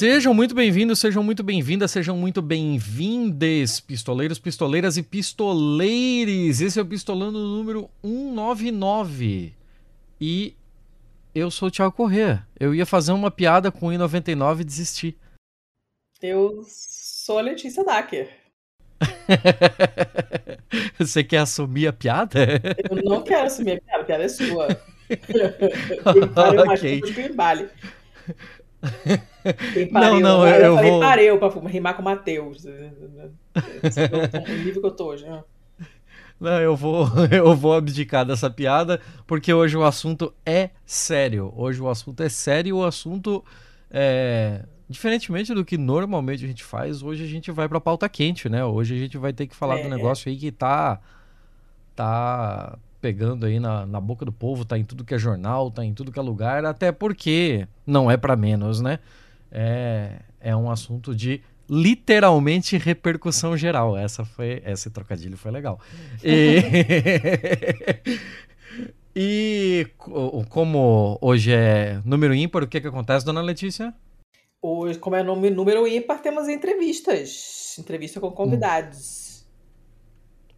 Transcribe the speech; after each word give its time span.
Sejam 0.00 0.32
muito 0.32 0.54
bem-vindos, 0.54 0.98
sejam 0.98 1.22
muito 1.22 1.42
bem-vindas, 1.42 1.90
sejam 1.90 2.16
muito 2.16 2.40
bem-vindes, 2.40 3.80
pistoleiros, 3.80 4.38
pistoleiras 4.38 4.96
e 4.96 5.02
pistoleires. 5.02 6.62
Esse 6.62 6.78
é 6.78 6.82
o 6.82 6.86
Pistolando 6.86 7.38
número 7.38 7.90
199. 8.02 9.52
E 10.18 10.56
eu 11.34 11.50
sou 11.50 11.68
o 11.68 11.70
Thiago 11.70 11.92
Corrêa. 11.92 12.46
Eu 12.58 12.74
ia 12.74 12.86
fazer 12.86 13.12
uma 13.12 13.30
piada 13.30 13.70
com 13.70 13.88
o 13.88 13.90
I99 13.90 14.60
e 14.60 14.64
desisti. 14.64 15.18
Eu 16.22 16.64
sou 16.66 17.38
a 17.38 17.42
Letícia 17.42 17.84
Dacker. 17.84 18.30
Você 20.98 21.22
quer 21.22 21.40
assumir 21.40 21.88
a 21.88 21.92
piada? 21.92 22.38
Eu 22.90 23.02
não 23.04 23.22
quero 23.22 23.48
assumir 23.48 23.72
a 23.72 23.80
piada, 23.82 24.02
a 24.02 24.06
piada 24.06 24.24
é 24.24 24.28
sua. 24.30 24.66
Okay. 26.70 27.00
mais 27.00 27.14
que 27.14 27.28
vale. 27.34 27.68
Quem 29.74 29.88
pariu, 29.88 30.20
não, 30.20 30.20
não, 30.20 30.48
eu, 30.48 30.54
eu 30.54 30.74
falei 30.76 30.90
vou... 30.90 31.00
pareu 31.00 31.38
pra 31.38 31.68
rimar 31.68 31.96
com 31.96 32.02
Matheus. 32.02 32.64
O 32.64 34.54
nível 34.64 34.80
que 34.80 34.86
eu 34.86 34.90
tô 34.90 35.08
hoje, 35.08 35.24
né? 35.24 35.42
Não, 36.40 36.58
eu 36.58 36.74
vou, 36.74 37.06
eu 37.30 37.54
vou 37.54 37.74
abdicar 37.74 38.24
dessa 38.24 38.48
piada, 38.48 38.98
porque 39.26 39.52
hoje 39.52 39.76
o 39.76 39.84
assunto 39.84 40.32
é 40.44 40.70
sério. 40.86 41.52
Hoje 41.54 41.82
o 41.82 41.88
assunto 41.88 42.22
é 42.22 42.30
sério, 42.30 42.78
o 42.78 42.84
assunto 42.84 43.44
é, 43.90 44.64
diferentemente 44.88 45.52
do 45.52 45.64
que 45.64 45.76
normalmente 45.76 46.44
a 46.44 46.48
gente 46.48 46.64
faz, 46.64 47.02
hoje 47.02 47.24
a 47.24 47.26
gente 47.26 47.50
vai 47.50 47.68
pra 47.68 47.80
pauta 47.80 48.08
quente, 48.08 48.48
né? 48.48 48.64
Hoje 48.64 48.94
a 48.94 48.98
gente 48.98 49.18
vai 49.18 49.32
ter 49.32 49.46
que 49.46 49.54
falar 49.54 49.78
é, 49.78 49.82
do 49.82 49.90
negócio 49.90 50.30
aí 50.30 50.36
que 50.36 50.50
tá 50.50 50.98
tá 51.94 52.78
pegando 53.00 53.46
aí 53.46 53.58
na, 53.58 53.86
na 53.86 54.00
boca 54.00 54.24
do 54.24 54.32
povo, 54.32 54.64
tá 54.64 54.78
em 54.78 54.84
tudo 54.84 55.04
que 55.04 55.14
é 55.14 55.18
jornal, 55.18 55.70
tá 55.70 55.84
em 55.84 55.94
tudo 55.94 56.12
que 56.12 56.18
é 56.18 56.22
lugar, 56.22 56.64
até 56.64 56.92
porque 56.92 57.66
não 57.86 58.10
é 58.10 58.16
para 58.16 58.36
menos, 58.36 58.80
né? 58.80 58.98
É, 59.50 60.20
é 60.40 60.54
um 60.54 60.70
assunto 60.70 61.14
de 61.14 61.42
literalmente 61.68 62.76
repercussão 62.76 63.56
geral. 63.56 63.96
Essa 63.96 64.24
foi, 64.24 64.62
esse 64.66 64.90
trocadilho 64.90 65.36
foi 65.36 65.50
legal. 65.50 65.80
E, 66.22 66.62
e 69.14 69.86
como 70.48 71.18
hoje 71.20 71.52
é 71.52 72.00
número 72.04 72.34
ímpar, 72.34 72.64
o 72.64 72.68
que 72.68 72.80
que 72.80 72.88
acontece, 72.88 73.24
dona 73.24 73.40
Letícia? 73.40 73.94
Hoje, 74.62 74.98
como 74.98 75.16
é 75.16 75.22
número 75.22 75.86
ímpar, 75.86 76.20
temos 76.20 76.48
entrevistas. 76.48 77.76
Entrevista 77.78 78.20
com 78.20 78.30
convidados. 78.30 79.46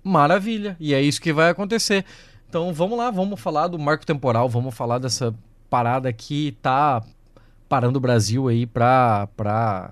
Maravilha. 0.02 0.76
E 0.80 0.92
é 0.92 1.00
isso 1.00 1.20
que 1.20 1.32
vai 1.32 1.50
acontecer. 1.50 2.04
Então 2.52 2.70
vamos 2.70 2.98
lá, 2.98 3.10
vamos 3.10 3.40
falar 3.40 3.66
do 3.66 3.78
marco 3.78 4.04
temporal, 4.04 4.46
vamos 4.46 4.74
falar 4.74 4.98
dessa 4.98 5.34
parada 5.70 6.12
que 6.12 6.52
tá 6.60 7.02
parando 7.66 7.96
o 7.96 8.00
Brasil 8.00 8.46
aí 8.46 8.66
pra, 8.66 9.26
pra 9.34 9.90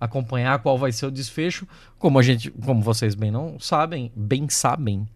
acompanhar 0.00 0.58
qual 0.60 0.78
vai 0.78 0.90
ser 0.90 1.04
o 1.04 1.10
desfecho. 1.10 1.68
Como 1.98 2.18
a 2.18 2.22
gente, 2.22 2.50
como 2.50 2.80
vocês 2.80 3.14
bem 3.14 3.30
não 3.30 3.60
sabem, 3.60 4.10
bem 4.16 4.48
sabem, 4.48 5.06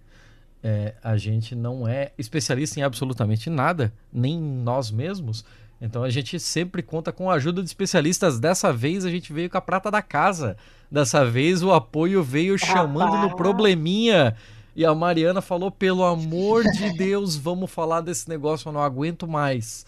é, 0.63 0.93
a 1.03 1.17
gente 1.17 1.55
não 1.55 1.89
é 1.89 2.13
especialista 2.19 2.79
em 2.79 2.83
absolutamente 2.83 3.49
nada, 3.49 3.91
nem 4.13 4.39
nós 4.39 4.91
mesmos. 4.91 5.47
Então 5.81 6.05
a 6.05 6.11
gente 6.11 6.39
sempre 6.39 6.83
conta 6.83 7.11
com 7.11 7.31
a 7.31 7.37
ajuda 7.37 7.63
de 7.63 7.69
especialistas. 7.69 8.39
Dessa 8.39 8.71
vez 8.71 9.03
a 9.03 9.11
gente 9.11 9.33
veio 9.33 9.49
com 9.49 9.57
a 9.57 9.63
prata 9.63 9.91
da 9.91 10.03
casa. 10.03 10.59
Dessa 10.91 11.25
vez 11.25 11.63
o 11.63 11.73
apoio 11.73 12.23
veio 12.23 12.59
chamando 12.59 13.17
no 13.17 13.35
probleminha. 13.35 14.37
E 14.75 14.85
a 14.85 14.95
Mariana 14.95 15.43
falou: 15.43 15.71
pelo 15.71 16.05
amor 16.05 16.65
de 16.65 16.97
Deus, 16.97 17.37
vamos 17.37 17.71
falar 17.71 18.01
desse 18.01 18.29
negócio, 18.29 18.69
eu 18.69 18.73
não 18.73 18.83
aguento 18.83 19.29
mais. 19.29 19.85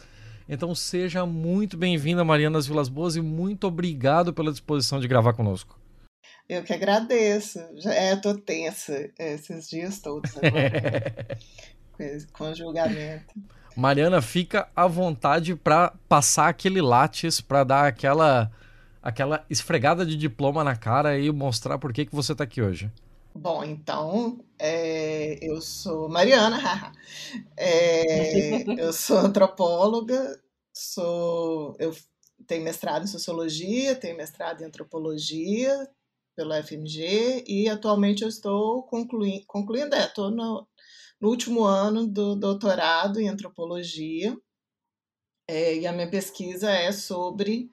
Então 0.48 0.74
seja 0.74 1.24
muito 1.24 1.76
bem-vinda, 1.76 2.22
Mariana 2.22 2.58
das 2.58 2.66
Vilas 2.66 2.88
Boas, 2.88 3.16
e 3.16 3.20
muito 3.22 3.66
obrigado 3.66 4.32
pela 4.32 4.50
disposição 4.50 5.00
de 5.00 5.08
gravar 5.08 5.32
conosco. 5.32 5.78
Eu 6.46 6.62
que 6.62 6.74
agradeço. 6.74 7.58
Já, 7.76 7.94
é, 7.94 8.14
tô 8.16 8.34
tensa 8.34 9.10
esses 9.18 9.68
dias 9.68 10.00
todos 10.00 10.30
agora, 10.36 11.38
com 12.34 12.50
o 12.50 12.54
julgamento. 12.54 13.34
Mariana, 13.74 14.20
fica 14.20 14.68
à 14.76 14.86
vontade 14.86 15.56
para 15.56 15.94
passar 16.06 16.48
aquele 16.48 16.82
látis, 16.82 17.40
para 17.40 17.64
dar 17.64 17.86
aquela 17.86 18.52
aquela 19.02 19.44
esfregada 19.50 20.04
de 20.04 20.16
diploma 20.16 20.64
na 20.64 20.74
cara 20.74 21.18
e 21.18 21.30
mostrar 21.30 21.78
por 21.78 21.92
que, 21.92 22.06
que 22.06 22.14
você 22.14 22.32
está 22.32 22.44
aqui 22.44 22.62
hoje. 22.62 22.90
Bom, 23.36 23.64
então, 23.64 24.38
é, 24.58 25.38
eu 25.44 25.60
sou 25.60 26.08
Mariana, 26.08 26.56
é, 27.58 28.62
eu 28.80 28.92
sou 28.92 29.18
antropóloga, 29.18 30.40
sou, 30.72 31.76
eu 31.80 31.92
tenho 32.46 32.62
mestrado 32.64 33.04
em 33.04 33.08
sociologia, 33.08 33.96
tenho 33.96 34.16
mestrado 34.16 34.62
em 34.62 34.66
antropologia 34.66 35.88
pelo 36.36 36.54
FMG 36.54 37.44
e 37.46 37.68
atualmente 37.68 38.22
eu 38.22 38.28
estou 38.28 38.84
concluindo, 38.84 39.44
concluindo 39.46 39.94
é, 39.96 40.06
estou 40.06 40.30
no, 40.30 40.66
no 41.20 41.28
último 41.28 41.64
ano 41.64 42.06
do 42.06 42.36
doutorado 42.36 43.20
em 43.20 43.28
antropologia 43.28 44.36
é, 45.48 45.76
e 45.76 45.86
a 45.86 45.92
minha 45.92 46.10
pesquisa 46.10 46.70
é 46.70 46.92
sobre 46.92 47.70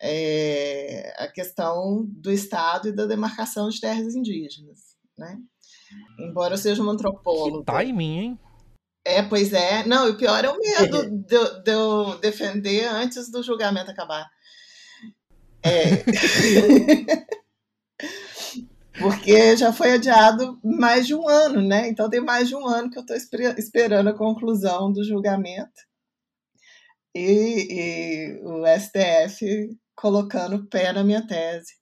é, 0.00 1.14
a 1.18 1.28
questão 1.28 2.04
do 2.06 2.30
Estado 2.30 2.88
e 2.88 2.92
da 2.92 3.06
demarcação 3.06 3.68
de 3.68 3.80
terras 3.80 4.14
indígenas, 4.14 4.96
né? 5.16 5.38
Embora 6.18 6.54
eu 6.54 6.58
seja 6.58 6.82
uma 6.82 6.92
antropóloga. 6.92 7.64
Que 7.64 7.84
timing, 7.84 8.18
hein? 8.18 8.38
É, 9.04 9.22
pois 9.22 9.52
é. 9.52 9.86
Não, 9.86 10.08
e 10.08 10.10
o 10.10 10.16
pior 10.16 10.44
é 10.44 10.48
o 10.48 10.58
medo 10.58 11.10
de, 11.24 11.62
de 11.62 11.70
eu 11.70 12.18
defender 12.18 12.86
antes 12.86 13.30
do 13.30 13.42
julgamento 13.42 13.90
acabar. 13.90 14.28
É. 15.62 16.04
Porque 18.98 19.56
já 19.56 19.72
foi 19.72 19.92
adiado 19.92 20.58
mais 20.64 21.06
de 21.06 21.14
um 21.14 21.28
ano, 21.28 21.60
né? 21.60 21.88
Então 21.88 22.08
tem 22.08 22.20
mais 22.20 22.48
de 22.48 22.56
um 22.56 22.66
ano 22.66 22.90
que 22.90 22.98
eu 22.98 23.02
estou 23.02 23.16
esperando 23.58 24.08
a 24.08 24.16
conclusão 24.16 24.90
do 24.90 25.04
julgamento. 25.04 25.86
E, 27.14 27.68
e 27.70 28.40
o 28.42 28.64
STF 28.66 29.70
colocando 29.96 30.66
pé 30.68 30.92
na 30.92 31.02
minha 31.02 31.26
tese. 31.26 31.74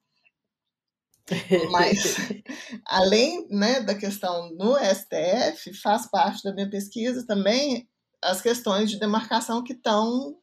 Mas, 1.71 2.17
além 2.87 3.47
né, 3.49 3.81
da 3.81 3.95
questão 3.95 4.51
no 4.55 4.77
STF, 4.77 5.75
faz 5.75 6.09
parte 6.11 6.43
da 6.43 6.55
minha 6.55 6.69
pesquisa 6.69 7.27
também 7.27 7.89
as 8.23 8.41
questões 8.41 8.91
de 8.91 8.99
demarcação 8.99 9.63
que 9.63 9.75
estão 9.75 10.37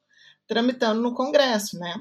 tramitando 0.47 1.01
no 1.01 1.15
Congresso, 1.15 1.79
né? 1.79 1.95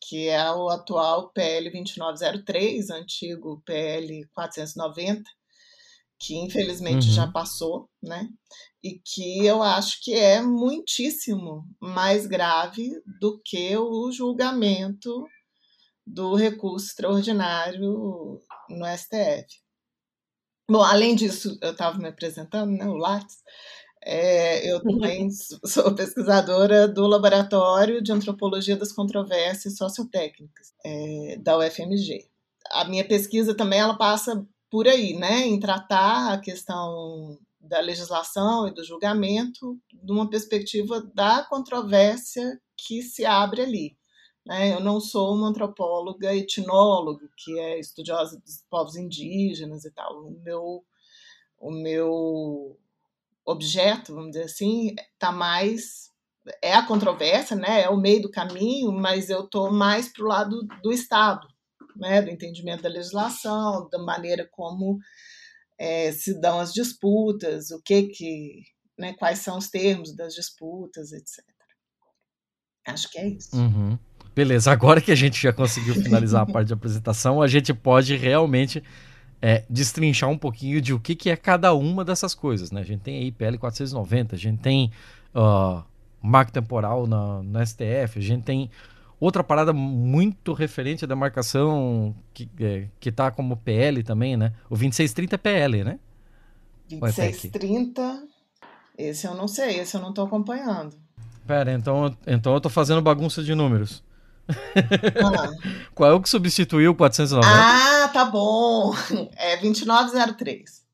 Que 0.00 0.28
é 0.28 0.50
o 0.52 0.68
atual 0.68 1.30
PL 1.30 1.70
2903, 1.70 2.90
antigo 2.90 3.60
PL 3.64 4.24
490, 4.32 5.24
que 6.18 6.36
infelizmente 6.36 7.08
uhum. 7.08 7.14
já 7.14 7.26
passou, 7.26 7.90
né? 8.00 8.28
E 8.82 9.00
que 9.04 9.44
eu 9.44 9.62
acho 9.62 10.02
que 10.02 10.14
é 10.14 10.40
muitíssimo 10.40 11.64
mais 11.80 12.26
grave 12.26 12.90
do 13.20 13.40
que 13.44 13.76
o 13.76 14.10
julgamento 14.12 15.26
do 16.06 16.34
recurso 16.34 16.86
extraordinário 16.86 18.40
no 18.68 18.86
STF. 18.96 19.60
Bom, 20.70 20.82
além 20.82 21.14
disso, 21.14 21.58
eu 21.62 21.72
estava 21.72 21.98
me 21.98 22.08
apresentando, 22.08 22.70
né, 22.72 22.86
o 22.86 22.94
Lattes, 22.94 23.38
é, 24.04 24.70
eu 24.70 24.82
também 24.82 25.28
sou 25.64 25.94
pesquisadora 25.94 26.86
do 26.86 27.06
Laboratório 27.06 28.02
de 28.02 28.12
Antropologia 28.12 28.76
das 28.76 28.92
Controvérsias 28.92 29.76
Sociotécnicas, 29.76 30.72
é, 30.84 31.36
da 31.40 31.58
UFMG. 31.58 32.26
A 32.70 32.84
minha 32.84 33.06
pesquisa 33.06 33.54
também 33.54 33.80
ela 33.80 33.96
passa 33.96 34.46
por 34.70 34.86
aí, 34.86 35.14
né, 35.14 35.46
em 35.46 35.58
tratar 35.58 36.32
a 36.32 36.38
questão 36.38 37.38
da 37.68 37.80
legislação 37.80 38.66
e 38.66 38.74
do 38.74 38.84
julgamento 38.84 39.78
de 39.92 40.12
uma 40.12 40.28
perspectiva 40.28 41.00
da 41.14 41.44
controvérsia 41.44 42.60
que 42.76 43.02
se 43.02 43.24
abre 43.24 43.62
ali. 43.62 43.96
Né? 44.46 44.72
Eu 44.72 44.80
não 44.80 45.00
sou 45.00 45.34
uma 45.34 45.48
antropóloga 45.48 46.34
etnóloga, 46.34 47.28
que 47.36 47.58
é 47.58 47.78
estudiosa 47.78 48.40
dos 48.40 48.64
povos 48.70 48.96
indígenas 48.96 49.84
e 49.84 49.90
tal. 49.90 50.26
O 50.26 50.40
meu, 50.42 50.84
o 51.58 51.70
meu 51.70 52.78
objeto, 53.44 54.14
vamos 54.14 54.30
dizer 54.30 54.44
assim, 54.44 54.94
está 55.14 55.30
mais 55.30 56.08
é 56.62 56.74
a 56.74 56.86
controvérsia, 56.86 57.56
né? 57.56 57.82
É 57.82 57.88
o 57.88 57.96
meio 57.96 58.22
do 58.22 58.30
caminho, 58.30 58.90
mas 58.92 59.28
eu 59.28 59.44
estou 59.44 59.70
mais 59.70 60.10
para 60.10 60.24
o 60.24 60.28
lado 60.28 60.66
do 60.82 60.92
Estado, 60.92 61.46
né? 61.96 62.22
Do 62.22 62.30
entendimento 62.30 62.82
da 62.82 62.88
legislação, 62.88 63.88
da 63.90 63.98
maneira 63.98 64.48
como 64.50 64.98
é, 65.78 66.10
se 66.12 66.38
dão 66.40 66.58
as 66.58 66.72
disputas, 66.72 67.70
o 67.70 67.80
que 67.82 68.04
que, 68.08 68.62
né? 68.98 69.14
Quais 69.14 69.38
são 69.38 69.56
os 69.58 69.68
termos 69.68 70.14
das 70.14 70.34
disputas, 70.34 71.12
etc. 71.12 71.44
Acho 72.86 73.10
que 73.10 73.18
é 73.18 73.28
isso. 73.28 73.56
Uhum. 73.56 73.98
Beleza, 74.34 74.70
agora 74.70 75.00
que 75.00 75.12
a 75.12 75.16
gente 75.16 75.40
já 75.40 75.52
conseguiu 75.52 75.94
finalizar 75.94 76.42
a 76.42 76.46
parte 76.50 76.68
de 76.68 76.72
apresentação, 76.72 77.42
a 77.42 77.46
gente 77.46 77.72
pode 77.74 78.16
realmente 78.16 78.82
é, 79.40 79.64
destrinchar 79.68 80.28
um 80.28 80.38
pouquinho 80.38 80.80
de 80.80 80.92
o 80.92 81.00
que, 81.00 81.14
que 81.14 81.30
é 81.30 81.36
cada 81.36 81.72
uma 81.74 82.04
dessas 82.04 82.34
coisas, 82.34 82.70
né? 82.70 82.80
A 82.80 82.84
gente 82.84 83.00
tem 83.00 83.18
aí 83.18 83.32
PL 83.32 83.58
490, 83.58 84.34
a 84.34 84.38
gente 84.38 84.60
tem 84.60 84.90
uh, 85.34 85.82
marco 86.20 86.52
temporal 86.52 87.06
na, 87.06 87.42
na 87.42 87.64
STF, 87.64 88.18
a 88.18 88.22
gente 88.22 88.42
tem 88.42 88.70
Outra 89.20 89.42
parada 89.42 89.72
muito 89.72 90.52
referente 90.52 91.04
à 91.04 91.08
demarcação 91.08 92.14
que, 92.32 92.48
é, 92.60 92.88
que 93.00 93.10
tá 93.10 93.30
como 93.30 93.56
PL 93.56 94.02
também, 94.02 94.36
né? 94.36 94.52
O 94.66 94.76
2630 94.76 95.34
é 95.34 95.38
PL, 95.38 95.84
né? 95.84 95.98
2630. 96.88 98.22
Esse 98.96 99.26
eu 99.26 99.34
não 99.34 99.48
sei, 99.48 99.80
esse 99.80 99.96
eu 99.96 100.00
não 100.00 100.12
tô 100.12 100.22
acompanhando. 100.22 100.96
Pera, 101.46 101.72
então, 101.72 102.16
então 102.26 102.54
eu 102.54 102.60
tô 102.60 102.68
fazendo 102.68 103.02
bagunça 103.02 103.42
de 103.42 103.54
números. 103.54 104.04
Ah. 104.48 105.50
Qual 105.94 106.10
é 106.10 106.14
o 106.14 106.20
que 106.20 106.28
substituiu 106.28 106.92
o 106.92 106.94
490? 106.94 107.46
Ah, 107.48 108.08
tá 108.08 108.24
bom. 108.24 108.94
É 109.36 109.56
2903. 109.56 110.87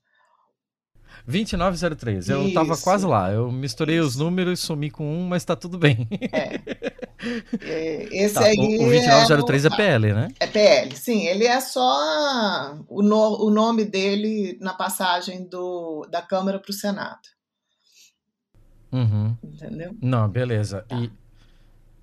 2903. 1.26 2.29
Eu 2.29 2.44
Isso. 2.44 2.55
tava 2.55 2.76
quase 2.76 3.06
lá. 3.06 3.32
Eu 3.32 3.50
misturei 3.50 3.99
Isso. 3.99 4.09
os 4.09 4.17
números, 4.17 4.61
sumi 4.61 4.91
com 4.91 5.06
um, 5.06 5.26
mas 5.26 5.44
tá 5.44 5.56
tudo 5.56 5.79
bem. 5.79 6.06
É. 6.32 6.61
é 7.62 8.25
esse 8.25 8.35
tá, 8.35 8.44
aí. 8.44 8.56
O, 8.59 8.87
o 8.87 8.91
2903 8.91 9.65
é, 9.65 9.69
é 9.69 9.71
PL, 9.76 10.12
né? 10.12 10.29
É 10.38 10.47
PL, 10.47 10.97
sim. 10.97 11.26
Ele 11.26 11.47
é 11.47 11.61
só 11.61 12.76
o, 12.88 13.03
no, 13.03 13.47
o 13.47 13.50
nome 13.50 13.85
dele 13.85 14.59
na 14.61 14.75
passagem 14.75 15.44
do, 15.44 16.06
da 16.11 16.21
Câmara 16.21 16.59
para 16.59 16.71
o 16.71 16.75
Senado. 16.75 17.21
Uhum. 18.93 19.37
Entendeu? 19.43 19.97
Não, 20.00 20.29
beleza. 20.29 20.85
Tá. 20.88 20.97
E, 20.97 21.11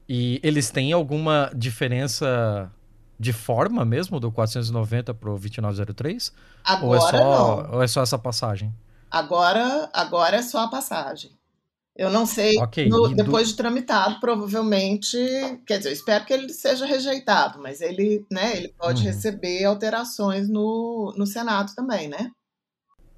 e 0.10 0.40
eles 0.44 0.72
têm 0.72 0.92
alguma 0.92 1.52
diferença 1.56 2.72
de 3.20 3.32
forma 3.32 3.86
mesmo 3.86 4.20
do 4.20 4.32
490 4.32 5.14
para 5.14 5.30
o 5.30 5.38
2903? 5.38 6.34
Agora 6.64 6.86
ou 6.86 6.96
é 6.96 7.00
só, 7.00 7.18
não. 7.18 7.76
Ou 7.76 7.84
é 7.84 7.88
só 7.88 8.02
essa 8.02 8.18
passagem? 8.18 8.74
Agora, 9.12 9.90
agora 9.94 10.38
é 10.38 10.42
só 10.42 10.60
a 10.60 10.70
passagem. 10.70 11.38
Eu 11.94 12.10
não 12.10 12.26
sei, 12.26 12.58
okay, 12.58 12.88
no, 12.88 13.14
depois 13.14 13.48
do... 13.48 13.52
de 13.52 13.58
tramitado, 13.58 14.20
provavelmente, 14.22 15.18
quer 15.68 15.78
dizer, 15.78 15.90
eu 15.90 15.94
espero 15.94 16.26
que 16.26 16.32
ele 16.32 16.52
seja 16.54 16.86
rejeitado, 16.86 17.60
mas 17.60 17.82
ele, 17.82 18.26
né, 18.32 18.56
ele 18.56 18.70
pode 18.70 19.02
uhum. 19.02 19.08
receber 19.14 19.66
alterações 19.66 20.48
no, 20.48 21.14
no 21.18 21.28
Senado 21.28 21.76
também, 21.76 22.08
né? 22.08 22.32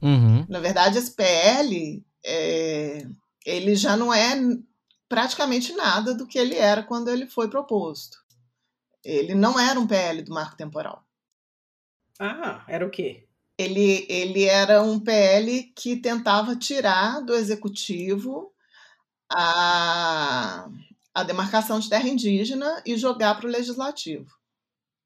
Uhum. 0.02 0.46
Na 0.50 0.60
verdade, 0.60 0.98
esse 0.98 1.12
PL, 1.12 2.04
é, 2.26 3.06
ele 3.46 3.76
já 3.76 3.96
não 3.96 4.12
é 4.12 4.36
praticamente 5.08 5.72
nada 5.74 6.16
do 6.16 6.26
que 6.26 6.40
ele 6.40 6.56
era 6.56 6.82
quando 6.82 7.10
ele 7.10 7.28
foi 7.28 7.48
proposto. 7.48 8.18
Ele 9.04 9.36
não 9.36 9.60
era 9.60 9.80
um 9.80 9.86
PL 9.86 10.24
do 10.24 10.34
marco 10.34 10.58
temporal. 10.58 11.06
Ah, 12.20 12.64
era 12.68 12.86
o 12.86 12.90
quê? 12.90 13.23
Ele, 13.58 14.06
ele 14.10 14.46
era 14.46 14.82
um 14.82 15.00
PL 15.00 15.72
que 15.76 15.96
tentava 15.96 16.56
tirar 16.56 17.22
do 17.22 17.36
executivo 17.36 18.52
a, 19.32 20.68
a 21.14 21.24
demarcação 21.24 21.80
de 21.80 21.90
terra 21.90 22.08
indígena 22.08 22.82
e 22.86 22.98
jogar 22.98 23.36
para 23.36 23.48
o 23.48 23.52
legislativo. 23.52 24.28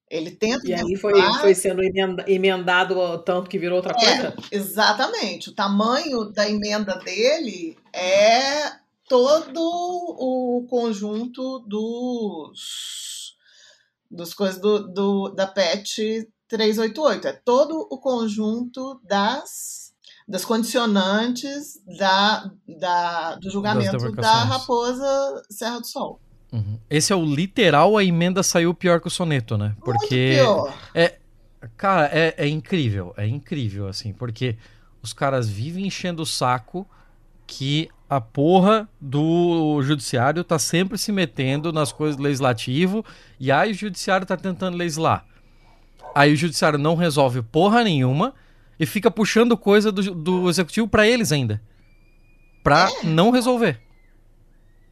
Ele 0.09 0.31
tenta. 0.31 0.65
E 0.65 0.73
aí 0.73 0.95
foi, 0.95 1.21
foi 1.41 1.53
sendo 1.53 1.81
emendado 2.25 2.95
tanto 3.23 3.49
que 3.49 3.59
virou 3.59 3.77
outra 3.77 3.93
é, 3.93 4.05
coisa? 4.05 4.35
Exatamente. 4.49 5.49
O 5.49 5.53
tamanho 5.53 6.31
da 6.31 6.49
emenda 6.49 6.95
dele 6.95 7.77
é 7.91 8.71
todo 9.07 9.59
o 9.59 10.65
conjunto 10.69 11.59
dos, 11.59 13.35
dos 14.09 14.33
coisas 14.33 14.61
do, 14.61 14.87
do, 14.87 15.29
da 15.29 15.45
PET 15.45 16.29
388. 16.47 17.27
É 17.27 17.33
todo 17.33 17.87
o 17.89 17.99
conjunto 17.99 18.99
das, 19.03 19.93
das 20.27 20.45
condicionantes 20.45 21.81
da, 21.97 22.51
da, 22.79 23.35
do 23.35 23.49
julgamento 23.49 24.11
da 24.13 24.43
Raposa 24.43 25.43
Serra 25.49 25.79
do 25.79 25.87
Sol. 25.87 26.19
Uhum. 26.51 26.79
Esse 26.89 27.11
é 27.11 27.15
o 27.15 27.25
literal, 27.25 27.97
a 27.97 28.03
emenda 28.03 28.41
saiu 28.41 28.73
pior 28.73 29.01
que 29.01 29.07
o 29.07 29.11
soneto, 29.11 29.57
né? 29.57 29.75
Porque. 29.83 30.37
Muito 30.37 30.63
pior. 30.63 30.77
É, 30.93 31.17
cara, 31.75 32.09
é, 32.11 32.35
é 32.37 32.47
incrível. 32.47 33.13
É 33.17 33.27
incrível, 33.27 33.87
assim, 33.87 34.13
porque 34.13 34.57
os 35.01 35.13
caras 35.13 35.49
vivem 35.49 35.87
enchendo 35.87 36.21
o 36.21 36.25
saco 36.25 36.87
que 37.45 37.89
a 38.09 38.21
porra 38.21 38.87
do 38.99 39.81
judiciário 39.81 40.43
tá 40.43 40.57
sempre 40.57 40.97
se 40.97 41.11
metendo 41.11 41.73
nas 41.73 41.91
coisas 41.91 42.15
do 42.15 42.23
legislativo 42.23 43.03
e 43.39 43.51
aí 43.51 43.71
o 43.71 43.75
judiciário 43.75 44.25
tá 44.25 44.37
tentando 44.37 44.77
legislar. 44.77 45.25
Aí 46.15 46.33
o 46.33 46.35
judiciário 46.35 46.79
não 46.79 46.95
resolve 46.95 47.41
porra 47.41 47.83
nenhuma 47.83 48.33
e 48.79 48.85
fica 48.85 49.09
puxando 49.09 49.57
coisa 49.57 49.91
do, 49.91 50.13
do 50.13 50.49
executivo 50.49 50.87
para 50.87 51.07
eles 51.07 51.31
ainda. 51.31 51.61
Pra 52.63 52.89
é. 52.89 53.05
não 53.05 53.31
resolver. 53.31 53.81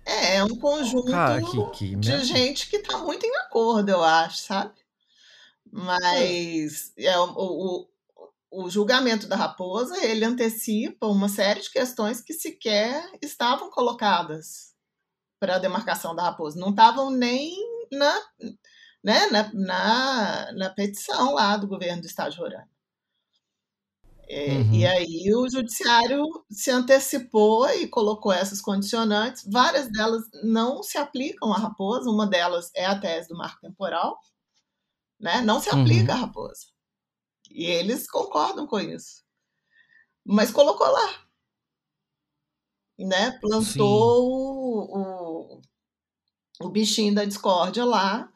É, 0.06 0.36
é 0.36 0.44
um 0.44 0.56
conjunto 0.56 1.12
Cara, 1.12 1.42
que, 1.42 1.70
que 1.72 1.96
de 1.96 2.24
gente 2.24 2.70
que 2.70 2.80
tá 2.80 2.98
muito 3.00 3.26
em 3.26 3.36
acordo, 3.38 3.90
eu 3.90 4.04
acho, 4.04 4.38
sabe? 4.38 4.74
Mas 5.72 6.94
é, 6.96 7.18
o, 7.18 7.34
o, 7.36 7.88
o 8.52 8.70
julgamento 8.70 9.28
da 9.28 9.36
raposa, 9.36 9.98
ele 10.06 10.24
antecipa 10.24 11.08
uma 11.08 11.28
série 11.28 11.60
de 11.60 11.72
questões 11.72 12.22
que 12.22 12.34
sequer 12.34 13.04
estavam 13.22 13.70
colocadas 13.72 14.74
para 15.40 15.56
a 15.56 15.60
demarcação 15.60 16.16
da 16.16 16.24
raposa. 16.24 16.60
Não 16.60 16.70
estavam 16.70 17.10
nem 17.10 17.54
na 17.92 18.16
né, 19.06 19.28
na, 19.28 19.54
na, 19.54 20.52
na 20.54 20.70
petição 20.72 21.36
lá 21.36 21.56
do 21.58 21.68
governo 21.68 22.02
do 22.02 22.08
Estado 22.08 22.32
de 22.32 22.40
Roraima. 22.40 22.68
É, 24.28 24.54
uhum. 24.54 24.74
E 24.74 24.84
aí 24.84 25.32
o 25.36 25.48
judiciário 25.48 26.26
se 26.50 26.72
antecipou 26.72 27.70
e 27.70 27.88
colocou 27.88 28.34
essas 28.34 28.60
condicionantes. 28.60 29.48
Várias 29.48 29.92
delas 29.92 30.24
não 30.44 30.82
se 30.82 30.98
aplicam 30.98 31.54
à 31.54 31.58
raposa. 31.60 32.10
Uma 32.10 32.26
delas 32.26 32.72
é 32.74 32.84
a 32.84 33.00
tese 33.00 33.30
do 33.30 33.38
marco 33.38 33.62
temporal, 33.62 34.20
né? 35.20 35.40
Não 35.42 35.60
se 35.60 35.70
aplica 35.70 36.14
uhum. 36.14 36.18
à 36.18 36.22
raposa. 36.22 36.66
E 37.52 37.64
eles 37.64 38.10
concordam 38.10 38.66
com 38.66 38.80
isso. 38.80 39.24
Mas 40.26 40.50
colocou 40.50 40.88
lá, 40.88 41.28
né? 42.98 43.38
Plantou 43.40 44.32
o, 44.32 44.98
o, 44.98 45.62
o 46.62 46.70
bichinho 46.72 47.14
da 47.14 47.24
discórdia 47.24 47.86
lá 47.86 48.34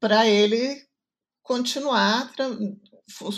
para 0.00 0.26
ele 0.26 0.86
continuar 1.42 2.32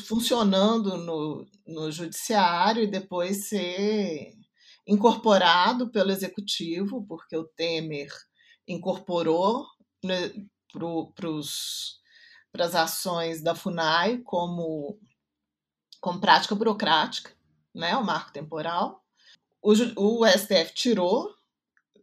funcionando 0.04 0.96
no, 0.96 1.46
no 1.66 1.92
judiciário 1.92 2.82
e 2.82 2.90
depois 2.90 3.48
ser 3.48 4.34
incorporado 4.86 5.90
pelo 5.90 6.10
executivo, 6.10 7.06
porque 7.06 7.36
o 7.36 7.46
Temer 7.46 8.10
incorporou 8.66 9.64
né, 10.04 10.32
para 12.52 12.64
as 12.64 12.74
ações 12.74 13.40
da 13.42 13.54
FUNAI 13.54 14.18
como, 14.18 14.98
como 16.00 16.20
prática 16.20 16.54
burocrática, 16.54 17.32
né, 17.72 17.96
o 17.96 18.04
marco 18.04 18.32
temporal. 18.32 19.04
O, 19.62 19.72
o 19.96 20.26
STF 20.26 20.74
tirou, 20.74 21.32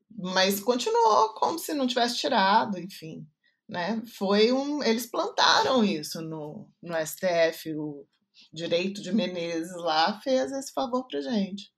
mas 0.09 0.61
continuou 0.61 1.33
como 1.33 1.59
se 1.59 1.73
não 1.73 1.85
tivesse 1.85 2.17
tirado, 2.17 2.79
enfim 2.79 3.27
né? 3.67 4.01
Foi 4.17 4.51
um, 4.51 4.81
eles 4.83 5.05
plantaram 5.05 5.83
isso 5.83 6.21
no, 6.21 6.69
no 6.81 6.95
STF, 7.05 7.75
o 7.75 8.05
direito 8.53 9.01
de 9.01 9.11
Menezes 9.13 9.75
lá 9.75 10.19
fez 10.21 10.51
esse 10.51 10.71
favor 10.71 11.05
para 11.07 11.21
gente. 11.21 11.71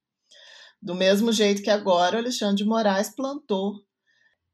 Do 0.80 0.94
mesmo 0.94 1.32
jeito 1.32 1.62
que 1.62 1.70
agora 1.70 2.16
o 2.16 2.20
Alexandre 2.20 2.56
de 2.56 2.64
Moraes 2.64 3.14
plantou 3.14 3.74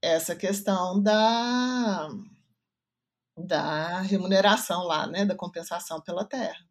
essa 0.02 0.34
questão 0.34 1.00
da, 1.02 2.08
da 3.36 4.00
remuneração 4.00 4.84
lá, 4.84 5.06
né? 5.06 5.24
Da 5.24 5.34
compensação 5.34 6.00
pela 6.00 6.24
terra. 6.24 6.64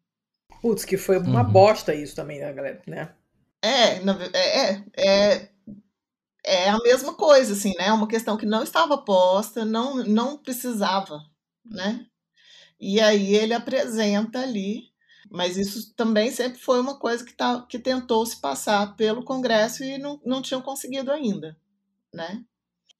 Putz, 0.60 0.84
que 0.84 0.96
foi 0.96 1.18
uma 1.18 1.42
uhum. 1.42 1.52
bosta 1.52 1.94
isso 1.94 2.14
também, 2.14 2.40
né, 2.40 2.52
galera? 2.52 2.82
Né? 2.86 3.14
É, 3.62 3.98
é, 3.98 4.72
é, 4.74 4.84
é 4.96 5.55
é 6.46 6.70
a 6.70 6.78
mesma 6.78 7.14
coisa, 7.14 7.52
assim, 7.52 7.72
né? 7.76 7.88
É 7.88 7.92
uma 7.92 8.08
questão 8.08 8.36
que 8.36 8.46
não 8.46 8.62
estava 8.62 8.96
posta, 8.98 9.64
não, 9.64 9.96
não 10.04 10.38
precisava, 10.38 11.20
né? 11.64 12.06
E 12.80 13.00
aí 13.00 13.34
ele 13.34 13.52
apresenta 13.54 14.40
ali, 14.40 14.84
mas 15.30 15.56
isso 15.56 15.94
também 15.94 16.30
sempre 16.30 16.58
foi 16.60 16.80
uma 16.80 16.98
coisa 16.98 17.24
que, 17.24 17.34
tá, 17.34 17.66
que 17.68 17.78
tentou 17.78 18.24
se 18.24 18.40
passar 18.40 18.96
pelo 18.96 19.24
Congresso 19.24 19.82
e 19.82 19.98
não, 19.98 20.20
não 20.24 20.40
tinham 20.40 20.62
conseguido 20.62 21.10
ainda, 21.10 21.56
né? 22.14 22.44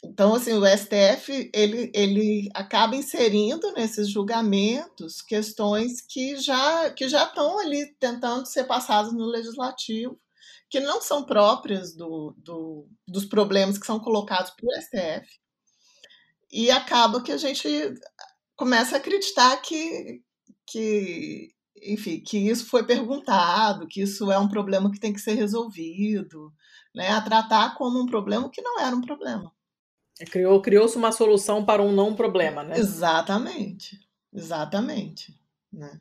Então, 0.04 0.34
assim, 0.34 0.52
o 0.52 0.66
STF, 0.66 1.50
ele, 1.54 1.90
ele 1.94 2.48
acaba 2.54 2.94
inserindo 2.96 3.72
nesses 3.72 4.08
julgamentos 4.08 5.22
questões 5.22 6.00
que 6.00 6.36
já, 6.36 6.90
que 6.90 7.08
já 7.08 7.24
estão 7.24 7.58
ali 7.58 7.86
tentando 7.98 8.46
ser 8.46 8.64
passadas 8.64 9.12
no 9.12 9.24
legislativo 9.24 10.18
que 10.68 10.80
não 10.80 11.00
são 11.00 11.24
próprias 11.24 11.94
do, 11.94 12.34
do, 12.38 12.88
dos 13.06 13.24
problemas 13.24 13.78
que 13.78 13.86
são 13.86 14.00
colocados 14.00 14.50
por 14.50 14.68
STF. 14.74 15.28
E 16.50 16.70
acaba 16.70 17.22
que 17.22 17.32
a 17.32 17.36
gente 17.36 17.68
começa 18.56 18.96
a 18.96 18.98
acreditar 18.98 19.56
que, 19.58 20.22
que, 20.66 21.54
enfim, 21.82 22.20
que 22.20 22.38
isso 22.38 22.66
foi 22.66 22.84
perguntado, 22.84 23.86
que 23.86 24.00
isso 24.00 24.30
é 24.30 24.38
um 24.38 24.48
problema 24.48 24.90
que 24.90 25.00
tem 25.00 25.12
que 25.12 25.20
ser 25.20 25.34
resolvido, 25.34 26.52
né? 26.94 27.10
a 27.10 27.20
tratar 27.20 27.76
como 27.76 28.00
um 28.00 28.06
problema 28.06 28.50
que 28.50 28.62
não 28.62 28.80
era 28.80 28.96
um 28.96 29.02
problema. 29.02 29.52
Criou, 30.30 30.62
criou-se 30.62 30.96
uma 30.96 31.12
solução 31.12 31.64
para 31.64 31.82
um 31.82 31.92
não 31.92 32.14
problema, 32.14 32.62
né? 32.62 32.78
Exatamente, 32.78 34.00
exatamente. 34.32 35.38
Né? 35.70 36.00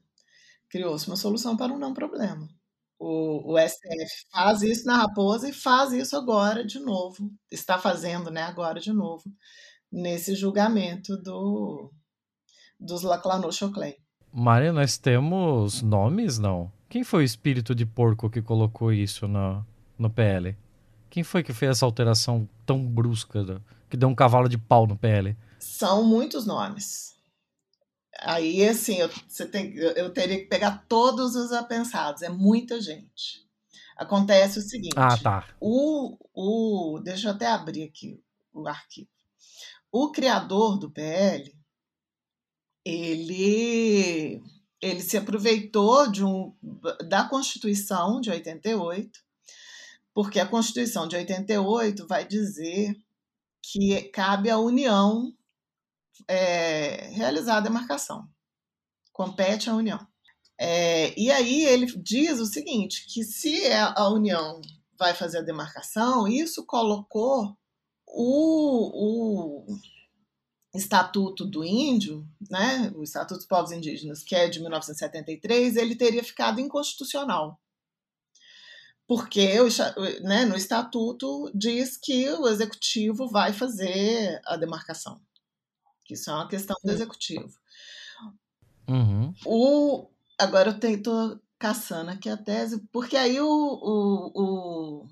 Criou-se 0.70 1.06
uma 1.08 1.18
solução 1.18 1.58
para 1.58 1.74
um 1.74 1.78
não 1.78 1.94
problema. 1.94 2.50
O, 2.98 3.54
o 3.54 3.60
STF 3.60 4.26
faz 4.32 4.62
isso 4.62 4.86
na 4.86 4.98
Raposa 4.98 5.50
e 5.50 5.54
faz 5.54 5.92
isso 5.92 6.16
agora 6.16 6.66
de 6.66 6.80
novo. 6.80 7.30
Está 7.52 7.78
fazendo, 7.78 8.32
né, 8.32 8.44
agora 8.44 8.80
de 8.80 8.94
novo, 8.94 9.24
nesse 9.92 10.36
julgamento 10.36 11.18
do, 11.18 11.92
dos 12.80 13.04
Laclanot-Choclet. 13.04 13.98
Maria, 14.32 14.74
nós 14.74 14.98
temos 14.98 15.82
nomes, 15.82 16.38
não? 16.38 16.72
Quem 16.90 17.04
foi 17.04 17.24
o 17.24 17.26
espírito 17.26 17.74
de 17.74 17.86
porco 17.86 18.30
que 18.30 18.42
colocou 18.42 18.92
isso 18.92 19.28
no, 19.28 19.66
no 19.98 20.10
PL? 20.10 20.56
Quem 21.10 21.24
foi 21.24 21.44
que 21.44 21.54
fez 21.54 21.72
essa 21.72 21.86
alteração 21.86 22.48
tão 22.66 22.86
brusca, 22.86 23.62
que 23.90 23.96
deu 23.96 24.10
um 24.10 24.16
cavalo 24.16 24.50
de 24.50 24.58
pau 24.58 24.86
no 24.86 24.98
PL? 24.98 25.36
São 25.60 26.04
muitos 26.04 26.46
nomes. 26.46 27.15
Aí, 28.20 28.68
assim, 28.68 28.98
eu, 28.98 29.10
você 29.28 29.46
tem, 29.46 29.76
eu 29.76 30.12
teria 30.12 30.40
que 30.40 30.46
pegar 30.46 30.86
todos 30.88 31.36
os 31.36 31.52
apensados, 31.52 32.22
é 32.22 32.30
muita 32.30 32.80
gente. 32.80 33.46
Acontece 33.96 34.60
o 34.60 34.62
seguinte: 34.62 34.96
ah, 34.98 35.18
tá. 35.18 35.48
o, 35.60 36.18
o, 36.34 37.00
deixa 37.00 37.30
eu 37.30 37.32
até 37.34 37.48
abrir 37.48 37.84
aqui 37.84 38.22
o 38.54 38.68
arquivo. 38.68 39.10
O 39.92 40.12
criador 40.12 40.78
do 40.78 40.92
PL, 40.92 41.56
ele, 42.84 44.42
ele 44.82 45.02
se 45.02 45.18
aproveitou 45.18 46.12
de 46.12 46.24
um, 46.24 46.54
da 47.08 47.24
Constituição 47.24 48.20
de 48.20 48.30
88, 48.30 49.10
porque 50.14 50.40
a 50.40 50.48
Constituição 50.48 51.08
de 51.08 51.16
88 51.16 52.06
vai 52.08 52.28
dizer 52.28 52.94
que 53.62 54.02
cabe 54.10 54.50
à 54.50 54.58
União 54.58 55.34
é, 56.28 57.08
realizar 57.10 57.58
a 57.58 57.62
demarcação. 57.62 58.28
Compete 59.12 59.70
à 59.70 59.76
União. 59.76 60.06
É, 60.58 61.18
e 61.20 61.32
aí 61.32 61.64
ele 61.66 61.86
diz 61.98 62.40
o 62.40 62.46
seguinte, 62.46 63.06
que 63.08 63.24
se 63.24 63.66
a 63.74 64.10
União 64.10 64.62
vai 64.98 65.14
fazer 65.14 65.40
a 65.40 65.44
demarcação, 65.44 66.28
isso 66.28 66.66
colocou 66.66 67.58
o, 68.08 69.66
o 69.74 69.78
Estatuto 70.74 71.46
do 71.46 71.64
Índio, 71.64 72.26
né, 72.50 72.92
o 72.96 73.04
Estatuto 73.04 73.40
dos 73.40 73.48
Povos 73.48 73.72
Indígenas, 73.72 74.24
que 74.24 74.36
é 74.36 74.48
de 74.48 74.62
1973, 74.62 75.76
ele 75.76 75.96
teria 75.96 76.24
ficado 76.24 76.62
inconstitucional. 76.62 77.60
Porque 79.08 79.56
né, 80.22 80.46
no 80.46 80.56
Estatuto 80.56 81.52
diz 81.54 81.98
que 81.98 82.30
o 82.32 82.48
Executivo 82.48 83.28
vai 83.28 83.54
fazer 83.54 84.42
a 84.46 84.58
demarcação 84.58 85.22
que 86.06 86.14
isso 86.14 86.30
é 86.30 86.34
uma 86.34 86.48
questão 86.48 86.76
do 86.84 86.92
executivo. 86.92 87.50
Uhum. 88.88 89.34
O, 89.46 90.10
agora 90.40 90.70
eu 90.70 90.94
estou 90.94 91.42
caçando 91.58 92.12
aqui 92.12 92.30
a 92.30 92.38
tese, 92.38 92.80
porque 92.92 93.18
aí 93.18 93.42
o, 93.42 93.48
o, 93.48 94.32
o, 94.36 95.08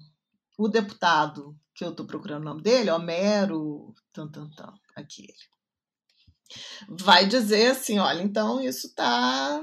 o 0.57 0.67
deputado, 0.69 1.57
que 1.73 1.83
eu 1.83 1.89
estou 1.89 2.05
procurando 2.05 2.43
o 2.43 2.45
nome 2.45 2.61
dele, 2.61 2.91
Homero, 2.91 3.93
tan, 4.13 4.29
tan, 4.29 4.49
tan, 4.51 4.71
aqui 4.95 5.23
ele, 5.23 6.95
vai 7.01 7.25
dizer 7.25 7.71
assim, 7.71 7.97
olha, 7.97 8.21
então 8.21 8.61
isso 8.61 8.87
está, 8.87 9.59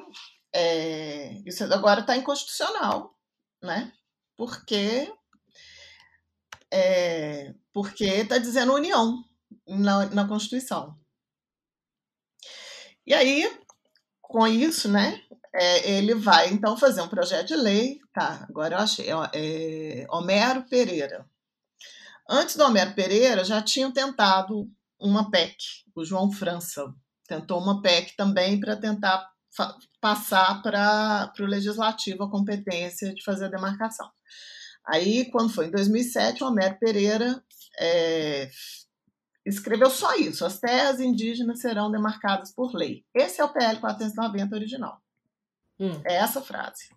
é, 0.52 1.40
isso 1.46 1.62
agora 1.64 2.00
está 2.00 2.16
inconstitucional, 2.16 3.16
né? 3.62 3.92
Porque 4.36 5.12
é, 6.72 7.54
porque 7.72 8.04
está 8.04 8.38
dizendo 8.38 8.74
união 8.74 9.24
na, 9.66 10.06
na 10.06 10.28
Constituição. 10.28 10.98
E 13.06 13.14
aí, 13.14 13.50
com 14.20 14.46
isso, 14.46 14.88
né, 14.88 15.20
é, 15.54 15.90
ele 15.92 16.14
vai 16.14 16.48
então 16.48 16.76
fazer 16.76 17.02
um 17.02 17.08
projeto 17.08 17.48
de 17.48 17.56
lei. 17.56 17.98
Tá, 18.12 18.46
agora 18.48 18.76
eu 18.76 18.78
achei. 18.78 19.06
É, 19.34 20.06
Homero 20.10 20.64
Pereira. 20.68 21.26
Antes 22.28 22.56
do 22.56 22.64
Homero 22.64 22.94
Pereira, 22.94 23.44
já 23.44 23.60
tinham 23.60 23.90
tentado 23.90 24.70
uma 24.98 25.30
PEC. 25.30 25.56
O 25.94 26.04
João 26.04 26.30
França 26.30 26.94
tentou 27.26 27.60
uma 27.60 27.82
PEC 27.82 28.14
também 28.16 28.60
para 28.60 28.76
tentar 28.76 29.28
passar 30.00 30.62
para 30.62 31.32
o 31.40 31.44
legislativo 31.44 32.22
a 32.22 32.30
competência 32.30 33.12
de 33.12 33.22
fazer 33.24 33.46
a 33.46 33.50
demarcação. 33.50 34.08
Aí, 34.86 35.28
quando 35.30 35.52
foi 35.52 35.66
em 35.66 35.70
2007, 35.70 36.42
o 36.42 36.46
Homero 36.46 36.78
Pereira 36.78 37.42
é, 37.78 38.48
escreveu 39.44 39.90
só 39.90 40.14
isso: 40.16 40.44
as 40.44 40.58
terras 40.58 41.00
indígenas 41.00 41.60
serão 41.60 41.90
demarcadas 41.90 42.52
por 42.52 42.74
lei. 42.74 43.04
Esse 43.14 43.40
é 43.40 43.44
o 43.44 43.52
PL 43.52 43.80
490 43.80 44.54
original. 44.54 45.00
Hum. 45.78 46.00
É 46.04 46.16
essa 46.16 46.42
frase. 46.42 46.88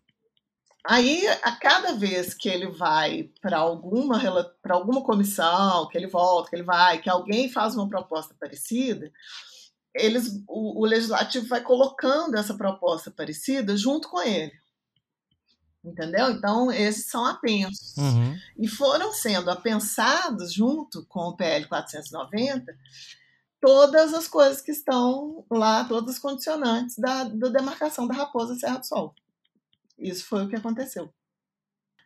Aí, 0.86 1.26
a 1.42 1.52
cada 1.56 1.94
vez 1.94 2.34
que 2.34 2.50
ele 2.50 2.68
vai 2.68 3.32
para 3.42 3.58
alguma, 3.58 4.20
para 4.62 4.76
alguma 4.76 5.02
comissão, 5.02 5.88
que 5.88 5.98
ele 5.98 6.08
volta, 6.08 6.50
que 6.50 6.58
ele 6.58 6.64
vai, 6.64 7.02
que 7.02 7.10
alguém 7.10 7.50
faz 7.50 7.74
uma 7.74 7.88
proposta 7.88 8.36
parecida, 8.38 9.10
eles, 9.96 10.44
o, 10.46 10.82
o 10.82 10.86
legislativo 10.86 11.48
vai 11.48 11.62
colocando 11.62 12.36
essa 12.36 12.54
proposta 12.56 13.10
parecida 13.10 13.78
junto 13.78 14.10
com 14.10 14.22
ele. 14.22 14.52
Entendeu? 15.84 16.32
Então, 16.32 16.72
esses 16.72 17.08
são 17.08 17.26
apensos. 17.26 17.98
Uhum. 17.98 18.38
E 18.58 18.68
foram 18.68 19.12
sendo 19.12 19.52
apensados, 19.52 20.54
junto 20.54 21.06
com 21.08 21.28
o 21.28 21.36
PL 21.36 21.68
490, 21.68 22.74
todas 23.60 24.14
as 24.14 24.28
coisas 24.28 24.62
que 24.62 24.72
estão 24.72 25.46
lá, 25.52 25.84
todas 25.84 26.16
as 26.16 26.20
condicionantes 26.20 26.98
da, 26.98 27.26
da 27.26 27.50
demarcação 27.50 28.08
da 28.08 28.14
Raposa 28.14 28.56
Serra 28.56 28.78
do 28.78 28.86
Sol. 28.86 29.14
Isso 29.98 30.26
foi 30.26 30.46
o 30.46 30.50
que 30.50 30.56
aconteceu. 30.56 31.14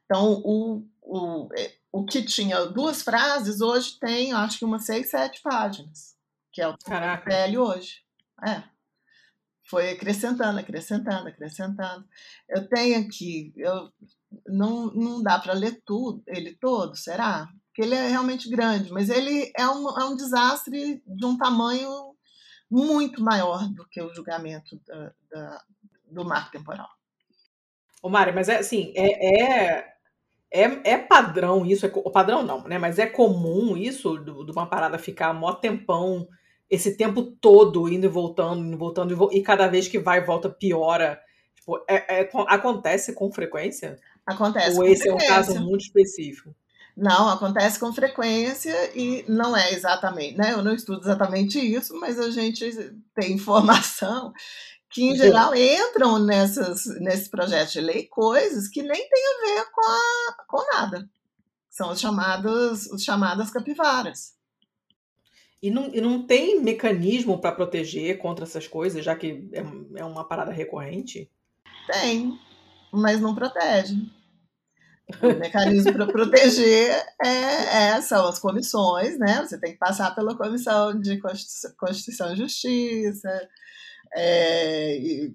Então, 0.05 0.41
o, 0.43 0.84
o, 1.01 1.50
é, 1.55 1.75
o 1.91 2.03
que 2.03 2.24
tinha 2.24 2.65
duas 2.65 3.03
frases, 3.03 3.62
hoje 3.62 4.00
tem, 4.00 4.34
acho 4.34 4.57
que 4.57 4.65
umas 4.65 4.86
seis, 4.86 5.10
sete 5.12 5.41
páginas, 5.41 6.15
que 6.51 6.62
é 6.62 6.67
o 6.67 6.77
Caraca. 6.77 7.25
PL 7.25 7.57
hoje. 7.60 8.01
É 8.48 8.76
foi 9.69 9.91
acrescentando, 9.91 10.59
acrescentando, 10.59 11.27
acrescentando. 11.27 12.05
Eu 12.50 12.67
tenho 12.67 13.00
aqui, 13.00 13.53
eu, 13.57 13.91
não, 14.47 14.88
não 14.93 15.21
dá 15.21 15.38
para 15.39 15.53
ler 15.53 15.81
tudo, 15.86 16.24
ele 16.27 16.55
todo, 16.55 16.95
será? 16.95 17.47
Porque 17.67 17.81
ele 17.81 17.95
é 17.95 18.07
realmente 18.07 18.50
grande, 18.50 18.91
mas 18.91 19.09
ele 19.09 19.51
é 19.55 19.67
um, 19.67 19.89
é 20.00 20.05
um 20.05 20.15
desastre 20.15 21.03
de 21.05 21.25
um 21.25 21.38
tamanho 21.38 22.15
muito 22.69 23.21
maior 23.24 23.67
do 23.69 23.88
que 23.88 24.01
o 24.01 24.13
julgamento 24.13 24.79
da, 24.86 25.13
da, 25.29 25.63
do 26.12 26.25
marco 26.25 26.51
temporal. 26.51 26.89
Ô, 28.01 28.09
Mari, 28.09 28.31
mas 28.31 28.50
é 28.50 28.59
assim, 28.59 28.93
é, 28.95 29.41
é, 29.41 29.93
é, 30.51 30.91
é 30.91 30.97
padrão 30.97 31.65
isso, 31.65 31.86
é, 31.86 31.89
padrão 32.12 32.43
não, 32.43 32.67
né? 32.67 32.77
Mas 32.77 33.00
é 33.00 33.05
comum 33.05 33.75
isso, 33.75 34.17
de 34.17 34.51
uma 34.51 34.65
parada 34.65 34.97
ficar 34.97 35.33
mó 35.33 35.53
tempão 35.53 36.27
esse 36.69 36.97
tempo 36.97 37.24
todo 37.24 37.88
indo 37.88 38.05
e 38.05 38.09
voltando, 38.09 38.63
indo 38.63 38.74
e 38.74 38.77
voltando, 38.77 39.29
e 39.31 39.41
cada 39.41 39.67
vez 39.67 39.88
que 39.88 40.00
vai 40.00 40.19
e 40.19 40.25
volta 40.25 40.50
piora. 40.50 41.19
Tipo, 41.55 41.83
é, 41.88 42.21
é, 42.21 42.29
acontece 42.47 43.13
com 43.13 43.31
frequência? 43.31 43.97
Acontece. 44.25 44.77
Ou 44.77 44.86
esse 44.86 45.03
frequência. 45.03 45.25
é 45.25 45.31
um 45.31 45.36
caso 45.36 45.62
muito 45.62 45.81
específico? 45.81 46.53
Não, 46.95 47.29
acontece 47.29 47.79
com 47.79 47.93
frequência 47.93 48.75
e 48.95 49.24
não 49.27 49.55
é 49.55 49.71
exatamente, 49.71 50.36
né? 50.36 50.53
Eu 50.53 50.63
não 50.63 50.74
estudo 50.74 51.01
exatamente 51.01 51.59
isso, 51.59 51.97
mas 52.00 52.19
a 52.19 52.31
gente 52.31 52.65
tem 53.13 53.33
informação 53.33 54.33
que, 54.89 55.03
em 55.03 55.15
geral, 55.15 55.53
entram 55.55 56.17
nessas, 56.17 56.86
nesses 57.00 57.27
projetos 57.27 57.74
de 57.74 57.81
lei 57.81 58.07
coisas 58.07 58.67
que 58.67 58.81
nem 58.81 59.09
tem 59.09 59.24
a 59.27 59.45
ver 59.45 59.65
com, 59.71 59.81
a, 59.81 60.45
com 60.47 60.75
nada. 60.75 61.09
São 61.69 61.91
os 61.91 62.00
chamados, 62.00 62.88
os 62.88 63.03
chamadas 63.03 63.51
capivaras. 63.51 64.37
E 65.61 65.71
não, 65.71 65.93
e 65.93 65.99
não 65.99 66.25
tem 66.25 66.61
mecanismo 66.61 67.39
para 67.39 67.51
proteger 67.51 68.17
contra 68.19 68.45
essas 68.45 68.67
coisas, 68.67 69.03
já 69.03 69.15
que 69.15 69.49
é, 69.53 69.99
é 69.99 70.05
uma 70.05 70.27
parada 70.27 70.51
recorrente? 70.51 71.29
Tem, 71.91 72.37
mas 72.91 73.19
não 73.19 73.33
protege. 73.33 73.95
O 75.21 75.39
mecanismo 75.39 75.93
para 75.93 76.05
proteger 76.05 76.91
é, 77.23 77.93
é, 77.95 78.01
são 78.01 78.27
as 78.27 78.37
comissões, 78.39 79.17
né? 79.17 79.41
Você 79.41 79.57
tem 79.59 79.71
que 79.71 79.79
passar 79.79 80.13
pela 80.13 80.37
comissão 80.37 80.99
de 80.99 81.19
Constituição 81.77 82.33
e 82.33 82.37
Justiça. 82.37 83.49
É, 84.13 84.97
e, 84.97 85.33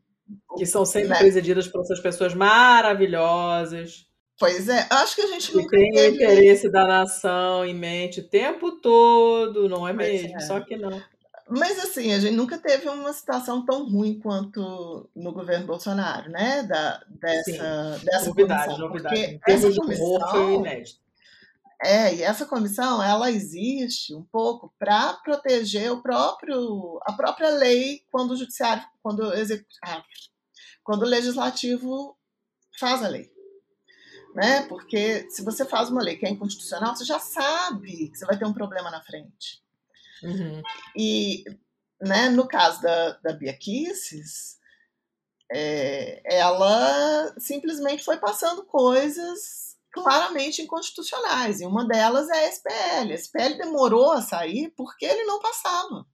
que 0.57 0.67
são 0.67 0.85
sempre 0.85 1.11
né? 1.11 1.19
presididas 1.19 1.69
por 1.69 1.81
essas 1.81 2.01
pessoas 2.01 2.35
maravilhosas. 2.35 4.07
Pois 4.43 4.69
é, 4.69 4.89
acho 4.91 5.15
que 5.15 5.23
a 5.23 5.29
gente 5.29 5.55
não 5.55 5.65
tem 5.69 5.93
teve... 5.93 6.11
o 6.11 6.15
interesse 6.17 6.69
da 6.69 6.85
nação 6.85 7.65
em 7.65 7.73
mente 7.73 8.19
o 8.19 8.29
tempo 8.29 8.73
todo, 8.73 9.69
não 9.69 9.87
é 9.87 9.93
mesmo? 9.93 10.35
É. 10.35 10.41
Só 10.41 10.59
que 10.59 10.77
não. 10.77 11.01
Mas 11.49 11.79
assim, 11.79 12.13
a 12.13 12.19
gente 12.19 12.35
nunca 12.35 12.59
teve 12.59 12.89
uma 12.89 13.13
situação 13.13 13.65
tão 13.65 13.89
ruim 13.89 14.19
quanto 14.19 15.09
no 15.15 15.33
governo 15.33 15.65
Bolsonaro, 15.65 16.29
né? 16.29 16.65
Da, 16.65 17.01
dessa, 17.09 17.99
Sim. 17.99 18.05
dessa 18.05 18.27
novidade, 18.27 18.65
comissão. 18.65 18.89
novidade. 18.89 19.39
Porque 19.39 19.53
essa 19.53 19.73
comissão, 19.73 20.31
foi 20.31 20.55
inédito. 20.55 21.01
É, 21.81 22.15
e 22.17 22.23
essa 22.25 22.45
comissão 22.45 23.01
ela 23.01 23.31
existe 23.31 24.13
um 24.13 24.25
pouco 24.25 24.75
para 24.77 25.13
proteger 25.23 25.93
o 25.93 26.03
próprio 26.03 26.99
a 27.05 27.13
própria 27.13 27.51
lei 27.51 28.03
quando 28.11 28.33
o 28.33 28.37
judiciário, 28.37 28.83
quando 29.01 29.21
o 29.21 29.33
ah, 29.85 30.03
quando 30.83 31.03
o 31.03 31.09
legislativo 31.09 32.17
faz 32.81 33.05
a 33.05 33.09
lei. 33.09 33.32
Né? 34.35 34.63
Porque 34.63 35.29
se 35.31 35.45
você 35.45 35.65
faz 35.65 35.91
uma 35.91 36.03
lei 36.03 36.17
que 36.17 36.27
é 36.27 36.31
inconstitucional, 36.31 36.97
você 36.97 37.05
já 37.05 37.19
sabe 37.19 38.09
que 38.09 38.17
você 38.19 38.25
vai 38.25 38.39
ter 38.39 38.47
um 38.47 38.55
problema 38.55 38.91
na 38.91 39.03
frente. 39.03 39.63
Uhum. 40.23 40.63
E 40.97 41.45
né, 42.01 42.29
no 42.29 42.49
caso 42.49 42.83
da, 42.83 43.13
da 43.19 43.33
Bia 43.33 43.57
Kisses, 43.57 44.59
é, 45.53 46.23
ela 46.25 47.35
simplesmente 47.39 48.03
foi 48.03 48.17
passando 48.17 48.65
coisas 48.65 49.77
claramente 49.93 50.63
inconstitucionais, 50.63 51.61
e 51.61 51.67
uma 51.67 51.87
delas 51.87 52.29
é 52.31 52.47
a 52.47 52.49
SPL. 52.49 53.13
A 53.13 53.15
SPL 53.15 53.59
demorou 53.59 54.13
a 54.13 54.23
sair 54.23 54.73
porque 54.75 55.05
ele 55.05 55.25
não 55.25 55.39
passava 55.39 56.07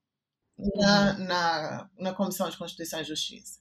na, 0.59 1.13
uhum. 1.13 1.25
na, 1.25 1.91
na 1.97 2.15
Comissão 2.15 2.51
de 2.51 2.59
Constituição 2.59 3.01
e 3.01 3.05
Justiça, 3.05 3.61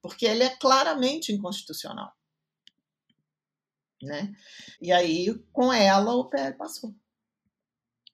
porque 0.00 0.24
ele 0.24 0.42
é 0.42 0.56
claramente 0.56 1.30
inconstitucional. 1.30 2.10
Né? 4.02 4.32
E 4.80 4.92
aí, 4.92 5.34
com 5.52 5.72
ela, 5.72 6.14
o 6.14 6.24
PL 6.24 6.56
passou. 6.56 6.94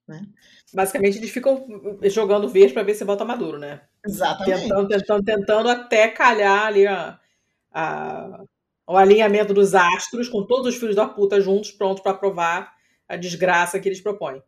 Né? 0.07 0.25
Basicamente, 0.73 1.17
eles 1.17 1.31
ficam 1.31 1.65
jogando 2.03 2.47
verde 2.47 2.73
para 2.73 2.83
ver 2.83 2.93
se 2.93 3.03
volta 3.03 3.25
maduro, 3.25 3.57
né? 3.57 3.81
Exatamente. 4.05 4.61
Tentando, 4.61 4.87
tentando, 4.87 5.23
tentando 5.23 5.69
até 5.69 6.07
calhar 6.07 6.65
ali 6.65 6.87
a, 6.87 7.19
a, 7.73 8.43
o 8.87 8.95
alinhamento 8.95 9.53
dos 9.53 9.75
astros 9.75 10.29
com 10.29 10.45
todos 10.45 10.73
os 10.73 10.79
filhos 10.79 10.95
da 10.95 11.07
puta 11.07 11.41
juntos, 11.41 11.71
prontos 11.71 12.01
para 12.01 12.13
provar 12.13 12.73
a 13.07 13.15
desgraça 13.17 13.79
que 13.79 13.87
eles 13.87 14.01
propõem. 14.01 14.41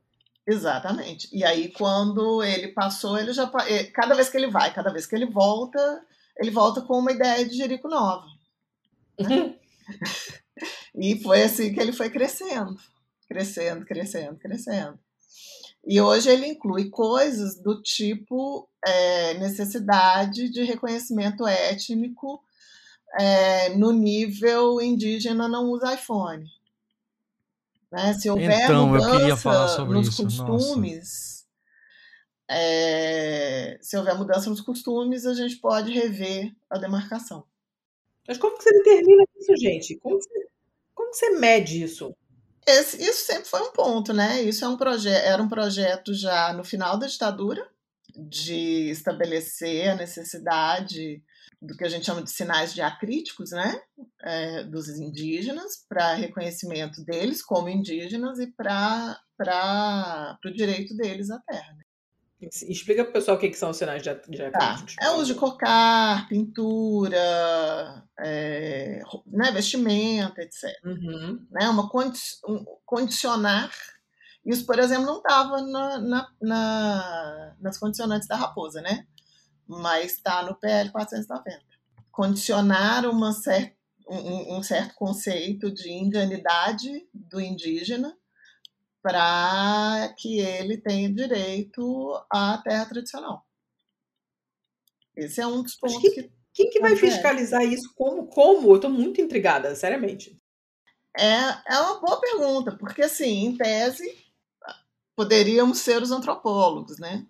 Exatamente. 0.48 1.30
E 1.32 1.44
aí, 1.44 1.70
quando 1.70 2.42
ele 2.42 2.70
passou, 2.70 3.18
ele 3.18 3.34
já. 3.34 3.52
Eh, 3.68 3.84
cada 3.86 4.16
vez 4.16 4.30
que 4.30 4.38
ele 4.38 4.48
vai, 4.48 4.74
cada 4.74 4.92
vez 4.92 5.06
que 5.06 5.16
ele 5.16 5.28
volta, 5.28 6.04
ele 6.38 6.50
volta 6.50 6.82
com 6.82 6.98
uma 6.98 7.12
ideia 7.12 7.46
de 7.46 7.56
Jerico 7.56 7.88
nova. 7.88 8.26
Né? 9.20 9.56
e 10.96 11.22
foi 11.22 11.44
assim 11.44 11.74
que 11.74 11.80
ele 11.80 11.94
foi 11.94 12.10
crescendo. 12.10 12.76
Crescendo, 13.28 13.86
crescendo, 13.86 14.38
crescendo. 14.38 15.00
E 15.86 16.02
hoje 16.02 16.30
ele 16.30 16.48
inclui 16.48 16.90
coisas 16.90 17.60
do 17.62 17.82
tipo 17.82 18.70
é, 18.86 19.36
necessidade 19.36 20.50
de 20.50 20.64
reconhecimento 20.64 21.48
étnico 21.48 22.44
é, 23.20 23.70
no 23.70 23.92
nível 23.92 24.82
indígena 24.82 25.48
não 25.48 25.70
usa 25.72 25.94
iPhone. 25.94 26.46
Né? 27.92 28.14
Se 28.14 28.30
houver 28.30 28.66
então, 28.66 28.88
mudança 28.88 29.84
nos 29.86 30.08
isso. 30.10 30.24
costumes, 30.24 31.48
é, 32.48 33.78
se 33.82 33.98
houver 33.98 34.16
mudança 34.18 34.50
nos 34.50 34.62
costumes, 34.62 35.26
a 35.26 35.34
gente 35.34 35.58
pode 35.58 35.92
rever 35.92 36.54
a 36.70 36.78
demarcação. 36.78 37.46
Mas 38.28 38.38
como 38.38 38.58
que 38.58 38.64
você 38.64 38.72
determina 38.72 39.24
isso, 39.38 39.58
gente? 39.58 39.98
Como 39.98 40.16
você, 40.18 40.49
como 41.10 41.14
você 41.14 41.30
mede 41.32 41.84
isso? 41.84 42.16
Esse, 42.68 43.02
isso 43.02 43.26
sempre 43.26 43.46
foi 43.46 43.62
um 43.62 43.72
ponto, 43.72 44.14
né? 44.14 44.42
Isso 44.44 44.64
é 44.64 44.68
um 44.68 44.78
projeto, 44.78 45.26
era 45.26 45.42
um 45.42 45.50
projeto 45.50 46.14
já 46.14 46.54
no 46.54 46.64
final 46.64 46.98
da 46.98 47.08
ditadura 47.08 47.68
de 48.16 48.90
estabelecer 48.90 49.90
a 49.90 49.96
necessidade 49.96 51.24
do 51.62 51.76
que 51.76 51.84
a 51.84 51.90
gente 51.90 52.06
chama 52.06 52.22
de 52.22 52.32
sinais 52.32 52.74
diacríticos, 52.74 53.52
né, 53.52 53.82
é, 54.24 54.64
dos 54.64 54.88
indígenas, 54.88 55.86
para 55.90 56.14
reconhecimento 56.14 57.04
deles 57.04 57.44
como 57.44 57.68
indígenas 57.68 58.40
e 58.40 58.48
para 58.48 59.20
o 60.46 60.52
direito 60.52 60.96
deles 60.96 61.30
à 61.30 61.40
terra. 61.40 61.74
Né? 61.74 61.84
Explica 62.42 63.04
para 63.04 63.10
o 63.10 63.14
pessoal 63.14 63.36
o 63.38 63.40
que, 63.40 63.50
que 63.50 63.58
são 63.58 63.72
os 63.72 63.78
sinais 63.78 64.02
diacríticos. 64.02 64.52
Tá. 64.52 64.84
É 65.02 65.12
uso 65.12 65.34
de 65.34 65.40
cocar, 65.40 66.28
pintura, 66.30 68.04
é, 68.20 69.02
né, 69.28 69.52
vestimenta, 69.52 70.42
etc. 70.42 70.64
Uhum. 70.86 71.46
Né, 71.52 71.68
uma 71.68 71.90
condi 71.90 72.20
um, 72.48 72.64
condicionar. 72.86 73.70
Isso, 74.46 74.66
por 74.66 74.80
exemplo, 74.80 75.06
não 75.06 75.18
estava 75.18 75.62
na, 75.62 76.00
na, 76.00 76.28
na, 76.42 77.56
nas 77.60 77.78
condicionantes 77.78 78.28
da 78.28 78.38
raposa, 78.38 78.82
né? 78.82 79.06
mas 79.70 80.14
está 80.14 80.42
no 80.42 80.56
PL 80.56 80.90
490. 80.90 81.62
Condicionar 82.12 83.06
uma 83.06 83.32
cer 83.32 83.78
um, 84.10 84.58
um 84.58 84.64
certo 84.64 84.96
conceito 84.96 85.72
de 85.72 85.92
indianidade 85.92 87.08
do 87.14 87.40
indígena 87.40 88.18
para 89.02 90.14
que 90.18 90.40
ele 90.40 90.78
tenha 90.78 91.12
direito 91.12 92.22
à 92.32 92.58
terra 92.58 92.86
tradicional. 92.86 93.46
Esse 95.16 95.42
é 95.42 95.48
um 95.48 95.62
dos 95.62 95.76
pontos 95.76 95.98
que, 95.98 96.10
que, 96.12 96.32
Quem 96.54 96.70
que 96.70 96.80
vai 96.80 96.96
fiscalizar 96.96 97.64
isso? 97.64 97.94
Como? 97.96 98.28
Como? 98.28 98.72
Eu 98.72 98.76
estou 98.76 98.90
muito 98.90 99.22
intrigada, 99.22 99.76
seriamente. 99.76 100.40
É, 101.18 101.74
é 101.74 101.80
uma 101.80 102.00
boa 102.00 102.20
pergunta, 102.20 102.78
porque 102.78 103.02
assim, 103.02 103.46
em 103.46 103.58
tese, 103.58 104.18
poderíamos 105.16 105.80
ser 105.80 106.02
os 106.02 106.12
antropólogos, 106.12 106.98
né? 107.00 107.26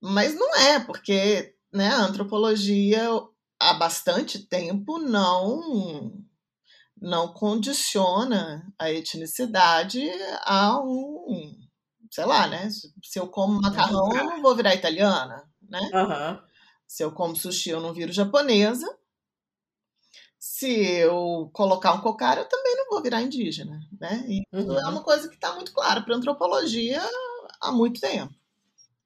Mas 0.00 0.34
não 0.34 0.54
é, 0.56 0.80
porque 0.80 1.54
né, 1.72 1.88
a 1.88 2.02
antropologia 2.02 3.08
há 3.58 3.74
bastante 3.74 4.46
tempo 4.46 4.98
não 4.98 6.12
não 7.02 7.32
condiciona 7.32 8.64
a 8.78 8.90
etnicidade 8.92 10.08
a 10.44 10.80
um, 10.80 11.58
sei 12.08 12.24
lá, 12.24 12.46
né? 12.46 12.68
Se 13.02 13.18
eu 13.18 13.26
como 13.26 13.60
macarrão, 13.60 14.14
eu 14.14 14.24
não 14.24 14.40
vou 14.40 14.54
virar 14.54 14.74
italiana, 14.74 15.42
né? 15.68 15.80
Uhum. 15.92 16.40
Se 16.86 17.02
eu 17.02 17.10
como 17.10 17.34
sushi, 17.34 17.70
eu 17.70 17.80
não 17.80 17.92
viro 17.92 18.12
japonesa. 18.12 18.86
Se 20.38 20.70
eu 20.70 21.50
colocar 21.52 21.92
um 21.92 22.00
cocar, 22.00 22.38
eu 22.38 22.48
também 22.48 22.76
não 22.76 22.88
vou 22.88 23.02
virar 23.02 23.20
indígena, 23.20 23.80
né? 24.00 24.24
Isso 24.28 24.70
uhum. 24.70 24.78
é 24.78 24.88
uma 24.88 25.02
coisa 25.02 25.28
que 25.28 25.34
está 25.34 25.52
muito 25.54 25.72
clara 25.72 26.02
para 26.02 26.14
a 26.14 26.16
antropologia 26.16 27.02
há 27.60 27.72
muito 27.72 28.00
tempo. 28.00 28.32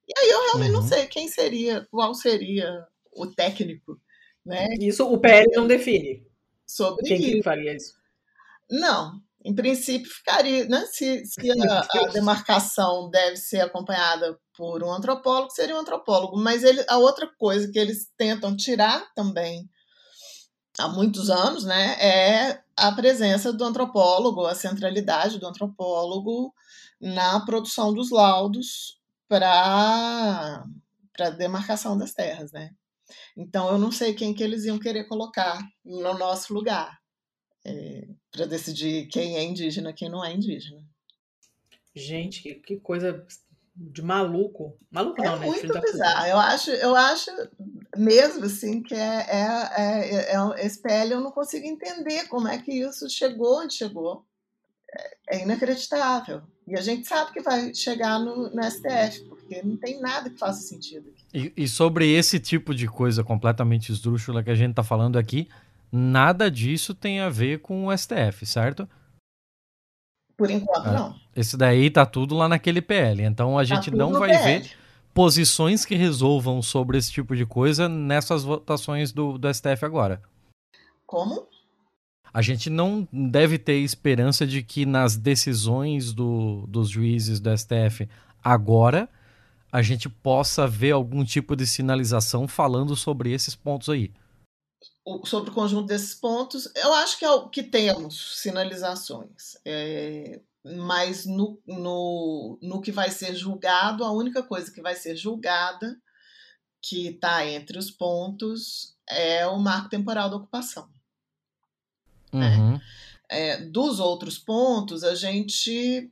E 0.07 0.19
aí 0.19 0.29
eu 0.29 0.41
realmente 0.43 0.75
uhum. 0.75 0.81
não 0.81 0.87
sei 0.87 1.07
quem 1.07 1.27
seria, 1.27 1.87
qual 1.89 2.13
seria 2.13 2.85
o 3.11 3.25
técnico, 3.25 3.99
né? 4.45 4.67
Isso 4.79 5.03
o 5.11 5.17
PL 5.19 5.47
não 5.55 5.65
define. 5.65 6.26
Sobre 6.67 7.03
quem 7.05 7.19
que 7.19 7.43
faria 7.43 7.75
isso? 7.75 7.93
Não, 8.69 9.21
em 9.43 9.55
princípio 9.55 10.11
ficaria, 10.11 10.65
né? 10.67 10.85
Se, 10.91 11.25
se 11.25 11.49
a, 11.69 11.79
a, 11.79 12.07
demarcação 12.11 13.09
deve 13.09 13.37
ser 13.37 13.61
acompanhada 13.61 14.37
por 14.55 14.83
um 14.83 14.91
antropólogo, 14.91 15.51
seria 15.51 15.75
um 15.75 15.79
antropólogo. 15.79 16.37
Mas 16.37 16.63
ele, 16.63 16.83
a 16.89 16.97
outra 16.97 17.27
coisa 17.37 17.71
que 17.71 17.79
eles 17.79 18.11
tentam 18.17 18.55
tirar 18.55 19.05
também 19.15 19.69
há 20.77 20.87
muitos 20.87 21.29
anos, 21.29 21.63
né, 21.63 21.95
é 21.99 22.61
a 22.75 22.91
presença 22.91 23.51
do 23.51 23.63
antropólogo, 23.63 24.45
a 24.45 24.53
centralidade 24.53 25.39
do 25.39 25.47
antropólogo 25.47 26.53
na 27.01 27.39
produção 27.45 27.93
dos 27.93 28.11
laudos 28.11 28.99
para 29.27 30.63
para 31.13 31.31
demarcação 31.31 31.97
das 31.97 32.13
terras, 32.13 32.51
né? 32.51 32.69
Então 33.35 33.69
eu 33.71 33.77
não 33.77 33.91
sei 33.91 34.13
quem 34.13 34.33
que 34.33 34.43
eles 34.43 34.65
iam 34.65 34.79
querer 34.79 35.05
colocar 35.05 35.59
no 35.83 36.17
nosso 36.17 36.53
lugar 36.53 36.99
é, 37.65 38.07
para 38.31 38.45
decidir 38.45 39.07
quem 39.07 39.37
é 39.37 39.43
indígena, 39.43 39.93
quem 39.93 40.09
não 40.09 40.23
é 40.23 40.33
indígena. 40.33 40.83
Gente, 41.93 42.41
que, 42.41 42.55
que 42.55 42.77
coisa 42.77 43.25
de 43.75 44.01
maluco. 44.01 44.77
Maluco 44.89 45.21
é 45.21 45.25
não, 45.25 45.39
né? 45.39 45.45
Muito 45.45 45.81
bizarro. 45.81 46.27
Eu 46.27 46.37
acho, 46.37 46.71
eu 46.71 46.95
acho 46.95 47.31
mesmo 47.95 48.45
assim 48.45 48.81
que 48.81 48.95
é, 48.95 49.25
é, 49.29 49.45
é, 49.77 50.35
é, 50.35 50.65
esse 50.65 50.81
PL 50.81 51.11
eu 51.11 51.21
não 51.21 51.31
consigo 51.31 51.65
entender 51.65 52.27
como 52.27 52.47
é 52.47 52.57
que 52.57 52.71
isso 52.71 53.09
chegou 53.09 53.61
onde 53.61 53.75
chegou. 53.75 54.25
É, 54.91 55.37
é 55.37 55.43
inacreditável. 55.43 56.41
E 56.67 56.75
a 56.75 56.81
gente 56.81 57.07
sabe 57.07 57.31
que 57.31 57.41
vai 57.41 57.73
chegar 57.73 58.19
no, 58.19 58.49
no 58.49 58.63
STF, 58.63 59.23
porque 59.29 59.61
não 59.63 59.77
tem 59.77 60.01
nada 60.01 60.29
que 60.29 60.37
faça 60.37 60.61
sentido. 60.61 61.13
E, 61.33 61.53
e, 61.55 61.67
sobre 61.67 62.11
esse 62.11 62.39
tipo 62.39 62.75
de 62.75 62.87
coisa 62.87 63.23
completamente 63.23 63.91
esdrúxula 63.91 64.43
que 64.43 64.49
a 64.49 64.55
gente 64.55 64.71
está 64.71 64.83
falando 64.83 65.17
aqui, 65.17 65.47
nada 65.89 66.51
disso 66.51 66.93
tem 66.93 67.21
a 67.21 67.29
ver 67.29 67.59
com 67.59 67.87
o 67.87 67.97
STF, 67.97 68.45
certo? 68.45 68.87
Por 70.35 70.51
enquanto, 70.51 70.89
é, 70.89 70.93
não. 70.93 71.15
Esse 71.35 71.55
daí 71.55 71.89
tá 71.89 72.05
tudo 72.05 72.35
lá 72.35 72.49
naquele 72.49 72.81
PL. 72.81 73.23
Então 73.23 73.57
a 73.57 73.61
tá 73.61 73.63
gente 73.63 73.89
tá 73.89 73.97
não 73.97 74.13
vai 74.13 74.29
PL. 74.29 74.43
ver 74.43 74.71
posições 75.13 75.85
que 75.85 75.95
resolvam 75.95 76.61
sobre 76.61 76.97
esse 76.97 77.11
tipo 77.11 77.35
de 77.35 77.45
coisa 77.45 77.87
nessas 77.87 78.43
votações 78.43 79.11
do, 79.11 79.37
do 79.37 79.51
STF 79.51 79.83
agora. 79.83 80.21
Como? 81.05 81.47
A 82.37 82.41
gente 82.43 82.69
não 82.69 83.07
deve 83.11 83.57
ter 83.57 83.79
esperança 83.79 84.45
de 84.45 84.61
que 84.61 84.85
nas 84.85 85.17
decisões 85.17 86.13
do, 86.13 86.67
dos 86.67 86.87
juízes 86.87 87.39
do 87.39 87.49
STF 87.57 88.07
agora 88.43 89.09
a 89.71 89.81
gente 89.81 90.07
possa 90.07 90.67
ver 90.67 90.91
algum 90.91 91.25
tipo 91.25 91.55
de 91.55 91.65
sinalização 91.65 92.47
falando 92.47 92.95
sobre 92.95 93.31
esses 93.31 93.55
pontos 93.55 93.89
aí. 93.89 94.13
Sobre 95.25 95.49
o 95.49 95.53
conjunto 95.53 95.87
desses 95.87 96.13
pontos, 96.13 96.71
eu 96.75 96.93
acho 96.93 97.17
que, 97.17 97.25
é 97.25 97.49
que 97.51 97.63
temos 97.63 98.39
sinalizações. 98.39 99.57
É, 99.65 100.39
mas 100.63 101.25
no, 101.25 101.59
no, 101.65 102.59
no 102.61 102.81
que 102.81 102.91
vai 102.91 103.09
ser 103.09 103.33
julgado, 103.33 104.03
a 104.03 104.11
única 104.11 104.43
coisa 104.43 104.71
que 104.71 104.83
vai 104.83 104.93
ser 104.93 105.15
julgada, 105.15 105.99
que 106.83 107.07
está 107.07 107.47
entre 107.47 107.79
os 107.79 107.89
pontos, 107.89 108.95
é 109.09 109.47
o 109.47 109.57
marco 109.57 109.89
temporal 109.89 110.29
da 110.29 110.35
ocupação. 110.35 110.87
Né? 112.31 112.57
Uhum. 112.57 112.71
Né? 112.73 112.81
É, 113.29 113.57
dos 113.57 113.99
outros 113.99 114.37
pontos, 114.37 115.03
a 115.03 115.15
gente 115.15 116.11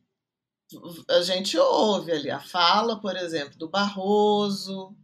a 1.10 1.22
gente 1.22 1.58
ouve 1.58 2.12
ali 2.12 2.30
a 2.30 2.40
fala, 2.40 3.00
por 3.00 3.16
exemplo, 3.16 3.58
do 3.58 3.70
Barroso, 3.70 4.96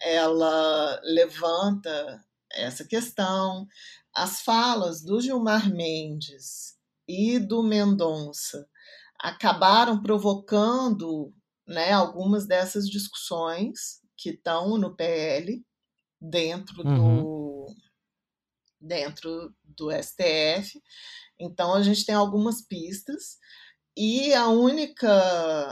ela 0.00 1.00
levanta 1.04 2.24
essa 2.50 2.84
questão. 2.84 3.66
As 4.14 4.40
falas 4.40 5.02
do 5.02 5.20
Gilmar 5.20 5.70
Mendes 5.70 6.76
e 7.06 7.38
do 7.38 7.62
Mendonça 7.62 8.68
acabaram 9.18 10.02
provocando 10.02 11.32
né, 11.66 11.92
algumas 11.92 12.46
dessas 12.46 12.88
discussões 12.88 14.00
que 14.16 14.30
estão 14.30 14.76
no 14.78 14.94
PL 14.94 15.64
dentro 16.20 16.86
uhum. 16.86 17.22
do 17.22 17.47
dentro 18.80 19.54
do 19.64 19.90
STF. 19.90 20.80
Então 21.38 21.74
a 21.74 21.82
gente 21.82 22.04
tem 22.04 22.14
algumas 22.14 22.62
pistas 22.62 23.38
e 23.96 24.32
a 24.34 24.48
única 24.48 25.08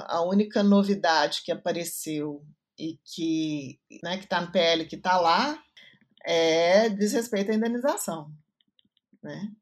a 0.09 0.23
única 0.23 0.63
novidade 0.63 1.43
que 1.45 1.53
apareceu 1.53 2.45
e 2.79 2.99
que 3.05 3.79
né, 4.03 4.19
que 4.19 4.25
está 4.25 4.41
no 4.41 4.51
PL 4.51 4.85
que 4.87 4.97
está 4.97 5.19
lá 5.19 5.63
é 6.25 6.89
diz 6.89 7.13
respeito 7.13 7.53
à 7.53 7.55
indenização, 7.55 8.31
né? 9.23 9.53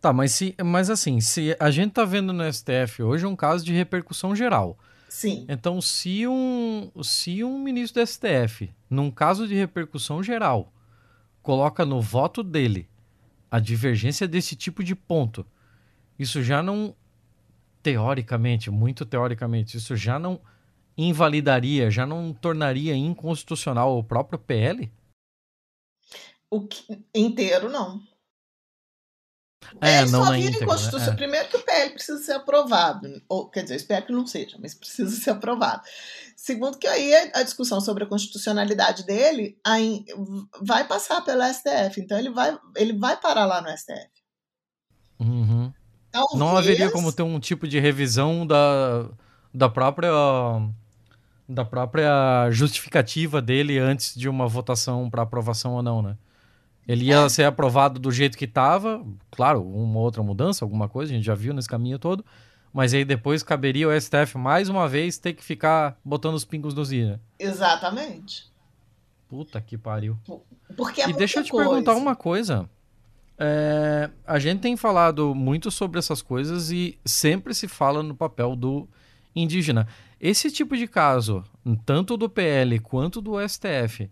Tá, 0.00 0.12
mas 0.12 0.32
se, 0.32 0.56
mas 0.64 0.90
assim, 0.90 1.20
se 1.20 1.56
a 1.60 1.70
gente 1.70 1.92
tá 1.92 2.04
vendo 2.04 2.32
no 2.32 2.52
STF 2.52 3.04
hoje 3.04 3.24
um 3.24 3.36
caso 3.36 3.64
de 3.64 3.72
repercussão 3.72 4.34
geral. 4.34 4.76
Sim. 5.08 5.46
Então, 5.48 5.80
se 5.80 6.26
um, 6.26 6.90
se 7.04 7.44
um 7.44 7.58
ministro 7.58 8.02
do 8.02 8.06
STF, 8.06 8.68
num 8.90 9.10
caso 9.10 9.46
de 9.46 9.54
repercussão 9.54 10.22
geral, 10.22 10.72
coloca 11.42 11.84
no 11.84 12.00
voto 12.00 12.42
dele 12.42 12.88
a 13.50 13.58
divergência 13.58 14.26
desse 14.26 14.56
tipo 14.56 14.82
de 14.82 14.94
ponto, 14.94 15.46
isso 16.18 16.42
já 16.42 16.62
não, 16.62 16.94
teoricamente, 17.82 18.70
muito 18.70 19.04
teoricamente, 19.04 19.76
isso 19.76 19.94
já 19.96 20.18
não 20.18 20.40
invalidaria, 20.96 21.90
já 21.90 22.06
não 22.06 22.32
tornaria 22.32 22.94
inconstitucional 22.94 23.98
o 23.98 24.04
próprio 24.04 24.38
PL? 24.38 24.90
O 26.50 26.66
que, 26.66 27.04
inteiro, 27.14 27.70
não. 27.70 28.02
É, 29.80 29.96
é 29.96 30.06
não 30.06 30.24
só 30.24 30.32
vira 30.32 30.56
inconstitucional. 30.56 31.06
Né? 31.06 31.12
É. 31.12 31.16
Primeiro 31.16 31.48
que 31.48 31.56
o 31.56 31.62
PL 31.62 31.90
precisa 31.92 32.22
ser 32.22 32.32
aprovado, 32.32 33.22
ou 33.28 33.48
quer 33.48 33.62
dizer, 33.62 33.76
espero 33.76 34.06
que 34.06 34.12
não 34.12 34.26
seja, 34.26 34.56
mas 34.60 34.74
precisa 34.74 35.10
ser 35.10 35.30
aprovado. 35.30 35.82
Segundo 36.36 36.78
que 36.78 36.86
aí 36.86 37.14
a 37.34 37.42
discussão 37.42 37.80
sobre 37.80 38.04
a 38.04 38.06
constitucionalidade 38.06 39.04
dele 39.04 39.58
aí 39.64 40.04
vai 40.60 40.86
passar 40.86 41.20
pelo 41.22 41.42
STF, 41.44 42.00
então 42.00 42.18
ele 42.18 42.30
vai, 42.30 42.58
ele 42.76 42.92
vai 42.92 43.16
parar 43.16 43.46
lá 43.46 43.60
no 43.60 43.68
STF. 43.76 44.10
Uhum. 45.20 45.72
Talvez... 46.10 46.38
Não 46.38 46.56
haveria 46.56 46.90
como 46.90 47.12
ter 47.12 47.22
um 47.22 47.40
tipo 47.40 47.66
de 47.66 47.78
revisão 47.78 48.46
da, 48.46 49.08
da 49.52 49.68
própria 49.68 50.10
da 51.48 51.64
própria 51.64 52.50
justificativa 52.50 53.42
dele 53.42 53.78
antes 53.78 54.14
de 54.14 54.28
uma 54.28 54.46
votação 54.46 55.10
para 55.10 55.22
aprovação 55.22 55.74
ou 55.74 55.82
não, 55.82 56.00
né? 56.00 56.16
Ele 56.86 57.06
ia 57.06 57.20
é. 57.20 57.28
ser 57.28 57.44
aprovado 57.44 58.00
do 58.00 58.10
jeito 58.10 58.36
que 58.36 58.44
estava, 58.44 59.04
claro, 59.30 59.62
uma 59.62 60.00
outra 60.00 60.22
mudança, 60.22 60.64
alguma 60.64 60.88
coisa, 60.88 61.12
a 61.12 61.16
gente 61.16 61.24
já 61.24 61.34
viu 61.34 61.54
nesse 61.54 61.68
caminho 61.68 61.98
todo, 61.98 62.24
mas 62.72 62.92
aí 62.92 63.04
depois 63.04 63.42
caberia 63.42 63.88
o 63.88 64.00
STF 64.00 64.36
mais 64.36 64.68
uma 64.68 64.88
vez 64.88 65.18
ter 65.18 65.34
que 65.34 65.44
ficar 65.44 65.98
botando 66.04 66.34
os 66.34 66.44
pingos 66.44 66.74
nos 66.74 66.90
i, 66.92 67.04
né? 67.04 67.20
Exatamente. 67.38 68.50
Puta 69.28 69.60
que 69.60 69.78
pariu. 69.78 70.18
Porque 70.76 71.02
é 71.02 71.08
e 71.08 71.12
deixa 71.12 71.40
eu 71.40 71.44
te 71.44 71.50
coisa. 71.50 71.68
perguntar 71.68 71.94
uma 71.94 72.16
coisa. 72.16 72.68
É, 73.38 74.10
a 74.26 74.38
gente 74.38 74.60
tem 74.60 74.76
falado 74.76 75.34
muito 75.34 75.70
sobre 75.70 75.98
essas 75.98 76.20
coisas 76.20 76.70
e 76.70 76.98
sempre 77.04 77.54
se 77.54 77.66
fala 77.66 78.02
no 78.02 78.14
papel 78.14 78.54
do 78.54 78.88
indígena. 79.34 79.86
Esse 80.20 80.50
tipo 80.50 80.76
de 80.76 80.86
caso, 80.86 81.44
tanto 81.84 82.16
do 82.16 82.28
PL 82.28 82.78
quanto 82.78 83.20
do 83.20 83.36
STF, 83.46 84.10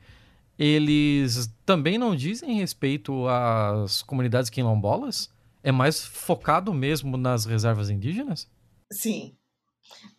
eles 0.60 1.50
também 1.64 1.96
não 1.96 2.14
dizem 2.14 2.58
respeito 2.58 3.26
às 3.26 4.02
comunidades 4.02 4.50
quilombolas? 4.50 5.30
É 5.62 5.72
mais 5.72 6.04
focado 6.04 6.74
mesmo 6.74 7.16
nas 7.16 7.46
reservas 7.46 7.88
indígenas? 7.88 8.46
Sim. 8.92 9.34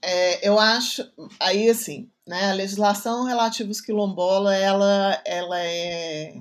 É, 0.04 0.48
eu 0.48 0.60
acho, 0.60 1.04
aí 1.40 1.70
assim, 1.70 2.10
né, 2.28 2.50
a 2.50 2.56
legislação 2.56 3.24
relativa 3.24 3.70
aos 3.70 3.80
quilombolas, 3.80 4.56
ela, 4.56 5.22
ela 5.24 5.60
é 5.60 6.34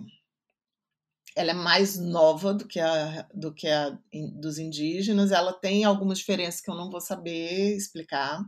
ela 1.36 1.50
é 1.50 1.54
mais 1.54 1.98
nova 1.98 2.54
do 2.54 2.66
que 2.66 2.80
a 2.80 3.28
do 3.34 3.52
que 3.52 3.68
a 3.68 3.96
dos 4.40 4.58
indígenas, 4.58 5.30
ela 5.30 5.52
tem 5.52 5.84
algumas 5.84 6.18
diferenças 6.18 6.60
que 6.62 6.70
eu 6.70 6.74
não 6.74 6.90
vou 6.90 7.00
saber 7.02 7.76
explicar. 7.76 8.42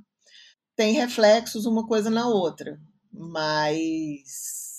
Tem 0.74 0.94
reflexos 0.94 1.66
uma 1.66 1.86
coisa 1.86 2.08
na 2.08 2.26
outra, 2.26 2.80
mas 3.12 4.71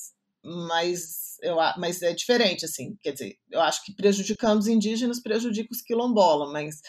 mas, 0.43 1.37
eu, 1.41 1.55
mas 1.77 2.01
é 2.01 2.13
diferente, 2.13 2.65
assim, 2.65 2.97
quer 3.01 3.13
dizer, 3.13 3.39
eu 3.49 3.61
acho 3.61 3.83
que 3.85 3.93
prejudicando 3.93 4.59
os 4.59 4.67
indígenas 4.67 5.21
prejudica 5.21 5.71
os 5.71 5.81
quilombolas, 5.81 6.51
mas 6.51 6.81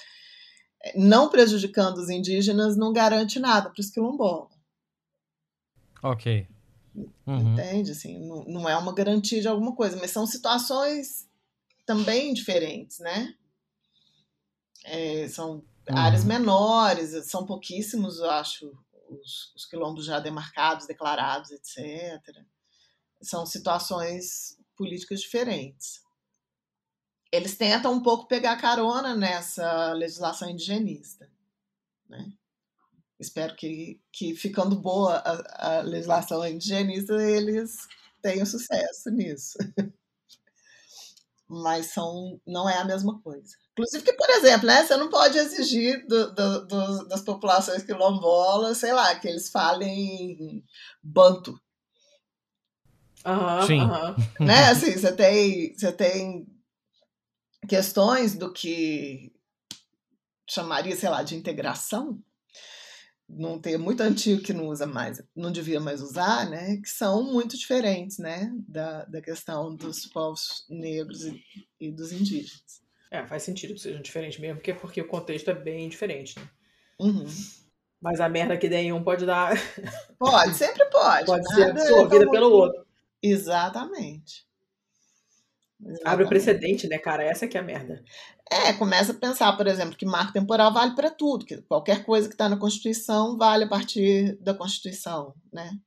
eh, 0.83 0.99
não 0.99 1.31
prejudicando 1.31 1.99
os 1.99 2.11
indígenas 2.11 2.77
não 2.77 2.93
garante 2.93 3.39
nada 3.39 3.71
para 3.71 3.81
os 3.81 3.91
quilombolas. 3.91 4.53
Ok. 6.03 6.49
Uhum. 7.27 7.53
Entende? 7.53 7.93
Assim, 7.93 8.19
não, 8.19 8.45
não 8.45 8.69
é 8.69 8.77
uma 8.77 8.93
garantia 8.93 9.41
de 9.41 9.49
alguma 9.49 9.75
coisa, 9.75 9.97
mas 10.01 10.11
são 10.11 10.27
situações 10.27 11.29
também 11.87 12.35
diferentes, 12.35 12.99
né? 12.99 13.35
É, 14.85 15.29
são 15.29 15.53
uhum. 15.89 15.97
áreas 15.97 16.25
menores, 16.25 17.11
são 17.27 17.47
pouquíssimos, 17.47 18.19
eu 18.19 18.31
acho, 18.31 18.67
os, 19.09 19.55
os 19.55 19.65
quilombos 19.65 20.05
já 20.05 20.19
demarcados, 20.19 20.87
declarados, 20.87 21.53
etc 21.53 22.45
são 23.23 23.47
situações 23.47 24.59
políticas 24.77 25.21
diferentes. 25.21 26.03
Eles 27.33 27.57
tentam 27.57 27.93
um 27.93 28.03
pouco 28.03 28.29
pegar 28.29 28.61
carona 28.61 29.15
nessa 29.15 29.93
legislação 29.93 30.49
indigenista. 30.49 31.29
Né? 32.09 32.33
Espero 33.19 33.57
que, 33.57 34.01
que, 34.13 34.37
ficando 34.37 34.77
boa 34.77 35.17
a, 35.17 35.79
a 35.79 35.83
legislação 35.83 36.47
indigenista, 36.47 37.15
eles 37.15 37.89
tenham 38.23 38.47
sucesso 38.47 39.11
nisso. 39.11 39.59
Mas 41.49 41.87
são, 41.87 42.41
não 42.47 42.69
é 42.69 42.79
a 42.79 42.85
mesma 42.85 43.21
coisa. 43.21 43.55
Inclusive 43.73 44.05
que, 44.05 44.13
por 44.13 44.31
exemplo, 44.31 44.67
né, 44.67 44.85
você 44.85 44.97
não 44.97 45.11
pode 45.11 45.37
exigir 45.37 46.07
do, 46.07 46.33
do, 46.33 46.67
do, 46.67 47.09
das 47.09 47.23
populações 47.23 47.83
quilombolas, 47.83 48.79
sei 48.79 48.93
lá, 48.93 49.15
que 49.19 49.27
eles 49.27 49.51
falem 49.51 50.65
banto. 51.03 51.61
Uhum, 53.27 53.67
Sim. 53.67 53.81
Uhum. 53.81 54.15
né? 54.47 54.69
Assim, 54.71 54.93
você 54.93 55.13
tem, 55.13 55.75
você 55.75 55.93
tem 55.93 56.47
questões 57.69 58.35
do 58.35 58.53
que 58.53 59.33
chamaria, 60.49 60.95
sei 60.95 61.09
lá, 61.09 61.23
de 61.23 61.35
integração, 61.35 62.23
não 63.29 63.59
tem 63.59 63.79
muito 63.79 64.03
antigo 64.03 64.43
que 64.43 64.53
não 64.53 64.69
usa 64.69 64.87
mais, 64.87 65.23
não 65.35 65.51
devia 65.51 65.81
mais 65.81 66.03
usar, 66.03 66.49
né? 66.49 66.77
Que 66.77 66.89
são 66.89 67.25
muito 67.25 67.57
diferentes, 67.57 68.19
né? 68.19 68.53
Da, 68.69 69.05
da 69.07 69.21
questão 69.21 69.75
dos 69.75 70.07
povos 70.07 70.67
negros 70.69 71.25
e, 71.25 71.43
e 71.81 71.91
dos 71.91 72.13
indígenas. 72.13 72.83
É, 73.11 73.27
faz 73.27 73.43
sentido 73.43 73.75
que 73.75 73.81
sejam 73.81 74.03
diferentes 74.03 74.39
mesmo, 74.39 74.57
porque, 74.57 74.75
porque 74.75 75.01
o 75.01 75.09
contexto 75.09 75.51
é 75.51 75.55
bem 75.55 75.89
diferente, 75.89 76.39
né? 76.39 76.49
Uhum. 77.01 77.27
Mas 78.01 78.21
a 78.21 78.29
merda 78.29 78.59
que 78.59 78.69
der 78.69 78.83
em 78.83 78.93
um 78.93 79.03
pode 79.03 79.25
dar. 79.25 79.55
Pode, 80.19 80.55
sempre 80.55 80.85
pode. 80.91 81.27
Pode 81.27 81.55
ser 81.55 81.71
absorvida 81.71 82.25
é 82.25 82.31
pelo 82.31 82.51
outro. 82.51 82.85
Exatamente. 83.27 84.47
Exatamente. 85.81 86.07
Abre 86.07 86.25
o 86.25 86.29
precedente, 86.29 86.89
né, 86.89 86.99
cara? 86.99 87.25
Essa 87.25 87.49
que 87.49 87.57
é 87.57 87.61
a 87.61 87.65
merda. 87.65 88.03
É, 88.51 88.73
começa 88.75 89.13
a 89.13 89.15
pensar, 89.15 89.57
por 89.57 89.67
exemplo, 89.67 89.97
que 89.97 90.07
marco 90.07 90.33
temporal 90.33 90.73
vale 90.73 90.95
para 90.95 91.11
tudo, 91.11 91.45
que 91.45 91.61
qualquer 91.63 92.05
coisa 92.05 92.29
que 92.29 92.35
está 92.35 92.49
na 92.49 92.59
Constituição 92.59 93.37
vale 93.37 93.65
a 93.65 93.69
partir 93.69 94.37
da 94.41 94.55
Constituição, 94.55 95.35
né? 95.53 95.79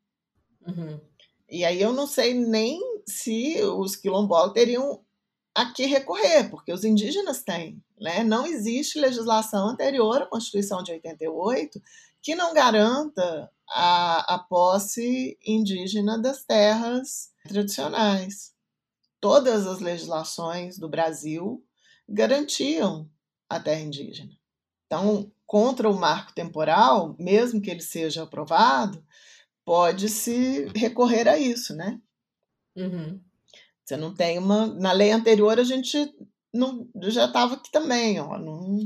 Uhum. 0.68 1.00
E 1.50 1.64
aí 1.64 1.82
eu 1.82 1.94
não 1.94 2.08
sei 2.08 2.34
nem 2.34 2.80
se 3.08 3.62
os 3.64 3.96
quilombolas 3.96 4.54
teriam 4.54 5.02
a 5.56 5.72
que 5.72 5.86
recorrer, 5.86 6.50
porque 6.50 6.74
os 6.74 6.84
indígenas 6.84 7.42
têm, 7.44 7.82
né? 8.00 8.24
Não 8.24 8.46
existe 8.46 9.00
legislação 9.00 9.70
anterior 9.70 10.24
à 10.24 10.26
Constituição 10.26 10.84
de 10.84 10.92
88 10.92 11.82
que 12.22 12.36
não 12.36 12.54
garanta 12.54 13.50
a, 13.70 14.36
a 14.36 14.40
posse 14.40 15.38
indígena 15.46 16.20
das 16.20 16.44
terras 16.44 17.32
tradicionais. 17.48 18.54
Todas 19.20 19.66
as 19.66 19.80
legislações 19.80 20.78
do 20.78 20.90
Brasil 20.90 21.64
garantiam 22.08 23.10
a 23.50 23.60
terra 23.60 23.82
indígena. 23.82 24.32
Então, 24.86 25.32
contra 25.46 25.90
o 25.90 25.98
marco 25.98 26.34
temporal, 26.34 27.16
mesmo 27.20 27.62
que 27.62 27.70
ele 27.70 27.82
seja 27.82 28.24
aprovado, 28.24 29.04
pode-se 29.66 30.66
recorrer 30.76 31.28
a 31.28 31.38
isso, 31.38 31.76
né? 31.76 32.00
Uhum. 32.76 33.20
Você 33.84 33.98
não 33.98 34.14
tem 34.14 34.38
uma. 34.38 34.68
Na 34.68 34.92
lei 34.92 35.12
anterior, 35.12 35.60
a 35.60 35.64
gente 35.64 36.14
não, 36.54 36.90
já 37.04 37.26
estava 37.26 37.56
aqui 37.56 37.72
também, 37.72 38.20
ó, 38.20 38.38
não, 38.38 38.78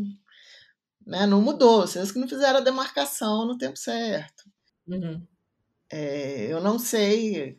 né, 1.06 1.26
não 1.26 1.42
mudou. 1.42 1.82
Vocês 1.82 2.12
que 2.12 2.20
não 2.20 2.28
fizeram 2.28 2.60
a 2.60 2.64
demarcação 2.64 3.46
no 3.46 3.58
tempo 3.58 3.78
certo. 3.78 4.41
Uhum. 4.92 5.26
É, 5.90 6.48
eu 6.52 6.60
não 6.60 6.78
sei, 6.78 7.58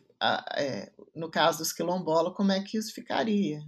é, 0.55 0.91
no 1.15 1.31
caso 1.31 1.59
dos 1.59 1.73
quilombolas, 1.73 2.33
como 2.35 2.51
é 2.51 2.61
que 2.61 2.77
isso 2.77 2.93
ficaria. 2.93 3.59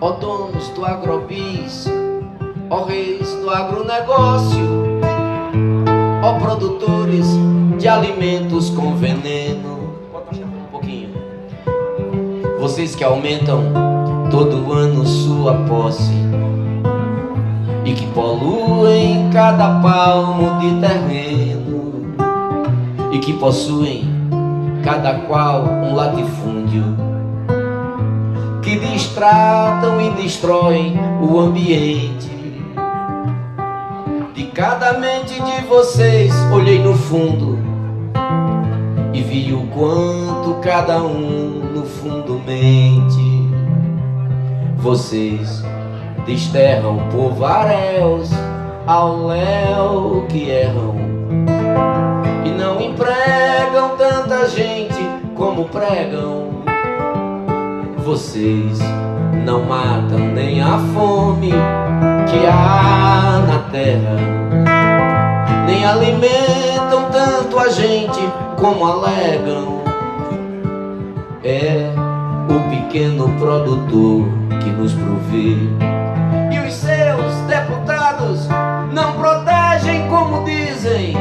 Ó 0.00 0.12
donos 0.12 0.68
do 0.70 0.84
agrobis, 0.84 1.86
ó 2.70 2.84
reis 2.84 3.34
do 3.34 3.50
agronegócio, 3.50 5.00
ó 6.22 6.38
produtores 6.38 7.26
de 7.78 7.88
alimentos 7.88 8.70
com 8.70 8.94
veneno. 8.96 9.80
Um 10.42 10.70
pouquinho. 10.70 11.14
Vocês 12.60 12.94
que 12.94 13.02
aumentam 13.02 13.99
todo 14.30 14.72
ano 14.72 15.04
sua 15.04 15.54
posse 15.68 16.14
e 17.84 17.92
que 17.92 18.06
poluem 18.08 19.28
cada 19.32 19.80
palmo 19.80 20.60
de 20.60 20.80
terreno 20.80 22.14
e 23.12 23.18
que 23.18 23.32
possuem 23.32 24.08
cada 24.84 25.14
qual 25.26 25.64
um 25.64 25.94
latifúndio 25.94 26.84
que 28.62 28.78
distratam 28.78 30.00
e 30.00 30.10
destroem 30.10 30.96
o 31.20 31.40
ambiente. 31.40 32.30
De 34.32 34.44
cada 34.54 34.98
mente 34.98 35.34
de 35.34 35.66
vocês 35.66 36.32
olhei 36.52 36.78
no 36.78 36.94
fundo 36.94 37.58
e 39.12 39.22
vi 39.22 39.52
o 39.52 39.66
quanto 39.74 40.60
cada 40.62 41.02
um 41.02 41.62
no 41.74 41.82
fundo 41.82 42.40
mente. 42.46 43.39
Vocês 44.80 45.62
desterram 46.26 46.98
por 47.10 47.32
varéus 47.34 48.30
ao 48.86 49.26
léu 49.26 50.26
que 50.28 50.50
erram 50.50 50.94
e 52.44 52.50
não 52.50 52.80
empregam 52.80 53.96
tanta 53.96 54.48
gente 54.48 55.00
como 55.36 55.66
pregam 55.66 56.50
vocês 58.10 58.80
não 59.44 59.62
matam 59.62 60.18
nem 60.18 60.60
a 60.60 60.78
fome 60.92 61.52
que 62.28 62.44
há 62.44 63.40
na 63.46 63.58
terra, 63.70 64.16
nem 65.64 65.84
alimentam 65.84 67.08
tanto 67.12 67.56
a 67.56 67.68
gente 67.68 68.18
como 68.58 68.84
alegam. 68.84 69.80
É 71.44 71.92
o 72.48 72.70
pequeno 72.70 73.28
produtor 73.38 74.39
que 74.60 74.70
nos 74.70 74.92
provê. 74.92 75.56
E 76.52 76.58
os 76.60 76.74
seus 76.74 77.34
deputados 77.48 78.48
não 78.92 79.14
protegem 79.14 80.08
como 80.08 80.44
dizem. 80.44 81.16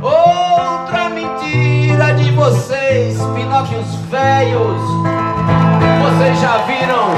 Outra 0.00 1.08
mentira 1.08 2.12
de 2.14 2.30
vocês, 2.32 3.18
Pinóquios 3.34 3.94
velhos 4.10 5.26
vocês 6.06 6.40
já 6.40 6.64
viram 6.66 7.08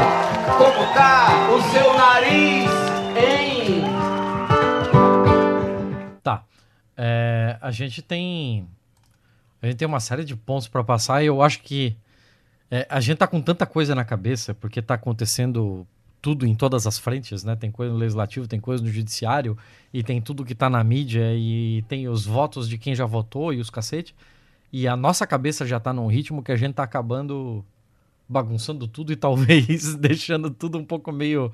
como 0.57 0.94
tá 0.94 1.29
o 1.55 1.62
seu 1.71 1.94
nariz, 1.97 2.71
hein? 3.16 3.85
Tá. 6.23 6.42
É, 6.97 7.57
a 7.61 7.71
gente 7.71 8.03
tem. 8.03 8.66
A 9.62 9.66
gente 9.66 9.77
tem 9.77 9.87
uma 9.87 10.01
série 10.01 10.25
de 10.25 10.35
pontos 10.35 10.66
para 10.68 10.83
passar 10.83 11.23
e 11.23 11.27
eu 11.27 11.42
acho 11.42 11.61
que 11.61 11.97
é, 12.70 12.87
a 12.88 13.00
gente 13.00 13.18
tá 13.18 13.26
com 13.26 13.40
tanta 13.40 13.66
coisa 13.66 13.94
na 13.94 14.04
cabeça, 14.04 14.54
porque 14.54 14.83
tá 14.83 14.94
acontecendo 14.94 15.87
tudo 16.20 16.46
em 16.46 16.54
todas 16.54 16.87
as 16.87 16.98
frentes, 16.98 17.44
né? 17.44 17.57
Tem 17.57 17.70
coisa 17.70 17.92
no 17.92 17.98
legislativo, 17.98 18.46
tem 18.46 18.61
coisa 18.61 18.83
no 18.83 18.90
judiciário, 18.90 19.57
e 19.92 20.02
tem 20.02 20.20
tudo 20.20 20.44
que 20.44 20.54
tá 20.54 20.68
na 20.68 20.83
mídia, 20.85 21.35
e 21.35 21.83
tem 21.88 22.09
os 22.09 22.26
votos 22.26 22.68
de 22.68 22.76
quem 22.76 22.94
já 22.94 23.07
votou 23.07 23.52
e 23.52 23.61
os 23.61 23.70
cacete. 23.70 24.14
E 24.72 24.87
a 24.87 24.96
nossa 24.96 25.26
cabeça 25.26 25.66
já 25.66 25.81
tá 25.81 25.92
num 25.92 26.09
ritmo 26.09 26.42
que 26.42 26.52
a 26.52 26.57
gente 26.57 26.74
tá 26.74 26.83
acabando 26.83 27.64
bagunçando 28.28 28.87
tudo 28.87 29.11
e 29.12 29.16
talvez 29.16 29.94
deixando 29.96 30.50
tudo 30.50 30.76
um 30.76 30.85
pouco 30.85 31.11
meio 31.11 31.50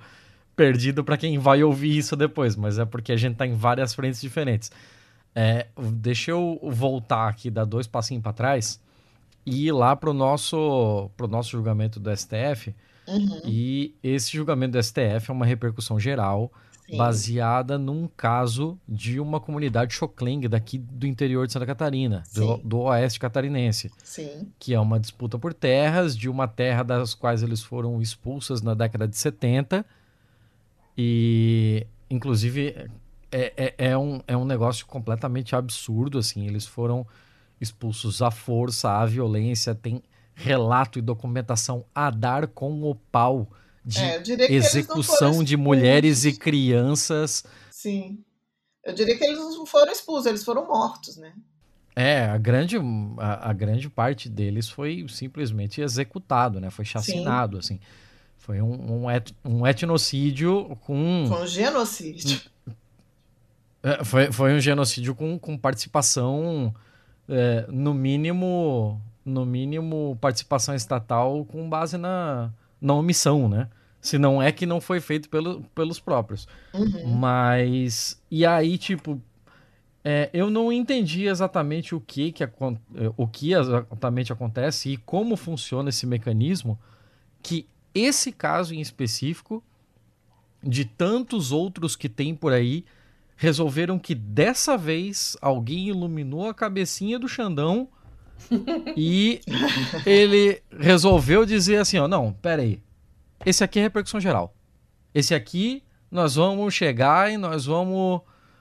perdido 0.56 1.04
para 1.04 1.16
quem 1.16 1.38
vai 1.38 1.62
ouvir 1.62 1.96
isso 1.96 2.16
depois, 2.16 2.56
mas 2.56 2.78
é 2.78 2.84
porque 2.84 3.12
a 3.12 3.16
gente 3.16 3.36
tá 3.36 3.46
em 3.46 3.54
várias 3.54 3.94
frentes 3.94 4.20
diferentes. 4.20 4.72
É, 5.34 5.66
deixa 5.76 6.32
eu 6.32 6.58
voltar 6.62 7.28
aqui, 7.28 7.50
dar 7.50 7.64
dois 7.64 7.86
passinhos 7.86 8.22
para 8.22 8.32
trás 8.32 8.80
e 9.46 9.66
ir 9.66 9.72
lá 9.72 9.94
pro 9.94 10.12
nosso, 10.12 11.10
pro 11.16 11.28
nosso 11.28 11.50
julgamento 11.50 12.00
do 12.00 12.14
STF. 12.14 12.74
Uhum. 13.06 13.40
E 13.44 13.94
esse 14.02 14.32
julgamento 14.32 14.72
do 14.72 14.82
STF 14.82 15.30
é 15.30 15.32
uma 15.32 15.44
repercussão 15.44 16.00
geral 16.00 16.50
Sim. 16.88 16.96
baseada 16.96 17.78
num 17.78 18.08
caso 18.16 18.78
de 18.88 19.20
uma 19.20 19.40
comunidade 19.40 19.94
Xocleng 19.94 20.48
daqui 20.48 20.78
do 20.78 21.06
interior 21.06 21.46
de 21.46 21.52
Santa 21.52 21.66
Catarina, 21.66 22.22
do, 22.34 22.58
do 22.58 22.78
oeste 22.80 23.18
catarinense 23.18 23.90
Sim. 24.02 24.48
que 24.58 24.74
é 24.74 24.80
uma 24.80 25.00
disputa 25.00 25.38
por 25.38 25.52
terras, 25.52 26.16
de 26.16 26.28
uma 26.28 26.48
terra 26.48 26.82
das 26.82 27.14
quais 27.14 27.42
eles 27.42 27.62
foram 27.62 28.00
expulsos 28.00 28.62
na 28.62 28.74
década 28.74 29.06
de 29.06 29.16
70. 29.16 29.84
E, 30.96 31.86
inclusive, 32.08 32.88
é, 33.32 33.52
é, 33.56 33.74
é 33.78 33.98
um, 33.98 34.20
é 34.26 34.36
um 34.36 34.44
negócio 34.44 34.86
completamente 34.86 35.56
absurdo, 35.56 36.18
assim. 36.18 36.46
Eles 36.46 36.66
foram 36.66 37.06
expulsos 37.64 38.22
à 38.22 38.30
força, 38.30 38.90
à 38.90 39.04
violência, 39.06 39.74
tem 39.74 40.02
relato 40.34 40.98
e 40.98 41.02
documentação 41.02 41.84
a 41.94 42.10
dar 42.10 42.46
com 42.46 42.82
o 42.82 42.94
pau 42.94 43.48
de 43.84 43.98
É, 44.00 44.22
execução 44.52 45.42
de 45.44 45.56
mulheres 45.56 46.24
e 46.24 46.32
crianças. 46.32 47.44
Sim. 47.70 48.18
Eu 48.84 48.94
diria 48.94 49.16
que 49.16 49.24
eles 49.24 49.38
não 49.38 49.66
foram 49.66 49.92
expulsos, 49.92 50.26
eles 50.26 50.44
foram 50.44 50.66
mortos, 50.66 51.16
né? 51.16 51.32
É, 51.96 52.24
a 52.24 52.36
grande, 52.36 52.76
a, 53.18 53.50
a 53.50 53.52
grande 53.52 53.88
parte 53.88 54.28
deles 54.28 54.68
foi 54.68 55.06
simplesmente 55.08 55.80
executado, 55.80 56.60
né? 56.60 56.68
Foi 56.70 56.84
chacinado, 56.84 57.58
assim. 57.58 57.78
Foi 58.36 58.60
um, 58.60 59.04
um, 59.04 59.10
et- 59.10 59.32
um 59.44 59.66
etnocídio 59.66 60.76
com... 60.84 61.24
Foi 61.28 61.42
um 61.42 61.46
genocídio. 61.46 62.40
é, 63.82 64.02
foi, 64.04 64.32
foi 64.32 64.54
um 64.54 64.60
genocídio 64.60 65.14
com, 65.14 65.38
com 65.38 65.56
participação, 65.56 66.74
é, 67.28 67.66
no 67.68 67.94
mínimo, 67.94 69.00
no 69.24 69.44
mínimo, 69.44 70.18
participação 70.20 70.74
estatal 70.74 71.44
com 71.44 71.68
base 71.68 71.96
na, 71.96 72.50
na 72.80 72.94
omissão, 72.94 73.48
né? 73.48 73.68
Se 74.00 74.18
não 74.18 74.42
é 74.42 74.52
que 74.52 74.66
não 74.66 74.80
foi 74.80 75.00
feito 75.00 75.30
pelo, 75.30 75.62
pelos 75.74 75.98
próprios. 75.98 76.46
Uhum. 76.74 77.16
Mas. 77.16 78.20
E 78.30 78.44
aí, 78.44 78.76
tipo. 78.76 79.20
é, 80.04 80.28
eu 80.32 80.50
não 80.50 80.70
entendi 80.70 81.26
exatamente 81.26 81.94
o 81.94 82.00
que, 82.00 82.30
que, 82.30 82.44
eh, 82.44 82.50
o 83.16 83.26
que 83.26 83.54
exatamente 83.54 84.32
acontece 84.32 84.90
e 84.90 84.96
como 84.98 85.36
funciona 85.36 85.88
esse 85.88 86.06
mecanismo 86.06 86.78
que 87.42 87.66
esse 87.94 88.32
caso 88.32 88.74
em 88.74 88.80
específico, 88.80 89.62
de 90.62 90.84
tantos 90.84 91.52
outros 91.52 91.94
que 91.94 92.08
tem 92.08 92.34
por 92.34 92.52
aí, 92.52 92.84
resolveram 93.36 93.98
que 93.98 94.14
dessa 94.14 94.76
vez 94.76 95.36
alguém 95.40 95.88
iluminou 95.88 96.48
a 96.48 96.54
cabecinha 96.54 97.18
do 97.18 97.28
Xandão 97.28 97.88
e 98.96 99.40
ele 100.06 100.62
resolveu 100.78 101.44
dizer 101.44 101.78
assim, 101.78 101.98
ó, 101.98 102.06
não, 102.06 102.32
pera 102.32 102.62
aí, 102.62 102.80
esse 103.44 103.62
aqui 103.62 103.78
é 103.78 103.82
repercussão 103.82 104.20
geral. 104.20 104.54
Esse 105.14 105.34
aqui 105.34 105.82
nós 106.10 106.36
vamos 106.36 106.72
chegar 106.74 107.32
e 107.32 107.36
nós 107.36 107.66
vamos. 107.66 108.20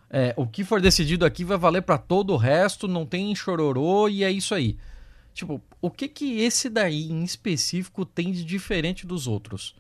é, 0.10 0.34
o 0.38 0.46
que 0.46 0.64
for 0.64 0.82
decidido 0.82 1.26
aqui 1.26 1.44
vai 1.44 1.58
valer 1.58 1.82
para 1.82 1.98
todo 1.98 2.34
o 2.34 2.38
resto, 2.38 2.88
não 2.88 3.06
tem 3.06 3.34
chororô 3.36 4.10
e 4.10 4.24
é 4.24 4.32
isso 4.32 4.54
aí. 4.54 4.78
Tipo, 5.34 5.62
o 5.82 5.90
que 5.90 6.08
que 6.08 6.42
esse 6.42 6.70
daí 6.70 7.12
em 7.12 7.24
específico 7.24 8.06
tem 8.06 8.32
de 8.32 8.44
diferente 8.44 9.08
dos 9.08 9.28
outros? 9.28 9.76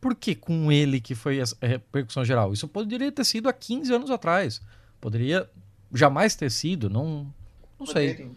Por 0.00 0.14
que 0.14 0.34
com 0.34 0.70
ele 0.70 1.00
que 1.00 1.14
foi 1.14 1.40
a 1.40 1.44
a 1.60 1.66
repercussão 1.66 2.24
geral? 2.24 2.52
Isso 2.52 2.68
poderia 2.68 3.10
ter 3.10 3.24
sido 3.24 3.48
há 3.48 3.52
15 3.52 3.92
anos 3.92 4.10
atrás. 4.10 4.60
Poderia 5.00 5.48
jamais 5.92 6.34
ter 6.34 6.50
sido, 6.50 6.90
não, 6.90 7.32
não 7.78 7.86
sei. 7.86 8.30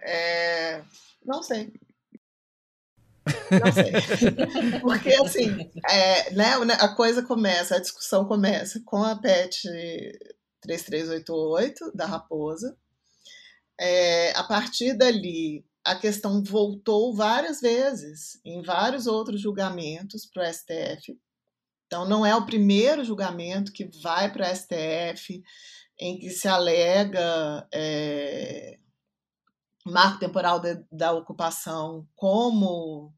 É, 0.00 0.82
Não 1.24 1.42
sei. 1.42 1.72
Não 3.50 3.72
sei. 3.72 3.92
Porque, 4.80 5.12
assim, 5.14 5.70
é, 5.88 6.32
né, 6.32 6.54
a 6.80 6.88
coisa 6.88 7.22
começa, 7.22 7.76
a 7.76 7.80
discussão 7.80 8.24
começa 8.24 8.80
com 8.84 9.02
a 9.02 9.16
PET 9.16 9.62
3388 10.62 11.92
da 11.94 12.06
Raposa. 12.06 12.76
É, 13.78 14.32
a 14.36 14.42
partir 14.44 14.94
dali, 14.94 15.64
a 15.88 15.94
questão 15.94 16.42
voltou 16.42 17.14
várias 17.14 17.60
vezes 17.60 18.38
em 18.44 18.62
vários 18.62 19.06
outros 19.06 19.40
julgamentos 19.40 20.26
para 20.26 20.48
o 20.48 20.52
STF. 20.52 21.18
Então, 21.86 22.06
não 22.06 22.26
é 22.26 22.36
o 22.36 22.44
primeiro 22.44 23.02
julgamento 23.02 23.72
que 23.72 23.88
vai 24.02 24.30
para 24.30 24.50
o 24.50 24.54
STF 24.54 25.42
em 25.98 26.18
que 26.18 26.28
se 26.28 26.46
alega 26.46 27.66
é, 27.72 28.78
marco 29.86 30.20
temporal 30.20 30.60
de, 30.60 30.78
da 30.92 31.12
ocupação 31.12 32.06
como 32.14 33.14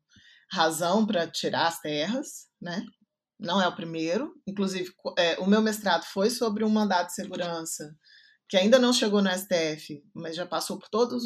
razão 0.51 1.05
para 1.05 1.27
tirar 1.27 1.67
as 1.67 1.81
terras, 1.81 2.47
né? 2.61 2.85
Não 3.37 3.61
é 3.61 3.67
o 3.67 3.75
primeiro. 3.75 4.33
Inclusive, 4.47 4.93
é, 5.19 5.39
o 5.41 5.47
meu 5.47 5.61
mestrado 5.61 6.05
foi 6.05 6.31
sobre 6.31 6.65
um 6.65 6.71
mandado 6.71 7.09
de 7.09 7.15
segurança 7.15 7.93
que 8.49 8.57
ainda 8.57 8.79
não 8.79 8.93
chegou 8.93 9.21
no 9.21 9.31
STF, 9.31 10.05
mas 10.15 10.37
já 10.37 10.47
passou 10.47 10.79
por 10.79 10.89
todas 10.89 11.25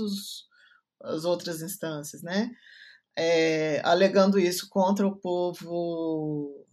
as 1.04 1.24
outras 1.24 1.62
instâncias, 1.62 2.22
né? 2.22 2.50
É, 3.16 3.80
alegando 3.84 4.38
isso 4.38 4.68
contra 4.68 5.06
o 5.06 5.16
povo 5.16 6.66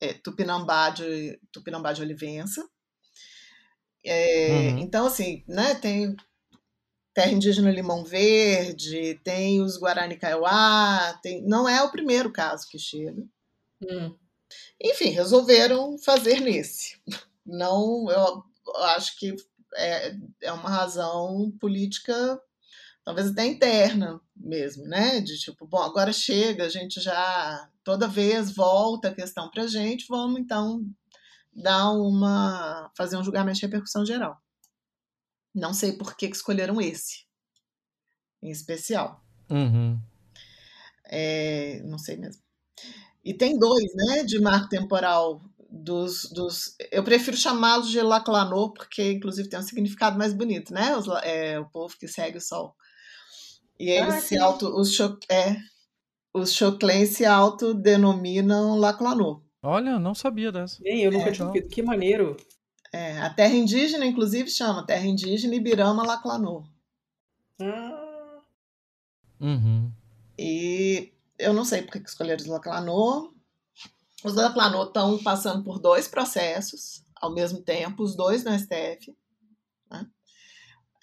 é, 0.00 0.12
Tupinambá, 0.12 0.90
de, 0.90 1.38
Tupinambá 1.52 1.92
de 1.92 2.02
Olivença. 2.02 2.66
É, 4.04 4.48
uhum. 4.48 4.78
Então, 4.78 5.06
assim, 5.06 5.44
né, 5.48 5.74
tem 5.74 6.16
terra 7.14 7.32
indígena 7.32 7.70
Limão 7.70 8.04
Verde, 8.04 9.18
tem 9.24 9.62
os 9.62 9.78
Guarani 9.78 10.16
Kaiowá, 10.16 11.18
tem, 11.22 11.42
não 11.42 11.68
é 11.68 11.82
o 11.82 11.90
primeiro 11.90 12.30
caso 12.30 12.68
que 12.68 12.78
chega. 12.78 13.22
Hum. 13.82 14.14
Enfim, 14.80 15.08
resolveram 15.10 15.98
fazer 15.98 16.40
nesse. 16.40 17.00
Não, 17.44 18.10
eu 18.10 18.44
acho 18.84 19.18
que 19.18 19.34
é, 19.74 20.14
é 20.42 20.52
uma 20.52 20.68
razão 20.68 21.50
política, 21.60 22.40
talvez 23.06 23.28
até 23.28 23.46
interna 23.46 24.20
mesmo, 24.34 24.84
né? 24.84 25.20
De 25.20 25.38
tipo, 25.38 25.64
bom, 25.64 25.80
agora 25.80 26.12
chega, 26.12 26.64
a 26.64 26.68
gente 26.68 27.00
já 27.00 27.70
toda 27.84 28.08
vez 28.08 28.52
volta 28.52 29.08
a 29.08 29.14
questão 29.14 29.48
para 29.48 29.62
a 29.62 29.68
gente, 29.68 30.06
vamos 30.08 30.40
então 30.40 30.84
dar 31.54 31.92
uma 31.92 32.90
fazer 32.96 33.16
um 33.16 33.22
julgamento 33.22 33.60
de 33.60 33.62
repercussão 33.62 34.04
geral. 34.04 34.36
Não 35.54 35.72
sei 35.72 35.92
por 35.92 36.16
que, 36.16 36.28
que 36.28 36.34
escolheram 36.34 36.80
esse, 36.80 37.24
em 38.42 38.50
especial. 38.50 39.24
Uhum. 39.48 40.00
É, 41.04 41.80
não 41.84 41.98
sei 41.98 42.16
mesmo. 42.16 42.42
E 43.24 43.32
tem 43.32 43.56
dois, 43.56 43.94
né, 43.94 44.24
de 44.24 44.40
marco 44.40 44.68
temporal 44.68 45.40
dos, 45.70 46.28
dos 46.30 46.74
eu 46.90 47.04
prefiro 47.04 47.36
chamá-los 47.36 47.88
de 47.88 48.00
Laclanô 48.00 48.72
porque 48.72 49.12
inclusive 49.12 49.48
tem 49.48 49.60
um 49.60 49.62
significado 49.62 50.18
mais 50.18 50.32
bonito, 50.32 50.74
né? 50.74 50.96
Os, 50.96 51.06
é, 51.22 51.56
o 51.60 51.66
povo 51.66 51.96
que 51.96 52.08
segue 52.08 52.38
o 52.38 52.40
sol. 52.40 52.74
E 53.78 53.90
eles 53.90 54.14
ah, 54.14 54.20
se 54.20 54.38
auto 54.38 54.68
os 54.68 54.94
cho, 54.94 55.18
é, 55.28 55.56
os 56.32 56.52
Choclens 56.52 57.10
se 57.10 57.24
autodenominam 57.24 58.76
Laclanô. 58.76 59.42
Olha, 59.62 59.98
não 59.98 60.14
sabia 60.14 60.52
dessa. 60.52 60.78
Nem 60.82 61.02
eu 61.02 61.10
nunca 61.10 61.30
é, 61.30 61.32
tinha 61.32 61.46
ouvido. 61.46 61.68
Que 61.68 61.82
maneiro. 61.82 62.36
É, 62.92 63.18
a 63.18 63.30
terra 63.30 63.54
indígena, 63.54 64.06
inclusive, 64.06 64.48
chama 64.48 64.86
Terra 64.86 65.06
Indígena 65.06 65.54
Ibirama 65.54 66.06
Laclanô. 66.06 66.64
Ah. 67.60 68.42
Uhum. 69.40 69.90
E 70.38 71.12
eu 71.38 71.52
não 71.52 71.64
sei 71.64 71.82
porque 71.82 72.00
que 72.00 72.08
escolheram 72.08 72.42
os 72.42 72.48
Laclanô. 72.48 73.34
Os 74.24 74.34
Laclanô 74.34 74.84
estão 74.84 75.18
passando 75.22 75.62
por 75.64 75.78
dois 75.78 76.08
processos 76.08 77.04
ao 77.16 77.32
mesmo 77.32 77.60
tempo, 77.60 78.02
os 78.02 78.14
dois 78.14 78.44
no 78.44 78.56
STF. 78.56 79.16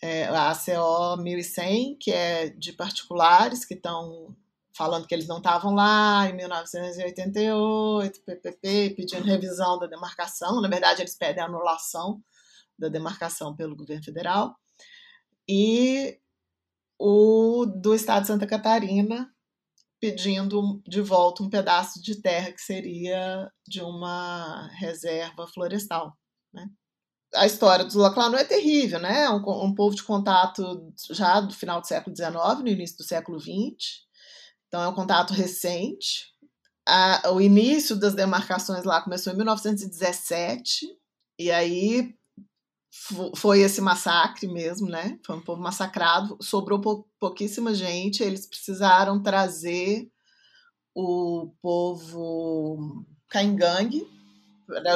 É, 0.06 0.26
a 0.26 0.52
ACO 0.52 1.16
1100, 1.22 1.96
que 1.96 2.12
é 2.12 2.50
de 2.50 2.74
particulares 2.74 3.64
que 3.64 3.74
estão 3.74 4.36
falando 4.76 5.08
que 5.08 5.16
eles 5.16 5.30
não 5.30 5.38
estavam 5.38 5.74
lá 5.74 6.28
em 6.28 6.36
1988, 6.36 8.22
PPP, 8.26 8.96
pedindo 8.98 9.24
revisão 9.24 9.80
da 9.80 9.88
demarcação. 9.88 10.60
Na 10.60 10.68
verdade, 10.68 11.02
eles 11.02 11.16
pedem 11.16 11.42
anulação 11.42 12.22
da 12.78 12.90
demarcação 12.90 13.56
pelo 13.56 13.78
governo 13.78 14.04
federal. 14.04 14.54
E 15.48 16.20
o 17.00 17.66
do 17.66 17.96
estado 17.96 18.24
de 18.24 18.28
Santa 18.28 18.46
Catarina 18.46 19.34
pedindo 20.02 20.84
de 20.86 21.00
volta 21.00 21.44
um 21.44 21.50
pedaço 21.50 22.04
de 22.04 22.22
terra 22.22 22.52
que 22.52 22.62
seria 22.62 23.50
de 23.66 23.82
uma 23.82 24.68
reserva 24.74 25.48
florestal. 25.48 26.18
Né? 26.54 26.68
A 27.36 27.46
história 27.46 27.84
dos 27.84 27.96
Laclanô 27.96 28.38
é 28.38 28.44
terrível, 28.44 29.00
né? 29.00 29.30
Um, 29.30 29.66
um 29.66 29.74
povo 29.74 29.96
de 29.96 30.04
contato 30.04 30.94
já 31.12 31.42
do 31.42 31.54
final 31.54 31.82
do 31.82 31.88
século 31.88 32.16
XIX, 32.16 32.34
no 32.62 32.68
início 32.68 32.98
do 32.98 33.04
século 33.04 33.40
XX, 33.40 34.04
então 34.68 34.82
é 34.82 34.88
um 34.88 34.94
contato 34.94 35.34
recente. 35.34 36.32
A, 36.88 37.32
o 37.32 37.42
início 37.42 37.96
das 37.96 38.14
demarcações 38.14 38.84
lá 38.84 39.02
começou 39.02 39.34
em 39.34 39.36
1917, 39.38 40.88
e 41.40 41.52
aí 41.52 42.14
foi 43.36 43.62
esse 43.62 43.82
massacre 43.82 44.48
mesmo, 44.48 44.88
né? 44.88 45.18
Foi 45.26 45.36
um 45.36 45.42
povo 45.42 45.62
massacrado, 45.62 46.38
sobrou 46.42 46.80
pou, 46.80 47.08
pouquíssima 47.20 47.74
gente, 47.74 48.22
eles 48.22 48.46
precisaram 48.46 49.22
trazer 49.22 50.08
o 50.94 51.52
povo 51.62 53.04
Caingangue 53.28 54.08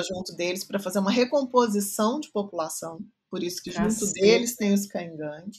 junto 0.04 0.36
deles 0.36 0.64
para 0.64 0.80
fazer 0.80 1.00
uma 1.00 1.12
recomposição 1.12 2.20
de 2.20 2.32
população. 2.32 3.00
Por 3.30 3.44
isso 3.44 3.62
que 3.62 3.72
junto 3.72 3.88
Caceta. 3.88 4.14
deles 4.14 4.56
tem 4.56 4.74
os 4.74 4.86
Caingangue. 4.88 5.58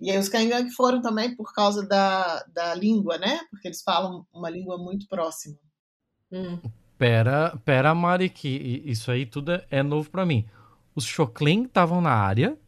E 0.00 0.10
aí 0.10 0.18
os 0.18 0.28
Kaingang 0.28 0.68
foram 0.72 1.00
também 1.00 1.36
por 1.36 1.54
causa 1.54 1.86
da, 1.86 2.42
da 2.52 2.74
língua, 2.74 3.18
né? 3.18 3.40
Porque 3.50 3.68
eles 3.68 3.82
falam 3.82 4.26
uma 4.32 4.50
língua 4.50 4.76
muito 4.76 5.06
próxima. 5.06 5.56
Hum. 6.32 6.58
Pera, 6.98 7.56
pera, 7.64 7.94
Mari, 7.94 8.28
que 8.28 8.82
isso 8.84 9.10
aí 9.10 9.24
tudo 9.26 9.62
é 9.70 9.82
novo 9.82 10.10
para 10.10 10.26
mim. 10.26 10.48
Os 10.94 11.04
Chocling 11.04 11.64
estavam 11.64 12.00
na 12.00 12.12
área. 12.12 12.58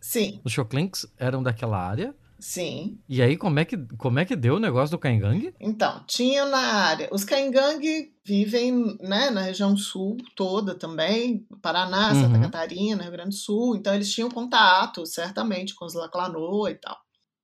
Sim. 0.00 0.40
Os 0.44 0.52
Choclings 0.52 1.06
eram 1.18 1.42
daquela 1.42 1.78
área. 1.78 2.14
Sim. 2.38 2.98
E 3.08 3.22
aí, 3.22 3.36
como 3.36 3.58
é 3.58 3.64
que, 3.64 3.76
como 3.96 4.18
é 4.18 4.24
que 4.24 4.36
deu 4.36 4.56
o 4.56 4.60
negócio 4.60 4.96
do 4.96 4.98
Caingang? 4.98 5.54
Então, 5.60 6.04
tinha 6.06 6.44
na 6.44 6.58
área. 6.58 7.08
Os 7.12 7.24
Caingang 7.24 7.80
vivem 8.24 8.96
né, 9.00 9.30
na 9.30 9.42
região 9.42 9.76
sul 9.76 10.16
toda 10.36 10.74
também, 10.74 11.46
Paraná, 11.62 12.12
uhum. 12.12 12.22
Santa 12.22 12.40
Catarina, 12.40 13.02
Rio 13.02 13.12
Grande 13.12 13.30
do 13.30 13.34
Sul. 13.34 13.76
Então, 13.76 13.94
eles 13.94 14.12
tinham 14.12 14.30
contato, 14.30 15.06
certamente, 15.06 15.74
com 15.74 15.84
os 15.84 15.94
Laclanô 15.94 16.68
e 16.68 16.74
tal. 16.74 16.96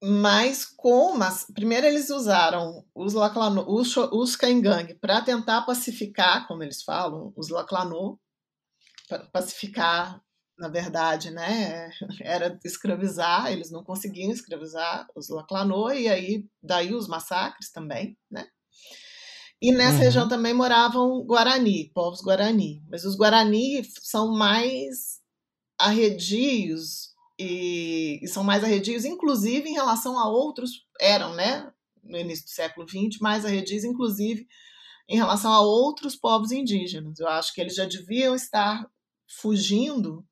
Mas 0.03 0.65
como 0.65 1.21
primeiro 1.55 1.87
eles 1.87 2.09
usaram 2.09 2.85
os 2.95 3.13
Laclanô, 3.13 3.67
os, 3.69 3.95
os 3.97 4.35
Caingang 4.35 4.95
para 4.95 5.21
tentar 5.21 5.63
pacificar, 5.63 6.49
como 6.49 6.63
eles 6.63 6.83
falam, 6.83 7.33
os 7.37 7.51
Laclanô, 7.51 8.19
pacificar 9.31 10.21
na 10.61 10.69
verdade, 10.69 11.31
né, 11.31 11.91
era 12.21 12.61
escravizar, 12.65 13.51
eles 13.51 13.71
não 13.71 13.83
conseguiam 13.83 14.31
escravizar 14.31 15.09
os 15.17 15.31
Laclanô, 15.31 15.91
e 15.91 16.07
aí 16.07 16.45
daí 16.63 16.95
os 16.95 17.09
massacres 17.09 17.73
também, 17.73 18.17
né? 18.31 18.47
E 19.63 19.73
nessa 19.73 19.97
uhum. 19.97 20.03
região 20.03 20.29
também 20.29 20.55
moravam 20.55 21.23
Guarani, 21.25 21.91
povos 21.95 22.23
Guarani. 22.23 22.83
Mas 22.89 23.05
os 23.05 23.15
Guarani 23.15 23.83
são 24.01 24.33
mais 24.33 25.21
arredios 25.79 27.11
e, 27.39 28.21
e, 28.23 28.29
são 28.29 28.43
mais 28.43 28.65
arredios, 28.65 29.05
inclusive 29.05 29.69
em 29.69 29.75
relação 29.75 30.19
a 30.19 30.29
outros, 30.29 30.87
eram, 30.99 31.35
né, 31.35 31.71
no 32.03 32.19
início 32.19 32.45
do 32.47 32.51
século 32.51 32.89
XX, 32.89 33.19
mais 33.21 33.45
arredios, 33.45 33.85
inclusive 33.85 34.47
em 35.09 35.17
relação 35.17 35.53
a 35.53 35.61
outros 35.61 36.17
povos 36.17 36.53
indígenas. 36.53 37.19
Eu 37.19 37.29
acho 37.29 37.53
que 37.53 37.61
eles 37.61 37.75
já 37.75 37.85
deviam 37.85 38.35
estar 38.35 38.87
fugindo 39.27 40.25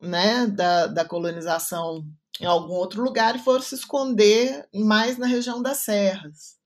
né, 0.00 0.46
da, 0.46 0.86
da 0.86 1.04
colonização 1.04 2.04
em 2.40 2.44
algum 2.44 2.74
outro 2.74 3.02
lugar 3.02 3.34
e 3.36 3.40
foram 3.40 3.62
se 3.62 3.74
esconder 3.74 4.68
mais 4.72 5.18
na 5.18 5.26
região 5.26 5.60
das 5.60 5.78
serras 5.78 6.56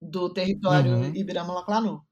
do 0.00 0.32
território 0.32 0.96
uhum. 0.96 1.14
Ibirama-Laclanô. 1.14 2.02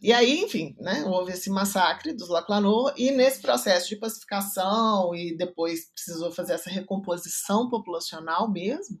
E 0.00 0.12
aí, 0.12 0.40
enfim, 0.40 0.74
né, 0.78 1.02
houve 1.04 1.32
esse 1.32 1.50
massacre 1.50 2.12
dos 2.12 2.28
Laclanô 2.28 2.92
e 2.96 3.10
nesse 3.10 3.40
processo 3.40 3.88
de 3.88 3.96
pacificação 3.96 5.14
e 5.14 5.36
depois 5.36 5.90
precisou 5.92 6.30
fazer 6.30 6.54
essa 6.54 6.70
recomposição 6.70 7.68
populacional 7.68 8.50
mesmo, 8.50 9.00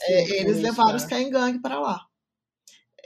é, 0.00 0.40
eles 0.40 0.58
levaram 0.58 0.96
os 0.96 1.04
Caingangue 1.04 1.60
para 1.60 1.78
lá. 1.78 2.04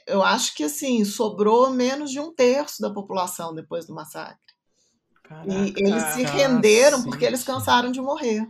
Eu 0.07 0.23
acho 0.23 0.55
que 0.55 0.65
assim 0.65 1.05
sobrou 1.05 1.71
menos 1.71 2.11
de 2.11 2.21
um 2.21 2.33
terço 2.33 2.81
da 2.81 2.91
população 2.91 3.55
depois 3.55 3.87
do 3.87 3.95
massacre. 3.95 4.46
Caraca, 5.29 5.53
e 5.53 5.75
eles 5.77 6.03
se 6.15 6.23
renderam 6.23 7.03
porque 7.03 7.25
eles 7.25 7.43
cansaram 7.43 7.91
de 7.91 8.01
morrer. 8.01 8.49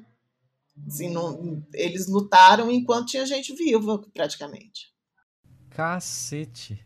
Assim, 0.87 1.11
não, 1.11 1.65
eles 1.73 2.07
lutaram 2.07 2.71
enquanto 2.71 3.09
tinha 3.09 3.25
gente 3.25 3.55
viva, 3.55 3.99
praticamente. 4.13 4.93
Cacete. 5.71 6.85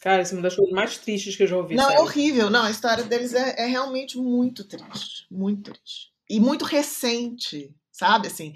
Cara, 0.00 0.22
isso 0.22 0.34
é 0.34 0.36
uma 0.36 0.42
das 0.42 0.54
coisas 0.54 0.74
mais 0.74 0.98
tristes 0.98 1.34
que 1.34 1.42
eu 1.42 1.46
já 1.46 1.56
ouvi. 1.56 1.74
Não, 1.74 1.90
é 1.90 2.00
horrível. 2.00 2.50
Não, 2.50 2.64
a 2.64 2.70
história 2.70 3.02
deles 3.02 3.32
é, 3.32 3.54
é, 3.58 3.66
realmente 3.66 4.18
muito 4.18 4.62
triste. 4.64 5.26
Muito 5.30 5.72
triste. 5.72 6.12
E 6.28 6.38
muito 6.38 6.64
recente, 6.64 7.74
sabe? 7.90 8.28
Assim, 8.28 8.54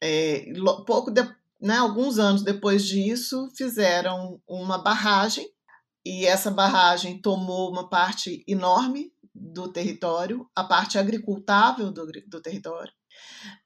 É, 0.00 0.44
pouco 0.86 1.10
de, 1.10 1.22
né, 1.60 1.76
alguns 1.76 2.18
anos 2.18 2.42
depois 2.42 2.84
disso, 2.86 3.50
fizeram 3.56 4.40
uma 4.46 4.78
barragem 4.78 5.48
e 6.04 6.26
essa 6.26 6.50
barragem 6.50 7.18
tomou 7.18 7.70
uma 7.70 7.88
parte 7.88 8.44
enorme 8.46 9.12
do 9.34 9.72
território, 9.72 10.48
a 10.54 10.62
parte 10.62 10.96
agricultável 10.96 11.90
do, 11.90 12.06
do 12.26 12.40
território. 12.40 12.92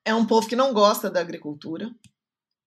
É 0.05 0.15
um 0.15 0.27
povo 0.27 0.49
que 0.49 0.57
não 0.57 0.73
gosta 0.73 1.11
da 1.11 1.21
agricultura, 1.21 1.91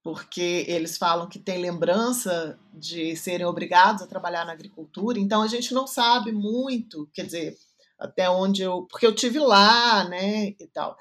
porque 0.03 0.65
eles 0.67 0.97
falam 0.97 1.27
que 1.29 1.39
tem 1.39 1.59
lembrança 1.59 2.59
de 2.73 3.15
serem 3.15 3.45
obrigados 3.45 4.01
a 4.01 4.07
trabalhar 4.07 4.45
na 4.45 4.51
agricultura, 4.51 5.19
então 5.19 5.41
a 5.41 5.47
gente 5.47 5.73
não 5.73 5.87
sabe 5.87 6.31
muito, 6.31 7.09
quer 7.13 7.25
dizer, 7.25 7.57
até 7.99 8.29
onde 8.29 8.63
eu. 8.63 8.87
Porque 8.89 9.05
eu 9.05 9.13
tive 9.13 9.39
lá, 9.39 10.03
né, 10.07 10.47
e 10.59 10.67
tal. 10.73 10.97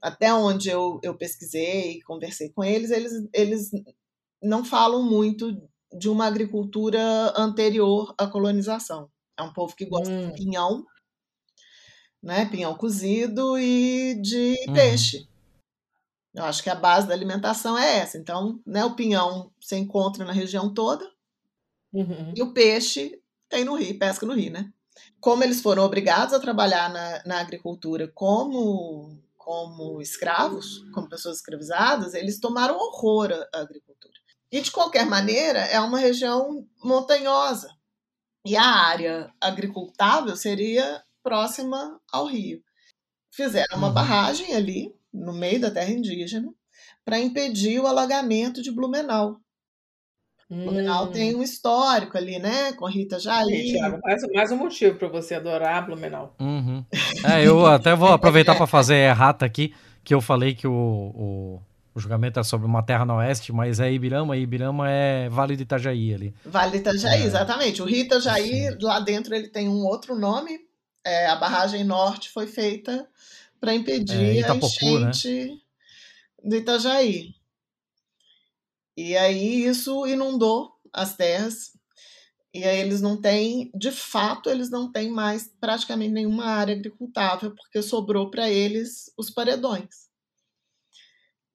Até 0.00 0.32
onde 0.32 0.68
eu, 0.68 1.00
eu 1.02 1.16
pesquisei, 1.16 2.00
conversei 2.02 2.50
com 2.50 2.62
eles, 2.62 2.90
eles, 2.90 3.12
eles 3.32 3.70
não 4.42 4.64
falam 4.64 5.02
muito 5.02 5.50
de 5.98 6.08
uma 6.08 6.26
agricultura 6.26 7.32
anterior 7.36 8.14
à 8.18 8.26
colonização. 8.26 9.10
É 9.38 9.42
um 9.42 9.52
povo 9.52 9.74
que 9.74 9.86
gosta 9.86 10.12
hum. 10.12 10.28
de 10.28 10.34
pinhão, 10.34 10.84
né, 12.26 12.44
pinhão 12.46 12.74
cozido 12.74 13.56
e 13.56 14.20
de 14.20 14.56
uhum. 14.66 14.74
peixe. 14.74 15.28
Eu 16.34 16.44
acho 16.44 16.60
que 16.60 16.68
a 16.68 16.74
base 16.74 17.06
da 17.06 17.14
alimentação 17.14 17.78
é 17.78 17.98
essa. 17.98 18.18
Então, 18.18 18.60
né, 18.66 18.84
o 18.84 18.96
pinhão 18.96 19.52
você 19.60 19.76
encontra 19.76 20.24
na 20.24 20.32
região 20.32 20.74
toda 20.74 21.08
uhum. 21.92 22.34
e 22.36 22.42
o 22.42 22.52
peixe 22.52 23.22
tem 23.48 23.64
no 23.64 23.76
rio, 23.76 23.96
pesca 23.96 24.26
no 24.26 24.34
rio, 24.34 24.52
né? 24.52 24.70
Como 25.20 25.44
eles 25.44 25.60
foram 25.60 25.84
obrigados 25.84 26.34
a 26.34 26.40
trabalhar 26.40 26.90
na, 26.90 27.22
na 27.24 27.40
agricultura 27.40 28.10
como, 28.12 29.16
como 29.36 30.02
escravos, 30.02 30.84
como 30.92 31.08
pessoas 31.08 31.36
escravizadas, 31.36 32.12
eles 32.12 32.40
tomaram 32.40 32.76
horror 32.76 33.30
à 33.54 33.60
agricultura. 33.60 34.14
E, 34.50 34.60
de 34.60 34.72
qualquer 34.72 35.06
maneira, 35.06 35.60
é 35.60 35.78
uma 35.78 35.98
região 35.98 36.66
montanhosa. 36.82 37.70
E 38.44 38.56
a 38.56 38.64
área 38.64 39.32
agricultável 39.40 40.34
seria 40.36 41.05
próxima 41.26 41.98
ao 42.12 42.24
rio. 42.26 42.60
Fizeram 43.34 43.78
uma 43.78 43.88
uhum. 43.88 43.94
barragem 43.94 44.54
ali, 44.54 44.94
no 45.12 45.32
meio 45.32 45.60
da 45.60 45.72
terra 45.72 45.90
indígena, 45.90 46.48
para 47.04 47.18
impedir 47.18 47.80
o 47.80 47.86
alagamento 47.88 48.62
de 48.62 48.70
Blumenau. 48.70 49.40
Hum. 50.48 50.66
Blumenau 50.66 51.08
tem 51.08 51.34
um 51.34 51.42
histórico 51.42 52.16
ali, 52.16 52.38
né? 52.38 52.72
Com 52.74 52.86
Rita 52.86 53.18
Jair. 53.18 53.72
Thiago, 53.72 53.98
mais, 54.04 54.22
mais 54.32 54.52
um 54.52 54.56
motivo 54.56 54.96
para 54.96 55.08
você 55.08 55.34
adorar 55.34 55.84
Blumenau. 55.84 56.36
Uhum. 56.38 56.84
É, 57.28 57.44
eu 57.44 57.66
até 57.66 57.96
vou 57.96 58.10
aproveitar 58.10 58.54
para 58.54 58.66
fazer 58.68 58.94
errata 58.94 59.44
aqui, 59.44 59.74
que 60.04 60.14
eu 60.14 60.20
falei 60.20 60.54
que 60.54 60.68
o, 60.68 60.72
o, 60.72 61.62
o, 61.92 61.98
julgamento 61.98 62.38
é 62.38 62.44
sobre 62.44 62.68
uma 62.68 62.84
terra 62.84 63.04
no 63.04 63.16
oeste, 63.16 63.52
mas 63.52 63.80
é 63.80 63.92
Ibirama, 63.92 64.36
e 64.36 64.42
Ibirama 64.42 64.88
é 64.88 65.28
Vale 65.28 65.56
de 65.56 65.64
Itajaí 65.64 66.14
ali. 66.14 66.34
Vale 66.44 66.70
de 66.70 66.76
Itajaí, 66.78 67.22
é. 67.22 67.26
exatamente. 67.26 67.82
O 67.82 67.84
Rita 67.84 68.20
Jair, 68.20 68.78
lá 68.80 69.00
dentro 69.00 69.34
ele 69.34 69.48
tem 69.48 69.68
um 69.68 69.84
outro 69.84 70.14
nome. 70.14 70.65
É, 71.06 71.26
a 71.26 71.36
barragem 71.36 71.84
norte 71.84 72.30
foi 72.30 72.48
feita 72.48 73.08
para 73.60 73.72
impedir 73.72 74.38
é, 74.38 74.42
a 74.42 74.54
né? 74.54 74.60
enchente 74.60 75.44
né? 75.44 75.58
do 76.42 76.56
Itajaí. 76.56 77.32
E 78.96 79.16
aí 79.16 79.64
isso 79.64 80.04
inundou 80.04 80.72
as 80.92 81.16
terras. 81.16 81.76
E 82.52 82.64
aí 82.64 82.80
eles 82.80 83.00
não 83.00 83.20
têm, 83.20 83.70
de 83.72 83.92
fato, 83.92 84.50
eles 84.50 84.68
não 84.68 84.90
têm 84.90 85.08
mais 85.08 85.46
praticamente 85.60 86.12
nenhuma 86.12 86.46
área 86.46 86.74
agricultável, 86.74 87.54
porque 87.54 87.82
sobrou 87.82 88.28
para 88.28 88.50
eles 88.50 89.12
os 89.16 89.30
paredões 89.30 90.08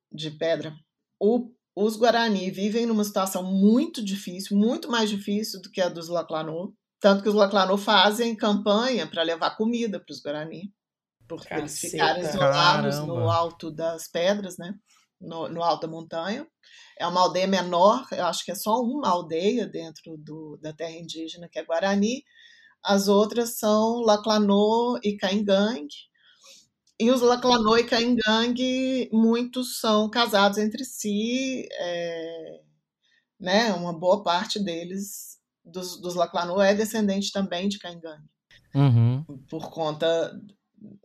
de 0.09 0.31
pedra. 0.31 0.73
O, 1.19 1.51
os 1.75 1.97
Guarani 1.97 2.51
vivem 2.51 2.85
numa 2.85 3.03
situação 3.03 3.43
muito 3.43 4.01
difícil, 4.01 4.55
muito 4.55 4.89
mais 4.89 5.09
difícil 5.09 5.61
do 5.61 5.69
que 5.69 5.81
a 5.81 5.89
dos 5.89 6.07
Laclanô. 6.07 6.73
Tanto 7.01 7.23
que 7.23 7.29
os 7.29 7.35
Laclanô 7.35 7.77
fazem 7.77 8.35
campanha 8.35 9.05
para 9.07 9.23
levar 9.23 9.57
comida 9.57 9.99
para 9.99 10.13
os 10.13 10.21
Guarani 10.21 10.71
porque 11.31 11.47
Caceta. 11.47 11.61
eles 11.61 11.79
ficaram 11.79 12.19
isolados 12.19 12.95
Caramba. 12.95 13.13
no 13.13 13.29
alto 13.29 13.71
das 13.71 14.09
pedras, 14.09 14.57
né? 14.57 14.75
No, 15.19 15.47
no, 15.47 15.63
alto 15.63 15.87
da 15.87 15.87
montanha. 15.87 16.45
É 16.99 17.07
uma 17.07 17.21
aldeia 17.21 17.47
menor, 17.47 18.05
eu 18.11 18.25
acho 18.25 18.43
que 18.43 18.51
é 18.51 18.55
só 18.55 18.81
uma 18.81 19.07
aldeia 19.07 19.65
dentro 19.65 20.17
do, 20.17 20.57
da 20.61 20.73
terra 20.73 20.91
indígena, 20.91 21.47
que 21.49 21.57
é 21.57 21.63
Guarani. 21.63 22.25
As 22.83 23.07
outras 23.07 23.57
são 23.57 24.01
Laclanô 24.01 24.99
e 25.01 25.15
Caingang. 25.15 25.87
E 26.99 27.09
os 27.09 27.21
Laclanô 27.21 27.77
e 27.77 27.85
Caingang, 27.85 29.09
muitos 29.13 29.79
são 29.79 30.09
casados 30.09 30.57
entre 30.57 30.83
si, 30.83 31.65
é, 31.71 32.61
né? 33.39 33.73
Uma 33.73 33.97
boa 33.97 34.21
parte 34.21 34.59
deles, 34.61 35.39
dos, 35.63 35.99
dos 35.99 36.15
Laclanô, 36.15 36.61
é 36.61 36.73
descendente 36.73 37.31
também 37.31 37.69
de 37.69 37.79
Caingang. 37.79 38.23
Uhum. 38.73 39.23
Por 39.49 39.69
conta 39.69 40.39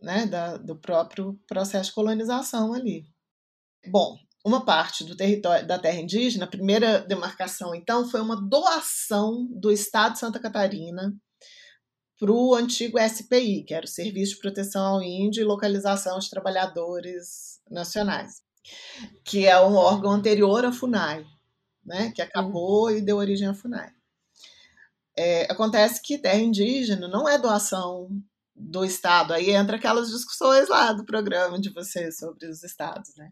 né, 0.01 0.25
da, 0.25 0.57
do 0.57 0.75
próprio 0.75 1.39
processo 1.47 1.89
de 1.89 1.95
colonização 1.95 2.73
ali. 2.73 3.05
Bom, 3.87 4.17
uma 4.45 4.65
parte 4.65 5.03
do 5.03 5.15
território 5.15 5.67
da 5.67 5.77
terra 5.77 5.99
indígena, 5.99 6.45
a 6.45 6.49
primeira 6.49 6.99
demarcação, 7.01 7.75
então, 7.75 8.09
foi 8.09 8.21
uma 8.21 8.35
doação 8.35 9.45
do 9.51 9.71
Estado 9.71 10.13
de 10.13 10.19
Santa 10.19 10.39
Catarina 10.39 11.13
para 12.19 12.31
o 12.31 12.55
antigo 12.55 12.97
SPI, 12.97 13.63
que 13.63 13.73
era 13.73 13.85
o 13.85 13.89
Serviço 13.89 14.35
de 14.35 14.39
Proteção 14.39 14.85
ao 14.85 15.03
Índio 15.03 15.41
e 15.41 15.45
Localização 15.45 16.17
de 16.17 16.29
Trabalhadores 16.29 17.59
Nacionais, 17.69 18.41
que 19.23 19.45
é 19.45 19.59
um 19.61 19.75
órgão 19.75 20.11
anterior 20.11 20.65
à 20.65 20.71
FUNAI, 20.71 21.25
né, 21.85 22.11
que 22.11 22.21
acabou 22.21 22.89
e 22.89 23.01
deu 23.01 23.17
origem 23.17 23.47
à 23.47 23.53
FUNAI. 23.53 23.91
É, 25.17 25.51
acontece 25.51 26.01
que 26.01 26.17
terra 26.17 26.39
indígena 26.39 27.07
não 27.07 27.27
é 27.27 27.37
doação 27.37 28.09
do 28.55 28.85
Estado. 28.85 29.33
Aí 29.33 29.51
entra 29.51 29.77
aquelas 29.77 30.09
discussões 30.09 30.67
lá 30.69 30.93
do 30.93 31.05
programa 31.05 31.59
de 31.59 31.71
vocês 31.71 32.17
sobre 32.17 32.47
os 32.47 32.63
Estados, 32.63 33.15
né? 33.15 33.31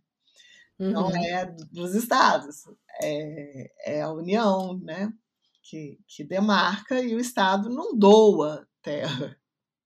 Uhum. 0.80 0.92
Não 0.92 1.16
é 1.16 1.46
dos 1.72 1.96
Estados, 1.96 2.64
é, 3.02 3.72
é 3.98 4.02
a 4.02 4.12
União, 4.12 4.78
né? 4.80 5.12
Que, 5.64 6.00
que 6.08 6.24
demarca 6.24 7.00
e 7.02 7.16
o 7.16 7.20
Estado 7.20 7.70
não 7.70 7.98
doa 7.98 8.68
terra, 8.82 9.38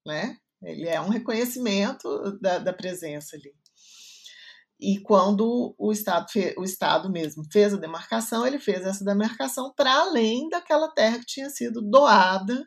né? 0.06 0.38
Ele 0.62 0.88
é 0.88 1.00
um 1.00 1.10
reconhecimento 1.10 2.38
da, 2.42 2.60
da 2.60 2.74
presença 2.74 3.36
ali. 3.36 3.54
E 4.80 5.00
quando 5.00 5.76
o 5.78 5.92
Estado, 5.92 6.28
o 6.58 6.64
Estado 6.64 7.12
mesmo 7.12 7.44
fez 7.52 7.74
a 7.74 7.78
demarcação, 7.78 8.48
ele 8.48 8.60
fez 8.60 8.86
essa 8.86 9.04
demarcação 9.04 9.74
para 9.76 9.94
além 9.94 10.48
daquela 10.50 10.88
terra 10.90 11.20
que 11.20 11.26
tinha 11.26 11.50
sido 11.50 11.82
doada 11.82 12.66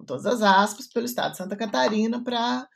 com 0.00 0.04
todas 0.04 0.24
as 0.24 0.40
aspas, 0.42 0.88
pelo 0.88 1.04
estado 1.04 1.32
de 1.32 1.36
Santa 1.36 1.56
Catarina 1.56 2.24
para, 2.24 2.66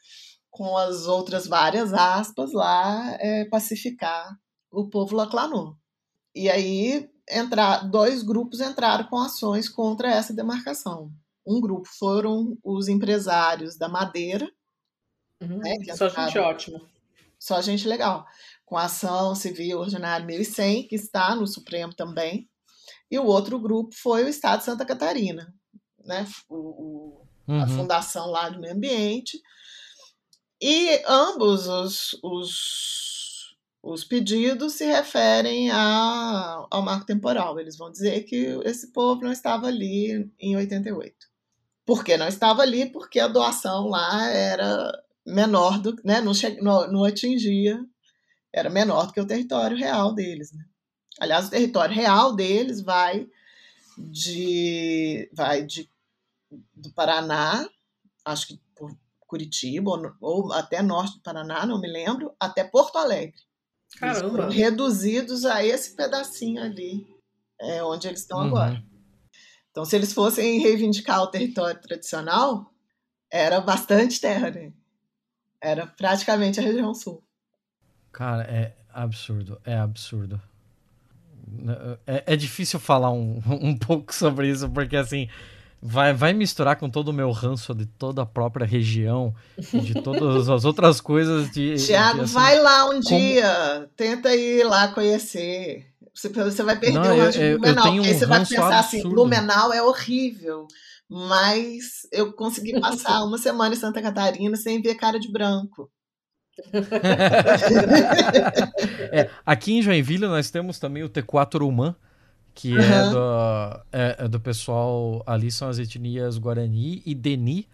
com 0.51 0.77
as 0.77 1.07
outras 1.07 1.47
várias 1.47 1.95
aspas 1.95 2.53
lá, 2.53 3.17
é, 3.19 3.47
pacificar 3.47 4.39
o 4.71 4.91
povo 4.91 5.17
laclanô. 5.17 5.77
E 6.35 6.51
aí 6.51 7.09
entrar, 7.31 7.89
dois 7.89 8.23
grupos 8.23 8.61
entraram 8.61 9.07
com 9.07 9.17
ações 9.17 9.69
contra 9.69 10.11
essa 10.11 10.35
demarcação. 10.35 11.11
Um 11.47 11.61
grupo 11.61 11.89
foram 11.99 12.59
os 12.63 12.89
empresários 12.89 13.77
da 13.77 13.89
madeira. 13.89 14.47
Uhum, 15.41 15.59
né, 15.59 15.77
só 15.95 16.09
gente 16.09 16.39
ótima. 16.39 16.81
Só 17.39 17.61
gente 17.61 17.89
legal. 17.89 18.27
Com 18.65 18.77
a 18.77 18.85
ação 18.85 19.35
civil 19.35 19.79
ordinária 19.79 20.25
1100, 20.25 20.89
que 20.89 20.95
está 20.95 21.35
no 21.35 21.47
Supremo 21.47 21.95
também. 21.95 22.49
E 23.11 23.19
o 23.19 23.27
outro 23.27 23.59
grupo 23.59 23.95
foi 23.95 24.25
o 24.25 24.29
Estado 24.29 24.61
de 24.61 24.65
Santa 24.65 24.85
Catarina, 24.85 25.55
né, 26.05 26.27
o, 26.49 26.57
o 26.57 27.25
uhum. 27.47 27.63
a 27.63 27.67
fundação 27.67 28.31
lá 28.31 28.49
do 28.49 28.61
meio 28.61 28.75
ambiente. 28.75 29.41
E 30.61 31.03
ambos 31.07 31.67
os, 31.67 32.19
os, 32.23 33.57
os 33.83 34.05
pedidos 34.05 34.75
se 34.75 34.87
referem 34.87 35.71
a, 35.71 36.67
ao 36.71 36.83
marco 36.83 37.07
temporal. 37.07 37.59
Eles 37.59 37.77
vão 37.77 37.91
dizer 37.91 38.23
que 38.25 38.59
esse 38.65 38.93
povo 38.93 39.23
não 39.23 39.33
estava 39.33 39.67
ali 39.67 40.31
em 40.39 40.57
88. 40.57 41.15
Por 41.85 42.03
que 42.03 42.17
não 42.17 42.27
estava 42.27 42.63
ali? 42.63 42.91
Porque 42.91 43.21
a 43.21 43.29
doação 43.29 43.89
lá 43.89 44.27
era 44.31 44.91
menor 45.27 45.79
do 45.79 45.95
né, 46.03 46.21
não, 46.21 46.33
che, 46.33 46.61
não, 46.63 46.91
não 46.91 47.05
atingia, 47.05 47.79
era 48.55 48.71
menor 48.71 49.09
do 49.09 49.13
que 49.13 49.21
o 49.21 49.27
território 49.27 49.77
real 49.77 50.15
deles. 50.15 50.53
Né? 50.53 50.65
Aliás, 51.21 51.49
o 51.49 51.51
território 51.51 51.95
real 51.95 52.35
deles 52.35 52.81
vai 52.81 53.27
de, 53.99 55.29
vai 55.33 55.65
de 55.65 55.91
do 56.73 56.93
Paraná, 56.93 57.69
acho 58.25 58.47
que 58.47 58.61
por 58.77 58.97
Curitiba, 59.27 59.91
ou, 59.91 60.13
ou, 60.21 60.53
até 60.53 60.81
norte 60.83 61.17
do 61.17 61.23
Paraná, 61.23 61.67
não 61.67 61.81
me 61.81 61.89
lembro, 61.89 62.33
até 62.39 62.63
Porto 62.63 62.97
Alegre. 62.97 63.43
Caramba! 63.99 64.51
reduzidos 64.51 65.45
a 65.45 65.65
esse 65.65 65.95
pedacinho 65.95 66.63
ali, 66.63 67.07
é, 67.61 67.83
onde 67.83 68.07
eles 68.07 68.21
estão 68.21 68.39
uhum. 68.39 68.47
agora. 68.47 68.85
Então, 69.71 69.85
se 69.85 69.97
eles 69.97 70.13
fossem 70.13 70.61
reivindicar 70.61 71.23
o 71.23 71.29
território 71.29 71.81
tradicional, 71.81 72.73
era 73.31 73.61
bastante 73.61 74.21
terra, 74.21 74.51
né? 74.51 74.73
Era 75.61 75.87
praticamente 75.87 76.61
a 76.61 76.63
região 76.63 76.95
sul. 76.95 77.25
Cara, 78.15 78.45
é, 78.45 78.73
absurdo, 78.93 79.61
é 79.65 79.77
absurdo. 79.77 80.41
É, 82.07 82.23
é 82.29 82.37
difícil 82.37 82.79
falar 82.79 83.11
um, 83.11 83.43
um 83.61 83.77
pouco 83.77 84.15
sobre 84.15 84.49
isso, 84.49 84.71
porque 84.71 84.97
assim, 84.97 85.29
vai, 85.83 86.15
vai 86.15 86.33
misturar 86.33 86.77
com 86.77 86.89
todo 86.89 87.09
o 87.09 87.13
meu 87.13 87.33
ranço 87.33 87.75
de 87.75 87.87
toda 87.87 88.23
a 88.23 88.27
própria 88.27 88.65
região, 88.65 89.35
de 89.59 89.95
todas 89.95 90.49
as 90.49 90.65
outras 90.65 91.01
coisas 91.01 91.51
de. 91.51 91.75
Tiago, 91.75 92.23
assim, 92.23 92.33
vai 92.35 92.61
lá 92.61 92.87
um 92.87 93.03
como... 93.03 93.03
dia, 93.03 93.91
tenta 93.97 94.33
ir 94.35 94.65
lá 94.65 94.89
conhecer. 94.89 95.85
Você, 96.15 96.29
você 96.29 96.63
vai 96.63 96.79
perder 96.79 97.01
Não, 97.01 97.17
o 97.17 97.21
ranço 97.21 97.39
de 97.41 97.59
Blumenau, 97.59 97.93
um 97.95 98.05
você 98.05 98.27
vai 98.27 98.39
pensar 98.39 98.79
assim, 98.79 98.99
absurdo. 98.99 98.99
assim, 98.99 99.09
Blumenau 99.09 99.73
é 99.73 99.83
horrível. 99.83 100.69
Mas 101.11 102.09
eu 102.13 102.33
consegui 102.33 102.81
passar 102.81 103.25
uma 103.27 103.39
semana 103.39 103.75
em 103.75 103.79
Santa 103.79 104.01
Catarina 104.01 104.57
sem 104.57 104.81
ver 104.81 104.95
cara 104.95 105.19
de 105.19 105.31
branco. 105.31 105.91
é, 109.11 109.29
aqui 109.45 109.73
em 109.73 109.83
Joinville 109.83 110.27
nós 110.27 110.51
temos 110.51 110.79
também 110.79 111.03
o 111.03 111.09
T4 111.09 111.67
Human, 111.67 111.97
que 112.55 112.73
uhum. 112.73 112.81
é, 112.81 113.11
do, 113.11 113.81
é, 113.93 114.17
é, 114.21 114.29
do 114.29 114.39
pessoal 114.39 115.23
ali, 115.27 115.51
são 115.51 115.69
as 115.69 115.79
etnias 115.79 116.39
Guarani 116.39 117.03
e 117.05 117.15
Deni, 117.15 117.69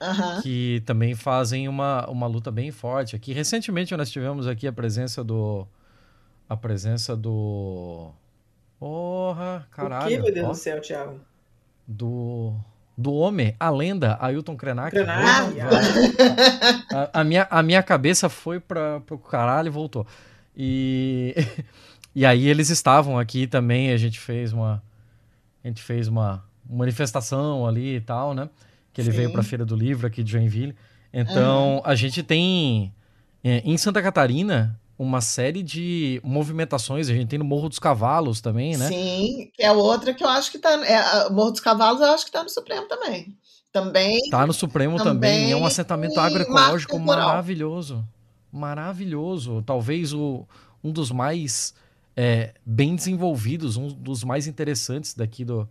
uhum. 0.00 0.42
que 0.42 0.82
também 0.84 1.14
fazem 1.14 1.66
uma, 1.68 2.06
uma 2.08 2.26
luta 2.26 2.50
bem 2.50 2.70
forte. 2.70 3.16
Aqui, 3.16 3.32
recentemente, 3.32 3.96
nós 3.96 4.10
tivemos 4.10 4.46
aqui 4.46 4.66
a 4.66 4.72
presença 4.72 5.24
do. 5.24 5.66
A 6.48 6.56
presença 6.56 7.16
do. 7.16 8.10
Porra, 8.78 9.66
caralho. 9.70 10.04
O 10.04 10.08
que, 10.08 10.18
meu 10.18 10.34
Deus 10.34 10.46
ó, 10.46 10.50
do 10.50 10.56
céu, 10.56 10.80
Thiago? 10.80 11.20
Do 11.86 12.54
do 12.98 13.14
homem, 13.14 13.54
a 13.60 13.70
lenda, 13.70 14.18
Ailton 14.20 14.56
Krenak. 14.56 14.90
Krenak. 14.90 15.60
A, 16.92 17.20
a, 17.20 17.24
minha, 17.24 17.46
a 17.48 17.62
minha 17.62 17.80
cabeça 17.80 18.28
foi 18.28 18.58
para 18.58 19.00
o 19.08 19.18
caralho 19.18 19.68
e 19.68 19.70
voltou. 19.70 20.04
E, 20.56 21.32
e 22.12 22.26
aí 22.26 22.48
eles 22.48 22.70
estavam 22.70 23.16
aqui 23.16 23.46
também, 23.46 23.92
a 23.92 23.96
gente 23.96 24.18
fez 24.18 24.52
uma 24.52 24.82
a 25.62 25.68
gente 25.68 25.80
fez 25.80 26.08
uma 26.08 26.44
manifestação 26.68 27.66
ali 27.66 27.96
e 27.96 28.00
tal, 28.00 28.34
né? 28.34 28.48
Que 28.92 29.00
ele 29.00 29.12
Sim. 29.12 29.16
veio 29.16 29.30
para 29.30 29.42
a 29.42 29.44
Feira 29.44 29.64
do 29.64 29.76
Livro 29.76 30.06
aqui 30.06 30.24
de 30.24 30.32
Joinville. 30.32 30.74
Então, 31.12 31.76
uhum. 31.76 31.82
a 31.84 31.94
gente 31.94 32.22
tem 32.22 32.92
é, 33.44 33.58
em 33.64 33.76
Santa 33.76 34.02
Catarina 34.02 34.78
uma 34.98 35.20
série 35.20 35.62
de 35.62 36.20
movimentações. 36.24 37.08
A 37.08 37.14
gente 37.14 37.28
tem 37.28 37.38
no 37.38 37.44
Morro 37.44 37.68
dos 37.68 37.78
Cavalos 37.78 38.40
também, 38.40 38.76
né? 38.76 38.88
Sim, 38.88 39.50
que 39.54 39.62
é 39.62 39.70
outra 39.70 40.12
que 40.12 40.24
eu 40.24 40.28
acho 40.28 40.50
que 40.50 40.58
tá. 40.58 40.70
É, 40.84 41.30
Morro 41.30 41.52
dos 41.52 41.60
Cavalos 41.60 42.00
eu 42.00 42.08
acho 42.08 42.24
que 42.26 42.32
tá 42.32 42.42
no 42.42 42.48
Supremo 42.48 42.88
também. 42.88 43.36
Também. 43.72 44.18
Tá 44.30 44.46
no 44.46 44.52
Supremo 44.52 44.96
também. 44.98 45.12
também. 45.14 45.52
É 45.52 45.56
um 45.56 45.64
assentamento 45.64 46.18
agroecológico 46.18 46.98
maravilhoso. 46.98 48.04
Maravilhoso. 48.50 49.62
Talvez 49.64 50.12
o, 50.12 50.44
um 50.82 50.90
dos 50.90 51.12
mais 51.12 51.74
é, 52.16 52.54
bem 52.66 52.96
desenvolvidos, 52.96 53.76
um 53.76 53.88
dos 53.88 54.24
mais 54.24 54.48
interessantes 54.48 55.14
daqui 55.14 55.44
do, 55.44 55.68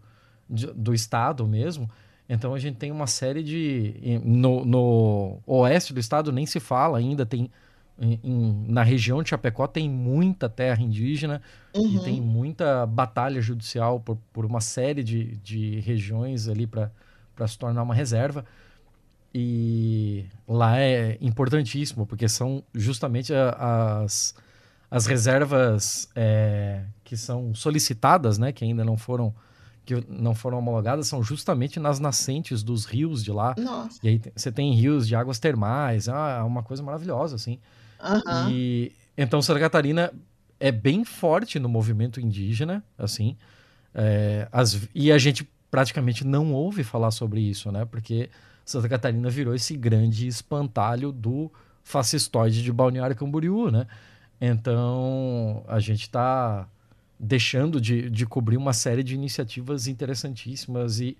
de, 0.49 0.67
do 0.67 0.93
estado 0.93 1.45
mesmo. 1.45 1.89
Então 2.29 2.53
a 2.53 2.59
gente 2.59 2.77
tem 2.77 2.91
uma 2.91 3.07
série 3.07 3.43
de. 3.43 4.21
No, 4.23 4.63
no 4.63 5.39
oeste 5.45 5.93
do 5.93 5.99
estado 5.99 6.31
nem 6.31 6.45
se 6.45 6.59
fala 6.59 6.97
ainda, 6.97 7.25
tem 7.25 7.51
em, 7.99 8.19
em, 8.23 8.65
na 8.67 8.83
região 8.83 9.23
de 9.23 9.29
Chapecó 9.29 9.65
tem 9.67 9.89
muita 9.89 10.47
terra 10.47 10.81
indígena 10.81 11.41
uhum. 11.75 11.95
e 11.95 11.99
tem 11.99 12.21
muita 12.21 12.85
batalha 12.85 13.41
judicial 13.41 13.99
por, 13.99 14.17
por 14.31 14.45
uma 14.45 14.61
série 14.61 15.03
de, 15.03 15.37
de 15.37 15.79
regiões 15.79 16.47
ali 16.47 16.67
para 16.67 17.47
se 17.47 17.57
tornar 17.57 17.81
uma 17.83 17.95
reserva. 17.95 18.45
E 19.33 20.25
lá 20.47 20.79
é 20.79 21.17
importantíssimo, 21.21 22.05
porque 22.05 22.29
são 22.29 22.63
justamente 22.73 23.33
a, 23.33 24.01
as, 24.03 24.35
as 24.89 25.05
reservas 25.05 26.09
é, 26.15 26.83
que 27.03 27.17
são 27.17 27.53
solicitadas, 27.53 28.37
né, 28.37 28.51
que 28.51 28.63
ainda 28.63 28.83
não 28.83 28.97
foram 28.97 29.33
que 29.85 30.03
não 30.09 30.35
foram 30.35 30.57
homologadas 30.57 31.07
são 31.07 31.23
justamente 31.23 31.79
nas 31.79 31.97
nascentes 31.97 32.61
dos 32.61 32.83
rios 32.83 33.23
de 33.23 33.31
lá. 33.31 33.55
Nossa. 33.57 33.97
E 34.03 34.09
aí 34.09 34.21
você 34.35 34.51
tem 34.51 34.73
rios 34.73 35.07
de 35.07 35.15
águas 35.15 35.39
termais, 35.39 36.09
é 36.09 36.41
uma 36.41 36.61
coisa 36.61 36.83
maravilhosa, 36.83 37.37
assim. 37.37 37.57
Uhum. 38.01 38.49
E 38.51 38.91
então 39.17 39.41
Santa 39.41 39.59
Catarina 39.59 40.11
é 40.59 40.71
bem 40.71 41.03
forte 41.03 41.59
no 41.59 41.69
movimento 41.69 42.19
indígena, 42.19 42.83
assim. 42.97 43.35
É, 43.93 44.47
as, 44.51 44.87
e 44.93 45.11
a 45.11 45.17
gente 45.17 45.47
praticamente 45.69 46.25
não 46.25 46.53
ouve 46.53 46.83
falar 46.83 47.11
sobre 47.11 47.41
isso, 47.41 47.71
né? 47.71 47.85
Porque 47.85 48.29
Santa 48.65 48.89
Catarina 48.89 49.29
virou 49.29 49.55
esse 49.55 49.75
grande 49.75 50.27
espantalho 50.27 51.11
do 51.11 51.51
fascistoide 51.83 52.61
de 52.61 52.71
Balneário 52.71 53.15
Camboriú, 53.15 53.71
né? 53.71 53.87
Então 54.39 55.63
a 55.67 55.79
gente 55.79 56.01
está 56.01 56.67
deixando 57.19 57.81
de, 57.81 58.09
de 58.09 58.25
cobrir 58.25 58.57
uma 58.57 58.73
série 58.73 59.03
de 59.03 59.15
iniciativas 59.15 59.87
interessantíssimas 59.87 60.99
e, 60.99 61.17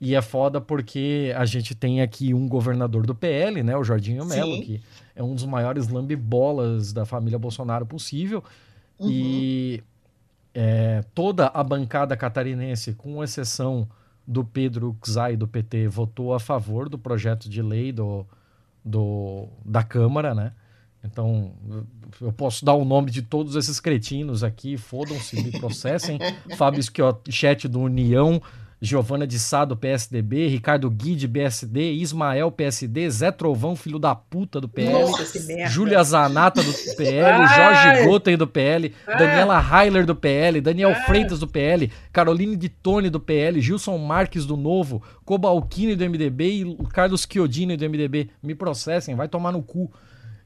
e 0.00 0.14
é 0.14 0.20
foda 0.20 0.60
porque 0.60 1.32
a 1.36 1.44
gente 1.44 1.74
tem 1.74 2.02
aqui 2.02 2.34
um 2.34 2.46
governador 2.46 3.06
do 3.06 3.14
PL, 3.14 3.62
né? 3.62 3.76
O 3.76 3.84
Jorginho 3.84 4.24
Melo, 4.26 4.60
que 4.62 4.80
é 5.14 5.22
um 5.22 5.34
dos 5.34 5.44
maiores 5.44 5.88
lambibolas 5.88 6.92
da 6.92 7.06
família 7.06 7.38
Bolsonaro 7.38 7.86
possível. 7.86 8.44
Uhum. 8.98 9.08
E 9.10 9.82
é, 10.54 11.02
toda 11.14 11.46
a 11.46 11.64
bancada 11.64 12.16
catarinense, 12.16 12.92
com 12.92 13.22
exceção 13.24 13.88
do 14.26 14.44
Pedro 14.44 14.96
Xay 15.04 15.36
do 15.36 15.48
PT, 15.48 15.88
votou 15.88 16.34
a 16.34 16.40
favor 16.40 16.88
do 16.88 16.98
projeto 16.98 17.48
de 17.48 17.62
lei 17.62 17.90
do, 17.90 18.26
do, 18.84 19.48
da 19.64 19.82
Câmara, 19.82 20.34
né? 20.34 20.52
Então, 21.04 21.52
eu 22.20 22.32
posso 22.32 22.64
dar 22.64 22.74
o 22.74 22.84
nome 22.84 23.10
de 23.10 23.22
todos 23.22 23.54
esses 23.54 23.78
cretinos 23.78 24.42
aqui, 24.42 24.76
fodam-se, 24.76 25.40
me 25.40 25.52
processem. 25.52 26.18
Fábio 26.58 26.82
Schiotti 27.30 27.68
do 27.68 27.80
União, 27.80 28.42
Giovana 28.80 29.26
de 29.26 29.38
Sá, 29.38 29.64
do 29.64 29.76
PSDB, 29.76 30.48
Ricardo 30.48 30.90
Guide, 30.90 31.26
BSD, 31.26 31.92
Ismael, 31.92 32.50
PSD, 32.52 33.08
Zé 33.08 33.30
Trovão, 33.30 33.74
filho 33.74 33.98
da 33.98 34.14
puta, 34.14 34.60
do 34.60 34.68
PL, 34.68 34.92
Nossa, 34.92 35.68
Júlia 35.68 36.02
Zanata, 36.04 36.62
do 36.62 36.72
PL, 36.96 37.46
Jorge 37.46 38.04
Goten, 38.04 38.36
do 38.36 38.46
PL, 38.46 38.94
Daniela 39.06 39.58
Heiler, 39.58 40.04
do 40.04 40.14
PL, 40.14 40.60
Daniel 40.60 40.94
Freitas, 41.06 41.40
do 41.40 41.48
PL, 41.48 41.90
Caroline 42.12 42.56
de 42.56 42.68
Tone, 42.68 43.08
do 43.08 43.18
PL, 43.18 43.60
Gilson 43.62 43.96
Marques, 43.96 44.44
do 44.44 44.56
Novo, 44.56 45.02
Cobalcini, 45.24 45.96
do 45.96 46.04
MDB 46.04 46.44
e 46.62 46.76
Carlos 46.92 47.26
Chiodini, 47.30 47.76
do 47.76 47.88
MDB. 47.88 48.30
Me 48.42 48.54
processem, 48.54 49.14
vai 49.14 49.26
tomar 49.26 49.52
no 49.52 49.62
cu. 49.62 49.90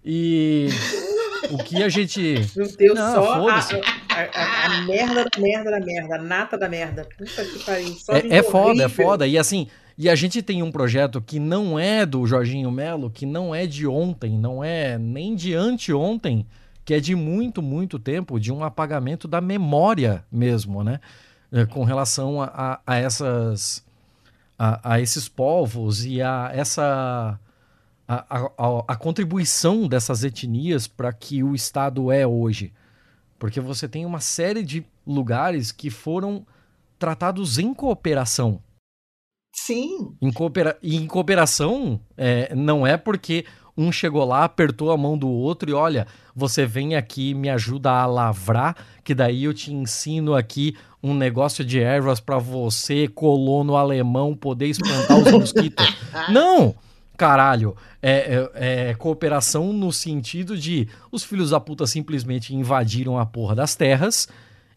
E 0.04 0.68
o 1.50 1.58
que 1.58 1.82
a 1.82 1.88
gente... 1.88 2.20
Meu 2.56 2.76
Deus, 2.76 2.94
Não, 2.94 3.14
só 3.14 3.48
a, 3.48 4.66
a, 4.66 4.82
merda 4.82 5.24
da 5.24 5.40
merda 5.40 5.70
da 5.70 5.80
merda, 5.80 6.14
a 6.16 6.22
nata 6.22 6.58
da 6.58 6.68
merda. 6.68 7.06
Puta 7.16 7.44
que 7.44 7.64
pariu. 7.64 7.96
é, 8.30 8.38
é 8.38 8.42
foda, 8.42 8.84
é 8.84 8.88
foda. 8.88 9.26
E 9.26 9.38
assim, 9.38 9.68
e 10.02 10.08
a 10.08 10.14
gente 10.14 10.40
tem 10.40 10.62
um 10.62 10.72
projeto 10.72 11.20
que 11.20 11.38
não 11.38 11.78
é 11.78 12.06
do 12.06 12.26
Jorginho 12.26 12.70
Melo, 12.70 13.10
que 13.10 13.26
não 13.26 13.54
é 13.54 13.66
de 13.66 13.86
ontem, 13.86 14.38
não 14.38 14.64
é 14.64 14.96
nem 14.96 15.34
de 15.34 15.54
anteontem, 15.54 16.46
que 16.86 16.94
é 16.94 17.00
de 17.00 17.14
muito, 17.14 17.60
muito 17.60 17.98
tempo, 17.98 18.40
de 18.40 18.50
um 18.50 18.64
apagamento 18.64 19.28
da 19.28 19.42
memória 19.42 20.24
mesmo, 20.32 20.82
né? 20.82 21.00
É, 21.52 21.66
com 21.66 21.84
relação 21.84 22.40
a, 22.40 22.46
a, 22.46 22.80
a 22.86 22.96
essas. 22.96 23.84
A, 24.58 24.94
a, 24.94 25.00
esses 25.02 25.28
povos 25.28 26.06
e 26.06 26.22
a 26.22 26.50
essa. 26.54 27.38
A, 28.12 28.50
a, 28.58 28.84
a 28.88 28.96
contribuição 28.96 29.86
dessas 29.86 30.24
etnias 30.24 30.88
para 30.88 31.12
que 31.12 31.44
o 31.44 31.54
Estado 31.54 32.10
é 32.10 32.26
hoje. 32.26 32.72
Porque 33.38 33.60
você 33.60 33.88
tem 33.88 34.04
uma 34.04 34.18
série 34.18 34.64
de 34.64 34.84
lugares 35.06 35.70
que 35.70 35.90
foram 35.90 36.44
tratados 36.98 37.56
em 37.56 37.72
cooperação. 37.72 38.60
Sim. 39.54 40.16
Em 40.20 40.32
coopera... 40.32 40.76
E 40.82 40.96
em 40.96 41.06
cooperação 41.06 42.00
é, 42.16 42.52
não 42.52 42.84
é 42.84 42.96
porque 42.96 43.44
um 43.76 43.92
chegou 43.92 44.24
lá, 44.24 44.42
apertou 44.42 44.90
a 44.90 44.96
mão 44.96 45.16
do 45.16 45.28
outro 45.28 45.70
e 45.70 45.72
olha, 45.72 46.06
você 46.34 46.66
vem 46.66 46.96
aqui 46.96 47.32
me 47.32 47.48
ajuda 47.48 47.92
a 47.92 48.06
lavrar, 48.06 48.76
que 49.04 49.14
daí 49.14 49.44
eu 49.44 49.54
te 49.54 49.72
ensino 49.72 50.34
aqui 50.34 50.76
um 51.00 51.14
negócio 51.14 51.64
de 51.64 51.78
ervas 51.78 52.18
para 52.18 52.38
você, 52.38 53.06
colono 53.06 53.76
alemão, 53.76 54.34
poder 54.34 54.66
espantar 54.66 55.16
os 55.16 55.30
mosquitos. 55.30 55.86
não! 56.28 56.74
Caralho, 57.20 57.76
é, 58.00 58.48
é, 58.54 58.88
é, 58.88 58.94
cooperação 58.94 59.74
no 59.74 59.92
sentido 59.92 60.56
de 60.56 60.88
os 61.12 61.22
filhos 61.22 61.50
da 61.50 61.60
puta 61.60 61.86
simplesmente 61.86 62.54
invadiram 62.54 63.18
a 63.18 63.26
porra 63.26 63.54
das 63.54 63.76
terras 63.76 64.26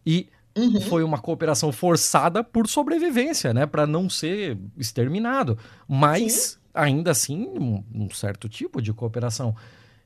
e 0.06 0.28
uhum. 0.54 0.82
foi 0.82 1.06
uma 1.06 1.18
cooperação 1.18 1.72
forçada 1.72 2.44
por 2.44 2.68
sobrevivência, 2.68 3.54
né? 3.54 3.66
para 3.66 3.88
não 3.88 4.10
ser 4.10 4.58
exterminado. 4.78 5.58
Mas, 5.88 6.34
Sim. 6.34 6.58
ainda 6.74 7.12
assim, 7.12 7.48
um, 7.48 7.82
um 7.96 8.10
certo 8.10 8.50
tipo 8.50 8.82
de 8.82 8.92
cooperação. 8.92 9.56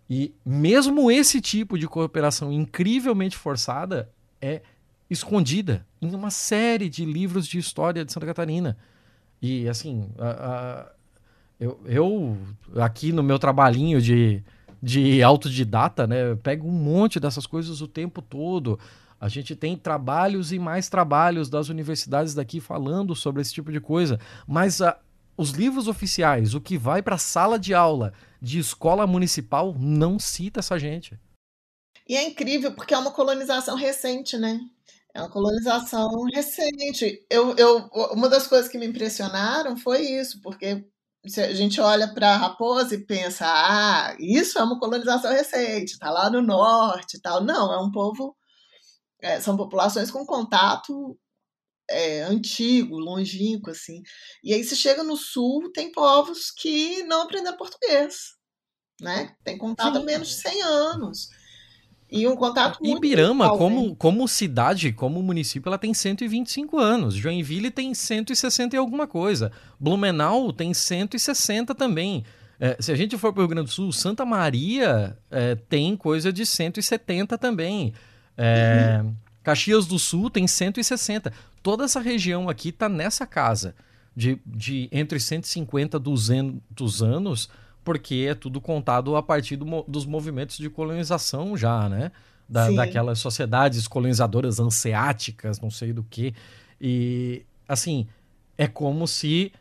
E 0.08 0.32
mesmo 0.46 1.10
esse 1.10 1.42
tipo 1.42 1.76
de 1.76 1.88
cooperação 1.88 2.54
incrivelmente 2.54 3.36
forçada 3.36 4.12
é 4.40 4.62
escondida 5.10 5.88
em 6.00 6.14
uma 6.14 6.30
série 6.30 6.88
de 6.88 7.04
livros 7.04 7.48
de 7.48 7.58
história 7.58 8.06
de 8.06 8.14
Santa 8.14 8.28
Catarina. 8.28 8.78
E 9.42 9.68
assim, 9.68 10.08
a, 10.20 10.30
a, 10.30 10.97
eu, 11.60 11.80
eu, 11.86 12.38
aqui 12.76 13.12
no 13.12 13.24
meu 13.24 13.40
trabalhinho 13.40 14.02
de, 14.02 14.44
de 14.82 15.24
autodidata, 15.24 16.06
né? 16.06 16.32
Eu 16.32 16.38
pego 16.38 16.68
um 16.68 16.72
monte 16.72 17.20
dessas 17.20 17.48
coisas 17.48 17.82
o 17.82 17.88
tempo 17.88 18.22
todo. 18.22 18.80
A 19.20 19.28
gente 19.28 19.56
tem 19.56 19.76
trabalhos 19.76 20.52
e 20.52 20.60
mais 20.60 20.88
trabalhos 20.88 21.50
das 21.50 21.70
universidades 21.70 22.36
daqui 22.36 22.60
falando 22.60 23.16
sobre 23.16 23.42
esse 23.42 23.54
tipo 23.54 23.72
de 23.72 23.80
coisa, 23.80 24.20
mas 24.48 24.82
a, 24.82 25.00
os 25.36 25.50
livros 25.50 25.88
oficiais, 25.88 26.54
o 26.54 26.62
que 26.62 26.78
vai 26.78 27.02
para 27.02 27.16
a 27.16 27.20
sala 27.20 27.58
de 27.58 27.74
aula 27.74 28.14
de 28.40 28.60
escola 28.60 29.08
municipal, 29.08 29.76
não 29.78 30.20
cita 30.20 30.60
essa 30.60 30.78
gente. 30.78 31.20
E 32.08 32.16
é 32.16 32.28
incrível 32.28 32.72
porque 32.74 32.94
é 32.94 32.98
uma 32.98 33.12
colonização 33.12 33.76
recente, 33.76 34.38
né? 34.38 34.60
É 35.14 35.20
uma 35.20 35.30
colonização 35.30 36.08
recente. 36.32 37.26
Eu, 37.30 37.56
eu, 37.56 37.90
uma 38.12 38.30
das 38.30 38.46
coisas 38.46 38.70
que 38.70 38.78
me 38.78 38.86
impressionaram 38.86 39.76
foi 39.76 40.02
isso, 40.02 40.40
porque 40.42 40.86
a 41.38 41.54
gente 41.54 41.80
olha 41.82 42.14
para 42.14 42.34
a 42.34 42.38
raposa 42.38 42.96
e 42.96 43.06
pensa, 43.06 43.46
ah, 43.48 44.16
isso 44.20 44.58
é 44.58 44.64
uma 44.64 44.80
colonização 44.80 45.32
recente, 45.32 45.94
está 45.94 46.10
lá 46.10 46.30
no 46.30 46.42
norte 46.42 47.18
e 47.18 47.22
tal. 47.22 47.44
Não, 47.44 47.74
é 47.74 47.80
um 47.80 47.92
povo, 47.92 48.36
é, 49.22 49.40
são 49.40 49.58
populações 49.58 50.12
com 50.12 50.26
contato 50.26 51.18
é, 51.90 52.22
antigo, 52.24 53.00
longínquo, 53.00 53.72
assim. 53.72 54.02
E 54.44 54.54
aí, 54.54 54.64
se 54.64 54.76
chega 54.76 55.04
no 55.04 55.16
sul, 55.16 55.72
tem 55.72 55.92
povos 55.92 56.52
que 56.52 57.04
não 57.04 57.24
aprenderam 57.24 57.58
português, 57.58 58.36
né? 59.02 59.36
Tem 59.44 59.58
contato 59.58 59.96
Sim. 59.96 60.02
há 60.02 60.04
menos 60.04 60.30
de 60.30 60.36
100 60.36 60.62
anos. 60.64 61.30
E 62.10 62.26
um 62.26 62.36
contato 62.36 62.80
muito 62.82 62.98
Ibirama, 62.98 63.58
como, 63.58 63.96
como 63.96 64.28
cidade, 64.28 64.94
como 64.94 65.22
município, 65.22 65.68
ela 65.68 65.78
tem 65.78 65.94
125 65.94 66.78
anos. 66.78 67.16
Joinville 67.16 67.70
tem 67.70 67.94
160 67.94 68.76
e 68.76 68.80
alguma 68.80 69.06
coisa. 69.06 69.52
Blumenau 69.78 70.54
tem 70.54 70.74
160 70.74 71.76
também. 71.76 72.24
É, 72.60 72.78
se 72.80 72.92
a 72.92 72.96
gente 72.96 73.18
for 73.18 73.34
para 73.34 73.42
o 73.42 73.44
Rio 73.44 73.50
Grande 73.50 73.68
do 73.68 73.74
Sul, 73.74 73.92
Santa 73.92 74.26
Maria 74.26 75.18
é, 75.30 75.56
tem 75.56 75.98
coisa 75.98 76.32
de 76.32 76.46
170 76.46 77.38
também. 77.38 77.94
É, 78.38 79.02
uhum. 79.04 79.14
Caxias 79.44 79.86
do 79.86 80.00
Sul 80.00 80.30
tem 80.30 80.48
160. 80.48 81.32
Toda 81.62 81.84
essa 81.84 82.00
região 82.00 82.48
aqui 82.48 82.70
está 82.70 82.88
nessa 82.88 83.28
casa 83.28 83.76
de, 84.16 84.40
de 84.46 84.88
entre 84.92 85.20
150 85.20 85.98
e 85.98 86.00
200 86.00 87.04
anos 87.04 87.50
porque 87.88 88.28
é 88.30 88.36
tudo 88.36 88.60
contado 88.60 89.16
a 89.16 89.24
partir 89.24 89.56
do, 89.56 89.86
dos 89.88 90.06
movimentos 90.06 90.58
de 90.58 90.70
colonização 90.70 91.56
já, 91.56 91.88
né? 91.88 92.12
Da, 92.48 92.70
daquelas 92.70 93.18
sociedades 93.18 93.88
colonizadoras 93.88 94.60
anseáticas, 94.60 95.62
não 95.62 95.70
sei 95.70 95.94
do 95.94 96.04
que. 96.04 96.34
E, 96.82 97.46
assim, 97.66 98.06
é 98.58 98.68
como 98.68 99.08
se 99.08 99.54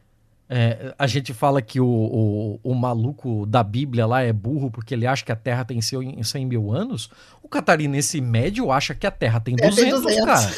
é, 0.48 0.92
a 0.98 1.06
gente 1.06 1.32
fala 1.32 1.62
que 1.62 1.78
o, 1.78 1.86
o, 1.86 2.58
o, 2.64 2.74
maluco 2.74 3.46
da 3.46 3.62
Bíblia 3.62 4.04
lá 4.06 4.22
é 4.22 4.32
burro 4.32 4.72
porque 4.72 4.94
ele 4.94 5.06
acha 5.06 5.24
que 5.24 5.30
a 5.30 5.36
Terra 5.36 5.64
tem 5.64 5.80
100 5.80 6.24
mil 6.46 6.72
anos. 6.72 7.08
O 7.40 7.48
catarinense 7.48 8.20
médio 8.20 8.72
acha 8.72 8.92
que 8.92 9.06
a 9.06 9.10
Terra 9.12 9.38
tem 9.38 9.54
200, 9.54 9.78
é, 9.78 9.82
tem 9.84 9.92
200. 10.00 10.24
cara. 10.24 10.50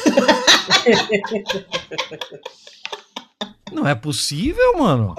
Não 3.71 3.87
é 3.87 3.93
possível, 3.93 4.79
mano. 4.79 5.15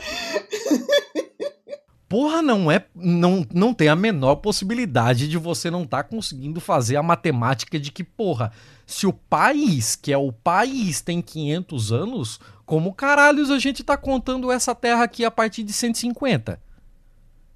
Porra, 2.10 2.42
não 2.42 2.68
é. 2.68 2.84
Não, 2.92 3.46
não 3.54 3.72
tem 3.72 3.88
a 3.88 3.94
menor 3.94 4.34
possibilidade 4.36 5.28
de 5.28 5.38
você 5.38 5.70
não 5.70 5.84
estar 5.84 6.02
tá 6.02 6.08
conseguindo 6.08 6.60
fazer 6.60 6.96
a 6.96 7.02
matemática 7.04 7.78
de 7.78 7.92
que, 7.92 8.02
porra, 8.02 8.50
se 8.84 9.06
o 9.06 9.12
país, 9.12 9.94
que 9.94 10.12
é 10.12 10.18
o 10.18 10.32
país, 10.32 11.00
tem 11.00 11.22
500 11.22 11.92
anos, 11.92 12.40
como 12.66 12.92
caralhos 12.92 13.48
a 13.48 13.60
gente 13.60 13.84
tá 13.84 13.96
contando 13.96 14.50
essa 14.50 14.74
terra 14.74 15.04
aqui 15.04 15.24
a 15.24 15.30
partir 15.30 15.62
de 15.62 15.72
150? 15.72 16.54
O 16.54 16.58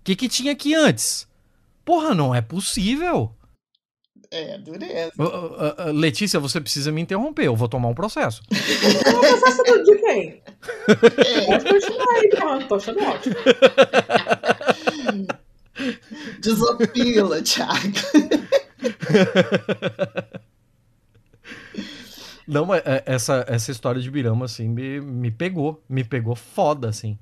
que, 0.05 0.15
que 0.15 0.29
tinha 0.29 0.53
aqui 0.53 0.73
antes? 0.73 1.27
Porra, 1.85 2.15
não 2.15 2.33
é 2.33 2.41
possível. 2.41 3.35
É, 4.35 4.59
dureza. 4.59 5.13
Uh, 5.17 5.23
uh, 5.23 5.89
uh, 5.89 5.93
Letícia, 5.93 6.41
você 6.41 6.61
precisa 6.61 6.91
me 6.91 7.01
interromper, 7.01 7.47
eu 7.47 7.55
vou 7.55 7.69
tomar 7.69 7.87
um 7.87 7.95
processo. 7.95 8.43
um 8.51 9.21
processo 9.21 9.85
de 9.85 9.97
quem? 9.97 10.43
É. 10.89 11.47
Pode 11.47 11.65
continuar 11.65 12.15
aí, 12.17 12.31
Fernando, 12.33 12.67
tô 12.67 12.75
achando 12.75 13.01
ótimo. 13.05 13.37
Desopila, 16.41 17.43
Thiago. 17.43 17.79
Não, 22.47 22.67
mas 22.67 22.83
é, 22.85 23.05
essa, 23.07 23.45
essa 23.49 23.71
história 23.71 24.01
de 24.01 24.11
Birama, 24.11 24.47
assim, 24.47 24.69
me, 24.69 25.01
me 25.01 25.31
pegou. 25.31 25.81
Me 25.89 26.03
pegou 26.03 26.35
foda, 26.35 26.89
assim. 26.89 27.17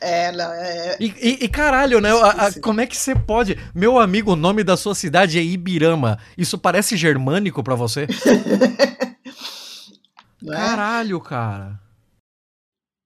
É, 0.00 0.30
não, 0.30 0.52
é... 0.52 0.96
E, 1.00 1.06
e, 1.06 1.44
e 1.44 1.48
caralho, 1.48 2.00
né? 2.00 2.10
A, 2.12 2.46
a, 2.46 2.60
como 2.60 2.80
é 2.80 2.86
que 2.86 2.96
você 2.96 3.16
pode. 3.16 3.58
Meu 3.74 3.98
amigo, 3.98 4.32
o 4.32 4.36
nome 4.36 4.62
da 4.62 4.76
sua 4.76 4.94
cidade 4.94 5.38
é 5.38 5.42
Ibirama. 5.42 6.18
Isso 6.38 6.56
parece 6.56 6.96
germânico 6.96 7.64
para 7.64 7.74
você? 7.74 8.06
é? 10.46 10.50
Caralho, 10.50 11.20
cara. 11.20 11.80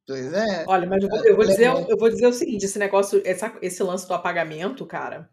Pois 0.06 0.32
é. 0.32 0.64
Olha, 0.68 0.86
mas 0.86 1.02
eu 1.02 1.08
vou, 1.08 1.24
eu 1.24 1.36
vou, 1.36 1.46
dizer, 1.46 1.66
eu 1.88 1.96
vou 1.96 2.10
dizer 2.10 2.26
o 2.26 2.32
seguinte: 2.32 2.66
esse 2.66 2.78
negócio, 2.78 3.22
essa, 3.24 3.56
esse 3.62 3.82
lance 3.82 4.06
do 4.06 4.14
apagamento, 4.14 4.84
cara. 4.84 5.28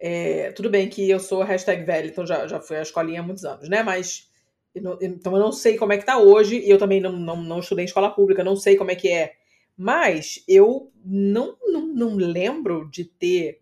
É, 0.00 0.52
tudo 0.52 0.70
bem 0.70 0.88
que 0.88 1.10
eu 1.10 1.18
sou 1.18 1.42
hashtag 1.42 1.82
velho, 1.82 2.08
então 2.08 2.24
já, 2.24 2.46
já 2.46 2.60
fui 2.60 2.76
à 2.76 2.82
escolinha 2.82 3.20
há 3.20 3.22
muitos 3.22 3.44
anos, 3.44 3.68
né? 3.68 3.82
Mas. 3.82 4.28
Eu 4.74 4.82
não, 4.82 4.98
então 5.00 5.32
eu 5.32 5.40
não 5.40 5.50
sei 5.50 5.78
como 5.78 5.94
é 5.94 5.98
que 5.98 6.04
tá 6.04 6.18
hoje, 6.18 6.58
e 6.58 6.70
eu 6.70 6.78
também 6.78 7.00
não, 7.00 7.12
não, 7.12 7.36
não 7.36 7.58
estudei 7.58 7.84
em 7.84 7.86
escola 7.86 8.10
pública, 8.10 8.44
não 8.44 8.54
sei 8.54 8.76
como 8.76 8.90
é 8.90 8.94
que 8.94 9.08
é 9.08 9.32
mas 9.78 10.42
eu 10.48 10.90
não, 11.04 11.56
não, 11.68 11.86
não 11.86 12.16
lembro 12.16 12.90
de 12.90 13.04
ter 13.04 13.60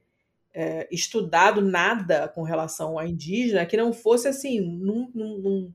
é, 0.55 0.89
estudado 0.91 1.61
nada 1.61 2.27
com 2.29 2.43
relação 2.43 2.99
a 2.99 3.07
indígena 3.07 3.67
que 3.67 3.77
não 3.77 3.93
fosse 3.93 4.27
assim, 4.27 4.59
num, 4.59 5.11
num, 5.15 5.71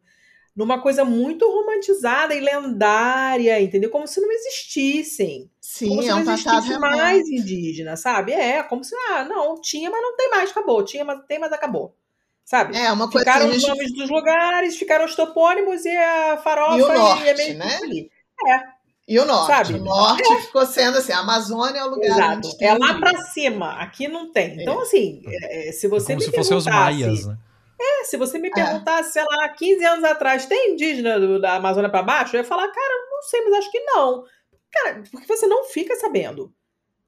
numa 0.56 0.82
coisa 0.82 1.06
muito 1.06 1.48
romantizada 1.48 2.34
e 2.34 2.40
lendária, 2.40 3.62
entendeu? 3.62 3.92
Como 3.92 4.08
se 4.08 4.20
não 4.20 4.32
existissem. 4.32 5.52
Sim, 5.62 5.90
como 5.90 6.02
se 6.02 6.10
é 6.10 6.16
um 6.16 6.24
não 6.24 6.34
existisse 6.34 6.80
mais 6.80 7.30
indígena, 7.30 7.96
sabe? 7.96 8.32
É, 8.32 8.64
como 8.64 8.84
se, 8.84 8.96
ah, 9.10 9.24
não, 9.24 9.62
tinha, 9.62 9.92
mas 9.92 10.02
não 10.02 10.18
tem 10.18 10.30
mais, 10.32 10.50
acabou. 10.50 10.84
Tinha, 10.84 11.06
mas 11.06 11.24
tem, 11.28 11.38
mas 11.38 11.54
acabou. 11.54 11.96
Sabe? 12.44 12.76
É, 12.76 12.92
uma 12.92 13.10
coisa 13.10 13.32
ficaram 13.32 13.50
os 13.52 13.62
nomes 13.62 13.94
dos 13.94 14.10
lugares, 14.10 14.76
ficaram 14.76 15.06
os 15.06 15.16
topônimos 15.16 15.86
e 15.86 15.96
a 15.96 16.38
farofa 16.38 16.80
e, 16.80 16.82
o 16.82 16.88
norte, 16.88 17.24
e 17.24 17.30
a 17.30 17.54
né? 17.54 17.80
ali. 17.84 18.12
É. 18.48 18.81
E 19.08 19.20
o 19.20 19.26
norte. 19.26 19.48
Sabe? 19.48 19.74
O 19.74 19.84
norte 19.84 20.32
é. 20.32 20.42
ficou 20.42 20.66
sendo 20.66 20.98
assim, 20.98 21.12
a 21.12 21.20
Amazônia 21.20 21.80
é 21.80 21.86
o 21.86 21.90
lugar 21.90 22.12
Exato. 22.12 22.38
onde 22.38 22.58
tem 22.58 22.68
É 22.68 22.78
lá 22.78 22.94
para 23.00 23.18
cima, 23.24 23.74
aqui 23.74 24.08
não 24.08 24.32
tem. 24.32 24.62
Então, 24.62 24.80
é. 24.80 24.84
assim, 24.84 25.22
é, 25.26 25.70
é 25.70 25.72
se 25.72 25.88
você 25.88 26.14
Como 26.14 26.20
me 26.20 26.26
se 26.26 26.32
fossem 26.32 26.58
os 26.58 26.66
maias, 26.66 27.26
né? 27.26 27.38
É, 27.80 28.04
se 28.04 28.16
você 28.16 28.38
me 28.38 28.50
é. 28.50 28.52
perguntasse, 28.52 29.14
sei 29.14 29.24
lá, 29.24 29.50
15 29.50 29.84
anos 29.84 30.04
atrás, 30.04 30.46
tem 30.46 30.74
indígena 30.74 31.20
do, 31.20 31.42
da 31.42 31.56
Amazônia 31.56 31.90
para 31.90 32.04
baixo? 32.04 32.36
Eu 32.36 32.42
ia 32.42 32.46
falar, 32.48 32.68
cara, 32.68 33.08
não 33.10 33.22
sei, 33.24 33.42
mas 33.42 33.54
acho 33.56 33.72
que 33.72 33.80
não. 33.80 34.24
Cara, 34.72 35.04
porque 35.12 35.28
você 35.28 35.48
não 35.48 35.64
fica 35.66 35.96
sabendo. 35.96 36.54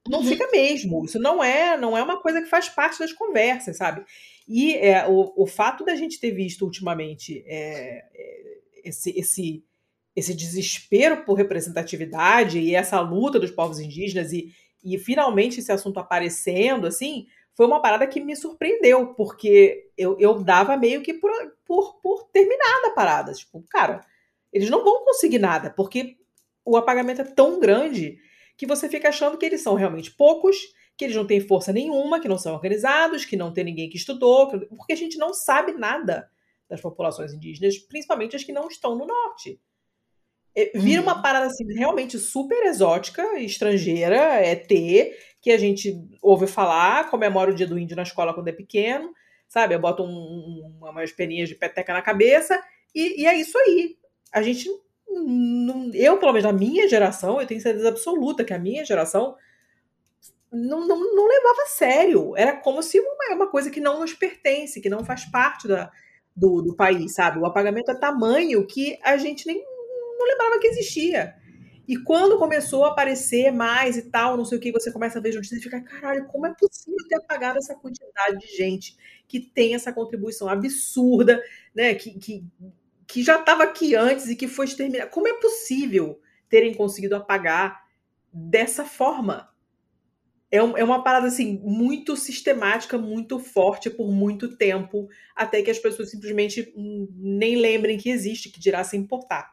Não 0.10 0.20
uhum. 0.20 0.26
fica 0.26 0.50
mesmo. 0.52 1.06
Isso 1.06 1.20
não 1.20 1.44
é, 1.44 1.78
não 1.78 1.96
é 1.96 2.02
uma 2.02 2.20
coisa 2.20 2.41
que 2.41 2.50
faz 2.50 2.68
parte 2.68 3.00
das 3.00 3.14
conversas, 3.14 3.78
sabe? 3.78 4.04
E 4.48 4.76
é, 4.76 5.08
o, 5.08 5.32
o 5.38 5.48
fato 5.48 5.86
da 5.86 5.96
gente 5.96 6.20
ter 6.20 6.32
visto 6.32 6.64
ultimamente 6.64 7.44
é, 7.48 8.04
esse, 8.84 9.12
esse 9.18 9.64
esse 10.16 10.34
desespero 10.34 11.24
por 11.26 11.36
representatividade 11.36 12.59
e 12.59 12.76
essa 12.76 12.99
luta 12.99 13.39
dos 13.39 13.51
povos 13.51 13.80
indígenas 13.80 14.32
e, 14.32 14.53
e 14.84 14.97
finalmente 14.97 15.59
esse 15.59 15.72
assunto 15.72 15.99
aparecendo, 15.99 16.86
assim, 16.86 17.28
foi 17.55 17.66
uma 17.66 17.82
parada 17.82 18.07
que 18.07 18.20
me 18.20 18.36
surpreendeu, 18.36 19.14
porque 19.14 19.89
eu, 19.97 20.18
eu 20.20 20.39
dava 20.39 20.76
meio 20.76 21.01
que 21.01 21.14
por, 21.14 21.32
por, 21.66 21.95
por 22.01 22.24
terminada 22.32 22.88
a 22.88 22.91
parada. 22.91 23.34
Tipo, 23.34 23.64
cara, 23.70 24.05
eles 24.51 24.70
não 24.70 24.84
vão 24.84 25.03
conseguir 25.05 25.39
nada, 25.39 25.70
porque 25.70 26.18
o 26.66 26.78
apagamento 26.78 27.22
é 27.22 27.26
tão 27.26 27.59
grande 27.59 28.18
que 28.57 28.66
você 28.66 28.88
fica 28.88 29.09
achando 29.09 29.38
que 29.38 29.45
eles 29.45 29.61
são 29.61 29.76
realmente 29.76 30.11
poucos, 30.11 30.57
que 30.95 31.05
eles 31.05 31.16
não 31.16 31.26
têm 31.26 31.39
força 31.39 31.74
nenhuma, 31.74 32.20
que 32.20 32.28
não 32.28 32.38
são 32.38 32.53
organizados, 32.53 33.26
que 33.26 33.36
não 33.36 33.51
tem 33.51 33.64
ninguém 33.64 33.89
que 33.89 33.97
estudou, 33.97 34.47
porque 34.47 34.93
a 34.93 34.97
gente 34.97 35.18
não 35.18 35.34
sabe 35.34 35.74
nada 35.74 36.30
das 36.70 36.82
populações 36.82 37.34
indígenas, 37.34 37.78
principalmente 37.78 38.36
as 38.36 38.43
que 38.43 38.51
não 38.51 38.68
estão 38.68 38.95
no 38.95 39.05
norte. 39.05 39.59
É, 40.56 40.72
vira 40.76 41.01
uma 41.01 41.16
uhum. 41.16 41.22
parada 41.22 41.47
assim, 41.47 41.66
realmente 41.74 42.20
super 42.20 42.66
exótica, 42.66 43.39
estrangeira, 43.39 44.16
é 44.16 44.56
ter, 44.56 45.18
que 45.41 45.51
a 45.51 45.58
gente 45.58 45.99
ouve 46.22 46.45
falar, 46.45 47.10
comemora 47.10 47.51
o 47.51 47.56
dia 47.56 47.66
do 47.66 47.78
índio 47.78 47.95
na 47.95 48.04
escola 48.04 48.34
quando 48.34 48.49
é 48.49 48.51
pequeno, 48.51 49.12
sabe? 49.47 49.74
Eu 49.74 49.80
boto 49.80 50.04
um, 50.04 50.08
um, 50.08 50.80
umas 50.89 51.12
peninhas 51.12 51.49
de 51.49 51.56
peteca 51.56 51.91
na 51.91 52.01
cabeça 52.01 52.62
e, 52.93 53.22
e 53.22 53.26
é 53.26 53.36
isso 53.36 53.58
aí. 53.58 53.97
A 54.32 54.41
gente, 54.41 54.70
não, 55.10 55.91
eu, 55.93 56.18
pelo 56.18 56.34
menos 56.34 56.45
na 56.45 56.54
minha 56.54 56.88
geração, 56.88 57.41
eu 57.41 57.47
tenho 57.47 57.60
certeza 57.60 57.89
absoluta 57.89 58.43
que 58.43 58.54
a 58.54 58.60
minha 58.60 58.86
geração 58.86 59.36
não, 60.51 60.88
não, 60.88 61.16
não 61.16 61.28
levava 61.28 61.64
a 61.64 61.68
sério. 61.68 62.38
Era 62.38 62.56
como 62.56 62.84
se 62.84 62.99
uma, 62.99 63.36
uma 63.36 63.47
coisa 63.47 63.72
que 63.72 63.80
não 63.80 63.99
nos 63.99 64.14
pertence, 64.14 64.80
que 64.80 64.89
não 64.89 65.04
faz 65.04 65.26
parte 65.26 65.68
da, 65.68 65.91
do, 66.36 66.62
do 66.62 66.76
país, 66.76 67.14
sabe? 67.16 67.39
O 67.39 67.45
apagamento 67.45 67.91
é 67.91 67.95
tamanho 67.95 68.66
que 68.66 68.99
a 69.04 69.18
gente 69.18 69.47
nem 69.47 69.64
não 70.24 70.32
lembrava 70.32 70.59
que 70.59 70.67
existia. 70.67 71.36
E 71.88 71.97
quando 71.97 72.38
começou 72.38 72.86
a 72.86 72.89
aparecer 72.89 73.51
mais 73.51 73.97
e 73.97 74.03
tal, 74.03 74.38
não 74.38 74.45
sei 74.45 74.57
o 74.57 74.61
que, 74.61 74.71
você 74.71 74.91
começa 74.91 75.19
a 75.19 75.21
ver 75.21 75.34
notícias 75.36 75.59
e 75.59 75.63
fica, 75.63 75.82
caralho, 75.82 76.26
como 76.28 76.47
é 76.47 76.53
possível 76.53 76.97
ter 77.09 77.15
apagado 77.15 77.57
essa 77.57 77.76
quantidade 77.76 78.39
de 78.39 78.47
gente 78.55 78.95
que 79.28 79.39
tem 79.39 79.76
essa 79.76 79.91
contribuição 79.91 80.47
absurda, 80.47 81.41
né? 81.76 81.93
Que, 81.95 82.17
que, 82.17 82.45
que 83.05 83.24
já 83.24 83.39
estava 83.39 83.63
aqui 83.63 83.95
antes 83.95 84.30
e 84.30 84.36
que 84.36 84.47
foi 84.47 84.65
exterminada. 84.65 85.09
Como 85.09 85.28
é 85.28 85.34
possível 85.34 86.21
terem 86.47 86.74
conseguido 86.74 87.15
apagar 87.15 87.84
dessa 88.32 88.86
forma? 88.86 89.49
É, 90.49 90.63
um, 90.63 90.78
é 90.78 90.84
uma 90.84 91.03
parada 91.03 91.28
assim 91.28 91.59
muito 91.63 92.15
sistemática, 92.15 92.97
muito 92.97 93.39
forte 93.39 93.89
por 93.89 94.09
muito 94.09 94.55
tempo, 94.55 95.09
até 95.36 95.61
que 95.61 95.71
as 95.71 95.80
pessoas 95.80 96.11
simplesmente 96.11 96.71
nem 96.76 97.55
lembrem 97.55 97.97
que 97.97 98.09
existe, 98.09 98.51
que 98.51 98.59
dirá 98.59 98.84
se 98.84 98.95
importar. 98.95 99.53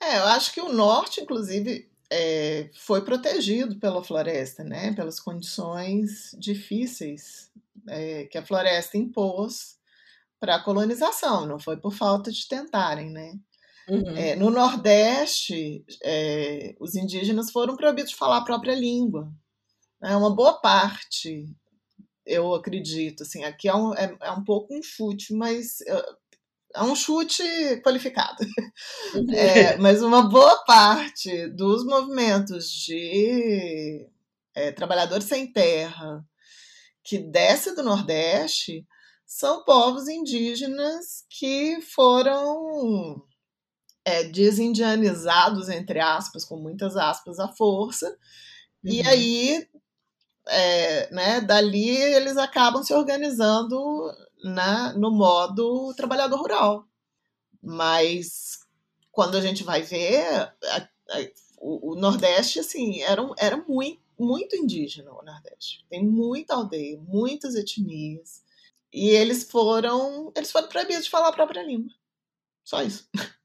É, 0.00 0.18
eu 0.18 0.24
acho 0.24 0.52
que 0.52 0.60
o 0.60 0.72
norte, 0.72 1.20
inclusive, 1.20 1.90
é, 2.10 2.70
foi 2.74 3.04
protegido 3.04 3.78
pela 3.78 4.02
floresta, 4.02 4.64
né? 4.64 4.92
Pelas 4.94 5.20
condições 5.20 6.34
difíceis 6.38 7.50
é, 7.88 8.24
que 8.24 8.38
a 8.38 8.44
floresta 8.44 8.96
impôs 8.96 9.76
para 10.40 10.56
a 10.56 10.62
colonização, 10.62 11.46
não 11.46 11.58
foi 11.58 11.76
por 11.76 11.92
falta 11.92 12.30
de 12.30 12.46
tentarem, 12.46 13.10
né? 13.10 13.34
Uhum. 13.88 14.16
É, 14.16 14.36
no 14.36 14.50
Nordeste, 14.50 15.84
é, 16.02 16.76
os 16.78 16.94
indígenas 16.94 17.50
foram 17.50 17.76
proibidos 17.76 18.10
de 18.10 18.16
falar 18.16 18.38
a 18.38 18.44
própria 18.44 18.74
língua. 18.74 19.32
Né? 20.00 20.14
Uma 20.14 20.34
boa 20.34 20.60
parte, 20.60 21.48
eu 22.24 22.54
acredito, 22.54 23.22
assim, 23.22 23.44
aqui 23.44 23.66
é 23.66 23.74
um, 23.74 23.94
é, 23.94 24.16
é 24.20 24.30
um 24.30 24.44
pouco 24.44 24.74
um 24.74 24.82
chute, 24.82 25.32
mas 25.32 25.78
é 26.78 26.82
um 26.82 26.94
chute 26.94 27.42
qualificado. 27.84 28.36
É, 29.34 29.76
mas 29.78 30.02
uma 30.02 30.28
boa 30.28 30.64
parte 30.64 31.48
dos 31.48 31.84
movimentos 31.84 32.70
de 32.70 34.06
é, 34.54 34.70
trabalhadores 34.72 35.26
sem 35.26 35.50
terra 35.52 36.24
que 37.02 37.18
desce 37.18 37.74
do 37.74 37.82
Nordeste 37.82 38.86
são 39.26 39.64
povos 39.64 40.08
indígenas 40.08 41.24
que 41.28 41.80
foram 41.80 43.22
é, 44.04 44.24
desindianizados, 44.24 45.68
entre 45.68 46.00
aspas, 46.00 46.44
com 46.44 46.56
muitas 46.56 46.96
aspas, 46.96 47.38
à 47.38 47.48
força. 47.48 48.08
Uhum. 48.08 48.92
E 48.92 49.02
aí, 49.06 49.68
é, 50.48 51.12
né, 51.12 51.40
dali 51.40 51.90
eles 51.90 52.36
acabam 52.36 52.82
se 52.82 52.94
organizando 52.94 53.78
na, 54.42 54.92
no 54.94 55.10
modo 55.10 55.92
trabalhador 55.94 56.38
rural. 56.38 56.86
Mas 57.62 58.60
quando 59.10 59.36
a 59.36 59.40
gente 59.40 59.64
vai 59.64 59.82
ver, 59.82 60.24
a, 60.26 60.88
a, 61.10 61.20
o, 61.60 61.92
o, 61.92 61.94
Nordeste, 61.96 62.60
assim, 62.60 63.00
era, 63.02 63.22
era 63.36 63.56
muito, 63.56 64.00
muito 64.18 64.56
indígena 64.56 65.12
o 65.12 65.24
Nordeste. 65.24 65.84
Tem 65.88 66.04
muita 66.04 66.54
aldeia, 66.54 66.98
muitas 67.00 67.54
etnias. 67.54 68.42
E 68.92 69.08
eles 69.10 69.44
foram, 69.44 70.32
eles 70.36 70.50
foram 70.50 70.68
proibidos 70.68 71.04
de 71.04 71.10
falar 71.10 71.28
a 71.28 71.32
própria 71.32 71.62
língua. 71.62 71.92
Só 72.64 72.82
isso. 72.82 73.08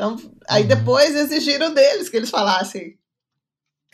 Então, 0.00 0.16
aí 0.48 0.62
uhum. 0.62 0.68
depois 0.68 1.12
exigiram 1.12 1.74
deles 1.74 2.08
que 2.08 2.16
eles 2.16 2.30
falassem 2.30 2.96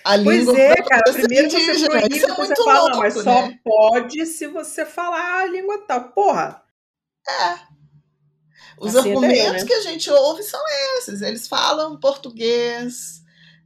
a 0.05 0.23
pois 0.23 0.47
é, 0.49 0.75
cara, 0.75 1.13
primeiro 1.13 1.51
você 1.51 1.87
proíbe, 1.87 2.17
Isso 2.17 2.31
é 2.31 2.37
muito 2.37 2.65
fala, 2.65 2.81
louco, 2.81 2.99
mas 2.99 3.15
só 3.15 3.47
né? 3.47 3.59
pode 3.65 4.27
se 4.27 4.47
você 4.47 4.85
falar 4.85 5.41
a 5.41 5.47
língua 5.47 5.79
tal. 5.87 6.13
Porra! 6.13 6.63
É. 7.27 7.75
Os 8.79 8.95
assim 8.95 9.11
argumentos 9.11 9.63
né? 9.63 9.67
que 9.67 9.73
a 9.73 9.81
gente 9.81 10.11
ouve 10.11 10.43
são 10.43 10.61
esses. 10.99 11.23
Eles 11.23 11.49
falam 11.49 11.99
português, 11.99 13.23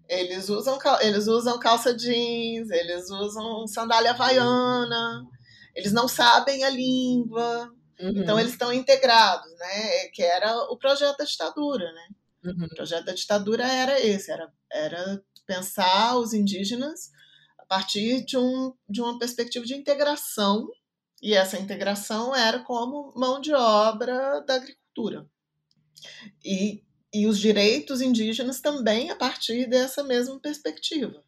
eles 0.09 0.49
usam, 0.49 0.79
eles 1.01 1.27
usam 1.27 1.59
calça 1.59 1.95
jeans, 1.95 2.71
eles 2.71 3.11
usam 3.11 3.67
sandália 3.67 4.13
havaiana, 4.13 5.27
eles 5.75 5.93
não 5.93 6.07
sabem 6.07 6.63
a 6.63 6.71
língua. 6.71 7.73
Então, 7.99 8.13
uhum. 8.13 8.23
Então 8.23 8.41
eles 8.41 8.53
estão 8.53 8.73
integrados, 8.73 9.51
né? 9.59 10.09
Que 10.13 10.23
era 10.23 10.57
o 10.71 10.77
projeto 10.77 11.17
da 11.17 11.25
ditadura, 11.25 11.93
né? 11.93 12.09
Uhum. 12.45 12.67
O 12.67 12.77
projeto 12.77 13.05
da 13.07 13.13
ditadura 13.13 13.67
era 13.67 14.01
esse, 14.01 14.31
era, 14.31 14.49
era 14.71 15.23
pensar 15.49 16.19
os 16.19 16.35
indígenas 16.35 17.11
a 17.59 17.65
partir 17.65 18.25
de, 18.25 18.37
um, 18.37 18.73
de 18.89 19.01
uma 19.01 19.19
perspectiva 19.19 19.65
de 19.65 19.75
integração, 19.75 20.69
e 21.21 21.35
essa 21.35 21.59
integração 21.59 22.37
era 22.37 22.61
como 22.61 23.13
mão 23.17 23.41
de 23.41 23.53
obra 23.53 24.41
da 24.43 24.55
agricultura. 24.55 25.29
E, 26.45 26.85
e 27.13 27.27
os 27.27 27.41
direitos 27.41 28.01
indígenas 28.01 28.61
também 28.61 29.11
a 29.11 29.17
partir 29.17 29.69
dessa 29.69 30.05
mesma 30.05 30.39
perspectiva. 30.39 31.25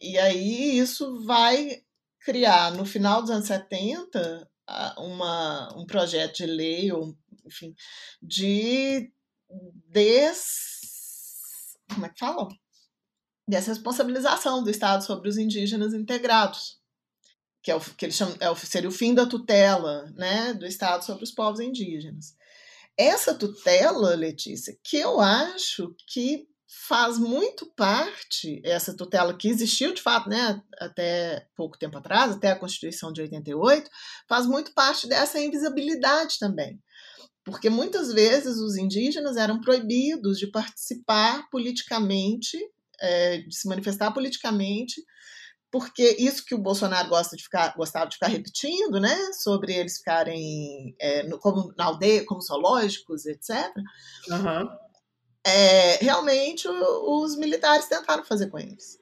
E 0.00 0.18
aí 0.18 0.78
isso 0.78 1.24
vai 1.24 1.82
criar, 2.20 2.72
no 2.72 2.84
final 2.84 3.20
dos 3.20 3.30
anos 3.30 3.46
70, 3.46 4.50
uma, 4.96 5.78
um 5.78 5.86
projeto 5.86 6.38
de 6.38 6.46
lei, 6.46 6.90
ou, 6.90 7.16
enfim, 7.44 7.74
de 8.22 9.12
des... 9.86 10.70
Como 11.92 12.06
é 12.06 12.08
que 12.08 12.18
fala? 12.18 12.48
Dessa 13.50 13.72
responsabilização 13.72 14.62
do 14.62 14.70
Estado 14.70 15.04
sobre 15.04 15.28
os 15.28 15.36
indígenas 15.36 15.92
integrados, 15.92 16.78
que, 17.62 17.70
é 17.70 17.74
o, 17.74 17.80
que 17.80 18.06
eles 18.06 18.14
chamam, 18.14 18.36
é 18.40 18.48
o, 18.48 18.56
seria 18.56 18.88
o 18.88 18.92
fim 18.92 19.12
da 19.12 19.26
tutela 19.26 20.10
né, 20.16 20.54
do 20.54 20.64
Estado 20.64 21.04
sobre 21.04 21.24
os 21.24 21.32
povos 21.32 21.60
indígenas. 21.60 22.34
Essa 22.96 23.34
tutela, 23.34 24.14
Letícia, 24.14 24.76
que 24.82 24.96
eu 24.96 25.20
acho 25.20 25.94
que 26.06 26.48
faz 26.88 27.18
muito 27.18 27.66
parte, 27.74 28.62
essa 28.64 28.96
tutela 28.96 29.36
que 29.36 29.48
existiu 29.48 29.92
de 29.92 30.00
fato 30.00 30.28
né, 30.28 30.62
até 30.78 31.46
pouco 31.56 31.76
tempo 31.76 31.98
atrás, 31.98 32.32
até 32.32 32.52
a 32.52 32.58
Constituição 32.58 33.12
de 33.12 33.20
88, 33.20 33.90
faz 34.28 34.46
muito 34.46 34.72
parte 34.72 35.08
dessa 35.08 35.40
invisibilidade 35.40 36.38
também. 36.38 36.80
Porque 37.44 37.68
muitas 37.68 38.12
vezes 38.12 38.58
os 38.58 38.76
indígenas 38.76 39.36
eram 39.36 39.60
proibidos 39.60 40.38
de 40.38 40.50
participar 40.50 41.48
politicamente 41.50 42.56
é, 43.00 43.38
de 43.38 43.54
se 43.54 43.68
manifestar 43.68 44.12
politicamente, 44.12 45.02
porque 45.70 46.16
isso 46.18 46.44
que 46.44 46.54
o 46.54 46.58
Bolsonaro 46.58 47.08
gosta 47.08 47.36
de 47.36 47.44
ficar, 47.44 47.74
gostava 47.76 48.06
de 48.06 48.14
ficar 48.14 48.26
repetindo, 48.26 49.00
né, 49.00 49.32
sobre 49.32 49.74
eles 49.74 49.98
ficarem 49.98 50.94
é, 50.98 51.22
no, 51.22 51.38
como 51.38 51.72
na 51.76 51.84
aldeia, 51.84 52.24
como 52.24 52.40
zoológicos, 52.40 53.24
etc. 53.26 53.72
Uhum. 54.28 54.68
É, 55.46 55.96
realmente 55.96 56.68
os 56.68 57.36
militares 57.36 57.86
tentaram 57.86 58.24
fazer 58.24 58.48
com 58.50 58.58
eles, 58.58 58.98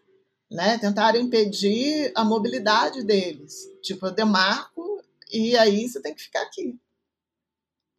né, 0.51 0.79
tentaram 0.79 1.19
impedir 1.19 2.13
a 2.15 2.25
mobilidade 2.25 3.03
deles, 3.03 3.55
tipo, 3.83 4.07
eu 4.07 4.13
demarco 4.13 5.03
e 5.33 5.57
aí 5.57 5.89
você 5.89 6.01
tem 6.01 6.15
que 6.15 6.23
ficar 6.23 6.43
aqui, 6.43 6.79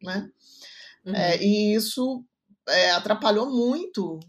né? 0.02 0.30
Uhum. 1.04 1.14
É, 1.14 1.42
e 1.42 1.74
isso 1.74 2.24
é, 2.68 2.90
atrapalhou 2.92 3.50
muito 3.50 4.20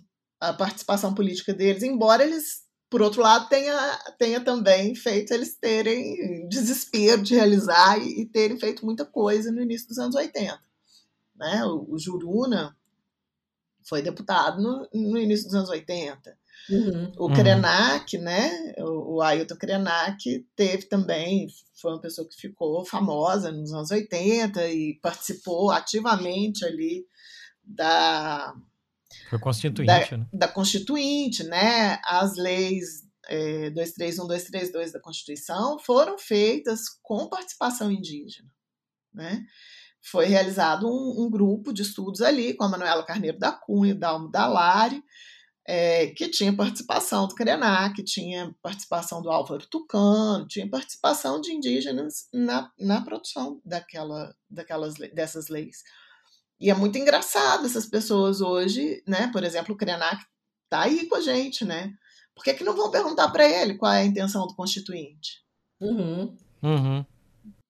a 0.42 0.52
participação 0.52 1.14
política 1.14 1.54
deles, 1.54 1.84
embora 1.84 2.24
eles, 2.24 2.64
por 2.90 3.00
outro 3.00 3.22
lado, 3.22 3.48
tenha, 3.48 4.00
tenha 4.18 4.42
também 4.42 4.96
feito 4.96 5.32
eles 5.32 5.56
terem 5.56 6.50
desespero 6.50 7.22
de 7.22 7.36
realizar 7.36 8.00
e, 8.00 8.22
e 8.22 8.26
terem 8.26 8.60
feito 8.60 8.84
muita 8.84 9.06
coisa 9.06 9.52
no 9.52 9.62
início 9.62 9.88
dos 9.88 10.00
anos 10.00 10.16
80. 10.16 10.60
Né? 11.36 11.64
O, 11.66 11.94
o 11.94 12.00
Juruna 12.00 12.76
foi 13.88 14.02
deputado 14.02 14.60
no, 14.60 14.90
no, 14.92 15.18
início 15.20 15.46
dos 15.46 15.54
anos 15.54 15.70
80. 15.70 16.36
Uhum. 16.72 17.12
O 17.18 17.32
Krenak, 17.32 18.18
uhum. 18.18 18.24
né? 18.24 18.74
O, 18.80 19.16
o 19.16 19.22
Ailton 19.22 19.56
Krenak 19.56 20.48
teve 20.56 20.86
também, 20.86 21.48
foi 21.80 21.92
uma 21.92 22.02
pessoa 22.02 22.28
que 22.28 22.36
ficou 22.36 22.84
famosa 22.84 23.52
nos 23.52 23.74
anos 23.74 23.92
80 23.92 24.68
e 24.70 25.00
participou 25.02 25.70
ativamente 25.72 26.66
ali 26.66 27.06
da, 27.64 28.56
foi 29.30 29.40
constituinte, 29.40 30.12
da, 30.12 30.18
né? 30.18 30.28
Da 30.34 30.48
constituinte, 30.48 31.44
né? 31.44 32.00
As 32.06 32.36
leis 32.36 33.04
é, 33.28 33.70
231, 33.70 34.28
232 34.28 34.92
da 34.92 35.00
Constituição 35.00 35.80
foram 35.80 36.18
feitas 36.18 36.86
com 37.02 37.28
participação 37.28 37.92
indígena, 37.92 38.50
né? 39.14 39.44
Foi 40.04 40.26
realizado 40.26 40.88
um, 40.88 41.26
um 41.26 41.30
grupo 41.30 41.72
de 41.72 41.84
estudos 41.84 42.22
ali 42.22 42.54
com 42.56 42.64
a 42.64 42.70
Manuela 42.70 43.06
Carneiro 43.06 43.38
da 43.38 43.52
Cunha, 43.52 43.94
Dalmo 43.94 44.30
Dalari, 44.30 45.04
é, 45.66 46.08
que 46.08 46.28
tinha 46.28 46.52
participação 46.56 47.28
do 47.28 47.36
Krenak, 47.36 48.04
tinha 48.04 48.54
participação 48.64 49.22
do 49.22 49.30
Álvaro 49.30 49.66
Tucano, 49.68 50.48
tinha 50.48 50.68
participação 50.68 51.40
de 51.40 51.52
indígenas 51.52 52.28
na, 52.34 52.72
na 52.80 53.02
produção 53.02 53.62
daquela, 53.64 54.36
daquelas, 54.50 54.96
dessas 54.96 55.50
leis. 55.50 55.84
E 56.62 56.70
é 56.70 56.74
muito 56.74 56.98
engraçado 56.98 57.66
essas 57.66 57.86
pessoas 57.86 58.40
hoje, 58.40 59.04
né? 59.08 59.30
Por 59.34 59.44
exemplo, 59.44 59.74
o 59.74 59.78
Krenak 59.78 60.24
tá 60.70 60.84
aí 60.84 61.08
com 61.08 61.16
a 61.16 61.22
gente, 61.22 61.66
né? 61.66 61.92
Por 62.36 62.44
que, 62.44 62.54
que 62.54 62.64
não 62.64 62.76
vão 62.76 62.92
perguntar 62.92 63.30
para 63.30 63.46
ele 63.46 63.76
qual 63.76 63.92
é 63.92 64.02
a 64.02 64.06
intenção 64.06 64.48
do 64.48 64.56
constituinte? 64.56 65.44
Uhum. 65.82 66.38
Uhum. 66.62 67.06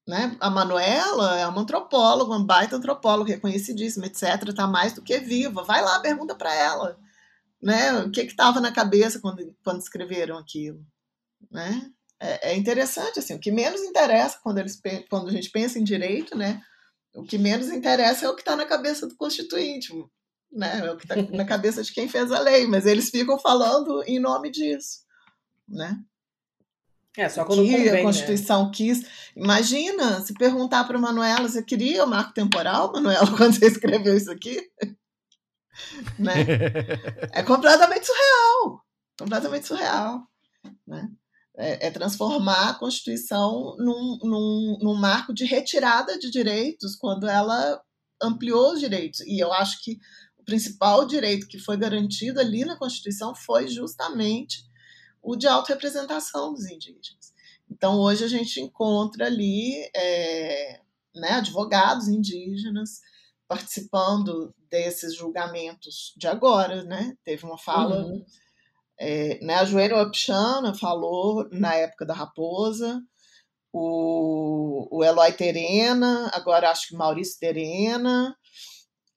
Né? 0.07 0.35
A 0.39 0.49
Manuela 0.49 1.39
é 1.39 1.47
uma 1.47 1.61
antropóloga, 1.61 2.31
uma 2.31 2.45
baita 2.45 2.75
antropóloga, 2.75 3.33
reconhecidíssima, 3.33 4.07
etc. 4.07 4.49
Está 4.49 4.67
mais 4.67 4.93
do 4.93 5.01
que 5.01 5.17
viva. 5.19 5.63
Vai 5.63 5.81
lá, 5.81 5.99
pergunta 5.99 6.35
para 6.35 6.53
ela 6.53 6.99
né? 7.61 7.93
O 7.99 8.11
que 8.11 8.21
estava 8.21 8.59
na 8.59 8.71
cabeça 8.71 9.19
quando, 9.19 9.55
quando 9.63 9.79
escreveram 9.79 10.37
aquilo, 10.37 10.83
né? 11.51 11.91
É, 12.19 12.51
é, 12.51 12.57
interessante 12.57 13.19
assim. 13.19 13.35
O 13.35 13.39
que 13.39 13.51
menos 13.51 13.81
interessa 13.81 14.39
quando 14.41 14.57
eles 14.57 14.79
quando 15.09 15.29
a 15.29 15.31
gente 15.31 15.49
pensa 15.49 15.79
em 15.79 15.83
direito, 15.83 16.37
né? 16.37 16.61
O 17.13 17.23
que 17.23 17.37
menos 17.37 17.69
interessa 17.69 18.25
é 18.25 18.29
o 18.29 18.35
que 18.35 18.41
está 18.41 18.55
na 18.55 18.65
cabeça 18.65 19.05
do 19.05 19.15
constituinte, 19.15 19.93
né? 20.51 20.79
É 20.85 20.91
o 20.91 20.97
que 20.97 21.05
está 21.05 21.15
na 21.15 21.45
cabeça 21.45 21.83
de 21.83 21.91
quem 21.91 22.07
fez 22.07 22.31
a 22.31 22.39
lei. 22.39 22.67
Mas 22.67 22.85
eles 22.85 23.09
ficam 23.09 23.37
falando 23.37 24.03
em 24.07 24.19
nome 24.19 24.49
disso, 24.49 25.01
né? 25.67 25.99
É, 27.17 27.27
só 27.27 27.43
quando 27.43 27.63
que 27.63 27.71
convém, 27.71 27.89
a 27.89 27.93
né? 27.93 28.01
Constituição 28.03 28.71
quis. 28.71 29.03
Imagina 29.35 30.21
se 30.21 30.33
perguntar 30.33 30.85
para 30.85 30.97
Manuela, 30.97 31.47
você 31.47 31.61
queria 31.61 32.05
o 32.05 32.07
marco 32.07 32.33
temporal, 32.33 32.91
Manuela, 32.93 33.27
quando 33.35 33.53
você 33.53 33.67
escreveu 33.67 34.15
isso 34.15 34.31
aqui? 34.31 34.69
né? 36.17 36.33
É 37.33 37.43
completamente 37.43 38.05
surreal. 38.05 38.81
Completamente 39.17 39.67
surreal. 39.67 40.27
Né? 40.87 41.09
É, 41.61 41.87
é 41.87 41.91
transformar 41.91 42.69
a 42.69 42.73
Constituição 42.73 43.75
num, 43.77 44.17
num, 44.23 44.77
num 44.81 44.95
marco 44.95 45.33
de 45.33 45.45
retirada 45.45 46.17
de 46.17 46.31
direitos 46.31 46.95
quando 46.95 47.27
ela 47.27 47.81
ampliou 48.21 48.73
os 48.73 48.79
direitos. 48.79 49.19
E 49.21 49.39
eu 49.39 49.53
acho 49.53 49.83
que 49.83 49.97
o 50.37 50.43
principal 50.43 51.05
direito 51.05 51.47
que 51.47 51.59
foi 51.59 51.77
garantido 51.77 52.39
ali 52.39 52.65
na 52.65 52.77
Constituição 52.77 53.35
foi 53.35 53.67
justamente 53.67 54.63
o 55.21 55.35
de 55.35 55.47
autorrepresentação 55.47 56.53
dos 56.53 56.65
indígenas. 56.65 57.31
Então, 57.69 57.99
hoje 57.99 58.23
a 58.23 58.27
gente 58.27 58.59
encontra 58.59 59.27
ali 59.27 59.89
é, 59.95 60.81
né, 61.15 61.33
advogados 61.33 62.07
indígenas 62.07 62.99
participando 63.47 64.53
desses 64.69 65.15
julgamentos 65.15 66.13
de 66.17 66.27
agora, 66.27 66.83
né? 66.83 67.15
Teve 67.23 67.45
uma 67.45 67.57
fala, 67.57 68.05
uhum. 68.05 68.25
É, 69.03 69.43
né, 69.43 69.55
a 69.55 69.65
Joelho 69.65 69.99
Opchana 69.99 70.75
falou 70.75 71.49
na 71.51 71.73
época 71.73 72.05
da 72.05 72.13
Raposa, 72.13 73.01
o, 73.73 74.87
o 74.91 75.03
Eloy 75.03 75.33
Terena, 75.33 76.29
agora 76.31 76.69
acho 76.69 76.89
que 76.89 76.95
Maurício 76.95 77.39
Terena, 77.39 78.37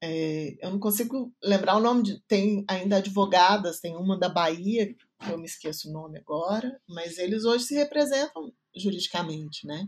é, 0.03 0.57
eu 0.63 0.71
não 0.71 0.79
consigo 0.79 1.31
lembrar 1.43 1.77
o 1.77 1.81
nome, 1.81 2.03
de, 2.03 2.19
tem 2.27 2.65
ainda 2.67 2.97
advogadas, 2.97 3.79
tem 3.79 3.95
uma 3.95 4.19
da 4.19 4.31
Bahia, 4.31 4.95
eu 5.29 5.37
me 5.37 5.45
esqueço 5.45 5.91
o 5.91 5.93
nome 5.93 6.19
agora, 6.19 6.81
mas 6.89 7.19
eles 7.19 7.45
hoje 7.45 7.65
se 7.65 7.75
representam 7.75 8.51
juridicamente, 8.75 9.67
né? 9.67 9.87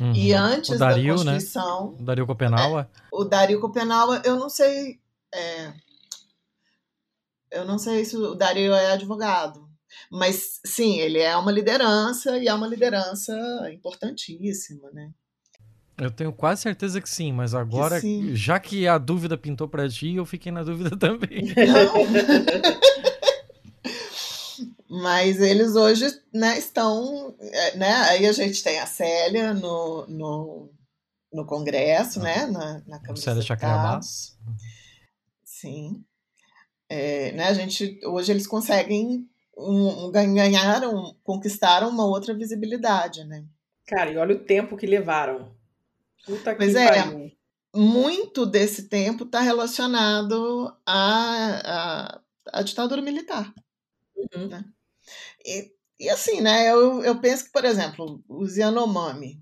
Uhum. 0.00 0.12
E 0.14 0.32
antes 0.32 0.78
Dario, 0.78 1.16
da 1.16 1.24
né? 1.24 1.32
Constituição. 1.32 1.92
Né? 1.92 1.98
O 2.00 2.04
Dario 2.04 2.26
Copenaua. 2.26 2.90
É, 2.94 3.00
o 3.12 3.24
Dario 3.24 3.60
Copenaua, 3.60 4.22
eu 4.24 4.36
não 4.36 4.48
sei. 4.48 4.98
É, 5.34 5.74
eu 7.50 7.64
não 7.64 7.78
sei 7.78 8.04
se 8.04 8.16
o 8.16 8.34
Dario 8.34 8.72
é 8.74 8.92
advogado. 8.92 9.66
Mas 10.10 10.60
sim, 10.64 10.98
ele 10.98 11.18
é 11.18 11.36
uma 11.36 11.50
liderança 11.50 12.36
e 12.38 12.48
é 12.48 12.54
uma 12.54 12.66
liderança 12.66 13.34
importantíssima, 13.72 14.90
né? 14.92 15.10
Eu 15.98 16.10
tenho 16.10 16.32
quase 16.32 16.62
certeza 16.62 17.00
que 17.00 17.08
sim, 17.08 17.32
mas 17.32 17.54
agora, 17.54 18.00
que 18.00 18.36
já 18.36 18.60
que 18.60 18.86
a 18.86 18.98
dúvida 18.98 19.38
pintou 19.38 19.66
para 19.66 19.88
ti, 19.88 20.14
eu 20.14 20.26
fiquei 20.26 20.52
na 20.52 20.62
dúvida 20.62 20.94
também. 20.98 21.46
Mas 24.88 25.40
eles 25.40 25.74
hoje 25.74 26.06
né, 26.32 26.56
estão. 26.58 27.34
É, 27.40 27.76
né, 27.76 27.92
aí 28.08 28.24
a 28.26 28.32
gente 28.32 28.62
tem 28.62 28.78
a 28.78 28.86
Célia 28.86 29.52
no, 29.52 30.06
no, 30.06 30.70
no 31.32 31.44
Congresso, 31.44 32.20
né, 32.20 32.46
na, 32.46 32.82
na 32.86 33.00
Câmara 33.00 33.16
Célia 33.16 33.42
Deputados. 33.42 34.38
Sim. 35.44 36.04
É, 36.88 37.32
né, 37.32 37.48
a 37.48 37.54
gente, 37.54 38.00
hoje 38.04 38.32
eles 38.32 38.46
conseguem 38.46 39.28
um, 39.56 40.06
um, 40.06 40.10
ganharam, 40.12 41.16
conquistaram 41.24 41.88
uma 41.88 42.04
outra 42.04 42.34
visibilidade, 42.34 43.24
né? 43.24 43.44
Cara, 43.86 44.10
e 44.10 44.16
olha 44.16 44.36
o 44.36 44.44
tempo 44.44 44.76
que 44.76 44.86
levaram. 44.86 45.54
Puta 46.24 46.52
que 46.52 46.58
pois 46.58 46.74
é, 46.74 47.02
pariu. 47.02 47.32
muito 47.74 48.44
desse 48.44 48.88
tempo 48.88 49.24
está 49.24 49.40
relacionado 49.40 50.76
à, 50.84 52.14
à, 52.14 52.20
à 52.52 52.62
ditadura 52.62 53.00
militar. 53.00 53.52
Uhum. 54.16 54.48
Né? 54.48 54.64
E, 55.44 55.72
e 56.00 56.10
assim, 56.10 56.40
né, 56.40 56.70
eu, 56.70 57.02
eu 57.02 57.20
penso 57.20 57.44
que, 57.44 57.52
por 57.52 57.64
exemplo, 57.64 58.22
os 58.28 58.56
Yanomami, 58.56 59.40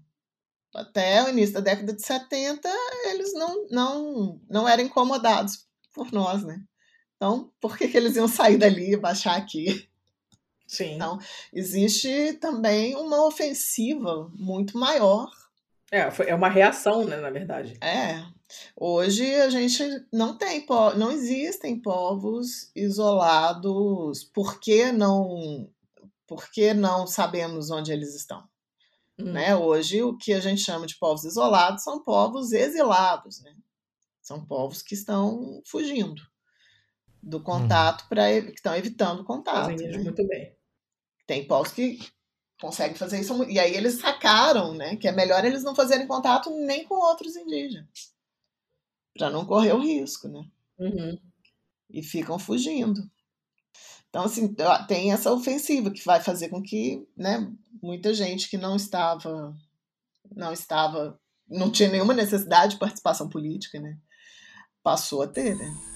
até 0.75 1.23
o 1.25 1.29
início 1.29 1.55
da 1.55 1.61
década 1.61 1.93
de 1.93 2.05
70, 2.05 2.69
eles 3.07 3.33
não, 3.33 3.67
não, 3.69 4.41
não 4.49 4.69
eram 4.69 4.85
incomodados 4.85 5.67
por 5.93 6.13
nós, 6.13 6.43
né? 6.45 6.63
Então, 7.17 7.51
por 7.61 7.77
que, 7.77 7.89
que 7.89 7.97
eles 7.97 8.17
iam 8.17 8.29
sair 8.29 8.59
dali 8.59 8.93
e 8.93 8.97
baixar 8.97 9.37
aqui? 9.37 9.89
Sim. 10.67 10.95
Então, 10.95 11.19
existe 11.53 12.35
também 12.35 12.97
uma 12.97 13.27
ofensiva 13.27 14.31
muito 14.35 14.77
maior. 14.79 15.31
É, 15.91 16.09
é 16.27 16.35
uma 16.35 16.49
reação, 16.49 17.05
né, 17.05 17.17
na 17.17 17.31
verdade. 17.31 17.79
É. 17.81 18.25
Hoje 18.77 19.35
a 19.37 19.49
gente 19.49 19.83
não 20.13 20.37
tem, 20.37 20.67
não 20.97 21.11
existem 21.11 21.81
povos 21.81 22.71
isolados. 22.75 24.25
Por 24.25 24.59
que 24.59 24.91
não 24.91 25.69
porque 26.27 26.73
não 26.73 27.07
sabemos 27.07 27.71
onde 27.71 27.93
eles 27.93 28.15
estão. 28.15 28.43
Hum. 29.19 29.33
Né? 29.33 29.55
Hoje, 29.55 30.03
o 30.03 30.17
que 30.17 30.33
a 30.33 30.41
gente 30.41 30.63
chama 30.63 30.87
de 30.87 30.97
povos 30.99 31.25
isolados 31.25 31.85
são 31.85 32.03
povos 32.03 32.53
exilados. 32.53 33.43
Né? 33.43 33.55
São 34.23 34.45
povos 34.45 34.83
que 34.83 34.95
estão 34.95 35.63
fugindo 35.67 36.23
do 37.25 37.41
contato, 37.41 38.05
hum. 38.05 38.07
para 38.09 38.43
que 38.43 38.53
estão 38.53 38.77
evitando 38.77 39.21
o 39.21 39.25
contato. 39.25 39.71
Fazem 39.71 39.89
né? 39.89 39.99
muito 39.99 40.27
bem. 40.27 40.55
Tem 41.27 41.47
povos 41.47 41.73
que 41.73 41.99
conseguem 42.61 42.97
fazer 42.97 43.21
isso. 43.21 43.43
E 43.45 43.59
aí 43.59 43.75
eles 43.75 43.95
sacaram 43.95 44.75
né, 44.75 44.97
que 44.97 45.09
é 45.09 45.13
melhor 45.13 45.45
eles 45.45 45.65
não 45.65 45.75
fazerem 45.75 46.07
contato 46.07 46.51
nem 46.51 46.85
com 46.85 46.95
outros 46.95 47.35
indígenas. 47.35 48.13
Para 49.17 49.31
não 49.31 49.47
correr 49.47 49.73
o 49.73 49.81
risco. 49.81 50.29
Né? 50.29 50.45
Uhum. 50.79 51.19
E 51.91 52.03
ficam 52.03 52.39
fugindo. 52.39 53.11
Então, 54.11 54.25
assim, 54.25 54.55
tem 54.87 55.13
essa 55.13 55.33
ofensiva 55.33 55.91
que 55.91 56.05
vai 56.05 56.21
fazer 56.21 56.49
com 56.49 56.63
que 56.63 57.05
né, 57.17 57.51
muita 57.83 58.15
gente 58.15 58.49
que 58.49 58.57
não 58.57 58.77
estava, 58.77 59.53
não 60.31 60.53
estava, 60.53 61.19
não 61.49 61.69
tinha 61.71 61.89
nenhuma 61.89 62.15
necessidade 62.15 62.75
de 62.75 62.79
participação 62.79 63.29
política, 63.29 63.81
né, 63.81 63.99
passou 64.85 65.23
a 65.23 65.27
ter, 65.27 65.57
né? 65.57 65.94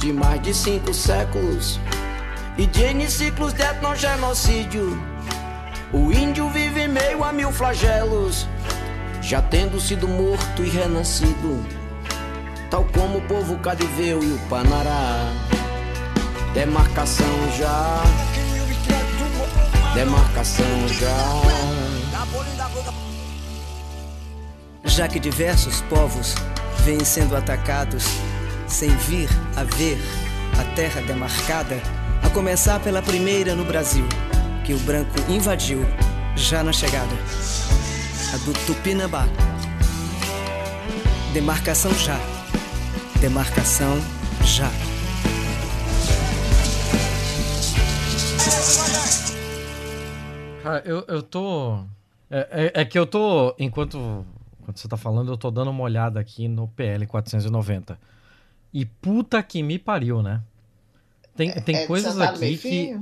De 0.00 0.14
mais 0.14 0.40
de 0.40 0.54
cinco 0.54 0.94
séculos 0.94 1.78
e 2.56 2.66
de 2.66 2.82
N 2.84 3.08
ciclos 3.08 3.52
de 3.52 3.62
etnogenocídio, 3.62 4.98
o 5.92 6.10
índio 6.10 6.48
vive 6.48 6.88
meio 6.88 7.22
a 7.22 7.30
mil 7.30 7.52
flagelos, 7.52 8.48
já 9.20 9.42
tendo 9.42 9.78
sido 9.78 10.08
morto 10.08 10.64
e 10.64 10.70
renascido, 10.70 11.62
tal 12.70 12.86
como 12.94 13.18
o 13.18 13.22
povo 13.28 13.58
cadiveu 13.58 14.22
e 14.24 14.32
o 14.32 14.38
Panará. 14.48 15.30
Demarcação 16.54 17.26
já, 17.58 18.02
demarcação 19.94 20.88
já. 20.88 21.40
Já 24.82 25.06
que 25.06 25.20
diversos 25.20 25.82
povos 25.82 26.34
vêm 26.84 27.04
sendo 27.04 27.36
atacados 27.36 28.04
sem 28.70 28.88
vir 28.96 29.28
a 29.56 29.64
ver 29.64 29.98
a 30.58 30.74
terra 30.74 31.00
demarcada, 31.02 31.76
a 32.22 32.30
começar 32.30 32.78
pela 32.80 33.02
primeira 33.02 33.54
no 33.54 33.64
Brasil, 33.64 34.04
que 34.64 34.72
o 34.72 34.78
branco 34.80 35.12
invadiu 35.28 35.84
já 36.36 36.62
na 36.62 36.72
chegada, 36.72 37.12
a 38.32 38.36
do 38.44 38.52
Tupinambá. 38.66 39.26
Demarcação 41.32 41.92
já. 41.94 42.18
Demarcação 43.20 43.98
já. 44.44 44.70
Cara, 50.62 50.82
eu, 50.84 51.04
eu 51.08 51.22
tô. 51.22 51.80
É, 52.30 52.72
é, 52.74 52.80
é, 52.82 52.84
que 52.84 52.98
eu 52.98 53.06
tô. 53.06 53.54
Enquanto, 53.58 54.24
enquanto 54.60 54.78
você 54.78 54.88
tá 54.88 54.96
falando, 54.96 55.32
eu 55.32 55.36
tô 55.36 55.50
dando 55.50 55.70
uma 55.70 55.82
olhada 55.82 56.20
aqui 56.20 56.46
no 56.48 56.68
PL 56.68 57.06
490. 57.06 57.98
E 58.72 58.84
puta 58.84 59.42
que 59.42 59.62
me 59.62 59.78
pariu, 59.78 60.22
né? 60.22 60.42
Tem, 61.36 61.50
é, 61.50 61.60
tem 61.60 61.76
é, 61.76 61.86
coisas 61.86 62.18
aqui 62.20 62.56
que. 62.56 63.00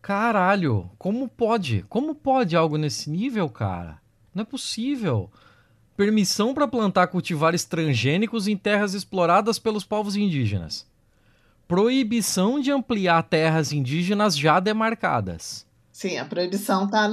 Caralho, 0.00 0.90
como 0.98 1.28
pode? 1.28 1.84
Como 1.88 2.14
pode 2.14 2.56
algo 2.56 2.76
nesse 2.76 3.10
nível, 3.10 3.48
cara? 3.48 3.98
Não 4.34 4.42
é 4.42 4.44
possível. 4.44 5.30
Permissão 5.96 6.52
para 6.52 6.68
plantar 6.68 7.08
cultivares 7.08 7.64
transgênicos 7.64 8.46
em 8.46 8.56
terras 8.56 8.94
exploradas 8.94 9.58
pelos 9.58 9.84
povos 9.84 10.14
indígenas. 10.14 10.86
Proibição 11.66 12.60
de 12.60 12.70
ampliar 12.70 13.22
terras 13.24 13.72
indígenas 13.72 14.36
já 14.36 14.60
demarcadas. 14.60 15.66
Sim, 15.90 16.18
a 16.18 16.24
proibição 16.24 16.84
está 16.84 17.10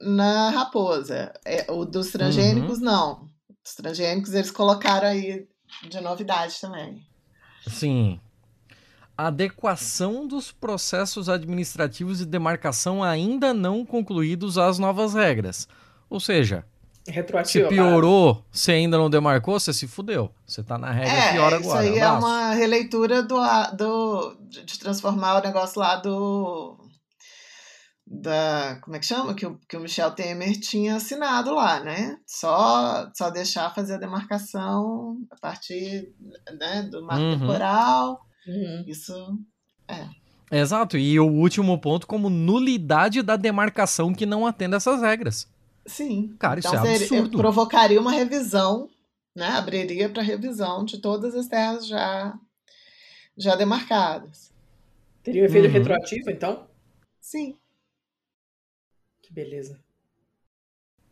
na 0.00 0.50
raposa. 0.50 1.32
É, 1.44 1.70
o 1.70 1.84
dos 1.84 2.10
transgênicos, 2.10 2.78
uhum. 2.78 2.84
não. 2.84 3.28
Os 3.64 3.74
transgênicos 3.74 4.34
eles 4.34 4.50
colocaram 4.50 5.08
aí 5.08 5.46
de 5.88 6.00
novidade 6.00 6.60
também. 6.60 7.04
Sim. 7.66 8.20
Adequação 9.16 10.26
dos 10.26 10.50
processos 10.50 11.28
administrativos 11.28 12.18
de 12.18 12.26
demarcação 12.26 13.02
ainda 13.02 13.52
não 13.52 13.84
concluídos 13.84 14.58
às 14.58 14.78
novas 14.78 15.14
regras. 15.14 15.68
Ou 16.08 16.18
seja, 16.18 16.64
se 17.44 17.64
piorou, 17.64 18.44
você 18.50 18.72
ainda 18.72 18.96
não 18.96 19.10
demarcou, 19.10 19.58
você 19.58 19.72
se 19.72 19.88
fudeu. 19.88 20.30
Você 20.46 20.62
tá 20.62 20.78
na 20.78 20.90
regra 20.92 21.12
é, 21.12 21.32
pior 21.32 21.52
agora. 21.52 21.60
Isso 21.60 21.72
aí 21.94 22.00
Abraço. 22.00 22.14
é 22.14 22.18
uma 22.18 22.54
releitura 22.54 23.22
do, 23.22 23.38
do, 23.76 24.36
de 24.48 24.78
transformar 24.78 25.38
o 25.38 25.42
negócio 25.42 25.80
lá 25.80 25.96
do. 25.96 26.76
Da, 28.14 28.78
como 28.82 28.94
é 28.94 28.98
que 28.98 29.06
chama? 29.06 29.34
Que 29.34 29.46
o, 29.46 29.58
que 29.66 29.74
o 29.74 29.80
Michel 29.80 30.10
Temer 30.10 30.60
tinha 30.60 30.96
assinado 30.96 31.54
lá, 31.54 31.80
né? 31.80 32.18
Só, 32.26 33.10
só 33.14 33.30
deixar 33.30 33.74
fazer 33.74 33.94
a 33.94 33.98
demarcação 33.98 35.16
a 35.30 35.36
partir 35.40 36.12
né, 36.58 36.82
do 36.82 37.02
marco 37.02 37.22
uhum. 37.22 37.38
temporal. 37.38 38.20
Uhum. 38.46 38.84
Isso 38.86 39.14
é. 39.88 40.06
Exato, 40.50 40.98
e 40.98 41.18
o 41.18 41.26
último 41.26 41.80
ponto 41.80 42.06
como 42.06 42.28
nulidade 42.28 43.22
da 43.22 43.36
demarcação 43.36 44.12
que 44.12 44.26
não 44.26 44.46
atenda 44.46 44.76
essas 44.76 45.00
regras. 45.00 45.48
Sim. 45.86 46.36
Cara, 46.38 46.60
então, 46.60 46.74
isso 46.74 46.86
é 46.86 46.96
absurdo. 46.96 47.38
Provocaria 47.38 47.98
uma 47.98 48.12
revisão, 48.12 48.90
né? 49.34 49.48
Abriria 49.48 50.10
para 50.10 50.22
revisão 50.22 50.84
de 50.84 51.00
todas 51.00 51.34
as 51.34 51.46
terras 51.46 51.86
já, 51.86 52.38
já 53.38 53.56
demarcadas. 53.56 54.52
Teria 55.22 55.42
um 55.42 55.46
efeito 55.46 55.68
uhum. 55.68 55.72
retroativo, 55.72 56.30
então? 56.30 56.66
Sim. 57.18 57.56
Que 59.32 59.34
beleza. 59.34 59.80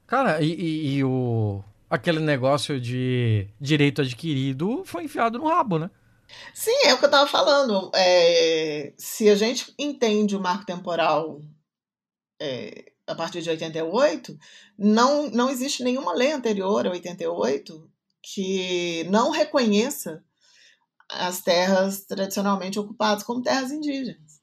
Cara, 0.07 0.43
e, 0.43 0.53
e, 0.53 0.97
e, 0.97 1.05
o 1.05 1.65
aquele 1.89 2.21
negócio 2.21 2.79
de 2.81 3.49
direito 3.61 4.03
adquirido 4.03 4.85
foi 4.85 5.05
enfiado 5.05 5.39
no 5.39 5.49
rabo, 5.49 5.79
né? 5.79 5.91
Sim, 6.55 6.77
é 6.85 6.95
o 6.95 6.99
que 6.99 7.05
eu 7.05 7.09
estava 7.09 7.29
falando. 7.29 7.91
É, 7.95 8.93
se 8.97 9.29
a 9.29 9.35
gente 9.35 9.75
entende 9.79 10.37
o 10.37 10.41
marco 10.41 10.67
temporal 10.67 11.41
é, 12.39 12.93
a 13.07 13.15
partir 13.15 13.43
de 13.43 13.51
88, 13.51 14.39
não, 14.79 15.29
não 15.31 15.51
existe 15.51 15.83
nenhuma 15.83 16.13
lei 16.13 16.31
anterior 16.31 16.87
a 16.87 16.91
88 16.91 17.91
que 18.23 19.05
não 19.05 19.31
reconheça 19.31 20.23
as 21.09 21.41
terras 21.41 22.05
tradicionalmente 22.05 22.79
ocupadas 22.79 23.25
como 23.25 23.43
terras 23.43 23.73
indígenas. 23.73 24.41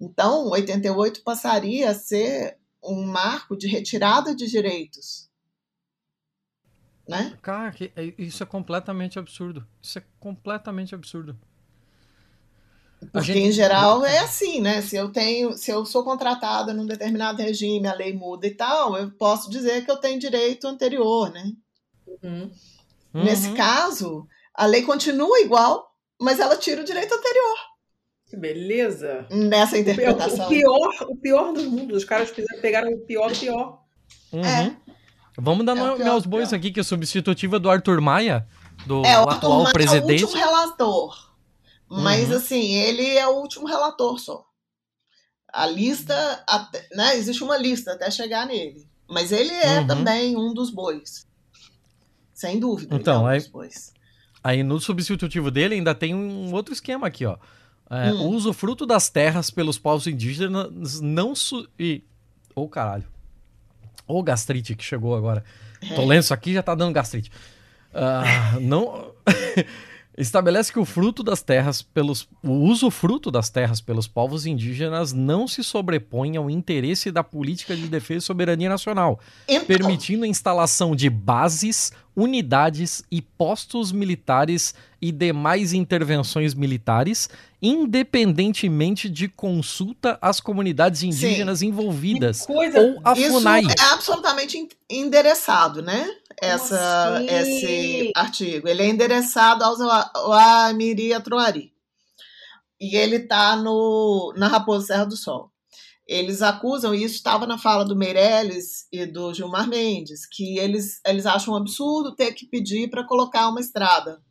Então, 0.00 0.48
88 0.50 1.22
passaria 1.22 1.90
a 1.90 1.94
ser 1.94 2.58
um 2.82 3.04
marco 3.04 3.56
de 3.56 3.66
retirada 3.66 4.34
de 4.34 4.46
direitos. 4.46 5.28
Né? 7.08 7.38
Cara, 7.40 7.74
é, 7.94 8.14
isso 8.18 8.42
é 8.42 8.46
completamente 8.46 9.18
absurdo. 9.18 9.66
Isso 9.80 9.98
é 9.98 10.04
completamente 10.18 10.94
absurdo. 10.94 11.38
Porque 13.12 13.32
gente... 13.32 13.48
em 13.48 13.52
geral 13.52 14.04
é 14.04 14.18
assim, 14.18 14.60
né? 14.60 14.82
Se 14.82 14.96
eu 14.96 15.12
tenho, 15.12 15.56
se 15.56 15.70
eu 15.70 15.84
sou 15.84 16.02
contratada 16.02 16.72
num 16.72 16.86
determinado 16.86 17.42
regime, 17.42 17.86
a 17.86 17.94
lei 17.94 18.12
muda 18.12 18.46
e 18.46 18.54
tal, 18.54 18.96
eu 18.96 19.10
posso 19.12 19.50
dizer 19.50 19.84
que 19.84 19.90
eu 19.90 19.98
tenho 19.98 20.18
direito 20.18 20.66
anterior, 20.66 21.30
né? 21.30 21.52
Uhum. 22.22 22.50
Nesse 23.12 23.48
uhum. 23.48 23.54
caso, 23.54 24.26
a 24.54 24.66
lei 24.66 24.82
continua 24.82 25.40
igual, 25.40 25.94
mas 26.20 26.40
ela 26.40 26.56
tira 26.56 26.80
o 26.80 26.84
direito 26.84 27.14
anterior. 27.14 27.58
Que 28.28 28.36
beleza! 28.36 29.26
Nessa 29.30 29.78
interpretação. 29.78 30.46
O 30.46 30.48
pior, 30.48 30.90
o 31.08 31.16
pior 31.16 31.52
do 31.52 31.62
mundo, 31.70 31.94
os 31.94 32.04
caras 32.04 32.32
pegaram 32.60 32.92
o 32.92 32.98
pior 32.98 33.30
do 33.30 33.38
pior. 33.38 33.82
Uhum. 34.32 34.44
É. 34.44 34.76
Vamos 35.38 35.64
dar 35.64 35.76
é 35.76 36.04
meus 36.04 36.26
bois 36.26 36.52
aqui, 36.52 36.70
que 36.72 36.80
é 36.80 36.82
substitutiva 36.82 37.58
do 37.58 37.70
Arthur 37.70 38.00
Maia, 38.00 38.46
do 38.86 39.04
é, 39.04 39.18
o 39.20 39.28
atual 39.28 39.62
Maia 39.62 39.72
presidente. 39.72 40.22
É 40.22 40.26
o 40.26 40.28
último 40.28 40.44
relator. 40.44 41.26
Mas, 41.88 42.30
uhum. 42.30 42.36
assim, 42.36 42.74
ele 42.74 43.16
é 43.16 43.26
o 43.28 43.36
último 43.36 43.66
relator 43.66 44.18
só. 44.18 44.44
A 45.52 45.66
lista, 45.66 46.42
até, 46.48 46.86
né? 46.92 47.16
Existe 47.16 47.44
uma 47.44 47.56
lista 47.56 47.92
até 47.92 48.10
chegar 48.10 48.46
nele. 48.46 48.88
Mas 49.08 49.30
ele 49.30 49.52
é 49.52 49.80
uhum. 49.80 49.86
também 49.86 50.36
um 50.36 50.52
dos 50.52 50.70
bois. 50.70 51.28
Sem 52.34 52.58
dúvida. 52.58 52.96
Então, 52.96 53.20
é 53.20 53.38
um 53.38 53.60
aí, 53.60 53.70
aí 54.42 54.62
no 54.62 54.80
substitutivo 54.80 55.50
dele 55.50 55.76
ainda 55.76 55.94
tem 55.94 56.14
um 56.14 56.52
outro 56.52 56.72
esquema 56.72 57.06
aqui, 57.06 57.24
ó. 57.24 57.38
É, 57.88 58.12
hum. 58.12 58.26
O 58.26 58.30
usufruto 58.30 58.84
das 58.84 59.08
terras 59.08 59.50
pelos 59.50 59.78
povos 59.78 60.06
indígenas 60.06 61.00
não. 61.00 61.34
Su 61.34 61.68
e. 61.78 62.02
Ô, 62.54 62.62
oh, 62.62 62.68
caralho. 62.68 63.04
Ô, 64.06 64.18
oh, 64.18 64.22
gastrite 64.22 64.74
que 64.74 64.84
chegou 64.84 65.16
agora. 65.16 65.44
É. 65.82 65.94
Tô 65.94 66.04
lendo 66.04 66.22
isso 66.22 66.34
aqui 66.34 66.52
já 66.52 66.62
tá 66.62 66.74
dando 66.74 66.92
gastrite. 66.92 67.30
Uh, 67.92 68.60
não. 68.60 69.12
estabelece 70.16 70.72
que 70.72 70.78
o 70.78 70.84
fruto 70.84 71.22
das 71.22 71.42
terras 71.42 71.82
pelos 71.82 72.28
o 72.42 72.52
uso 72.52 72.90
fruto 72.90 73.30
das 73.30 73.50
terras 73.50 73.80
pelos 73.80 74.08
povos 74.08 74.46
indígenas 74.46 75.12
não 75.12 75.46
se 75.46 75.62
sobrepõe 75.62 76.36
ao 76.36 76.50
interesse 76.50 77.10
da 77.10 77.22
política 77.22 77.76
de 77.76 77.88
defesa 77.88 78.18
e 78.18 78.22
soberania 78.22 78.68
nacional, 78.68 79.20
então... 79.46 79.66
permitindo 79.66 80.24
a 80.24 80.28
instalação 80.28 80.96
de 80.96 81.10
bases, 81.10 81.92
unidades 82.14 83.04
e 83.10 83.20
postos 83.20 83.92
militares 83.92 84.74
e 85.00 85.12
demais 85.12 85.74
intervenções 85.74 86.54
militares, 86.54 87.28
independentemente 87.60 89.10
de 89.10 89.28
consulta 89.28 90.18
às 90.22 90.40
comunidades 90.40 91.02
indígenas 91.02 91.58
Sim. 91.58 91.66
envolvidas 91.66 92.46
coisa... 92.46 92.80
ou 92.80 93.00
a 93.04 93.14
FUNAI. 93.14 93.62
Isso 93.62 93.74
é 93.78 93.92
absolutamente 93.92 94.68
endereçado, 94.88 95.82
né? 95.82 96.08
Essa, 96.40 97.22
esse 97.28 98.12
artigo. 98.14 98.68
Ele 98.68 98.82
é 98.82 98.86
endereçado 98.88 99.64
aos 99.64 99.80
Amiri 99.80 101.12
Atruari. 101.12 101.72
E 102.80 102.94
ele 102.96 103.16
está 103.16 103.56
na 104.36 104.48
Raposa 104.48 104.86
Serra 104.88 105.06
do 105.06 105.16
Sol. 105.16 105.50
Eles 106.06 106.40
acusam, 106.40 106.94
e 106.94 107.02
isso 107.02 107.16
estava 107.16 107.46
na 107.46 107.58
fala 107.58 107.84
do 107.84 107.96
Meirelles 107.96 108.86
e 108.92 109.04
do 109.04 109.34
Gilmar 109.34 109.66
Mendes, 109.68 110.24
que 110.24 110.56
eles, 110.56 111.00
eles 111.04 111.26
acham 111.26 111.54
um 111.54 111.56
absurdo 111.56 112.14
ter 112.14 112.32
que 112.32 112.46
pedir 112.46 112.88
para 112.88 113.04
colocar 113.04 113.48
uma 113.48 113.60
estrada 113.60 114.22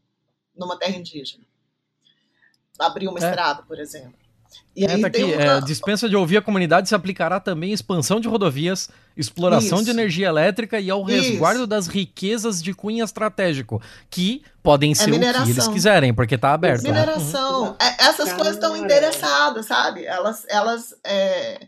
numa 0.56 0.80
terra 0.80 0.96
indígena. 0.96 1.44
Abrir 2.80 3.10
uma 3.10 3.20
é. 3.20 3.30
estrada, 3.30 3.64
por 3.64 3.78
exemplo. 3.78 4.25
E 4.76 4.86
aí 4.86 4.98
é, 4.98 5.02
tá 5.02 5.08
aqui, 5.08 5.24
uma... 5.24 5.42
é, 5.42 5.62
dispensa 5.62 6.10
de 6.10 6.16
ouvir 6.16 6.38
a 6.38 6.42
comunidade 6.42 6.90
se 6.90 6.96
aplicará 6.96 7.40
também 7.40 7.72
expansão 7.72 8.20
de 8.20 8.28
rodovias, 8.28 8.90
exploração 9.16 9.78
Isso. 9.78 9.86
de 9.86 9.92
energia 9.92 10.28
elétrica 10.28 10.80
e 10.80 10.90
ao 10.90 11.02
resguardo 11.02 11.60
Isso. 11.60 11.68
das 11.68 11.88
riquezas 11.88 12.62
de 12.62 12.74
cunho 12.74 13.04
estratégico, 13.04 13.82
que 14.10 14.44
podem 14.62 14.92
é 14.92 14.96
ser 14.96 15.12
é 15.12 15.14
o 15.14 15.44
que 15.46 15.52
eles 15.52 15.68
quiserem, 15.70 16.14
porque 16.14 16.36
está 16.36 16.54
aberto. 16.54 16.84
Né? 16.84 16.90
Mineração. 16.90 17.70
Uhum. 17.70 17.76
É, 17.80 18.04
essas 18.04 18.26
Caramba. 18.26 18.36
coisas 18.36 18.56
estão 18.56 18.76
interessadas, 18.76 19.66
sabe? 19.66 20.06
Elas, 20.06 20.46
elas, 20.50 20.94
é, 21.06 21.68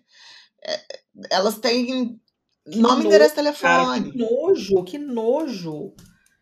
elas 1.32 1.58
têm 1.60 2.20
que 2.70 2.80
nome, 2.80 3.04
no... 3.04 3.08
endereço, 3.08 3.36
telefone. 3.36 3.72
Cara, 3.72 4.02
que 4.02 4.18
nojo, 4.18 4.84
que 4.84 4.98
nojo. 4.98 5.94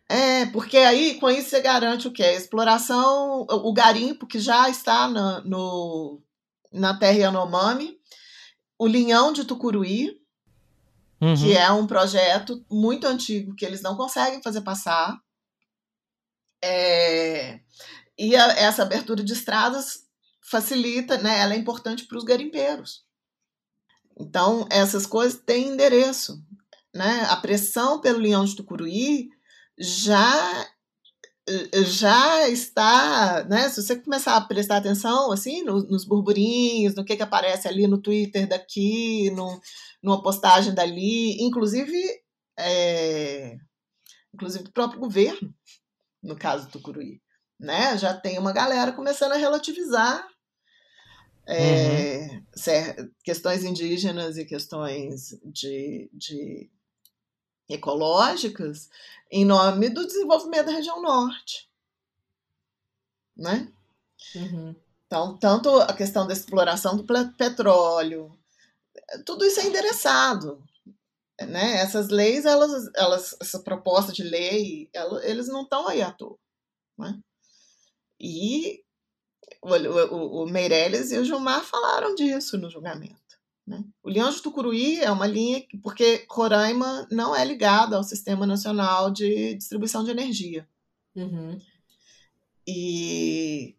É, 0.08 0.46
porque 0.46 0.78
aí 0.78 1.18
com 1.18 1.28
isso 1.30 1.50
você 1.50 1.60
garante 1.60 2.06
o 2.06 2.12
quê? 2.12 2.22
A 2.22 2.34
exploração, 2.34 3.46
o 3.48 3.72
garimpo 3.72 4.26
que 4.26 4.38
já 4.38 4.68
está 4.68 5.08
na, 5.08 5.40
no, 5.44 6.20
na 6.76 6.98
terra 6.98 7.18
Yanomami, 7.18 7.98
o 8.78 8.86
Linhão 8.86 9.32
de 9.32 9.44
Tucuruí, 9.44 10.20
uhum. 11.20 11.34
que 11.34 11.56
é 11.56 11.70
um 11.70 11.86
projeto 11.86 12.64
muito 12.70 13.06
antigo 13.06 13.54
que 13.54 13.64
eles 13.64 13.82
não 13.82 13.96
conseguem 13.96 14.42
fazer 14.42 14.60
passar. 14.60 15.18
É, 16.62 17.60
e 18.18 18.36
a, 18.36 18.46
essa 18.52 18.82
abertura 18.82 19.24
de 19.24 19.32
estradas 19.32 20.04
facilita, 20.42 21.18
né? 21.18 21.40
Ela 21.40 21.54
é 21.54 21.56
importante 21.56 22.04
para 22.06 22.18
os 22.18 22.24
garimpeiros. 22.24 23.04
Então, 24.18 24.66
essas 24.70 25.04
coisas 25.06 25.40
têm 25.40 25.68
endereço. 25.68 26.42
Né? 26.94 27.26
A 27.28 27.36
pressão 27.36 28.00
pelo 28.00 28.20
Linhão 28.20 28.44
de 28.44 28.56
Tucuruí 28.56 29.28
já 29.78 30.66
já 31.84 32.48
está, 32.48 33.44
né? 33.44 33.68
Se 33.68 33.82
você 33.82 33.96
começar 33.96 34.36
a 34.36 34.40
prestar 34.40 34.78
atenção 34.78 35.30
assim 35.30 35.62
no, 35.62 35.82
nos 35.84 36.04
burburinhos, 36.04 36.94
no 36.94 37.04
que, 37.04 37.16
que 37.16 37.22
aparece 37.22 37.68
ali 37.68 37.86
no 37.86 37.98
Twitter 37.98 38.48
daqui, 38.48 39.30
no, 39.30 39.60
numa 40.02 40.22
postagem 40.22 40.74
dali, 40.74 41.40
inclusive, 41.40 41.96
é, 42.58 43.56
inclusive 44.34 44.64
do 44.64 44.72
próprio 44.72 45.00
governo, 45.00 45.54
no 46.22 46.36
caso 46.36 46.66
do 46.66 46.72
Tucuruí, 46.72 47.22
né? 47.60 47.96
Já 47.96 48.12
tem 48.12 48.38
uma 48.38 48.52
galera 48.52 48.92
começando 48.92 49.32
a 49.32 49.36
relativizar 49.36 50.26
é, 51.48 52.26
uhum. 52.26 53.10
questões 53.22 53.62
indígenas 53.62 54.36
e 54.36 54.44
questões 54.44 55.30
de, 55.44 56.10
de 56.12 56.68
ecológicas 57.68 58.88
em 59.30 59.44
nome 59.44 59.88
do 59.88 60.06
desenvolvimento 60.06 60.66
da 60.66 60.72
região 60.72 61.00
norte. 61.02 61.68
Né? 63.36 63.72
Uhum. 64.34 64.74
Então, 65.06 65.36
tanto 65.38 65.68
a 65.80 65.92
questão 65.92 66.26
da 66.26 66.32
exploração 66.32 66.96
do 66.96 67.04
petróleo, 67.36 68.36
tudo 69.24 69.44
isso 69.44 69.60
é 69.60 69.66
endereçado. 69.66 70.62
Né? 71.40 71.76
Essas 71.76 72.08
leis, 72.08 72.44
elas, 72.44 72.90
elas, 72.94 73.36
essa 73.40 73.60
proposta 73.60 74.12
de 74.12 74.22
lei, 74.22 74.88
ela, 74.92 75.24
eles 75.24 75.48
não 75.48 75.62
estão 75.62 75.86
aí 75.86 76.02
à 76.02 76.10
toa. 76.10 76.38
Né? 76.98 77.20
E 78.18 78.82
o, 79.60 79.68
o, 79.70 80.44
o, 80.44 80.46
Meirelles 80.46 81.12
e 81.12 81.18
o 81.18 81.24
Gilmar 81.24 81.62
falaram 81.62 82.14
disso 82.14 82.56
no 82.56 82.70
julgamento. 82.70 83.25
Né? 83.66 83.82
O 84.02 84.08
Leão 84.08 84.30
de 84.30 84.40
Tucuruí 84.40 85.00
é 85.00 85.10
uma 85.10 85.26
linha 85.26 85.62
porque 85.82 86.24
Roraima 86.30 87.06
não 87.10 87.34
é 87.34 87.44
ligada 87.44 87.96
ao 87.96 88.04
Sistema 88.04 88.46
Nacional 88.46 89.10
de 89.10 89.54
Distribuição 89.54 90.04
de 90.04 90.10
Energia. 90.10 90.68
Uhum. 91.14 91.58
E, 92.66 93.74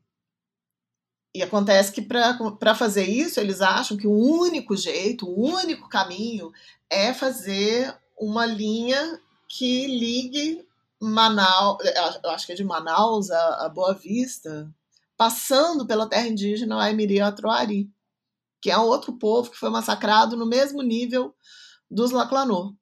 e 1.34 1.42
acontece 1.42 1.92
que 1.92 2.02
para 2.02 2.76
fazer 2.76 3.06
isso, 3.06 3.40
eles 3.40 3.62
acham 3.62 3.96
que 3.96 4.08
o 4.08 4.12
único 4.12 4.76
jeito, 4.76 5.28
o 5.28 5.40
único 5.40 5.88
caminho 5.88 6.52
é 6.90 7.14
fazer 7.14 7.96
uma 8.18 8.46
linha 8.46 9.22
que 9.48 9.88
ligue 9.88 10.68
Manaus, 11.00 11.78
eu 12.24 12.32
acho 12.32 12.46
que 12.46 12.54
é 12.54 12.56
de 12.56 12.64
Manaus 12.64 13.30
a, 13.30 13.66
a 13.66 13.70
Boa 13.70 13.94
Vista, 13.94 14.70
passando 15.16 15.86
pela 15.86 16.10
terra 16.10 16.28
indígena 16.28 16.82
Aimiri 16.82 17.22
Atroari, 17.22 17.90
que 18.62 18.72
é 18.72 18.78
outro 18.78 19.18
povo 19.18 19.52
que 19.52 19.58
foi 19.58 19.70
massacrado 19.70 20.36
no 20.36 20.46
mesmo 20.46 20.82
nível 20.82 21.36
dos 21.90 22.12
Laclanor. 22.12 22.74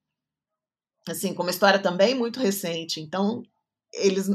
Assim, 1.07 1.33
com 1.33 1.43
uma 1.43 1.51
história 1.51 1.79
também 1.79 2.15
muito 2.15 2.39
recente. 2.39 2.99
Então, 2.99 3.43
eles, 3.93 4.27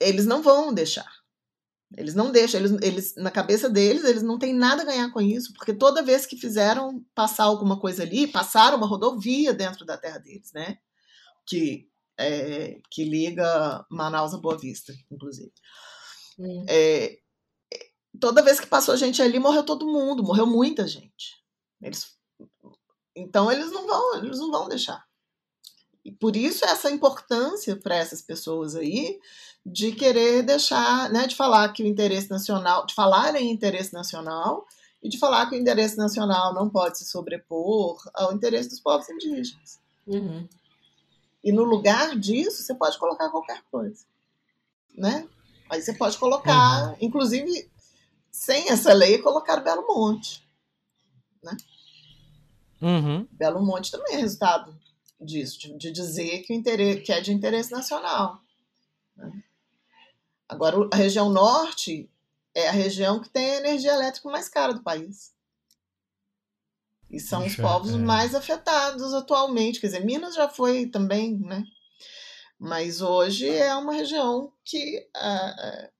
eles 0.00 0.26
não 0.26 0.42
vão 0.42 0.72
deixar. 0.72 1.10
Eles 1.96 2.14
não 2.14 2.30
deixam, 2.30 2.60
eles, 2.60 2.72
eles, 2.82 3.14
na 3.16 3.32
cabeça 3.32 3.68
deles, 3.68 4.04
eles 4.04 4.22
não 4.22 4.38
têm 4.38 4.54
nada 4.54 4.82
a 4.82 4.84
ganhar 4.84 5.10
com 5.12 5.20
isso, 5.20 5.52
porque 5.52 5.74
toda 5.74 6.04
vez 6.04 6.24
que 6.24 6.36
fizeram 6.36 7.04
passar 7.14 7.44
alguma 7.44 7.80
coisa 7.80 8.04
ali, 8.04 8.28
passaram 8.28 8.76
uma 8.76 8.86
rodovia 8.86 9.52
dentro 9.52 9.84
da 9.84 9.98
terra 9.98 10.18
deles, 10.18 10.52
né? 10.54 10.78
Que, 11.44 11.88
é, 12.16 12.80
que 12.92 13.02
liga 13.02 13.84
Manaus 13.90 14.32
a 14.32 14.38
Boa 14.38 14.56
Vista, 14.56 14.92
inclusive. 15.10 15.52
É, 16.68 17.18
toda 18.18 18.42
vez 18.42 18.58
que 18.58 18.66
passou 18.66 18.96
gente 18.96 19.20
ali, 19.22 19.38
morreu 19.38 19.62
todo 19.62 19.86
mundo, 19.86 20.22
morreu 20.22 20.46
muita 20.46 20.86
gente. 20.86 21.42
Eles, 21.80 22.16
então 23.14 23.50
eles 23.50 23.70
não 23.70 23.86
vão, 23.86 24.16
eles 24.16 24.38
não 24.38 24.50
vão 24.50 24.68
deixar. 24.68 25.04
E 26.04 26.10
por 26.10 26.34
isso 26.34 26.64
essa 26.64 26.90
importância 26.90 27.76
para 27.76 27.96
essas 27.96 28.22
pessoas 28.22 28.74
aí 28.74 29.20
de 29.64 29.92
querer 29.92 30.42
deixar, 30.42 31.10
né, 31.10 31.26
de 31.26 31.36
falar 31.36 31.68
que 31.72 31.82
o 31.82 31.86
interesse 31.86 32.30
nacional, 32.30 32.86
de 32.86 32.94
falar 32.94 33.34
em 33.36 33.50
interesse 33.50 33.92
nacional 33.92 34.66
e 35.02 35.08
de 35.08 35.18
falar 35.18 35.46
que 35.48 35.54
o 35.54 35.58
interesse 35.58 35.96
nacional 35.96 36.54
não 36.54 36.68
pode 36.68 36.98
se 36.98 37.04
sobrepor 37.04 38.02
ao 38.14 38.32
interesse 38.32 38.70
dos 38.70 38.80
povos 38.80 39.08
indígenas. 39.08 39.78
Uhum. 40.06 40.48
E 41.42 41.52
no 41.52 41.64
lugar 41.64 42.18
disso, 42.18 42.62
você 42.62 42.74
pode 42.74 42.98
colocar 42.98 43.30
qualquer 43.30 43.62
coisa, 43.70 44.04
né? 44.94 45.26
Aí 45.70 45.80
você 45.80 45.92
pode 45.92 46.18
colocar, 46.18 46.90
uhum. 46.90 46.96
inclusive, 47.00 47.70
sem 48.30 48.68
essa 48.70 48.92
lei, 48.92 49.18
colocar 49.18 49.60
Belo 49.60 49.86
Monte. 49.86 50.42
Né? 51.42 51.56
Uhum. 52.80 53.28
Belo 53.30 53.62
Monte 53.62 53.90
também 53.90 54.14
é 54.14 54.18
resultado 54.18 54.78
disso, 55.20 55.58
de, 55.58 55.76
de 55.76 55.90
dizer 55.90 56.40
que, 56.40 56.52
o 56.52 56.56
interesse, 56.56 57.00
que 57.02 57.12
é 57.12 57.20
de 57.20 57.32
interesse 57.32 57.70
nacional. 57.70 58.40
Né? 59.16 59.42
Agora, 60.48 60.88
a 60.92 60.96
região 60.96 61.28
norte 61.30 62.10
é 62.54 62.68
a 62.68 62.72
região 62.72 63.20
que 63.20 63.28
tem 63.28 63.50
a 63.50 63.58
energia 63.58 63.92
elétrica 63.92 64.28
mais 64.30 64.48
cara 64.48 64.72
do 64.72 64.82
país. 64.82 65.32
E 67.10 67.18
são 67.18 67.40
Deixa, 67.40 67.60
os 67.60 67.68
povos 67.68 67.94
é. 67.94 67.98
mais 67.98 68.34
afetados 68.34 69.12
atualmente. 69.14 69.80
Quer 69.80 69.88
dizer, 69.88 70.04
Minas 70.04 70.34
já 70.34 70.48
foi 70.48 70.86
também, 70.86 71.38
né? 71.38 71.64
Mas 72.58 73.00
hoje 73.00 73.48
é 73.48 73.74
uma 73.74 73.92
região 73.92 74.52
que 74.64 75.08
uh, 75.16 75.90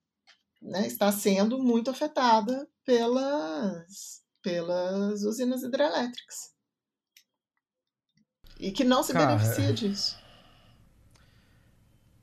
né, 0.60 0.86
está 0.86 1.10
sendo 1.10 1.58
muito 1.58 1.90
afetada 1.90 2.68
pelas, 2.84 4.22
pelas 4.42 5.22
usinas 5.22 5.62
hidrelétricas. 5.62 6.50
E 8.58 8.70
que 8.70 8.84
não 8.84 9.02
se 9.02 9.12
Cara, 9.12 9.26
beneficia 9.26 9.72
disso. 9.72 10.18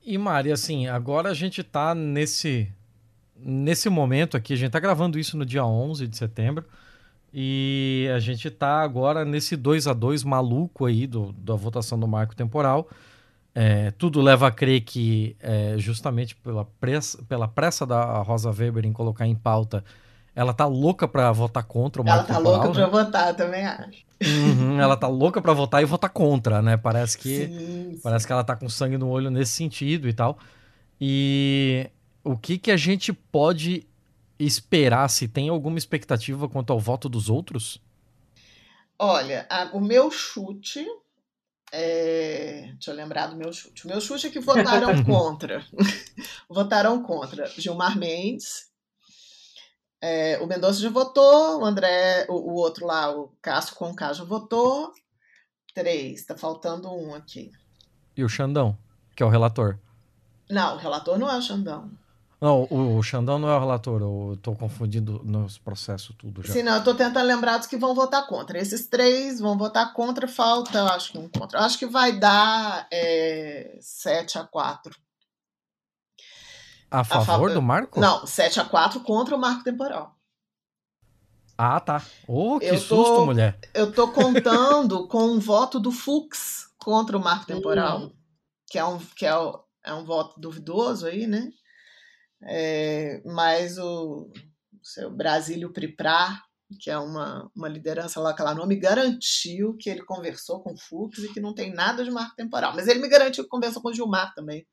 E 0.02 0.16
Mari, 0.16 0.52
assim, 0.52 0.86
agora 0.86 1.30
a 1.30 1.34
gente 1.34 1.60
está 1.60 1.94
nesse 1.94 2.72
nesse 3.40 3.88
momento 3.88 4.36
aqui, 4.36 4.52
a 4.52 4.56
gente 4.56 4.68
está 4.68 4.80
gravando 4.80 5.18
isso 5.18 5.36
no 5.36 5.46
dia 5.46 5.64
11 5.64 6.08
de 6.08 6.16
setembro, 6.16 6.64
e 7.32 8.08
a 8.14 8.18
gente 8.18 8.48
está 8.48 8.80
agora 8.80 9.24
nesse 9.24 9.56
2 9.56 9.86
a 9.86 9.92
2 9.92 10.24
maluco 10.24 10.86
aí 10.86 11.06
do, 11.06 11.32
da 11.32 11.54
votação 11.54 11.98
do 11.98 12.08
marco 12.08 12.34
temporal. 12.34 12.88
É, 13.60 13.90
tudo 13.90 14.20
leva 14.20 14.46
a 14.46 14.52
crer 14.52 14.82
que, 14.82 15.36
é, 15.40 15.74
justamente 15.78 16.36
pela 16.36 16.64
pressa, 16.64 17.20
pela 17.24 17.48
pressa 17.48 17.84
da 17.84 18.18
Rosa 18.22 18.52
Weber 18.52 18.86
em 18.86 18.92
colocar 18.92 19.26
em 19.26 19.34
pauta, 19.34 19.84
ela 20.32 20.54
tá 20.54 20.64
louca 20.64 21.08
para 21.08 21.32
votar 21.32 21.64
contra 21.64 22.00
o 22.00 22.08
Ela 22.08 22.22
tá 22.22 22.36
temporal, 22.36 22.52
louca 22.52 22.68
né? 22.68 22.74
para 22.74 22.86
votar, 22.86 23.34
também 23.34 23.66
acho. 23.66 24.04
Uhum, 24.24 24.80
ela 24.80 24.96
tá 24.96 25.08
louca 25.08 25.42
para 25.42 25.52
votar 25.52 25.82
e 25.82 25.84
votar 25.84 26.08
contra, 26.08 26.62
né? 26.62 26.76
Parece 26.76 27.18
que 27.18 27.46
sim, 27.48 27.58
sim. 27.58 28.00
parece 28.00 28.28
que 28.28 28.32
ela 28.32 28.44
tá 28.44 28.54
com 28.54 28.68
sangue 28.68 28.96
no 28.96 29.08
olho 29.08 29.28
nesse 29.28 29.50
sentido 29.50 30.08
e 30.08 30.12
tal. 30.12 30.38
E 31.00 31.90
o 32.22 32.36
que 32.36 32.58
que 32.58 32.70
a 32.70 32.76
gente 32.76 33.12
pode 33.12 33.84
esperar? 34.38 35.10
Se 35.10 35.26
tem 35.26 35.48
alguma 35.48 35.78
expectativa 35.78 36.48
quanto 36.48 36.72
ao 36.72 36.78
voto 36.78 37.08
dos 37.08 37.28
outros? 37.28 37.82
Olha, 38.96 39.48
a, 39.50 39.70
o 39.72 39.80
meu 39.80 40.12
chute 40.12 40.86
é, 41.72 42.70
deixa 42.72 42.90
eu 42.90 42.94
lembrar 42.94 43.26
do 43.26 43.36
meu 43.36 43.52
chute. 43.52 43.84
O 43.84 43.88
meu 43.88 44.00
chute 44.00 44.26
é 44.26 44.30
que 44.30 44.40
votaram 44.40 45.02
contra. 45.04 45.64
votaram 46.48 47.02
contra 47.02 47.46
Gilmar 47.46 47.98
Mendes. 47.98 48.68
É, 50.00 50.38
o 50.38 50.46
Mendonça 50.46 50.80
já 50.80 50.90
votou, 50.90 51.60
o 51.60 51.64
André, 51.64 52.24
o, 52.28 52.34
o, 52.34 52.54
outro 52.54 52.86
lá, 52.86 53.10
o 53.10 53.34
Cássio 53.42 53.74
Conká 53.74 54.12
já 54.12 54.24
votou. 54.24 54.92
Três, 55.74 56.24
tá 56.24 56.36
faltando 56.36 56.88
um 56.92 57.14
aqui. 57.14 57.50
E 58.16 58.22
o 58.22 58.28
Xandão, 58.28 58.78
que 59.16 59.22
é 59.22 59.26
o 59.26 59.28
relator? 59.28 59.78
Não, 60.48 60.76
o 60.76 60.78
relator 60.78 61.18
não 61.18 61.30
é 61.30 61.36
o 61.36 61.42
Xandão. 61.42 61.90
Não, 62.40 62.68
o, 62.70 63.02
Xandão 63.02 63.36
não 63.36 63.48
é 63.48 63.56
o 63.56 63.58
relator, 63.58 64.00
eu 64.00 64.38
tô 64.40 64.54
confundindo 64.54 65.20
nos 65.24 65.58
processos 65.58 66.14
tudo 66.16 66.40
já. 66.44 66.52
Sim, 66.52 66.62
não, 66.62 66.76
eu 66.76 66.84
tô 66.84 66.94
tentando 66.94 67.26
lembrar 67.26 67.58
dos 67.58 67.66
que 67.66 67.76
vão 67.76 67.96
votar 67.96 68.28
contra. 68.28 68.58
Esses 68.58 68.86
três 68.86 69.40
vão 69.40 69.58
votar 69.58 69.92
contra, 69.92 70.28
falta, 70.28 70.84
acho 70.94 71.10
que 71.10 71.18
um 71.18 71.28
contra. 71.28 71.58
Acho 71.60 71.76
que 71.76 71.86
vai 71.86 72.16
dar 72.16 72.86
é, 72.92 73.76
7 73.80 74.38
a 74.38 74.44
4. 74.44 74.94
A 76.90 77.02
favor 77.02 77.50
a 77.50 77.54
do 77.54 77.60
marco? 77.60 77.98
Não, 77.98 78.24
7 78.24 78.60
a 78.60 78.64
4 78.64 79.00
contra 79.00 79.34
o 79.34 79.38
marco 79.38 79.64
temporal. 79.64 80.16
Ah, 81.56 81.80
tá. 81.80 82.00
Oh, 82.28 82.60
que 82.60 82.66
eu 82.66 82.78
susto, 82.78 83.16
tô, 83.16 83.26
mulher. 83.26 83.58
Eu 83.74 83.90
tô 83.90 84.12
contando 84.12 85.06
com 85.08 85.24
um 85.24 85.40
voto 85.40 85.80
do 85.80 85.90
Fux 85.90 86.68
contra 86.78 87.16
o 87.16 87.20
marco 87.20 87.46
temporal, 87.46 87.98
hum. 87.98 88.12
que 88.70 88.78
é 88.78 88.84
um, 88.84 88.98
que 88.98 89.26
é, 89.26 89.32
é 89.84 89.92
um 89.92 90.04
voto 90.04 90.38
duvidoso 90.38 91.04
aí, 91.04 91.26
né? 91.26 91.50
É, 92.42 93.20
mas 93.24 93.78
o, 93.78 94.30
seu 94.82 95.10
Brasílio 95.10 95.72
Priprá, 95.72 96.40
que 96.80 96.90
é 96.90 96.98
uma, 96.98 97.50
uma 97.54 97.68
liderança 97.68 98.20
lá 98.20 98.34
que 98.34 98.40
ela 98.40 98.54
não 98.54 98.66
me 98.66 98.76
garantiu 98.76 99.76
que 99.78 99.88
ele 99.88 100.04
conversou 100.04 100.62
com 100.62 100.72
o 100.72 100.78
Fux 100.78 101.18
e 101.18 101.32
que 101.32 101.40
não 101.40 101.54
tem 101.54 101.72
nada 101.72 102.04
de 102.04 102.10
marco 102.10 102.36
temporal. 102.36 102.74
Mas 102.74 102.88
ele 102.88 103.00
me 103.00 103.08
garantiu 103.08 103.44
que 103.44 103.50
conversou 103.50 103.82
com 103.82 103.88
o 103.88 103.94
Gilmar 103.94 104.34
também. 104.34 104.66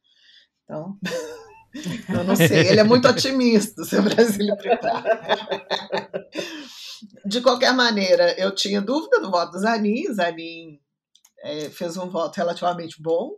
Então, 0.64 0.98
eu 2.10 2.24
não 2.24 2.36
sei. 2.36 2.68
Ele 2.68 2.80
é 2.80 2.84
muito 2.84 3.08
otimista, 3.08 3.84
seu 3.84 4.04
Brasílio 4.04 4.58
Priprá. 4.58 5.04
De 7.26 7.42
qualquer 7.42 7.74
maneira, 7.74 8.34
eu 8.40 8.54
tinha 8.54 8.82
dúvida 8.82 9.20
do 9.20 9.32
voto 9.32 9.52
do 9.52 9.60
Zanin. 9.60 10.14
Zanin 10.14 10.80
é, 11.44 11.70
fez 11.70 11.98
um 11.98 12.10
voto 12.10 12.38
relativamente 12.38 13.02
bom. 13.02 13.38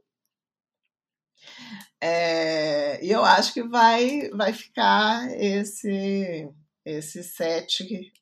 É, 2.01 3.03
e 3.03 3.09
eu 3.09 3.25
acho 3.25 3.53
que 3.53 3.63
vai, 3.63 4.29
vai 4.29 4.53
ficar 4.53 5.31
esse, 5.31 6.47
esse 6.85 7.23
sete 7.23 8.13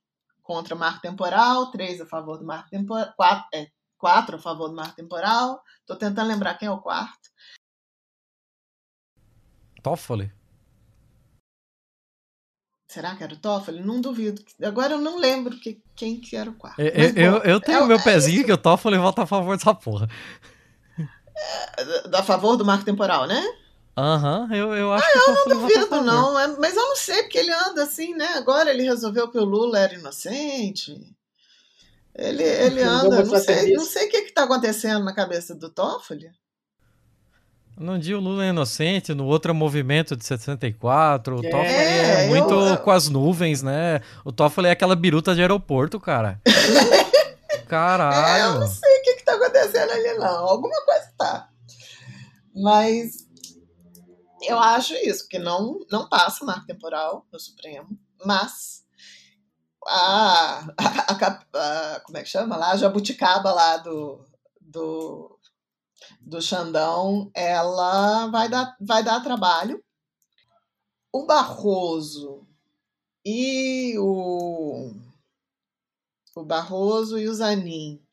contra 0.42 0.76
o 0.76 0.80
marco 0.80 1.02
temporal, 1.02 1.72
três 1.72 2.00
a 2.00 2.06
favor 2.06 2.38
do 2.38 2.46
marco 2.46 2.70
temporal, 2.70 3.14
quatro, 3.18 3.48
é, 3.54 3.68
quatro 3.98 4.36
a 4.38 4.40
favor 4.40 4.70
do 4.70 4.76
marco 4.76 4.96
temporal. 4.96 5.62
Estou 5.82 5.98
tentando 5.98 6.28
lembrar 6.28 6.58
quem 6.58 6.68
é 6.68 6.72
o 6.72 6.80
quarto. 6.80 7.30
Toffoli. 9.84 10.32
Será 12.90 13.16
que 13.16 13.24
era 13.24 13.34
o 13.34 13.38
Toffoli? 13.38 13.82
Não 13.82 14.00
duvido. 14.00 14.42
Agora 14.64 14.94
eu 14.94 15.02
não 15.02 15.20
lembro 15.20 15.60
que, 15.60 15.84
quem 15.96 16.20
que 16.20 16.36
era 16.36 16.50
o 16.50 16.56
quarto. 16.56 16.80
Eu, 16.80 16.94
Mas, 16.96 17.12
bom, 17.12 17.20
eu, 17.20 17.38
eu, 17.44 17.60
tenho 17.60 17.80
é, 17.80 17.88
meu 17.88 17.98
é 17.98 18.04
pezinho 18.04 18.38
isso. 18.38 18.46
que 18.46 18.54
o 18.54 18.58
Toffoli 18.58 18.98
vota 18.98 19.24
a 19.24 19.28
favor 19.28 19.58
dessa 19.58 19.76
porra. 19.76 20.08
É, 20.98 22.18
a 22.18 22.24
favor 22.24 22.56
do 22.56 22.64
marco 22.64 22.86
temporal, 22.86 23.28
né? 23.28 23.44
Aham, 23.98 24.42
uhum, 24.42 24.54
eu, 24.54 24.74
eu 24.76 24.94
acho 24.94 25.06
ah, 25.08 25.12
que 25.12 25.20
eu 25.20 25.36
não 25.36 25.62
duvido, 25.62 26.02
não. 26.02 26.40
É, 26.40 26.48
mas 26.60 26.76
eu 26.76 26.84
não 26.84 26.96
sei, 26.98 27.24
porque 27.24 27.38
ele 27.38 27.52
anda 27.52 27.84
assim, 27.84 28.14
né? 28.14 28.28
Agora 28.36 28.70
ele 28.70 28.84
resolveu 28.84 29.30
que 29.30 29.38
o 29.38 29.46
Lula 29.46 29.80
era 29.80 29.94
inocente. 29.94 30.94
Ele, 32.14 32.44
ele 32.44 32.82
anda, 32.82 33.24
não 33.24 33.40
sei, 33.40 33.74
não 33.74 33.86
sei 33.86 34.08
o 34.08 34.12
que 34.12 34.18
está 34.18 34.44
acontecendo 34.44 35.04
na 35.04 35.14
cabeça 35.14 35.56
do 35.56 35.70
Toffoli. 35.70 36.30
Num 37.78 38.00
dia 38.00 38.18
o 38.18 38.22
Lula 38.22 38.46
é 38.46 38.50
inocente, 38.50 39.14
no 39.14 39.26
outro 39.26 39.52
é 39.52 39.54
movimento 39.54 40.16
de 40.16 40.26
64. 40.26 41.36
O 41.36 41.46
é, 41.46 41.50
Toffoli 41.50 41.68
é 41.68 42.28
muito 42.28 42.54
eu... 42.54 42.78
com 42.78 42.92
as 42.92 43.08
nuvens, 43.10 43.62
né? 43.62 44.02
O 44.26 44.32
Toffoli 44.32 44.68
é 44.68 44.72
aquela 44.72 44.96
biruta 44.96 45.34
de 45.34 45.42
aeroporto, 45.42 46.00
cara. 46.00 46.42
Caralho. 47.68 48.28
É, 48.28 48.56
eu 48.56 48.60
não 48.60 48.68
sei 48.68 49.00
o 49.00 49.04
que, 49.04 49.14
que 49.16 49.26
tá 49.26 49.36
acontecendo 49.36 49.92
ali, 49.92 50.14
não. 50.18 50.48
Alguma 50.48 50.86
coisa 50.86 51.12
tá. 51.18 51.50
Mas 52.56 53.25
eu 54.48 54.60
acho 54.60 54.94
isso, 54.96 55.28
que 55.28 55.40
não, 55.40 55.80
não 55.92 56.08
passa 56.08 56.44
o 56.44 56.48
marco 56.48 56.66
temporal 56.66 57.26
no 57.32 57.40
Supremo, 57.40 57.90
mas 58.24 58.86
a, 59.88 60.68
a, 60.78 61.12
a, 61.12 61.96
a, 61.96 62.00
como 62.02 62.18
é 62.18 62.24
que 62.24 62.30
chama 62.30 62.56
lá? 62.56 62.72
A 62.72 62.78
jabuticaba 62.78 63.52
lá 63.52 63.78
do, 63.78 64.26
do 64.60 65.36
do 66.22 66.42
Xandão, 66.42 67.30
ela 67.34 68.28
vai 68.28 68.50
dar, 68.50 68.76
vai 68.82 69.04
dar 69.04 69.24
trabalho. 69.24 69.84
O 71.12 71.26
Barroso 71.26 72.46
e 73.24 73.98
o, 73.98 74.92
o 76.36 76.44
Barroso 76.44 77.18
e 77.18 77.28
o 77.28 77.34
Zanin, 77.34 78.05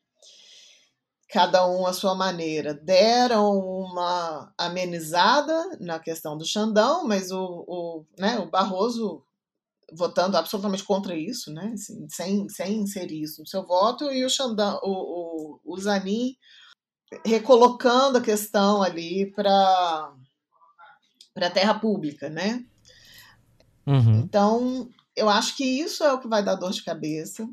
cada 1.33 1.67
um 1.67 1.87
à 1.87 1.93
sua 1.93 2.13
maneira, 2.13 2.75
deram 2.75 3.57
uma 3.57 4.53
amenizada 4.55 5.75
na 5.79 5.97
questão 5.97 6.37
do 6.37 6.45
Xandão, 6.45 7.07
mas 7.07 7.31
o, 7.31 7.65
o, 7.67 8.05
né, 8.19 8.37
o 8.37 8.45
Barroso 8.45 9.25
votando 9.91 10.37
absolutamente 10.37 10.83
contra 10.83 11.17
isso, 11.17 11.51
né, 11.51 11.71
assim, 11.73 12.07
sem, 12.07 12.47
sem 12.49 12.81
inserir 12.81 13.23
isso 13.23 13.41
no 13.41 13.47
seu 13.47 13.65
voto, 13.65 14.11
e 14.11 14.23
o 14.23 14.29
Xandão, 14.29 14.79
o, 14.83 14.91
o, 15.63 15.73
o 15.73 15.77
Zanin 15.79 16.35
recolocando 17.25 18.19
a 18.19 18.21
questão 18.21 18.83
ali 18.83 19.31
para 19.31 20.13
para 21.33 21.47
a 21.47 21.51
terra 21.51 21.73
pública, 21.73 22.29
né? 22.29 22.63
Uhum. 23.87 24.19
Então, 24.19 24.87
eu 25.15 25.27
acho 25.27 25.57
que 25.57 25.63
isso 25.63 26.03
é 26.03 26.13
o 26.13 26.19
que 26.19 26.27
vai 26.27 26.43
dar 26.43 26.53
dor 26.53 26.71
de 26.71 26.83
cabeça. 26.83 27.49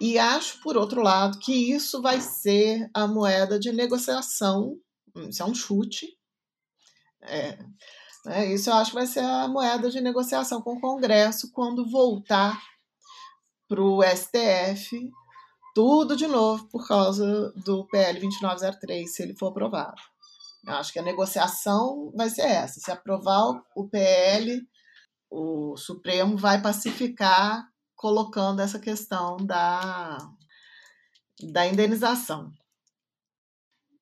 E 0.00 0.18
acho, 0.18 0.60
por 0.60 0.76
outro 0.76 1.02
lado, 1.02 1.38
que 1.38 1.72
isso 1.72 2.02
vai 2.02 2.20
ser 2.20 2.88
a 2.92 3.06
moeda 3.06 3.58
de 3.58 3.72
negociação. 3.72 4.76
Isso 5.28 5.42
é 5.42 5.46
um 5.46 5.54
chute. 5.54 6.06
É, 7.22 7.58
é, 8.26 8.52
isso 8.52 8.70
eu 8.70 8.74
acho 8.74 8.90
que 8.90 8.96
vai 8.96 9.06
ser 9.06 9.20
a 9.20 9.48
moeda 9.48 9.90
de 9.90 10.00
negociação 10.00 10.60
com 10.60 10.74
o 10.74 10.80
Congresso 10.80 11.50
quando 11.52 11.88
voltar 11.90 12.60
para 13.68 13.80
o 13.80 14.02
STF 14.02 15.10
tudo 15.76 16.16
de 16.16 16.26
novo 16.26 16.66
por 16.68 16.88
causa 16.88 17.52
do 17.52 17.86
PL 17.88 18.18
2903, 18.18 19.14
se 19.14 19.22
ele 19.22 19.36
for 19.36 19.48
aprovado. 19.48 20.00
Eu 20.66 20.72
acho 20.72 20.90
que 20.90 20.98
a 20.98 21.02
negociação 21.02 22.10
vai 22.16 22.30
ser 22.30 22.46
essa. 22.46 22.80
Se 22.80 22.90
aprovar 22.90 23.62
o 23.74 23.86
PL, 23.86 24.66
o 25.30 25.76
Supremo 25.76 26.34
vai 26.36 26.62
pacificar 26.62 27.68
colocando 27.96 28.60
essa 28.60 28.78
questão 28.78 29.36
da, 29.38 30.18
da 31.42 31.66
indenização. 31.66 32.52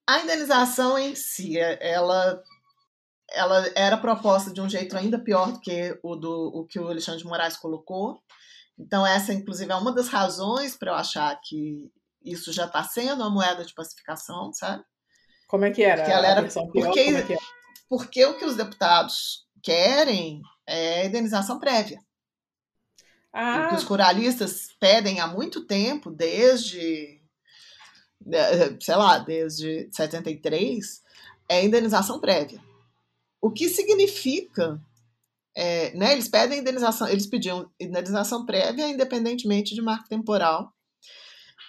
A 0.06 0.20
indenização 0.20 0.98
em 0.98 1.14
si, 1.14 1.58
ela, 1.58 2.42
ela 3.30 3.72
era 3.74 3.96
proposta 3.96 4.52
de 4.52 4.60
um 4.60 4.68
jeito 4.68 4.96
ainda 4.96 5.18
pior 5.18 5.52
do 5.52 5.60
que 5.60 5.98
o, 6.02 6.14
do, 6.14 6.50
o 6.54 6.66
que 6.66 6.78
o 6.78 6.88
Alexandre 6.88 7.22
de 7.22 7.26
Moraes 7.26 7.56
colocou, 7.56 8.20
então, 8.78 9.06
essa, 9.06 9.32
inclusive, 9.32 9.70
é 9.70 9.76
uma 9.76 9.92
das 9.92 10.08
razões 10.08 10.76
para 10.76 10.90
eu 10.90 10.96
achar 10.96 11.38
que 11.42 11.90
isso 12.22 12.52
já 12.52 12.66
está 12.66 12.82
sendo 12.82 13.22
uma 13.22 13.30
moeda 13.30 13.64
de 13.64 13.74
pacificação, 13.74 14.52
sabe? 14.52 14.82
Como 15.46 15.64
é 15.64 15.70
que 15.70 15.82
era? 15.82 16.02
Porque, 16.02 16.12
ela 16.12 16.26
era, 16.26 16.42
porque, 16.42 17.00
é 17.00 17.34
é? 17.34 17.38
porque 17.88 18.24
o 18.24 18.36
que 18.36 18.44
os 18.44 18.56
deputados 18.56 19.46
querem 19.62 20.40
é 20.66 21.06
indenização 21.06 21.60
prévia. 21.60 21.98
Ah. 23.34 23.66
Que 23.68 23.74
os 23.74 23.82
ruralistas 23.82 24.68
pedem 24.78 25.18
há 25.18 25.26
muito 25.26 25.66
tempo, 25.66 26.10
desde, 26.10 27.20
sei 28.80 28.94
lá, 28.94 29.18
desde 29.18 29.88
73, 29.92 31.02
é 31.48 31.64
indenização 31.64 32.20
prévia. 32.20 32.62
O 33.42 33.50
que 33.50 33.68
significa 33.68 34.80
é, 35.54 35.94
né, 35.96 36.12
eles 36.12 36.28
pedem 36.28 36.60
indenização, 36.60 37.08
eles 37.08 37.26
pediam 37.26 37.70
indenização 37.78 38.44
prévia, 38.44 38.88
independentemente 38.88 39.74
de 39.74 39.82
marco 39.82 40.08
temporal. 40.08 40.72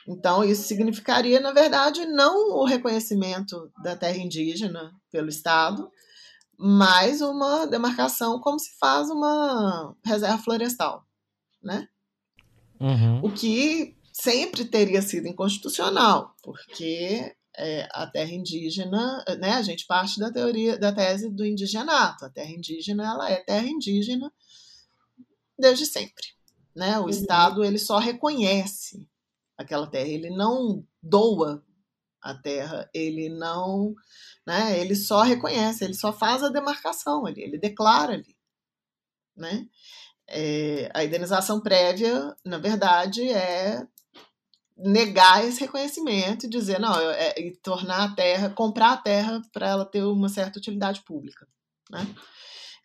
Então, 0.07 0.43
isso 0.43 0.67
significaria, 0.67 1.39
na 1.39 1.51
verdade, 1.51 2.05
não 2.05 2.59
o 2.59 2.65
reconhecimento 2.65 3.71
da 3.83 3.95
terra 3.95 4.17
indígena 4.17 4.91
pelo 5.11 5.29
Estado, 5.29 5.89
mas 6.57 7.21
uma 7.21 7.65
demarcação 7.65 8.39
como 8.39 8.59
se 8.59 8.77
faz 8.77 9.09
uma 9.09 9.95
reserva 10.05 10.37
florestal, 10.37 11.03
né? 11.65 11.89
Uhum. 12.79 13.25
O 13.25 13.31
que 13.31 13.97
sempre 14.13 14.63
teria 14.65 15.01
sido 15.01 15.27
inconstitucional, 15.27 16.35
porque 16.43 17.35
é, 17.57 17.87
a 17.91 18.05
terra 18.07 18.31
indígena, 18.31 19.23
né, 19.39 19.53
a 19.53 19.61
gente 19.61 19.85
parte 19.87 20.19
da 20.19 20.31
teoria, 20.31 20.77
da 20.77 20.93
tese 20.93 21.29
do 21.29 21.45
indigenato. 21.45 22.25
A 22.25 22.29
terra 22.29 22.51
indígena, 22.51 23.03
ela 23.03 23.29
é 23.29 23.37
terra 23.37 23.67
indígena 23.67 24.31
desde 25.57 25.85
sempre, 25.85 26.27
né? 26.75 26.99
O 26.99 27.03
uhum. 27.03 27.09
Estado, 27.09 27.63
ele 27.63 27.79
só 27.79 27.97
reconhece 27.97 29.07
aquela 29.57 29.87
terra, 29.87 30.07
ele 30.07 30.29
não 30.29 30.85
doa 31.01 31.63
a 32.21 32.33
terra, 32.33 32.89
ele 32.93 33.29
não, 33.29 33.93
né, 34.45 34.79
ele 34.79 34.95
só 34.95 35.21
reconhece, 35.21 35.83
ele 35.83 35.93
só 35.93 36.11
faz 36.11 36.43
a 36.43 36.49
demarcação 36.49 37.25
ali, 37.25 37.41
ele 37.41 37.57
declara 37.57 38.13
ali, 38.13 38.35
né? 39.35 39.67
É, 40.27 40.89
a 40.93 41.03
indenização 41.03 41.61
prévia, 41.61 42.35
na 42.43 42.57
verdade, 42.57 43.29
é 43.29 43.85
negar 44.77 45.45
esse 45.45 45.61
reconhecimento 45.61 46.45
e 46.45 46.49
dizer, 46.49 46.79
não, 46.79 46.93
é, 46.99 47.39
e 47.39 47.55
tornar 47.57 48.03
a 48.03 48.15
terra, 48.15 48.49
comprar 48.49 48.93
a 48.93 48.97
terra 48.97 49.41
para 49.53 49.69
ela 49.69 49.85
ter 49.85 50.03
uma 50.03 50.27
certa 50.27 50.59
utilidade 50.59 51.01
pública, 51.01 51.47
né? 51.89 52.05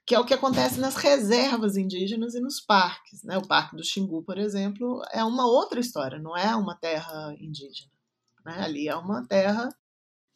Que 0.06 0.14
é 0.14 0.18
o 0.18 0.24
que 0.24 0.34
acontece 0.34 0.78
nas 0.80 0.96
reservas 0.96 1.76
indígenas 1.76 2.34
e 2.34 2.40
nos 2.40 2.60
parques, 2.60 3.22
né? 3.24 3.38
O 3.38 3.46
Parque 3.46 3.76
do 3.76 3.84
Xingu, 3.84 4.22
por 4.22 4.38
exemplo, 4.38 5.02
é 5.12 5.24
uma 5.24 5.46
outra 5.46 5.80
história, 5.80 6.18
não 6.18 6.36
é 6.36 6.54
uma 6.54 6.76
terra 6.76 7.34
indígena, 7.38 7.90
né? 8.44 8.62
Ali 8.62 8.88
é 8.88 8.96
uma 8.96 9.26
terra 9.26 9.68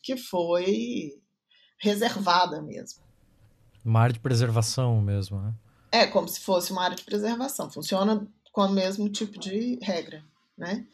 que 0.03 0.17
foi 0.17 1.13
reservada 1.79 2.61
mesmo. 2.63 3.03
Uma 3.85 4.01
área 4.01 4.13
de 4.13 4.21
preservação 4.21 5.01
mesmo, 5.01 5.41
né? 5.41 5.55
É, 5.95 6.09
como 6.09 6.27
se 6.27 6.41
fosse 6.41 6.73
uma 6.73 6.83
área 6.83 6.97
de 6.97 7.05
preservação. 7.05 7.71
Funciona 7.71 8.27
com 8.51 8.63
o 8.63 8.69
mesmo 8.69 9.09
tipo 9.09 9.39
de 9.39 9.79
regra, 9.81 10.25
né? 10.59 10.85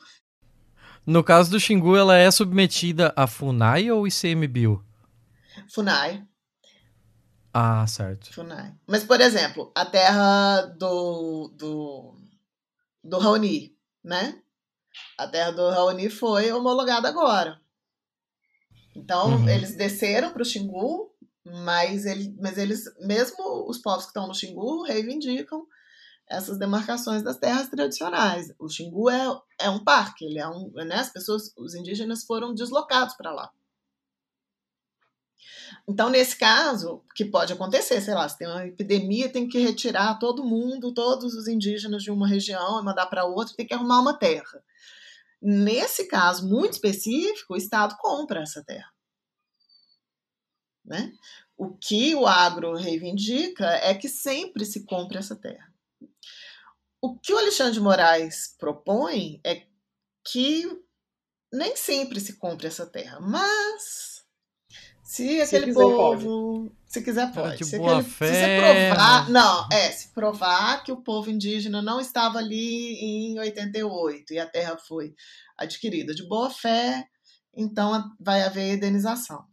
No 1.06 1.24
caso 1.24 1.50
do 1.50 1.58
Xingu, 1.58 1.96
ela 1.96 2.18
é 2.18 2.30
submetida 2.30 3.10
a 3.16 3.26
FUNAI 3.26 3.90
ou 3.90 4.06
ICMBio? 4.06 4.84
FUNAI. 5.72 6.22
Ah, 7.50 7.86
certo. 7.86 8.30
FUNAI. 8.30 8.74
Mas, 8.86 9.02
por 9.02 9.22
exemplo, 9.22 9.72
a 9.74 9.86
terra 9.86 10.66
do, 10.78 11.48
do, 11.56 12.14
do 13.02 13.18
Raoni, 13.18 13.74
né? 14.04 14.38
A 15.16 15.26
terra 15.26 15.50
do 15.50 15.70
Raoni 15.70 16.10
foi 16.10 16.52
homologada 16.52 17.08
agora. 17.08 17.58
Então, 18.94 19.30
uhum. 19.30 19.48
eles 19.48 19.74
desceram 19.74 20.30
para 20.30 20.42
o 20.42 20.44
Xingu, 20.44 21.09
mas, 21.44 22.04
ele, 22.04 22.34
mas 22.40 22.58
eles, 22.58 22.84
mesmo 23.00 23.68
os 23.68 23.78
povos 23.78 24.04
que 24.04 24.10
estão 24.10 24.26
no 24.26 24.34
Xingu, 24.34 24.82
reivindicam 24.82 25.66
essas 26.26 26.58
demarcações 26.58 27.22
das 27.22 27.38
terras 27.38 27.68
tradicionais. 27.68 28.52
O 28.58 28.68
Xingu 28.68 29.10
é, 29.10 29.40
é 29.58 29.70
um 29.70 29.82
parque, 29.82 30.24
ele 30.24 30.38
é 30.38 30.48
um, 30.48 30.70
né, 30.72 30.96
as 30.96 31.12
pessoas, 31.12 31.52
os 31.56 31.74
indígenas 31.74 32.24
foram 32.24 32.54
deslocados 32.54 33.14
para 33.16 33.32
lá. 33.32 33.50
Então, 35.88 36.08
nesse 36.08 36.36
caso, 36.36 37.02
que 37.14 37.24
pode 37.24 37.52
acontecer, 37.52 38.00
sei 38.00 38.14
lá, 38.14 38.28
se 38.28 38.38
tem 38.38 38.46
uma 38.46 38.66
epidemia, 38.66 39.28
tem 39.28 39.48
que 39.48 39.58
retirar 39.58 40.18
todo 40.18 40.44
mundo, 40.44 40.94
todos 40.94 41.34
os 41.34 41.48
indígenas 41.48 42.02
de 42.02 42.10
uma 42.10 42.28
região 42.28 42.80
e 42.80 42.84
mandar 42.84 43.06
para 43.06 43.24
outra, 43.24 43.54
tem 43.56 43.66
que 43.66 43.74
arrumar 43.74 44.00
uma 44.00 44.16
terra. 44.16 44.62
Nesse 45.42 46.06
caso 46.06 46.46
muito 46.46 46.74
específico, 46.74 47.54
o 47.54 47.56
Estado 47.56 47.96
compra 47.98 48.42
essa 48.42 48.62
terra. 48.62 48.90
Né? 50.84 51.12
O 51.56 51.76
que 51.76 52.14
o 52.14 52.26
agro 52.26 52.74
reivindica 52.74 53.66
é 53.66 53.94
que 53.94 54.08
sempre 54.08 54.64
se 54.64 54.84
compre 54.84 55.18
essa 55.18 55.36
terra. 55.36 55.72
o 57.02 57.18
que 57.18 57.32
o 57.32 57.38
Alexandre 57.38 57.74
de 57.74 57.80
Moraes 57.80 58.54
propõe 58.58 59.40
é 59.44 59.66
que 60.24 60.66
nem 61.52 61.76
sempre 61.76 62.20
se 62.20 62.34
compre 62.34 62.66
essa 62.66 62.86
terra, 62.86 63.18
mas 63.20 64.24
se 65.10 65.40
aquele 65.40 65.66
quiser, 65.66 65.80
povo, 65.80 66.60
pode. 66.60 66.72
se 66.86 67.02
quiser 67.02 67.32
pode, 67.32 67.64
se, 67.64 67.74
aquele, 67.74 68.02
se 68.04 68.08
você 68.08 68.60
provar, 68.60 69.28
não, 69.28 69.68
é, 69.72 69.90
se 69.90 70.08
provar 70.14 70.84
que 70.84 70.92
o 70.92 71.02
povo 71.02 71.28
indígena 71.28 71.82
não 71.82 72.00
estava 72.00 72.38
ali 72.38 72.94
em 72.94 73.36
88 73.36 74.32
e 74.32 74.38
a 74.38 74.46
terra 74.46 74.78
foi 74.78 75.12
adquirida 75.58 76.14
de 76.14 76.22
boa 76.28 76.48
fé, 76.48 77.08
então 77.52 78.08
vai 78.20 78.42
haver 78.42 78.74
indenização. 78.74 79.44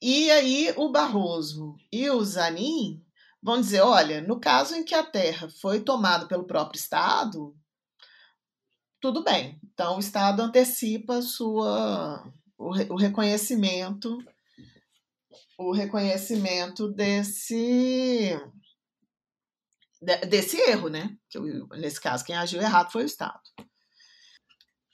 E 0.00 0.30
aí 0.30 0.72
o 0.76 0.90
Barroso 0.90 1.76
e 1.92 2.08
o 2.08 2.24
Zanin 2.24 3.04
vão 3.42 3.60
dizer, 3.60 3.80
olha, 3.80 4.20
no 4.20 4.40
caso 4.40 4.74
em 4.74 4.84
que 4.84 4.94
a 4.94 5.04
terra 5.04 5.48
foi 5.60 5.80
tomada 5.80 6.26
pelo 6.26 6.46
próprio 6.46 6.78
Estado, 6.78 7.54
tudo 9.00 9.22
bem. 9.22 9.58
Então, 9.72 9.96
o 9.96 10.00
Estado 10.00 10.40
antecipa 10.40 11.22
sua, 11.22 12.24
o, 12.58 12.68
o 12.92 12.96
reconhecimento 12.96 14.18
o 15.60 15.72
reconhecimento 15.72 16.88
desse 16.88 18.34
desse 20.26 20.56
erro, 20.62 20.88
né? 20.88 21.14
Que, 21.28 21.38
nesse 21.76 22.00
caso, 22.00 22.24
quem 22.24 22.34
agiu 22.34 22.62
errado 22.62 22.90
foi 22.90 23.02
o 23.02 23.06
Estado. 23.06 23.40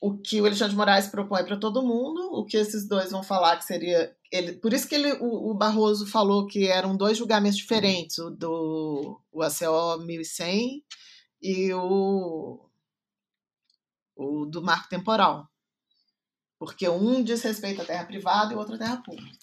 O 0.00 0.18
que 0.18 0.40
o 0.40 0.44
Alexandre 0.44 0.72
de 0.72 0.76
Moraes 0.76 1.08
propõe 1.08 1.44
para 1.44 1.56
todo 1.56 1.82
mundo, 1.82 2.30
o 2.32 2.44
que 2.44 2.56
esses 2.56 2.86
dois 2.86 3.10
vão 3.10 3.22
falar 3.22 3.56
que 3.56 3.64
seria. 3.64 4.14
Ele, 4.30 4.52
por 4.52 4.72
isso 4.72 4.86
que 4.88 4.94
ele, 4.94 5.12
o, 5.14 5.50
o 5.50 5.54
Barroso 5.54 6.06
falou 6.06 6.46
que 6.46 6.66
eram 6.66 6.96
dois 6.96 7.16
julgamentos 7.16 7.56
diferentes, 7.56 8.18
o 8.18 8.30
do 8.30 9.20
o 9.32 9.42
ACO 9.42 9.98
1100 10.04 10.84
e 11.42 11.72
o 11.72 12.60
o 14.16 14.46
do 14.46 14.62
marco 14.62 14.88
temporal. 14.88 15.48
Porque 16.58 16.88
um 16.88 17.22
diz 17.22 17.42
respeito 17.42 17.82
à 17.82 17.84
terra 17.84 18.04
privada 18.04 18.52
e 18.52 18.56
o 18.56 18.58
outro 18.58 18.76
à 18.76 18.78
terra 18.78 18.96
pública. 18.98 19.38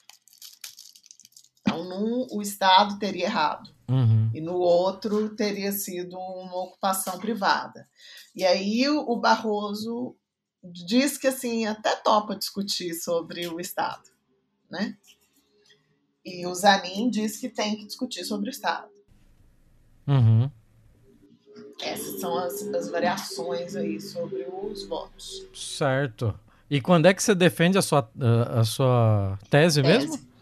Então, 1.62 1.84
num, 1.86 2.28
o 2.32 2.42
Estado 2.42 2.98
teria 3.00 3.26
errado. 3.26 3.74
Uhum. 3.90 4.32
E 4.34 4.42
no 4.42 4.56
outro 4.56 5.36
teria 5.36 5.72
sido 5.72 6.18
uma 6.18 6.64
ocupação 6.64 7.20
privada. 7.20 7.88
E 8.36 8.44
aí 8.44 8.88
o 8.90 9.16
Barroso 9.18 10.16
diz 10.64 11.18
que 11.18 11.28
assim 11.28 11.66
até 11.66 11.96
topa 11.98 12.36
discutir 12.36 12.94
sobre 12.94 13.48
o 13.48 13.60
Estado, 13.60 14.10
né? 14.70 14.98
E 16.26 16.48
o 16.48 16.56
Zanin 16.56 17.10
diz 17.10 17.38
que 17.38 17.50
tem 17.50 17.76
que 17.76 17.86
discutir 17.86 18.24
sobre 18.24 18.50
o 18.50 18.52
Estado. 18.52 18.88
Uhum. 20.08 20.50
Essas 21.82 22.20
são 22.20 22.38
as, 22.38 22.62
as 22.62 22.90
variações 22.90 23.76
aí 23.76 24.00
sobre 24.00 24.48
os 24.50 24.86
votos. 24.86 25.46
Certo. 25.54 26.38
E 26.70 26.80
quando 26.80 27.08
é 27.08 27.14
que 27.14 27.22
você 27.22 27.36
defende 27.36 27.78
a 27.78 27.82
sua, 27.82 28.10
a 28.50 28.64
sua 28.64 29.38
tese, 29.50 29.82
tese. 29.82 30.08
mesmo? 30.08 30.34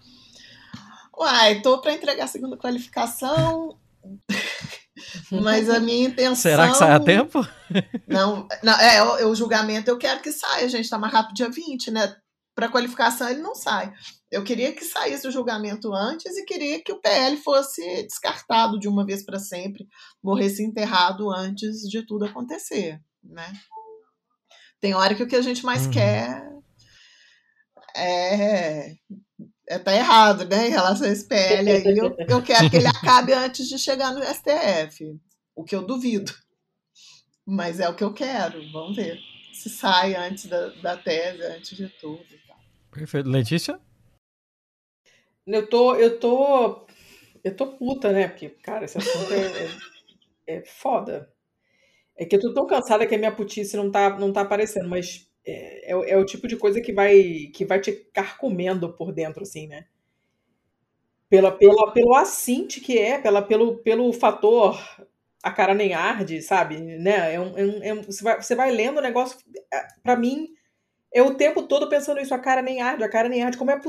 Uai, 1.17 1.61
tô 1.61 1.79
para 1.79 1.93
entregar 1.93 2.25
a 2.25 2.27
segunda 2.27 2.57
qualificação, 2.57 3.77
mas 5.31 5.69
a 5.69 5.79
minha 5.79 6.07
intenção. 6.07 6.35
Será 6.35 6.69
que 6.69 6.77
sai 6.77 6.91
a 6.91 6.99
tempo? 6.99 7.45
Não, 8.07 8.47
não 8.61 8.73
é, 8.73 9.01
o, 9.23 9.29
o 9.29 9.35
julgamento 9.35 9.89
eu 9.89 9.97
quero 9.97 10.21
que 10.21 10.31
saia, 10.31 10.67
gente, 10.67 10.89
tá 10.89 10.97
mais 10.97 11.13
rápido 11.13 11.35
dia 11.35 11.49
20, 11.49 11.91
né? 11.91 12.15
Para 12.53 12.69
qualificação 12.69 13.29
ele 13.29 13.41
não 13.41 13.55
sai. 13.55 13.93
Eu 14.29 14.43
queria 14.43 14.73
que 14.73 14.83
saísse 14.83 15.27
o 15.27 15.31
julgamento 15.31 15.93
antes 15.93 16.37
e 16.37 16.45
queria 16.45 16.83
que 16.83 16.91
o 16.91 17.01
PL 17.01 17.37
fosse 17.37 17.81
descartado 18.03 18.79
de 18.79 18.87
uma 18.87 19.05
vez 19.05 19.25
para 19.25 19.39
sempre, 19.39 19.87
morresse 20.23 20.63
enterrado 20.63 21.31
antes 21.31 21.81
de 21.89 22.05
tudo 22.05 22.25
acontecer, 22.25 22.99
né? 23.23 23.51
Tem 24.79 24.93
hora 24.93 25.13
que 25.13 25.23
o 25.23 25.27
que 25.27 25.35
a 25.35 25.41
gente 25.41 25.63
mais 25.63 25.85
uhum. 25.85 25.91
quer 25.91 26.51
é 27.95 28.95
tá 29.79 29.93
errado, 29.93 30.45
né, 30.45 30.67
em 30.67 30.71
relação 30.71 31.07
a 31.07 31.11
esse 31.11 31.27
PL 31.27 31.69
aí. 31.69 31.97
Eu, 31.97 32.15
eu 32.27 32.41
quero 32.41 32.69
que 32.69 32.77
ele 32.77 32.87
acabe 32.89 33.33
antes 33.33 33.67
de 33.67 33.77
chegar 33.77 34.13
no 34.13 34.23
STF, 34.23 35.19
o 35.55 35.63
que 35.63 35.75
eu 35.75 35.85
duvido. 35.85 36.33
Mas 37.45 37.79
é 37.79 37.89
o 37.89 37.95
que 37.95 38.03
eu 38.03 38.13
quero, 38.13 38.61
vamos 38.71 38.95
ver 38.95 39.19
se 39.61 39.69
sai 39.69 40.15
antes 40.15 40.47
da, 40.47 40.69
da 40.69 40.97
tese, 40.97 41.43
antes 41.43 41.77
de 41.77 41.87
tudo. 41.87 42.25
Perfeito. 42.89 43.29
Letícia? 43.29 43.79
Eu 45.45 45.67
tô, 45.67 45.95
eu 45.95 46.19
tô, 46.19 46.87
eu 47.43 47.55
tô 47.55 47.67
puta, 47.77 48.11
né? 48.11 48.27
Porque, 48.27 48.49
cara, 48.49 48.85
esse 48.85 48.97
assunto 48.97 49.33
é, 49.33 50.53
é, 50.53 50.57
é 50.57 50.65
foda. 50.65 51.31
É 52.17 52.25
que 52.25 52.35
eu 52.35 52.39
tô 52.39 52.53
tão 52.53 52.67
cansada 52.67 53.05
que 53.05 53.15
a 53.15 53.17
minha 53.17 53.35
putice 53.35 53.77
não 53.77 53.91
tá, 53.91 54.17
não 54.17 54.33
tá 54.33 54.41
aparecendo, 54.41 54.89
mas 54.89 55.30
é, 55.45 55.91
é, 55.91 56.11
é, 56.11 56.17
o 56.17 56.25
tipo 56.25 56.47
de 56.47 56.55
coisa 56.55 56.81
que 56.81 56.93
vai, 56.93 57.49
que 57.53 57.65
vai 57.65 57.79
te 57.79 57.91
carcomendo 58.13 58.93
por 58.93 59.11
dentro, 59.11 59.43
assim, 59.43 59.67
né? 59.67 59.85
Pela, 61.29 61.51
pela, 61.51 61.91
pelo 61.91 62.13
assinte 62.13 62.81
que 62.81 62.97
é, 62.97 63.17
pela, 63.17 63.41
pelo, 63.41 63.77
pelo 63.77 64.11
fator 64.11 64.77
a 65.41 65.51
cara 65.51 65.73
nem 65.73 65.93
arde, 65.93 66.41
sabe? 66.41 66.77
Né? 66.77 67.33
É 67.33 67.39
um, 67.39 67.57
é 67.57 67.65
um, 67.65 67.83
é 67.83 67.95
você, 68.03 68.23
vai, 68.23 68.41
você 68.41 68.55
vai 68.55 68.71
lendo 68.71 68.97
o 68.97 69.01
negócio, 69.01 69.39
é, 69.73 69.87
para 70.03 70.15
mim, 70.15 70.49
é 71.13 71.21
o 71.21 71.35
tempo 71.35 71.63
todo 71.63 71.89
pensando 71.89 72.21
isso, 72.21 72.33
a 72.33 72.39
cara 72.39 72.61
nem 72.61 72.81
arde, 72.81 73.03
a 73.03 73.09
cara 73.09 73.27
nem 73.27 73.43
arde. 73.43 73.57
Como 73.57 73.71
é, 73.71 73.79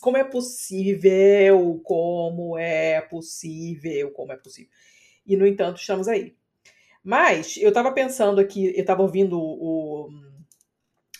como 0.00 0.16
é 0.16 0.24
possível? 0.24 1.80
Como 1.84 2.58
é 2.58 3.00
possível? 3.00 4.10
Como 4.12 4.32
é 4.32 4.36
possível? 4.36 4.70
E, 5.26 5.36
no 5.36 5.46
entanto, 5.46 5.80
estamos 5.80 6.08
aí. 6.08 6.34
Mas 7.04 7.56
eu 7.56 7.68
estava 7.68 7.92
pensando 7.92 8.40
aqui, 8.40 8.66
eu 8.74 8.80
estava 8.80 9.02
ouvindo 9.02 9.38
o, 9.38 10.08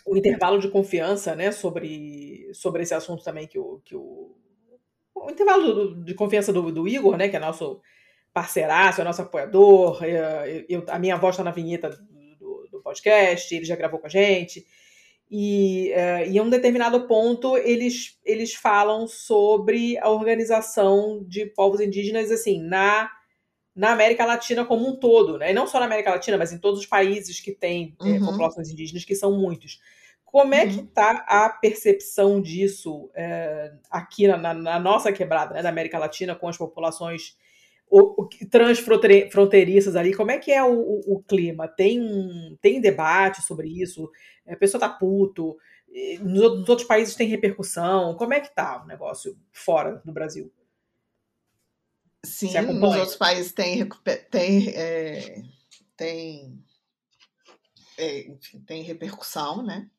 o, 0.05 0.17
intervalo 0.17 0.59
de 0.59 0.69
confiança, 0.69 1.35
né, 1.35 1.53
sobre, 1.53 2.51
sobre 2.55 2.83
esse 2.83 2.95
assunto 2.95 3.25
também 3.25 3.47
que 3.47 3.59
o, 3.59 3.81
que 3.85 3.95
o, 3.95 4.35
o 5.15 5.31
intervalo 5.31 6.03
de 6.05 6.15
confiança 6.15 6.53
do, 6.53 6.71
do 6.73 6.89
Igor, 6.89 7.17
né, 7.17 7.29
que 7.29 7.37
é 7.37 7.41
nosso 7.41 7.81
parceiraço, 8.33 9.01
é 9.01 9.05
nosso 9.05 9.23
apoiador. 9.23 10.03
Eu, 10.05 10.65
eu, 10.69 10.85
a 10.89 10.99
minha 10.99 11.17
voz 11.17 11.35
está 11.35 11.45
na 11.45 11.51
vinheta 11.51 11.91
do, 12.39 12.69
do 12.71 12.81
podcast, 12.81 13.55
ele 13.55 13.65
já 13.65 13.77
gravou 13.77 14.01
com 14.01 14.07
a 14.07 14.11
gente. 14.11 14.67
E, 15.31 15.93
uh, 15.93 16.31
em 16.31 16.41
um 16.41 16.51
determinado 16.51 17.07
ponto 17.07 17.57
eles, 17.57 18.19
eles 18.23 18.53
falam 18.53 19.07
sobre 19.07 19.97
a 19.99 20.11
organização 20.11 21.25
de 21.27 21.47
povos 21.47 21.81
indígenas 21.81 22.31
assim 22.31 22.63
na, 22.63 23.11
na 23.75 23.93
América 23.93 24.27
Latina 24.27 24.65
como 24.65 24.87
um 24.87 24.97
todo, 24.97 25.39
né? 25.39 25.51
E 25.51 25.55
não 25.55 25.67
só 25.67 25.81
na 25.81 25.87
América 25.87 26.11
Latina, 26.11 26.37
mas 26.37 26.53
em 26.53 26.59
todos 26.59 26.81
os 26.81 26.87
países 26.87 27.41
que 27.41 27.53
têm 27.53 27.97
é, 28.01 28.05
uhum. 28.05 28.17
é, 28.17 28.21
populações 28.21 28.71
indígenas, 28.71 29.05
que 29.05 29.15
são 29.15 29.39
muitos. 29.39 29.81
Como 30.25 30.55
é 30.55 30.65
uhum. 30.65 30.71
que 30.71 30.81
está 30.81 31.25
a 31.27 31.49
percepção 31.49 32.41
disso 32.41 33.11
é, 33.15 33.73
aqui 33.91 34.27
na, 34.27 34.55
na, 34.55 34.79
nossa 34.79 35.13
quebrada, 35.13 35.55
né, 35.55 35.63
da 35.63 35.69
América 35.69 35.99
Latina, 35.99 36.35
com 36.35 36.49
as 36.49 36.57
populações 36.57 37.37
o, 37.91 38.23
o, 38.23 38.29
transfronteiriças 38.51 39.97
ali, 39.97 40.15
como 40.15 40.31
é 40.31 40.39
que 40.39 40.51
é 40.51 40.65
o, 40.65 40.73
o, 40.73 41.17
o, 41.17 41.23
clima? 41.23 41.69
Tem 41.69 42.01
um 42.01 42.57
tem 42.63 42.81
debate 42.81 43.43
sobre 43.43 43.69
isso? 43.69 44.11
A 44.49 44.57
pessoa 44.57 44.81
tá 44.81 44.89
puto? 44.89 45.59
Nos, 46.23 46.61
nos, 46.61 46.69
outros 46.71 46.89
países 46.89 47.15
tem 47.15 47.29
repercussão? 47.29 48.15
Como 48.15 48.33
é 48.33 48.41
que 48.41 48.55
tá 48.55 48.83
o 48.83 48.87
negócio 48.87 49.37
fora 49.53 50.01
do 50.07 50.13
Brasil? 50.13 50.51
Sim, 52.25 52.53
nos 52.61 52.97
outros 52.97 53.17
países 53.17 53.53
tem 53.53 53.89
tem 54.31 54.69
é, 54.71 55.43
tem, 55.97 56.65
é, 57.99 58.21
enfim, 58.29 58.61
tem 58.61 58.83
repercussão, 58.83 59.63
né? 59.63 59.91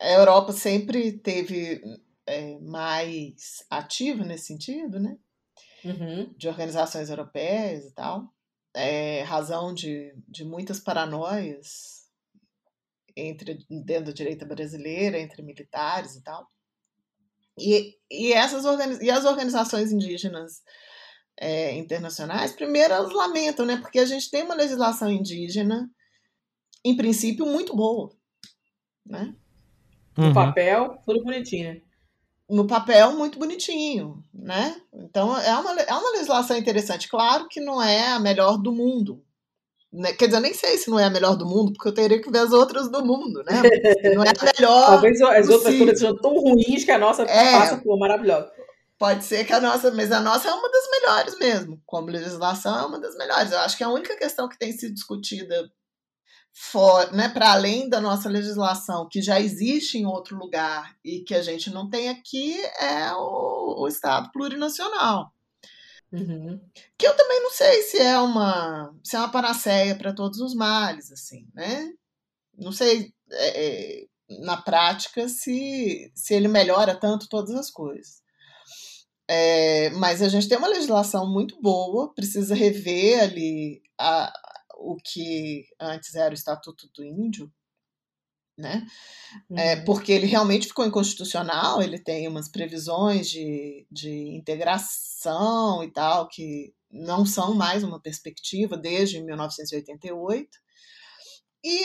A 0.00 0.10
Europa 0.12 0.52
sempre 0.52 1.12
teve 1.12 1.82
é, 2.26 2.58
mais 2.60 3.64
ativa 3.70 4.24
nesse 4.24 4.46
sentido, 4.46 5.00
né? 5.00 5.18
uhum. 5.86 6.32
de 6.36 6.48
organizações 6.48 7.08
europeias 7.08 7.84
e 7.84 7.92
tal, 7.92 8.32
é 8.74 9.22
razão 9.22 9.72
de, 9.72 10.14
de 10.28 10.44
muitas 10.44 10.80
paranoias 10.80 12.06
entre 13.16 13.64
dentro 13.70 14.06
da 14.06 14.12
direita 14.12 14.44
brasileira, 14.44 15.18
entre 15.18 15.42
militares 15.42 16.16
e 16.16 16.22
tal. 16.22 16.46
E, 17.58 17.94
e, 18.10 18.32
essas 18.32 18.64
e 19.00 19.10
as 19.10 19.24
organizações 19.24 19.90
indígenas 19.90 20.62
é, 21.38 21.74
internacionais, 21.76 22.52
primeiro 22.52 22.92
elas 22.92 23.12
lamentam, 23.12 23.64
né? 23.64 23.76
Porque 23.78 23.98
a 23.98 24.06
gente 24.06 24.30
tem 24.30 24.42
uma 24.42 24.54
legislação 24.54 25.10
indígena, 25.10 25.90
em 26.84 26.96
princípio, 26.96 27.46
muito 27.46 27.74
boa. 27.74 28.10
Né? 29.04 29.34
No 30.16 30.26
uhum. 30.26 30.34
papel, 30.34 31.02
tudo 31.06 31.22
bonitinho, 31.22 31.74
né? 31.74 31.80
no 32.48 32.66
papel 32.66 33.12
muito 33.16 33.38
bonitinho, 33.38 34.22
né? 34.32 34.80
Então 34.92 35.36
é 35.36 35.58
uma, 35.58 35.80
é 35.80 35.92
uma 35.92 36.12
legislação 36.12 36.56
interessante. 36.56 37.08
Claro 37.08 37.48
que 37.48 37.60
não 37.60 37.82
é 37.82 38.12
a 38.12 38.20
melhor 38.20 38.56
do 38.56 38.72
mundo. 38.72 39.22
Né? 39.92 40.12
Quer 40.12 40.26
dizer, 40.26 40.38
eu 40.38 40.42
nem 40.42 40.52
sei 40.52 40.76
se 40.76 40.90
não 40.90 40.98
é 40.98 41.04
a 41.04 41.10
melhor 41.10 41.36
do 41.36 41.46
mundo, 41.46 41.72
porque 41.72 41.88
eu 41.88 41.94
teria 41.94 42.20
que 42.20 42.30
ver 42.30 42.40
as 42.40 42.52
outras 42.52 42.90
do 42.90 43.04
mundo, 43.04 43.42
né? 43.44 43.62
Não 44.14 44.24
é 44.24 44.28
a 44.28 44.32
melhor. 44.58 44.86
Talvez 44.86 45.20
as 45.22 45.48
outras 45.48 45.78
todas 45.78 45.98
sejam 45.98 46.16
tão 46.16 46.34
ruins 46.34 46.84
que 46.84 46.90
a 46.90 46.98
nossa 46.98 47.22
é, 47.22 47.52
passa 47.52 47.78
por 47.78 47.98
maravilhosa. 47.98 48.50
Pode 48.98 49.24
ser 49.24 49.44
que 49.44 49.52
a 49.52 49.60
nossa, 49.60 49.90
mas 49.90 50.10
a 50.10 50.20
nossa 50.20 50.48
é 50.48 50.52
uma 50.52 50.70
das 50.70 50.90
melhores 50.90 51.38
mesmo. 51.38 51.80
Como 51.84 52.08
legislação, 52.08 52.78
é 52.78 52.86
uma 52.86 52.98
das 52.98 53.14
melhores. 53.16 53.52
Eu 53.52 53.58
acho 53.60 53.76
que 53.76 53.84
a 53.84 53.90
única 53.90 54.16
questão 54.16 54.48
que 54.48 54.58
tem 54.58 54.72
sido 54.72 54.94
discutida 54.94 55.70
for, 56.52 57.12
né, 57.12 57.28
para 57.28 57.52
além 57.52 57.86
da 57.86 58.00
nossa 58.00 58.30
legislação, 58.30 59.06
que 59.06 59.20
já 59.20 59.38
existe 59.38 59.98
em 59.98 60.06
outro 60.06 60.36
lugar 60.36 60.96
e 61.04 61.20
que 61.20 61.34
a 61.34 61.42
gente 61.42 61.68
não 61.70 61.90
tem 61.90 62.08
aqui, 62.08 62.58
é 62.80 63.12
o, 63.12 63.82
o 63.82 63.88
Estado 63.88 64.30
plurinacional. 64.32 65.30
Uhum. 66.12 66.60
Que 66.96 67.06
eu 67.06 67.16
também 67.16 67.42
não 67.42 67.50
sei 67.50 67.82
se 67.82 67.98
é 67.98 68.18
uma, 68.18 68.94
se 69.02 69.16
é 69.16 69.18
uma 69.18 69.30
panaceia 69.30 69.96
para 69.96 70.14
todos 70.14 70.40
os 70.40 70.54
males, 70.54 71.10
assim, 71.10 71.46
né? 71.54 71.92
Não 72.56 72.72
sei 72.72 73.12
é, 73.30 74.02
é, 74.02 74.06
na 74.40 74.56
prática 74.56 75.28
se, 75.28 76.10
se 76.14 76.34
ele 76.34 76.48
melhora 76.48 76.94
tanto 76.94 77.28
todas 77.28 77.54
as 77.54 77.70
coisas. 77.70 78.22
É, 79.28 79.90
mas 79.90 80.22
a 80.22 80.28
gente 80.28 80.48
tem 80.48 80.56
uma 80.56 80.68
legislação 80.68 81.30
muito 81.30 81.60
boa, 81.60 82.14
precisa 82.14 82.54
rever 82.54 83.20
ali 83.20 83.82
a, 83.98 84.32
o 84.76 84.96
que 84.96 85.66
antes 85.80 86.14
era 86.14 86.30
o 86.30 86.34
Estatuto 86.34 86.88
do 86.94 87.04
Índio, 87.04 87.52
né? 88.56 88.86
Uhum. 89.50 89.58
É, 89.58 89.76
porque 89.76 90.12
ele 90.12 90.26
realmente 90.26 90.68
ficou 90.68 90.86
inconstitucional, 90.86 91.82
ele 91.82 91.98
tem 91.98 92.26
umas 92.26 92.48
previsões 92.48 93.28
de, 93.28 93.86
de 93.90 94.10
integração 94.34 95.84
e 95.84 95.90
tal, 95.90 96.28
que 96.28 96.74
não 96.90 97.26
são 97.26 97.54
mais 97.54 97.82
uma 97.82 98.00
perspectiva 98.00 98.76
desde 98.76 99.22
1988. 99.22 100.48
E 101.64 101.80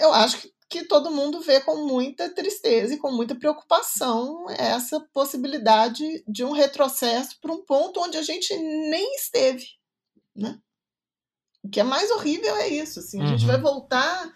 eu 0.00 0.12
acho 0.12 0.40
que, 0.40 0.52
que 0.68 0.84
todo 0.84 1.10
mundo 1.10 1.40
vê 1.40 1.60
com 1.60 1.86
muita 1.86 2.32
tristeza 2.32 2.94
e 2.94 2.98
com 2.98 3.10
muita 3.10 3.34
preocupação 3.34 4.48
essa 4.50 5.00
possibilidade 5.12 6.22
de 6.28 6.44
um 6.44 6.52
retrocesso 6.52 7.38
para 7.40 7.52
um 7.52 7.64
ponto 7.64 8.00
onde 8.00 8.16
a 8.16 8.22
gente 8.22 8.54
nem 8.56 9.14
esteve, 9.16 9.66
né? 10.36 10.58
O 11.64 11.68
que 11.68 11.80
é 11.80 11.84
mais 11.84 12.10
horrível 12.10 12.56
é 12.56 12.68
isso, 12.68 12.98
assim, 12.98 13.22
a 13.22 13.26
gente 13.26 13.46
vai 13.46 13.56
uhum. 13.56 13.62
voltar 13.62 14.32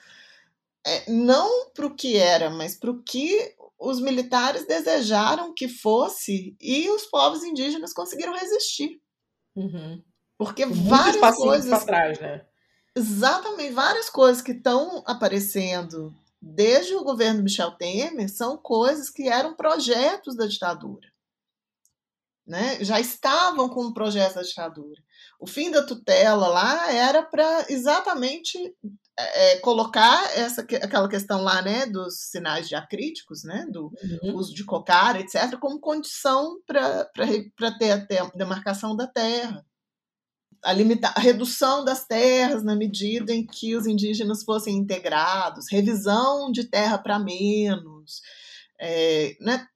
é, 0.86 1.10
não 1.10 1.70
para 1.70 1.86
o 1.86 1.94
que 1.94 2.16
era, 2.16 2.48
mas 2.48 2.78
para 2.78 2.92
o 2.92 3.02
que 3.02 3.54
os 3.78 4.00
militares 4.00 4.66
desejaram 4.66 5.52
que 5.52 5.68
fosse 5.68 6.56
e 6.60 6.88
os 6.90 7.04
povos 7.06 7.42
indígenas 7.42 7.92
conseguiram 7.92 8.32
resistir. 8.32 9.00
Uhum. 9.56 10.02
Porque 10.38 10.64
várias 10.64 11.36
coisas. 11.36 11.68
para 11.68 11.84
trás, 11.84 12.20
né? 12.20 12.46
Exatamente, 12.94 13.72
várias 13.72 14.08
coisas 14.08 14.40
que 14.40 14.52
estão 14.52 15.02
aparecendo 15.06 16.16
desde 16.40 16.94
o 16.94 17.02
governo 17.02 17.42
Michel 17.42 17.72
Temer 17.72 18.28
são 18.28 18.56
coisas 18.56 19.10
que 19.10 19.28
eram 19.28 19.54
projetos 19.54 20.36
da 20.36 20.46
ditadura. 20.46 21.08
Né? 22.46 22.82
Já 22.84 23.00
estavam 23.00 23.68
com 23.68 23.86
o 23.86 23.92
projeto 23.92 24.36
da 24.36 24.42
ditadura. 24.42 25.02
O 25.40 25.46
fim 25.46 25.70
da 25.70 25.84
tutela 25.84 26.46
lá 26.46 26.92
era 26.92 27.22
para 27.24 27.66
exatamente 27.68 28.56
é, 29.18 29.52
é, 29.52 29.58
colocar 29.60 30.24
essa, 30.36 30.60
aquela 30.60 31.08
questão 31.08 31.42
lá, 31.42 31.62
né, 31.62 31.86
dos 31.86 32.18
sinais 32.30 32.68
diacríticos, 32.68 33.44
né, 33.44 33.66
do 33.70 33.92
uhum. 34.22 34.36
uso 34.36 34.54
de 34.54 34.64
cocar, 34.64 35.18
etc., 35.18 35.58
como 35.58 35.80
condição 35.80 36.60
para 36.66 37.08
ter 37.78 37.92
a 37.92 38.30
demarcação 38.34 38.94
da 38.94 39.06
terra. 39.06 39.64
A, 40.62 40.72
limita, 40.72 41.08
a 41.08 41.20
redução 41.20 41.84
das 41.84 42.06
terras 42.06 42.64
na 42.64 42.74
medida 42.74 43.32
em 43.32 43.46
que 43.46 43.76
os 43.76 43.86
indígenas 43.86 44.42
fossem 44.42 44.76
integrados, 44.76 45.70
revisão 45.70 46.50
de 46.50 46.64
terra 46.64 46.98
para 46.98 47.18
menos, 47.18 48.20
é, 48.80 49.36
né, 49.40 49.66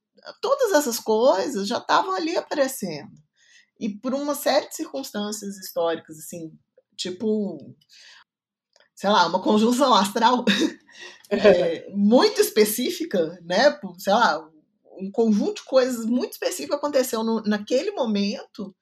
todas 0.41 0.73
essas 0.73 0.99
coisas 0.99 1.67
já 1.67 1.79
estavam 1.79 2.15
ali 2.15 2.37
aparecendo 2.37 3.13
e 3.81 3.89
por 3.89 4.13
uma 4.13 4.35
série 4.35 4.69
de 4.69 4.77
circunstâncias 4.77 5.57
históricas, 5.57 6.19
assim, 6.19 6.53
tipo, 6.95 7.75
sei 9.01 9.09
lá, 9.09 9.27
uma 9.27 9.41
conjunção 9.41 9.95
astral 9.95 10.45
é, 11.31 11.89
muito 11.89 12.39
específica, 12.39 13.41
né? 13.43 13.81
Sei 13.97 14.13
lá, 14.13 14.47
um 15.01 15.11
conjunto 15.11 15.55
de 15.55 15.65
coisas 15.65 16.05
muito 16.05 16.33
específico 16.33 16.75
aconteceu 16.75 17.25
no, 17.25 17.41
naquele 17.41 17.93
momento 17.93 18.77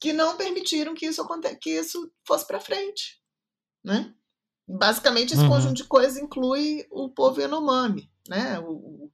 que 0.00 0.12
não 0.12 0.36
permitiram 0.36 0.94
que 0.94 1.06
isso, 1.06 1.24
que 1.60 1.70
isso 1.70 2.10
fosse 2.26 2.44
para 2.44 2.58
frente, 2.58 3.20
né? 3.84 4.12
Basicamente, 4.66 5.32
esse 5.32 5.44
uhum. 5.44 5.50
conjunto 5.50 5.74
de 5.74 5.84
coisas 5.84 6.20
inclui 6.20 6.84
o 6.90 7.08
povo 7.08 7.40
Yanomami, 7.40 8.10
né? 8.28 8.58
O, 8.58 9.12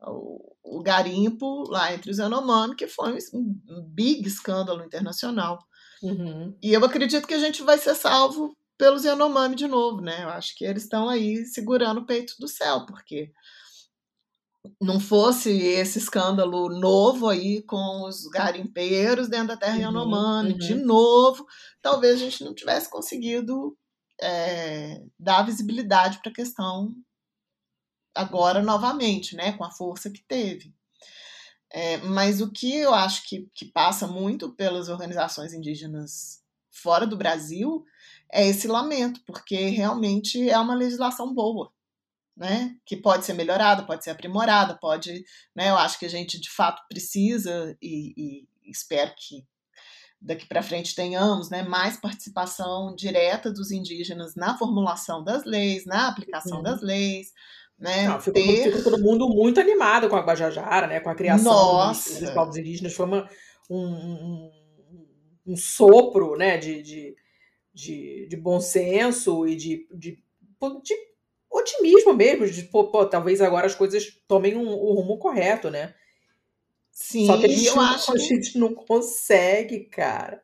o, 0.00 0.54
o 0.62 0.80
garimpo 0.80 1.68
lá 1.68 1.92
entre 1.92 2.12
os 2.12 2.18
Yanomami, 2.18 2.76
que 2.76 2.86
foi 2.86 3.18
um 3.34 3.82
big 3.88 4.28
escândalo 4.28 4.84
internacional. 4.84 5.58
Uhum. 6.00 6.56
E 6.62 6.72
eu 6.72 6.84
acredito 6.84 7.26
que 7.26 7.34
a 7.34 7.40
gente 7.40 7.64
vai 7.64 7.78
ser 7.78 7.96
salvo 7.96 8.56
pelos 8.78 9.04
Yanomami 9.04 9.54
de 9.54 9.66
novo, 9.66 10.00
né? 10.00 10.24
Eu 10.24 10.28
acho 10.30 10.56
que 10.56 10.64
eles 10.64 10.84
estão 10.84 11.08
aí 11.08 11.44
segurando 11.46 12.00
o 12.00 12.06
peito 12.06 12.34
do 12.38 12.48
céu, 12.48 12.86
porque 12.86 13.30
não 14.80 15.00
fosse 15.00 15.50
esse 15.50 15.98
escândalo 15.98 16.68
novo 16.68 17.28
aí 17.28 17.62
com 17.62 18.06
os 18.06 18.26
garimpeiros 18.28 19.28
dentro 19.28 19.48
da 19.48 19.56
terra 19.56 19.74
uhum, 19.74 19.82
Yanomami, 19.82 20.52
uhum. 20.52 20.58
de 20.58 20.74
novo, 20.74 21.46
talvez 21.80 22.14
a 22.14 22.24
gente 22.24 22.44
não 22.44 22.54
tivesse 22.54 22.88
conseguido 22.88 23.76
é, 24.20 25.02
dar 25.18 25.42
visibilidade 25.42 26.20
para 26.20 26.30
a 26.30 26.34
questão 26.34 26.94
agora 28.14 28.62
novamente, 28.62 29.34
né, 29.34 29.52
com 29.52 29.64
a 29.64 29.70
força 29.70 30.10
que 30.10 30.22
teve. 30.22 30.72
É, 31.72 31.96
mas 31.98 32.40
o 32.40 32.52
que 32.52 32.76
eu 32.76 32.92
acho 32.94 33.26
que, 33.26 33.48
que 33.54 33.64
passa 33.64 34.06
muito 34.06 34.54
pelas 34.54 34.88
organizações 34.88 35.54
indígenas 35.54 36.42
fora 36.70 37.06
do 37.06 37.16
Brasil 37.16 37.84
é 38.32 38.46
esse 38.46 38.66
lamento, 38.66 39.20
porque 39.26 39.68
realmente 39.68 40.48
é 40.48 40.58
uma 40.58 40.74
legislação 40.74 41.34
boa, 41.34 41.70
né? 42.36 42.74
Que 42.86 42.96
pode 42.96 43.26
ser 43.26 43.34
melhorada, 43.34 43.84
pode 43.84 44.02
ser 44.02 44.10
aprimorada, 44.10 44.78
pode, 44.80 45.24
né? 45.54 45.70
Eu 45.70 45.76
acho 45.76 45.98
que 45.98 46.06
a 46.06 46.10
gente 46.10 46.40
de 46.40 46.50
fato 46.50 46.82
precisa 46.88 47.76
e, 47.80 48.14
e 48.16 48.70
espero 48.70 49.12
que 49.16 49.44
daqui 50.18 50.46
para 50.46 50.62
frente 50.62 50.94
tenhamos, 50.94 51.50
né, 51.50 51.64
mais 51.64 51.96
participação 51.96 52.94
direta 52.94 53.52
dos 53.52 53.72
indígenas 53.72 54.36
na 54.36 54.56
formulação 54.56 55.22
das 55.24 55.44
leis, 55.44 55.84
na 55.84 56.06
aplicação 56.06 56.58
uhum. 56.58 56.62
das 56.62 56.80
leis, 56.80 57.32
né? 57.76 58.06
Não, 58.06 58.20
ficou, 58.20 58.40
ter... 58.40 58.76
ficou, 58.76 58.92
todo 58.92 59.02
mundo 59.02 59.28
muito 59.28 59.58
animado 59.58 60.08
com 60.08 60.14
a 60.14 60.20
Guajajara, 60.20 60.86
né? 60.86 61.00
Com 61.00 61.10
a 61.10 61.14
criação 61.14 61.52
Nossa. 61.52 62.20
dos, 62.20 62.30
povos 62.30 62.56
indígenas. 62.56 62.94
Foi 62.94 63.06
uma, 63.06 63.28
um, 63.68 63.84
um, 63.84 64.50
um 65.48 65.56
sopro, 65.56 66.36
né? 66.36 66.56
De, 66.56 66.80
de, 66.80 67.16
de, 67.72 68.26
de, 68.28 68.36
bom 68.36 68.60
senso 68.60 69.46
e 69.46 69.56
de, 69.56 69.88
de, 69.92 70.22
de 70.82 70.94
otimismo 71.50 72.12
mesmo. 72.14 72.46
De, 72.46 72.62
pô, 72.64 72.90
pô, 72.90 73.06
talvez 73.06 73.40
agora 73.40 73.66
as 73.66 73.74
coisas 73.74 74.06
tomem 74.26 74.56
um, 74.56 74.68
o 74.68 74.94
rumo 74.94 75.18
correto, 75.18 75.70
né? 75.70 75.94
Sim, 76.90 77.26
Só 77.26 77.38
que 77.38 77.46
a 77.46 77.48
gente, 77.48 77.66
eu 77.66 77.76
não, 77.76 77.82
acho 77.82 78.12
a 78.12 78.18
gente 78.18 78.58
não 78.58 78.74
consegue, 78.74 79.84
cara. 79.84 80.42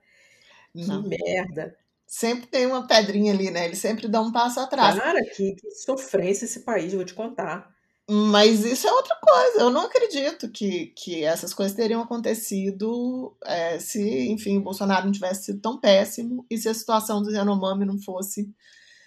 Não. 0.74 1.02
Que 1.02 1.09
merda 1.09 1.76
sempre 2.09 2.46
tem 2.46 2.64
uma 2.64 2.86
pedrinha 2.86 3.32
ali, 3.32 3.50
né? 3.50 3.66
Ele 3.66 3.76
sempre 3.76 4.09
dá 4.09 4.20
um 4.20 4.32
passo 4.32 4.59
atrás. 4.59 4.98
Cara, 4.98 5.22
que, 5.36 5.55
que 5.55 5.70
sofrência 5.72 6.46
esse 6.46 6.60
país, 6.60 6.94
vou 6.94 7.05
te 7.05 7.12
contar. 7.12 7.70
Mas 8.10 8.64
isso 8.64 8.86
é 8.89 8.93
outra 8.93 9.16
coisa. 9.20 9.60
Eu 9.60 9.70
não 9.70 9.82
acredito 9.82 10.51
que, 10.51 10.86
que 10.97 11.24
essas 11.24 11.52
coisas 11.52 11.76
teriam 11.76 12.01
acontecido 12.01 13.36
é, 13.44 13.78
se, 13.78 14.28
enfim, 14.30 14.56
o 14.56 14.62
Bolsonaro 14.62 15.05
não 15.05 15.12
tivesse 15.12 15.44
sido 15.44 15.60
tão 15.60 15.78
péssimo 15.78 16.47
e 16.51 16.56
se 16.56 16.68
a 16.68 16.74
situação 16.74 17.22
do 17.22 17.30
Yanomami 17.30 17.85
não 17.85 18.01
fosse 18.01 18.51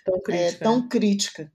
tão 0.05 0.21
crítica. 0.21 0.55
É, 0.55 0.57
tão 0.63 0.81
né? 0.81 0.87
crítica 0.89 1.51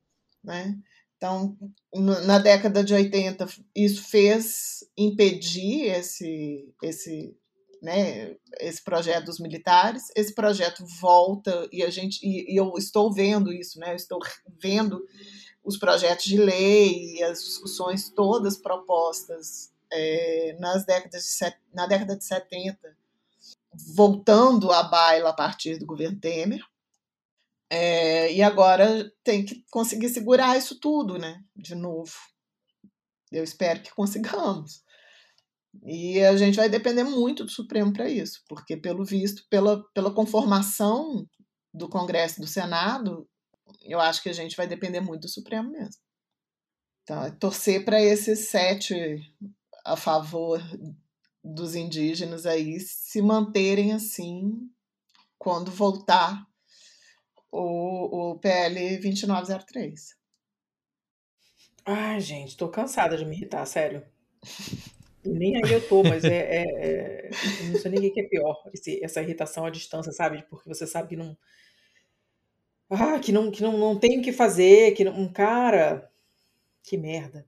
né? 0.47 0.79
Então, 1.17 1.57
na 1.93 2.39
década 2.39 2.85
de 2.85 2.95
80, 2.95 3.47
isso 3.75 4.03
fez 4.05 4.85
impedir 4.97 5.87
esse, 5.87 6.73
esse 6.83 7.37
né, 7.83 8.37
esse 8.61 8.83
projeto 8.83 9.25
dos 9.27 9.41
militares. 9.41 10.05
Esse 10.15 10.35
projeto 10.35 10.85
volta 11.01 11.69
e 11.73 11.83
a 11.83 11.91
gente 11.91 12.19
e, 12.23 12.53
e, 12.53 12.57
eu 12.57 12.75
estou 12.77 13.13
vendo 13.13 13.53
isso, 13.53 13.79
né? 13.79 13.93
Eu 13.93 13.97
estou 13.97 14.19
vendo 14.63 15.03
os 15.67 15.77
projetos 15.77 16.25
de 16.25 16.39
lei 16.39 17.17
e 17.17 17.23
as 17.25 17.43
discussões 17.43 18.09
todas 18.09 18.57
propostas 18.57 19.73
é, 19.91 20.57
nas 20.61 20.87
décadas 20.87 21.25
de, 21.25 21.55
na 21.75 21.87
década 21.89 22.17
de 22.17 22.25
70, 22.25 22.97
voltando 23.95 24.71
à 24.71 24.85
baila 24.85 25.31
a 25.31 25.35
partir 25.35 25.77
do 25.77 25.85
governo 25.85 26.21
Temer. 26.21 26.61
É, 27.69 28.33
e 28.33 28.41
agora 28.43 29.13
tem 29.25 29.45
que 29.45 29.65
conseguir 29.69 30.09
segurar 30.09 30.57
isso 30.57 30.79
tudo, 30.79 31.19
né? 31.19 31.43
De 31.55 31.75
novo. 31.75 32.15
Eu 33.33 33.43
espero 33.43 33.83
que 33.83 33.93
consigamos. 33.93 34.85
E 35.83 36.23
a 36.23 36.37
gente 36.37 36.55
vai 36.55 36.69
depender 36.69 37.03
muito 37.03 37.45
do 37.45 37.51
Supremo 37.51 37.93
para 37.93 38.09
isso, 38.09 38.41
porque, 38.49 38.77
pelo 38.77 39.05
visto, 39.05 39.45
pela, 39.51 39.83
pela 39.93 40.15
conformação 40.15 41.29
do 41.75 41.89
Congresso 41.89 42.39
e 42.39 42.41
do 42.43 42.47
Senado, 42.47 43.29
eu 43.83 44.01
acho 44.01 44.23
que 44.23 44.29
a 44.29 44.33
gente 44.33 44.57
vai 44.57 44.67
depender 44.67 45.01
muito 45.01 45.23
do 45.23 45.29
Supremo 45.29 45.71
mesmo. 45.71 46.01
Então, 47.03 47.25
é 47.25 47.31
torcer 47.31 47.85
para 47.85 48.03
esses 48.03 48.49
sete 48.49 49.33
a 49.85 49.97
favor 49.97 50.61
dos 51.43 51.77
indígenas 51.77 52.45
aí 52.45 52.81
se 52.81 53.23
manterem 53.23 53.93
assim 53.93 54.69
quando 55.39 55.71
voltar 55.71 56.45
o, 57.53 58.33
o 58.33 58.39
PL 58.39 58.99
2903. 58.99 60.17
Ai, 61.85 62.21
gente, 62.21 62.57
tô 62.57 62.69
cansada 62.69 63.17
de 63.17 63.25
me 63.25 63.37
irritar, 63.37 63.65
sério. 63.65 64.05
Nem 65.25 65.57
aí 65.57 65.73
eu 65.73 65.89
tô, 65.89 66.03
mas 66.03 66.25
é, 66.25 66.63
é, 66.63 66.63
é 66.63 67.31
não 67.71 67.81
sei 67.81 67.91
nem 67.91 68.09
o 68.09 68.13
que 68.13 68.21
é 68.21 68.29
pior, 68.29 68.61
esse, 68.75 69.03
essa 69.05 69.23
irritação 69.23 69.65
à 69.65 69.71
distância, 69.71 70.13
sabe? 70.13 70.45
Porque 70.51 70.69
você 70.69 70.87
sabe 70.87 71.09
que 71.11 71.17
não. 71.17 71.37
Ah, 72.89 73.19
que 73.19 73.33
não, 73.33 73.51
que 73.51 73.63
não, 73.63 73.77
não 73.77 73.99
tem 73.99 74.21
o 74.21 74.23
que 74.23 74.33
fazer, 74.33 74.93
que 74.93 75.05
não. 75.05 75.19
Um 75.19 75.29
cara. 75.29 76.11
Que 76.83 76.97
merda. 76.97 77.45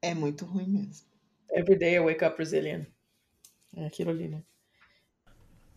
É 0.00 0.14
muito 0.14 0.44
ruim 0.44 0.68
mesmo. 0.68 1.06
Every 1.50 1.78
day 1.78 1.96
I 1.96 2.00
wake 2.00 2.24
up 2.24 2.36
Brazilian. 2.36 2.86
É 3.76 3.86
aquilo 3.86 4.10
ali, 4.10 4.28
né? 4.28 4.42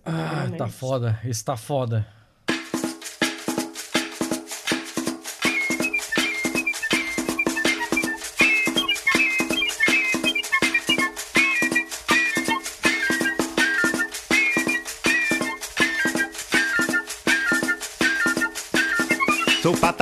Ah, 0.04 0.50
tá 0.58 0.68
foda. 0.68 1.20
Está 1.24 1.58
foda. 1.58 2.08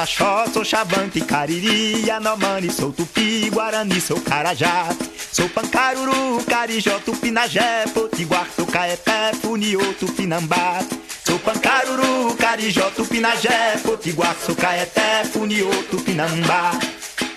Sou 0.06 0.66
Xavante, 0.66 1.22
Cariri, 1.22 2.12
Anomani, 2.12 2.70
sou 2.70 2.92
Tupi, 2.92 3.50
Guarani, 3.50 4.02
sou 4.02 4.20
Carajá. 4.20 4.90
Sou 5.32 5.48
Pancaruru, 5.48 6.44
Carijó, 6.46 7.00
Tupinagé, 7.00 7.86
Potiguar, 7.94 8.46
sou 8.54 8.66
Caeté, 8.66 9.32
Funiô, 9.42 9.80
Tupinambá. 9.94 10.80
Sou 11.26 11.40
Pancaruru, 11.40 12.36
Carijó, 12.36 12.90
Tupinagé, 12.92 13.78
Potiguar, 13.82 14.36
sou 14.46 14.56
Caeté, 14.56 15.24
Funiô, 15.24 15.70
Tupinambá. 15.90 16.72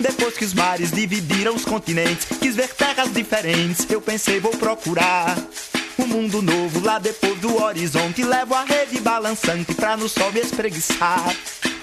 Depois 0.01 0.37
que 0.37 0.45
os 0.45 0.53
mares 0.53 0.91
dividiram 0.91 1.55
os 1.55 1.65
continentes, 1.65 2.27
quis 2.41 2.57
ver 2.57 2.75
terras 2.75 3.13
diferentes, 3.13 3.87
eu 3.89 4.01
pensei 4.01 4.41
vou 4.41 4.51
procurar 4.51 5.39
um 5.99 6.07
mundo 6.07 6.43
novo 6.43 6.85
lá 6.85 6.99
depois 6.99 7.39
do 7.39 7.63
horizonte. 7.63 8.25
Levo 8.25 8.55
a 8.55 8.65
rede 8.65 9.01
balançante 9.01 9.73
pra 9.73 9.97
no 9.97 10.09
sol 10.09 10.33
me 10.33 10.41
espreguiçar. 10.41 11.33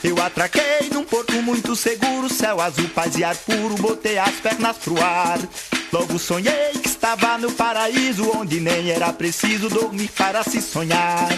Eu 0.04 0.22
atraquei 0.22 0.90
num 0.92 1.06
porto 1.06 1.34
muito 1.42 1.76
seguro, 1.78 2.28
céu 2.30 2.60
azul, 2.60 2.90
paz 2.90 3.16
e 3.16 3.24
ar 3.24 3.36
puro, 3.38 3.76
botei 3.76 4.18
as 4.18 4.34
pernas 4.36 4.78
pro 4.78 5.02
ar. 5.02 5.40
Logo 5.94 6.20
sonhei 6.20 6.72
que 6.82 6.90
estava 6.90 7.38
no 7.38 7.50
paraíso, 7.54 8.30
onde 8.36 8.60
nem 8.60 8.92
era 8.92 9.14
preciso 9.14 9.70
dormir 9.70 10.10
para 10.18 10.44
se 10.44 10.62
sonhar. 10.62 11.30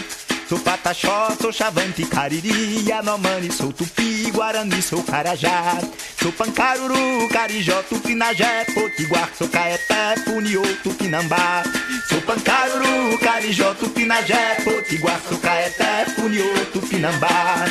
Sou 0.48 0.58
Pataxó, 0.58 1.28
sou 1.40 1.52
Chavante, 1.52 2.04
Cariri, 2.06 2.90
Anomani, 2.90 3.52
sou 3.52 3.72
Tupi, 3.72 4.30
Guarani, 4.32 4.82
sou 4.82 5.02
Carajá. 5.02 5.78
Sou 6.20 6.32
Pancaruru, 6.32 7.28
Carijó, 7.28 7.82
Tupinagé, 7.84 8.64
Potiguar, 8.74 9.30
sou 9.38 9.48
Caeté, 9.48 10.14
Puniô, 10.24 10.62
Tupinambá. 10.82 11.62
Sou 12.08 12.20
Pancaruru, 12.22 13.18
Carijó, 13.18 13.74
Tupinagé, 13.74 14.56
Potiguar, 14.64 15.20
sou 15.28 15.38
Caeté, 15.38 16.04
Puniô, 16.16 16.52
Tupinambá. 16.72 17.66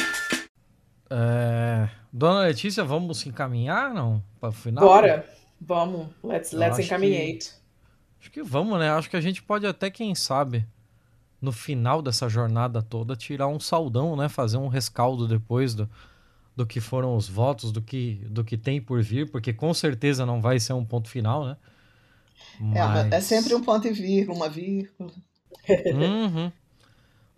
É... 1.10 1.90
Dona 2.12 2.42
Letícia, 2.42 2.84
vamos 2.84 3.20
se 3.20 3.30
encaminhar, 3.30 3.94
não? 3.94 4.24
Para 4.40 4.50
o 4.50 4.52
final? 4.52 4.84
Bora, 4.84 5.28
vamos. 5.60 6.08
Let's, 6.24 6.52
let's 6.52 6.80
encaminhate. 6.80 7.50
Que... 7.50 7.66
Acho 8.22 8.32
que 8.32 8.44
vamos, 8.44 8.80
né? 8.80 8.90
Acho 8.90 9.10
que 9.10 9.18
a 9.18 9.22
gente 9.22 9.44
pode 9.44 9.68
até, 9.68 9.92
quem 9.92 10.16
sabe, 10.16 10.66
no 11.42 11.52
final 11.52 12.02
dessa 12.02 12.28
jornada 12.28 12.82
toda, 12.82 13.16
tirar 13.16 13.48
um 13.48 13.60
saudão, 13.60 14.16
né? 14.16 14.30
Fazer 14.30 14.58
um 14.58 14.68
rescaldo 14.68 15.28
depois 15.28 15.76
do, 15.76 15.90
do 16.56 16.66
que 16.66 16.80
foram 16.80 17.16
os 17.16 17.30
votos, 17.30 17.72
do 17.72 17.82
que, 17.82 18.16
do 18.30 18.44
que 18.44 18.58
tem 18.58 18.82
por 18.82 19.04
vir, 19.04 19.30
porque 19.30 19.54
com 19.54 19.74
certeza 19.74 20.26
não 20.26 20.42
vai 20.42 20.60
ser 20.60 20.74
um 20.74 20.86
ponto 20.86 21.10
final, 21.10 21.46
né? 21.46 21.58
Mas... 22.60 23.12
É, 23.12 23.18
é 23.18 23.22
sempre 23.22 23.54
um 23.54 23.62
ponto 23.62 23.88
e 23.88 23.92
vírgula, 23.92 24.38
uma 24.38 24.50
vírgula. 24.50 25.12
Uhum. 25.70 26.52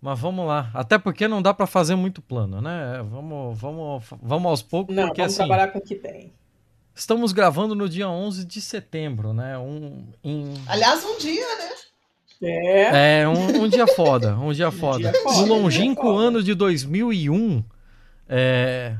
Mas 0.00 0.18
vamos 0.18 0.46
lá. 0.46 0.70
Até 0.72 0.96
porque 0.96 1.26
não 1.26 1.42
dá 1.42 1.52
para 1.52 1.66
fazer 1.66 1.96
muito 1.96 2.22
plano, 2.22 2.60
né? 2.60 3.04
Vamos, 3.10 3.58
vamos, 3.58 4.04
vamos 4.22 4.50
aos 4.50 4.62
poucos. 4.62 4.94
Não, 4.94 5.06
porque, 5.06 5.20
vamos 5.20 5.34
assim, 5.34 5.46
trabalhar 5.48 5.68
com 5.68 5.78
o 5.78 5.82
que 5.82 5.96
tem. 5.96 6.32
Estamos 6.94 7.32
gravando 7.32 7.74
no 7.74 7.88
dia 7.88 8.08
11 8.08 8.44
de 8.44 8.60
setembro, 8.60 9.32
né? 9.32 9.58
Um, 9.58 10.06
em... 10.22 10.54
Aliás, 10.66 11.04
um 11.04 11.18
dia, 11.18 11.46
né? 11.56 11.70
É. 12.40 13.20
É, 13.20 13.28
um, 13.28 13.64
um 13.64 13.68
dia 13.68 13.86
foda. 13.86 14.36
Um 14.36 14.52
dia 14.52 14.70
foda. 14.72 15.12
um 15.26 15.46
longínquo 15.46 16.02
foda. 16.02 16.24
ano 16.24 16.42
de 16.42 16.54
2001, 16.54 17.64
é... 18.28 18.96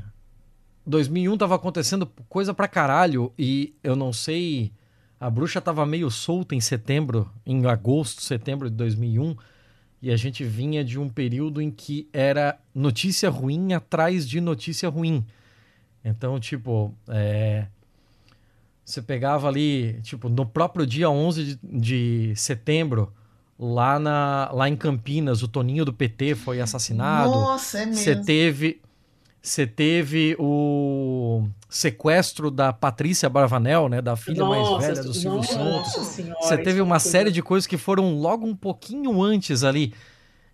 2001 0.85 1.37
tava 1.37 1.55
acontecendo 1.55 2.05
coisa 2.27 2.53
pra 2.53 2.67
caralho 2.67 3.33
e 3.37 3.75
eu 3.83 3.95
não 3.95 4.11
sei... 4.11 4.73
A 5.19 5.29
bruxa 5.29 5.59
tava 5.59 5.85
meio 5.85 6.09
solta 6.09 6.55
em 6.55 6.61
setembro, 6.61 7.29
em 7.45 7.65
agosto, 7.65 8.21
setembro 8.21 8.69
de 8.69 8.75
2001 8.77 9.35
e 10.01 10.11
a 10.11 10.15
gente 10.15 10.43
vinha 10.43 10.83
de 10.83 10.97
um 10.99 11.09
período 11.09 11.61
em 11.61 11.69
que 11.69 12.07
era 12.13 12.57
notícia 12.73 13.29
ruim 13.29 13.73
atrás 13.73 14.27
de 14.27 14.39
notícia 14.39 14.87
ruim. 14.89 15.25
Então, 16.03 16.39
tipo, 16.39 16.93
é... 17.09 17.67
você 18.85 19.01
pegava 19.01 19.47
ali, 19.47 19.99
tipo, 20.01 20.29
no 20.29 20.45
próprio 20.45 20.85
dia 20.87 21.09
11 21.09 21.43
de, 21.43 21.59
de 21.63 22.33
setembro, 22.35 23.13
lá, 23.59 23.99
na, 23.99 24.49
lá 24.53 24.69
em 24.69 24.75
Campinas, 24.75 25.43
o 25.43 25.47
Toninho 25.47 25.83
do 25.83 25.93
PT 25.93 26.35
foi 26.35 26.61
assassinado. 26.61 27.31
Nossa, 27.31 27.79
é 27.79 27.85
Você 27.87 28.11
mesmo. 28.11 28.25
teve, 28.25 28.81
você 29.41 29.67
teve 29.67 30.35
o 30.39 31.45
sequestro 31.69 32.49
da 32.49 32.73
Patrícia 32.73 33.29
Barvanel, 33.29 33.87
né, 33.87 34.01
da 34.01 34.15
filha 34.15 34.43
mais 34.43 34.63
Nossa, 34.63 34.87
velha 34.87 35.03
do 35.03 35.13
Silvio 35.13 35.37
nossa 35.37 35.53
Santos. 35.53 36.07
senhora, 36.07 36.41
Você 36.41 36.57
teve 36.57 36.77
isso 36.77 36.83
uma 36.83 36.97
série 36.99 37.31
de 37.31 37.43
coisas 37.43 37.67
que 37.67 37.77
foram 37.77 38.15
logo 38.15 38.45
um 38.47 38.55
pouquinho 38.55 39.21
antes 39.21 39.63
ali. 39.63 39.93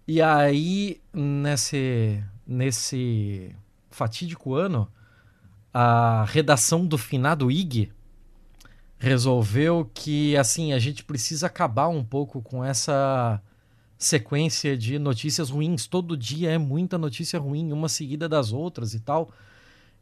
E 0.06 0.22
aí, 0.22 1.02
nesse, 1.14 2.22
nesse 2.46 3.56
fatídico 3.90 4.54
ano, 4.54 4.92
a 5.74 6.26
redação 6.28 6.86
do 6.86 6.98
finado 6.98 7.50
IG 7.50 7.92
resolveu 8.98 9.90
que, 9.94 10.36
assim, 10.36 10.74
a 10.74 10.80
gente 10.80 11.04
precisa 11.04 11.48
acabar 11.48 11.88
um 11.88 12.04
pouco 12.04 12.42
com 12.42 12.64
essa 12.64 13.42
sequência 13.98 14.78
de 14.78 15.00
notícias 15.00 15.50
ruins. 15.50 15.88
Todo 15.88 16.18
dia 16.18 16.52
é 16.52 16.58
muita 16.58 16.98
notícia 16.98 17.40
ruim, 17.40 17.72
uma 17.72 17.88
seguida 17.88 18.28
das 18.28 18.52
outras 18.52 18.94
e 18.94 19.00
tal. 19.00 19.32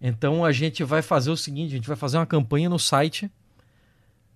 Então 0.05 0.43
a 0.43 0.51
gente 0.51 0.83
vai 0.83 1.01
fazer 1.01 1.31
o 1.31 1.37
seguinte: 1.37 1.71
a 1.71 1.75
gente 1.77 1.87
vai 1.87 1.95
fazer 1.95 2.17
uma 2.17 2.25
campanha 2.25 2.67
no 2.69 2.77
site 2.77 3.31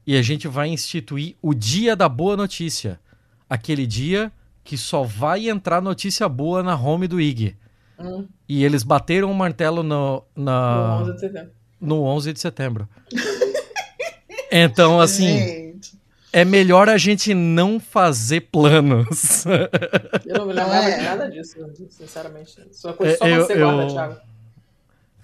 e 0.06 0.15
a 0.15 0.22
gente 0.22 0.48
vai 0.48 0.69
instituir 0.69 1.35
o 1.41 1.53
Dia 1.53 1.94
da 1.94 2.07
Boa 2.07 2.38
Notícia. 2.38 2.98
Aquele 3.49 3.85
dia 3.85 4.31
que 4.64 4.77
só 4.77 5.03
vai 5.03 5.49
entrar 5.49 5.81
notícia 5.81 6.27
boa 6.30 6.64
na 6.64 6.76
home 6.76 7.07
do 7.07 7.19
IG. 7.19 7.56
Hum, 7.99 8.26
E 8.48 8.64
eles 8.64 8.84
bateram 8.84 9.30
o 9.31 9.35
martelo 9.35 9.81
no, 9.84 10.23
na, 10.35 10.99
no 10.99 11.03
11 11.03 11.14
de 11.14 11.19
setembro. 11.19 11.52
no 11.81 12.03
11 12.03 12.34
de 12.34 12.39
setembro. 12.39 12.89
Então, 14.49 14.99
assim, 15.02 15.27
Gente, 15.39 15.99
é 16.31 16.45
melhor 16.45 16.88
a 16.88 16.98
gente 16.98 17.34
não 17.34 17.80
fazer 17.81 18.41
planos. 18.41 19.45
Eu 20.26 20.38
não 20.39 20.45
me 20.45 20.53
lembrava 20.53 20.85
é. 20.89 21.02
nada 21.03 21.30
disso, 21.30 21.57
sinceramente. 21.89 22.56
Isso 22.72 22.88
é 22.88 22.94
coisa 22.94 23.18
só 23.18 23.27
Eu- 23.27 23.45
você 23.45 23.53
eu- 23.61 23.72
guarda, 23.72 23.91
Thiago. 23.91 24.15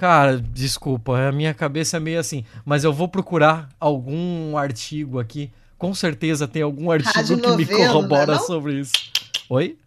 Cara, 0.03 0.37
desculpa, 0.37 1.17
a 1.17 1.31
minha 1.31 1.53
cabeça 1.53 1.95
é 1.95 1.99
meio 2.01 2.19
assim, 2.19 2.43
mas 2.65 2.83
eu 2.83 2.91
vou 2.91 3.07
procurar 3.07 3.69
algum 3.79 4.57
artigo 4.57 5.17
aqui. 5.17 5.49
Com 5.77 5.95
certeza 5.95 6.45
tem 6.45 6.61
algum 6.61 6.91
artigo 6.91 7.13
Rádio 7.15 7.39
que 7.39 7.47
me 7.47 7.63
Novelo, 7.63 7.71
não 7.71 7.85
é 7.85 7.87
corrobora 7.87 8.33
não? 8.33 8.39
sobre 8.41 8.81
isso. 8.81 8.91
Oi? 9.49 9.77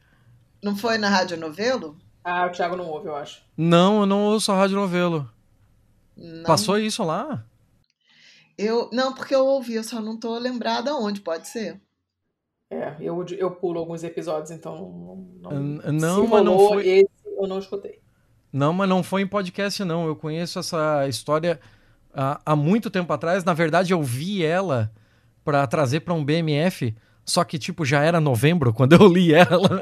não 0.62 0.74
foi 0.74 0.96
na 0.96 1.10
Rádio 1.10 1.36
Novelo? 1.36 1.98
Ah, 2.24 2.46
o 2.46 2.50
Thiago 2.50 2.76
não 2.76 2.86
ouve, 2.88 3.08
eu 3.08 3.14
acho. 3.14 3.42
Não, 3.58 4.00
eu 4.00 4.06
não 4.06 4.24
ouço 4.24 4.50
a 4.50 4.56
Rádio 4.56 4.76
Novelo. 4.76 5.30
Não. 6.16 6.44
Passou 6.44 6.78
isso 6.78 7.04
lá? 7.04 7.44
Eu, 8.56 8.88
não, 8.94 9.12
porque 9.12 9.34
eu 9.34 9.44
ouvi, 9.44 9.74
eu 9.74 9.84
só 9.84 10.00
não 10.00 10.18
tô 10.18 10.38
lembrada 10.38 10.94
onde, 10.94 11.20
pode 11.20 11.46
ser. 11.46 11.78
É, 12.70 12.96
eu, 13.00 13.22
eu 13.36 13.50
pulo 13.50 13.80
alguns 13.80 14.02
episódios, 14.02 14.50
então 14.50 14.74
não. 15.42 15.50
não, 15.52 15.92
não, 15.92 16.24
se 16.24 16.30
mas 16.30 16.42
não 16.42 16.58
foi- 16.68 16.88
esse, 16.88 17.10
eu 17.26 17.46
não 17.46 17.58
escutei. 17.58 18.05
Não, 18.56 18.72
mas 18.72 18.88
não 18.88 19.02
foi 19.02 19.22
em 19.22 19.26
podcast, 19.26 19.84
não. 19.84 20.06
Eu 20.06 20.16
conheço 20.16 20.58
essa 20.58 21.06
história 21.08 21.60
há, 22.14 22.40
há 22.44 22.56
muito 22.56 22.90
tempo 22.90 23.12
atrás. 23.12 23.44
Na 23.44 23.52
verdade, 23.52 23.92
eu 23.92 24.02
vi 24.02 24.42
ela 24.44 24.90
pra 25.44 25.66
trazer 25.66 26.00
pra 26.00 26.14
um 26.14 26.24
BMF. 26.24 26.94
Só 27.24 27.42
que, 27.44 27.58
tipo, 27.58 27.84
já 27.84 28.02
era 28.02 28.20
novembro 28.20 28.72
quando 28.72 28.94
eu 28.94 29.06
li 29.12 29.34
ela. 29.34 29.80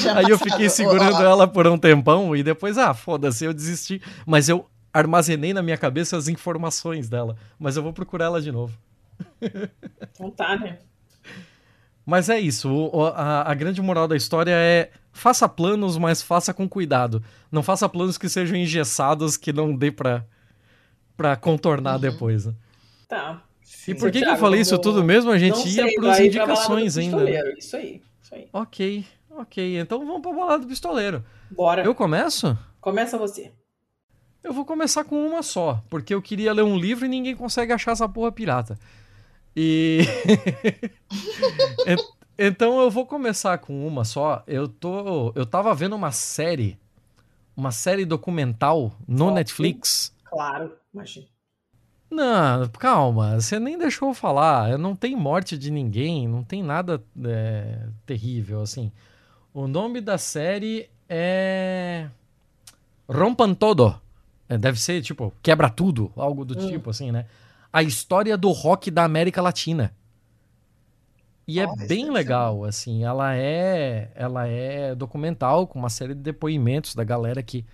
Já 0.00 0.18
Aí 0.18 0.26
eu 0.28 0.36
fiquei 0.38 0.68
segurando 0.68 1.22
ela 1.22 1.46
por 1.46 1.66
um 1.66 1.78
tempão 1.78 2.34
e 2.36 2.42
depois, 2.42 2.76
ah, 2.76 2.92
foda-se, 2.92 3.44
eu 3.44 3.54
desisti. 3.54 4.02
Mas 4.26 4.48
eu 4.48 4.66
armazenei 4.92 5.54
na 5.54 5.62
minha 5.62 5.78
cabeça 5.78 6.16
as 6.16 6.28
informações 6.28 7.08
dela. 7.08 7.36
Mas 7.58 7.76
eu 7.76 7.82
vou 7.82 7.92
procurar 7.92 8.26
ela 8.26 8.42
de 8.42 8.50
novo. 8.52 8.76
Então 9.40 10.30
tá, 10.30 10.56
né? 10.56 10.78
Mas 12.04 12.28
é 12.28 12.38
isso. 12.38 12.68
o- 12.70 13.06
a, 13.06 13.50
a 13.50 13.54
grande 13.54 13.80
moral 13.80 14.06
da 14.06 14.16
história 14.16 14.52
é 14.54 14.90
faça 15.14 15.48
planos, 15.48 15.96
mas 15.96 16.20
faça 16.20 16.52
com 16.52 16.68
cuidado. 16.68 17.22
Não 17.50 17.62
faça 17.62 17.88
planos 17.88 18.18
que 18.18 18.28
sejam 18.28 18.56
engessados, 18.56 19.36
que 19.38 19.52
não 19.52 19.74
dê 19.74 19.90
pra, 19.90 20.26
pra 21.16 21.36
contornar 21.36 21.94
Uhum. 21.94 22.00
depois. 22.00 22.44
né? 22.44 22.52
Tá. 23.08 23.42
E 23.88 23.94
por 23.94 24.10
que, 24.10 24.20
que 24.20 24.28
eu 24.28 24.36
falei 24.36 24.60
isso 24.60 24.78
tudo 24.78 25.02
mesmo? 25.02 25.30
A 25.30 25.38
gente 25.38 25.66
ia 25.68 25.84
balada 26.00 26.18
do 26.20 26.26
indicações 26.26 26.98
ainda. 26.98 27.24
né? 27.24 27.40
Isso 27.58 27.76
aí, 27.76 28.02
isso 28.22 28.34
aí. 28.34 28.48
Ok, 28.52 29.04
ok. 29.30 29.78
Então 29.78 30.04
vamos 30.06 30.20
pra 30.22 30.32
balada 30.32 30.58
do 30.60 30.66
pistoleiro. 30.68 31.24
Bora. 31.50 31.82
Eu 31.84 31.94
começo? 31.94 32.58
Começa 32.80 33.16
você. 33.16 33.52
Eu 34.42 34.52
vou 34.52 34.64
começar 34.66 35.04
com 35.04 35.26
uma 35.26 35.42
só, 35.42 35.82
porque 35.88 36.12
eu 36.14 36.20
queria 36.20 36.52
ler 36.52 36.62
um 36.64 36.76
livro 36.76 37.06
e 37.06 37.08
ninguém 37.08 37.34
consegue 37.34 37.72
achar 37.72 37.92
essa 37.92 38.08
porra 38.08 38.30
pirata. 38.32 38.78
E. 39.56 40.00
En- 42.38 42.46
então 42.46 42.80
eu 42.80 42.90
vou 42.90 43.06
começar 43.06 43.58
com 43.58 43.86
uma 43.86 44.04
só. 44.04 44.42
Eu 44.46 44.68
tô. 44.68 45.32
Eu 45.34 45.46
tava 45.46 45.74
vendo 45.74 45.94
uma 45.96 46.12
série. 46.12 46.78
Uma 47.56 47.70
série 47.70 48.04
documental 48.04 48.92
no 49.06 49.30
Netflix. 49.30 50.12
Claro, 50.24 50.72
imagina. 50.92 51.26
Não, 52.10 52.68
calma, 52.78 53.40
você 53.40 53.58
nem 53.58 53.78
deixou 53.78 54.08
eu 54.10 54.14
falar. 54.14 54.76
Não 54.78 54.94
tem 54.94 55.16
morte 55.16 55.56
de 55.58 55.70
ninguém, 55.70 56.28
não 56.28 56.42
tem 56.44 56.62
nada 56.62 57.02
é, 57.24 57.86
terrível 58.06 58.60
assim. 58.62 58.90
O 59.52 59.66
nome 59.68 60.00
da 60.00 60.18
série 60.18 60.88
é. 61.08 62.08
Rompan 63.08 63.54
Todo. 63.54 64.00
É, 64.48 64.58
deve 64.58 64.80
ser 64.80 65.00
tipo, 65.02 65.32
quebra 65.42 65.70
tudo, 65.70 66.12
algo 66.16 66.44
do 66.44 66.58
Hum. 66.58 66.68
tipo 66.68 66.90
assim, 66.90 67.10
né? 67.10 67.26
A 67.72 67.82
história 67.82 68.36
do 68.36 68.50
rock 68.50 68.90
da 68.90 69.04
América 69.04 69.40
Latina. 69.42 69.92
E 71.46 71.60
é 71.60 71.66
bem 71.86 72.10
legal, 72.10 72.64
assim, 72.64 73.04
ela 73.04 73.36
é, 73.36 74.10
ela 74.14 74.46
é 74.46 74.94
documental 74.94 75.66
com 75.66 75.78
uma 75.78 75.90
série 75.90 76.14
de 76.14 76.20
depoimentos 76.20 76.94
da 76.94 77.04
galera 77.04 77.42
que 77.42 77.64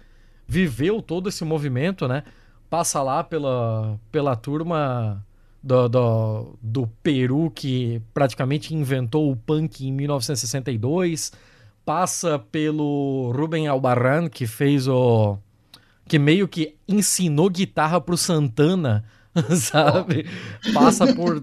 viveu 0.47 1.01
todo 1.01 1.29
esse 1.29 1.45
movimento, 1.45 2.09
né? 2.09 2.25
Passa 2.69 3.01
lá 3.03 3.23
pela, 3.23 3.99
pela 4.11 4.35
turma 4.35 5.25
do, 5.63 5.89
do, 5.89 6.59
do 6.61 6.87
Peru 7.03 7.51
que 7.55 8.03
praticamente 8.13 8.75
inventou 8.75 9.31
o 9.31 9.37
punk 9.37 9.87
em 9.87 9.93
1962, 9.93 11.33
passa 11.85 12.39
pelo 12.39 13.33
Ruben 13.33 13.69
Albarran 13.69 14.29
que 14.29 14.47
fez 14.47 14.89
o 14.89 15.39
que 16.07 16.19
meio 16.19 16.49
que 16.49 16.75
ensinou 16.89 17.49
guitarra 17.49 18.01
pro 18.01 18.17
Santana, 18.17 19.05
sabe? 19.55 20.27
Passa 20.75 21.15
por 21.15 21.41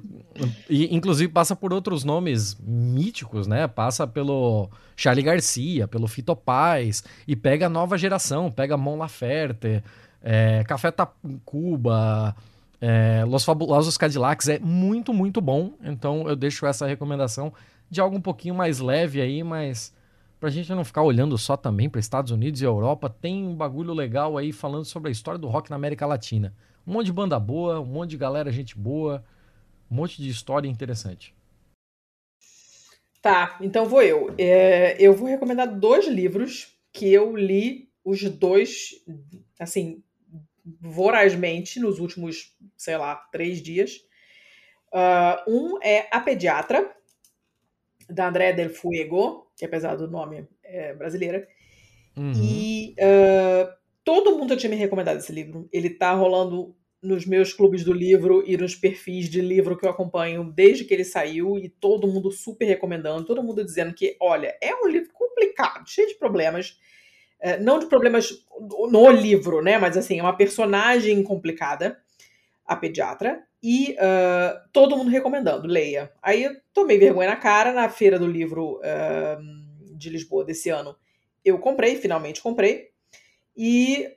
e, 0.70 0.96
inclusive 0.96 1.32
passa 1.32 1.56
por 1.56 1.74
outros 1.74 2.04
nomes 2.04 2.58
míticos, 2.60 3.48
né? 3.48 3.68
Passa 3.68 4.06
pelo 4.06 4.70
Charlie 4.96 5.24
Garcia, 5.24 5.88
pelo 5.88 6.08
Fito 6.08 6.36
Paz 6.36 7.04
e 7.28 7.36
pega 7.36 7.68
a 7.68 7.70
nova 7.70 7.98
geração, 7.98 8.52
pega 8.52 8.78
Mon 8.78 8.98
Laferte, 8.98 9.84
é, 10.22 10.64
Café 10.64 10.92
Tacuba, 10.92 12.36
é, 12.80 13.24
Los 13.26 13.44
Fabulosos 13.44 13.98
Cadillacs, 13.98 14.48
é 14.48 14.60
muito, 14.60 15.14
muito 15.14 15.42
bom. 15.42 15.74
Então 15.84 16.28
eu 16.28 16.36
deixo 16.36 16.66
essa 16.66 16.86
recomendação 16.86 17.54
de 17.90 18.02
algo 18.02 18.18
um 18.18 18.22
pouquinho 18.22 18.56
mais 18.56 18.80
leve 18.80 19.22
aí, 19.22 19.44
mas 19.44 19.94
pra 20.40 20.50
gente 20.50 20.70
não 20.74 20.84
ficar 20.84 21.02
olhando 21.02 21.38
só 21.38 21.58
também 21.58 21.90
para 21.90 22.00
Estados 22.00 22.32
Unidos 22.32 22.62
e 22.62 22.66
Europa, 22.66 23.10
tem 23.10 23.46
um 23.48 23.56
bagulho 23.56 23.94
legal 23.94 24.38
aí 24.38 24.52
falando 24.52 24.86
sobre 24.86 25.10
a 25.10 25.12
história 25.12 25.40
do 25.40 25.48
rock 25.48 25.70
na 25.70 25.76
América 25.76 26.06
Latina. 26.06 26.54
Um 26.86 26.94
monte 26.94 27.08
de 27.08 27.14
banda 27.14 27.40
boa, 27.40 27.80
um 27.80 27.86
monte 27.86 28.12
de 28.12 28.18
galera, 28.18 28.52
gente 28.52 28.78
boa, 28.78 29.24
um 29.90 29.96
monte 29.96 30.22
de 30.22 30.30
história 30.30 30.68
interessante. 30.68 31.36
Tá, 33.22 33.58
então 33.62 33.86
vou 33.86 34.02
eu. 34.02 34.34
É, 34.38 34.96
eu 35.00 35.14
vou 35.14 35.28
recomendar 35.28 35.68
dois 35.68 36.08
livros 36.08 36.78
que 36.94 37.12
eu 37.12 37.36
li 37.36 37.90
os 38.04 38.24
dois, 38.24 39.04
assim, 39.60 40.02
vorazmente 40.80 41.80
nos 41.80 42.00
últimos, 42.00 42.56
sei 42.76 42.98
lá, 42.98 43.16
três 43.32 43.62
dias. 43.62 44.00
Ah, 44.94 45.44
um 45.48 45.78
é 45.84 46.08
A 46.12 46.22
Pediatra, 46.22 46.96
da 48.10 48.30
Andrea 48.30 48.54
Del 48.54 48.70
Fuego, 48.70 49.52
que 49.58 49.66
apesar 49.66 49.96
do 49.96 50.10
nome 50.10 50.48
é 50.64 50.94
brasileira. 50.94 51.48
Uhum. 52.16 52.32
E 52.34 52.96
ah, 53.00 53.76
todo 54.04 54.38
mundo 54.38 54.56
tinha 54.56 54.70
me 54.70 54.76
recomendado 54.76 55.18
esse 55.18 55.34
livro. 55.34 55.68
Ele 55.72 55.90
tá 55.90 56.14
rolando 56.14 56.76
nos 57.02 57.26
meus 57.26 57.54
clubes 57.54 57.84
do 57.84 57.94
livro 57.94 58.44
e 58.46 58.58
nos 58.58 58.76
perfis 58.76 59.30
de 59.30 59.42
livro 59.42 59.78
que 59.78 59.86
eu 59.86 59.90
acompanho 59.90 60.52
desde 60.52 60.84
que 60.84 60.94
ele 60.94 61.04
saiu 61.04 61.58
e 61.58 61.70
todo 61.70 62.08
mundo 62.08 62.32
super 62.32 62.66
recomendando, 62.66 63.26
todo 63.26 63.44
mundo 63.44 63.64
dizendo 63.64 63.94
que, 63.94 64.18
olha, 64.20 64.58
é 64.62 64.74
um 64.76 64.88
livro 64.88 65.12
complicado, 65.14 65.88
cheio 65.88 66.08
de 66.08 66.16
problemas. 66.16 66.80
É, 67.40 67.60
não 67.60 67.78
de 67.78 67.86
problemas 67.86 68.44
no 68.90 69.12
livro, 69.12 69.62
né? 69.62 69.78
Mas 69.78 69.96
assim, 69.96 70.18
é 70.18 70.24
uma 70.24 70.36
personagem 70.36 71.22
complicada, 71.22 72.00
a 72.66 72.76
pediatra, 72.76 73.48
e 73.62 73.96
ah, 74.00 74.64
todo 74.72 74.98
mundo 74.98 75.10
recomendando, 75.10 75.68
leia. 75.68 76.12
Aí 76.22 76.44
eu 76.44 76.56
tomei 76.74 76.98
vergonha 76.98 77.30
na 77.30 77.36
cara 77.36 77.74
na 77.74 77.90
feira 77.90 78.20
do 78.20 78.28
livro 78.28 78.80
ah, 78.84 79.38
de 79.96 80.10
Lisboa 80.10 80.44
desse 80.44 80.70
ano. 80.70 80.96
Eu 81.44 81.60
comprei, 81.60 81.96
finalmente 81.96 82.42
comprei, 82.42 82.90
e 83.56 84.08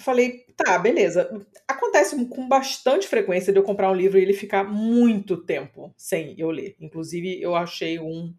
falei, 0.00 0.46
tá, 0.56 0.78
beleza. 0.78 1.46
Acontece 1.66 2.24
com 2.26 2.48
bastante 2.48 3.06
frequência 3.06 3.52
de 3.52 3.58
eu 3.58 3.62
comprar 3.62 3.90
um 3.90 3.94
livro 3.94 4.18
e 4.18 4.22
ele 4.22 4.32
ficar 4.32 4.64
muito 4.64 5.36
tempo 5.36 5.92
sem 5.96 6.34
eu 6.38 6.50
ler. 6.50 6.76
Inclusive, 6.80 7.40
eu 7.40 7.54
achei 7.54 7.98
um 7.98 8.34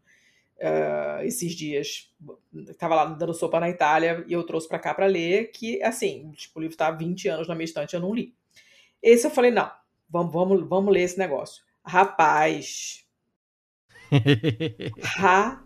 ah, 0.62 1.20
esses 1.24 1.54
dias. 1.54 2.14
Tava 2.78 2.96
lá 2.96 3.06
dando 3.06 3.34
sopa 3.34 3.60
na 3.60 3.70
Itália 3.70 4.24
e 4.28 4.34
eu 4.34 4.44
trouxe 4.44 4.68
pra 4.68 4.80
cá 4.80 4.94
pra 4.94 5.08
ler, 5.08 5.52
que 5.52 5.82
assim, 5.82 6.32
tipo, 6.36 6.60
o 6.60 6.62
livro 6.62 6.78
tá 6.78 6.88
há 6.88 6.92
20 6.92 7.28
anos 7.28 7.48
na 7.48 7.56
minha 7.56 7.66
estante, 7.66 7.96
eu 7.96 8.00
não 8.00 8.14
li. 8.14 8.36
Esse 9.02 9.26
eu 9.26 9.32
falei, 9.32 9.50
não, 9.50 9.72
vamos, 10.10 10.32
vamos, 10.32 10.68
vamos 10.68 10.94
ler 10.94 11.02
esse 11.02 11.18
negócio. 11.18 11.64
Rapaz, 11.84 13.02
Rapaz, 15.02 15.60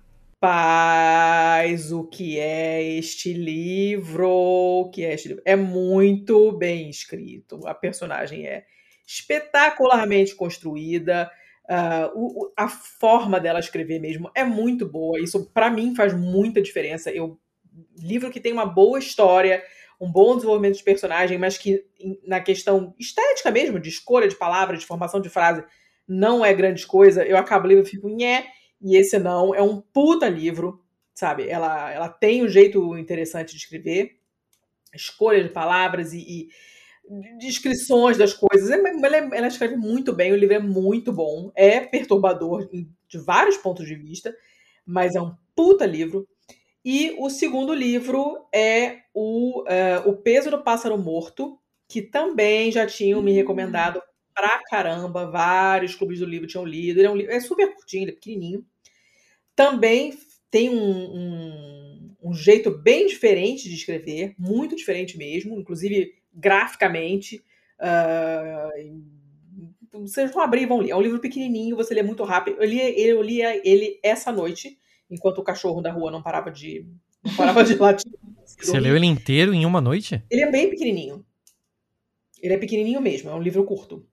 o 1.91 2.03
que 2.07 2.39
é 2.39 2.83
este 2.83 3.33
livro? 3.33 4.29
O 4.29 4.89
que 4.89 5.03
é 5.03 5.13
este 5.13 5.29
livro? 5.29 5.43
É 5.45 5.55
muito 5.55 6.51
bem 6.53 6.89
escrito. 6.89 7.59
A 7.65 7.73
personagem 7.73 8.45
é 8.47 8.65
espetacularmente 9.05 10.35
construída. 10.35 11.29
ah, 11.67 12.11
o- 12.13 12.51
a 12.55 12.67
forma 12.67 13.39
dela 13.39 13.59
escrever 13.59 13.99
mesmo 13.99 14.29
é 14.35 14.43
muito 14.43 14.87
boa. 14.87 15.19
Isso, 15.19 15.49
para 15.51 15.67
mim, 15.67 15.95
faz 15.95 16.13
muita 16.13 16.61
diferença. 16.61 17.09
Eu 17.09 17.39
livro 17.97 18.29
que 18.29 18.39
tem 18.39 18.53
uma 18.53 18.67
boa 18.67 18.99
história, 18.99 19.63
um 19.99 20.11
bom 20.11 20.35
desenvolvimento 20.35 20.77
de 20.77 20.83
personagem, 20.83 21.39
mas 21.39 21.57
que 21.57 21.83
na 22.27 22.39
questão 22.39 22.93
estética 22.99 23.49
mesmo, 23.49 23.79
de 23.79 23.89
escolha 23.89 24.27
de 24.27 24.35
palavras, 24.35 24.79
de 24.81 24.85
formação 24.85 25.19
de 25.19 25.27
frase, 25.27 25.63
não 26.07 26.45
é 26.45 26.53
grande 26.53 26.85
coisa. 26.85 27.25
Eu 27.25 27.35
acabo 27.35 27.65
o 27.65 27.69
livro 27.69 27.83
e 27.83 27.89
fico, 27.89 28.09
nhé, 28.09 28.45
e 28.81 28.97
esse 28.97 29.17
não, 29.19 29.53
é 29.55 29.61
um 29.61 29.81
puta 29.81 30.29
livro, 30.29 30.83
sabe? 31.13 31.47
Ela, 31.49 31.91
ela 31.91 32.09
tem 32.09 32.43
um 32.43 32.47
jeito 32.47 32.97
interessante 32.97 33.51
de 33.51 33.57
escrever, 33.57 34.17
escolha 34.95 35.43
de 35.43 35.49
palavras 35.49 36.13
e, 36.13 36.19
e 36.19 36.49
descrições 37.37 38.17
das 38.17 38.33
coisas. 38.33 38.69
É- 38.69 38.75
Ela, 38.79 39.17
ela 39.35 39.47
escreve 39.47 39.75
muito 39.75 40.13
bem, 40.13 40.31
o 40.31 40.35
livro 40.37 40.55
é 40.55 40.59
muito 40.59 41.11
bom, 41.11 41.51
é 41.55 41.79
perturbador 41.81 42.67
de 43.07 43.17
vários 43.19 43.57
pontos 43.57 43.85
de 43.87 43.95
vista, 43.95 44.35
mas 44.85 45.15
é 45.15 45.21
um 45.21 45.35
puta 45.55 45.85
livro. 45.85 46.27
E 46.83 47.15
o 47.19 47.29
segundo 47.29 47.73
livro 47.73 48.45
é 48.53 48.99
o, 49.13 49.63
eh, 49.67 49.99
o 50.05 50.13
Peso 50.13 50.51
do 50.51 50.63
Pássaro 50.63 50.97
Morto, 50.97 51.59
que 51.87 52.01
também 52.01 52.71
já 52.71 52.85
tinham 52.87 53.21
me 53.21 53.31
recomendado 53.33 54.01
pra 54.35 54.61
caramba, 54.69 55.31
vários 55.31 55.95
clubes 55.95 56.19
do 56.19 56.25
livro 56.25 56.45
tinham 56.47 56.65
lido. 56.65 56.99
Ele 56.99 57.07
é, 57.07 57.11
um, 57.11 57.15
li- 57.15 57.27
é 57.27 57.39
super 57.39 57.73
curtinho, 57.73 58.03
ele 58.03 58.11
é 58.11 58.15
pequenininho. 58.15 58.65
Também 59.55 60.13
tem 60.51 60.69
um, 60.69 60.75
um, 60.77 62.15
um 62.23 62.33
jeito 62.33 62.69
bem 62.69 63.07
diferente 63.07 63.67
de 63.69 63.75
escrever, 63.75 64.35
muito 64.37 64.75
diferente 64.75 65.17
mesmo, 65.17 65.57
inclusive 65.59 66.13
graficamente. 66.33 67.43
ah, 67.79 68.69
vocês 69.91 70.31
vão 70.33 70.43
abrir 70.43 70.63
e 70.63 70.65
vão 70.65 70.79
ler. 70.79 70.91
É 70.91 70.95
um 70.95 71.01
livro 71.01 71.19
pequenininho, 71.19 71.75
você 71.75 71.93
lê 71.93 72.03
muito 72.03 72.23
rápido. 72.23 72.57
Eu 72.59 72.67
li, 72.67 72.79
eu 73.01 73.23
ele 73.63 73.99
essa 74.03 74.31
noite, 74.31 74.77
enquanto 75.09 75.37
o 75.39 75.43
cachorro 75.43 75.81
da 75.81 75.91
rua 75.91 76.11
não 76.11 76.21
parava 76.21 76.51
de, 76.51 76.85
não 77.23 77.33
parava 77.35 77.63
de 77.63 77.75
latir. 77.75 78.11
Você 78.45 78.79
leu 78.79 78.95
ele 78.95 79.05
inteiro 79.05 79.53
em 79.53 79.65
uma 79.65 79.79
noite? 79.81 80.21
Ele 80.29 80.41
é 80.41 80.51
bem 80.51 80.69
pequenininho. 80.69 81.25
Ele 82.41 82.53
é 82.53 82.57
pequenininho 82.57 83.01
mesmo, 83.01 83.29
é 83.29 83.33
um 83.33 83.41
livro 83.41 83.63
curto. 83.63 84.05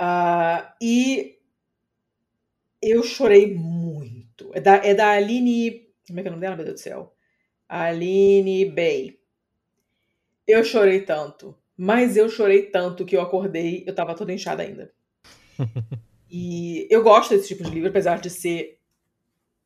Ah, 0.00 0.74
e 0.80 1.38
eu 2.82 3.02
chorei 3.02 3.54
muito. 3.54 4.50
É 4.54 4.60
da, 4.60 4.76
é 4.76 4.94
da 4.94 5.10
Aline. 5.12 5.88
Como 6.06 6.18
é 6.20 6.22
que 6.22 6.28
é 6.28 6.30
o 6.30 6.32
nome 6.32 6.40
dela, 6.40 6.56
meu 6.56 6.64
Deus 6.64 6.80
do 6.80 6.82
céu? 6.82 7.14
Aline 7.68 8.66
Bay. 8.66 9.18
Eu 10.46 10.64
chorei 10.64 11.02
tanto. 11.02 11.56
Mas 11.76 12.16
eu 12.16 12.28
chorei 12.28 12.64
tanto 12.70 13.06
que 13.06 13.16
eu 13.16 13.20
acordei, 13.22 13.84
eu 13.86 13.94
tava 13.94 14.14
toda 14.14 14.32
inchada 14.32 14.62
ainda. 14.62 14.92
e 16.30 16.86
eu 16.90 17.02
gosto 17.02 17.30
desse 17.30 17.48
tipo 17.48 17.64
de 17.64 17.70
livro, 17.70 17.88
apesar 17.90 18.20
de 18.20 18.30
ser 18.30 18.78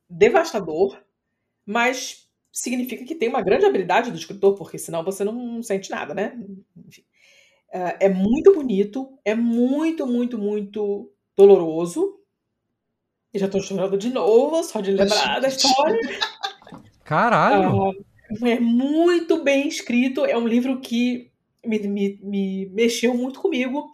devastador, 0.09 0.99
mas 1.67 2.29
significa 2.53 3.05
que 3.05 3.15
tem 3.15 3.29
uma 3.29 3.43
grande 3.43 3.67
habilidade 3.67 4.11
do 4.11 4.19
escritor, 4.19 4.57
porque 4.57 4.79
senão 4.79 5.05
você 5.05 5.25
não 5.25 5.63
sente 5.63 5.91
nada, 5.91 6.15
né? 6.15 6.39
Enfim. 6.87 7.05
Uh, 7.75 7.97
é 7.99 8.09
muito 8.09 8.55
bonito, 8.55 9.19
é 9.25 9.35
muito, 9.35 10.07
muito, 10.07 10.39
muito 10.39 11.11
doloroso. 11.37 12.21
E 13.33 13.39
já 13.39 13.49
tô 13.49 13.61
chorando 13.61 13.99
de 13.99 14.11
novo, 14.11 14.63
só 14.63 14.81
de 14.81 14.93
lembrar 14.93 15.41
da 15.41 15.49
história. 15.49 15.99
Caralho! 17.03 17.91
Uh, 17.91 18.47
é 18.47 18.61
muito 18.61 19.43
bem 19.43 19.67
escrito, 19.67 20.25
é 20.25 20.39
um 20.39 20.47
livro 20.47 20.81
que 20.81 21.33
me, 21.67 21.79
me, 21.81 22.21
me 22.23 22.67
mexeu 22.67 23.13
muito 23.13 23.41
comigo. 23.41 23.91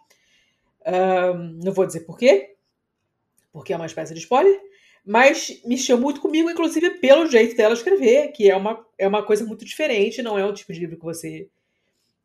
Uh, 0.82 1.38
não 1.64 1.72
vou 1.72 1.86
dizer 1.86 2.00
porquê, 2.00 2.54
porque 3.50 3.72
é 3.72 3.76
uma 3.76 3.86
espécie 3.86 4.12
de 4.12 4.20
spoiler, 4.20 4.60
mas 5.04 5.60
mexeu 5.64 5.98
muito 5.98 6.20
comigo, 6.20 6.50
inclusive 6.50 6.90
pelo 6.98 7.26
jeito 7.26 7.56
dela 7.56 7.74
escrever, 7.74 8.28
que 8.32 8.50
é 8.50 8.56
uma, 8.56 8.84
é 8.98 9.08
uma 9.08 9.22
coisa 9.22 9.44
muito 9.44 9.64
diferente, 9.64 10.22
não 10.22 10.38
é 10.38 10.44
um 10.44 10.52
tipo 10.52 10.72
de 10.72 10.80
livro 10.80 10.98
que 10.98 11.04
você. 11.04 11.48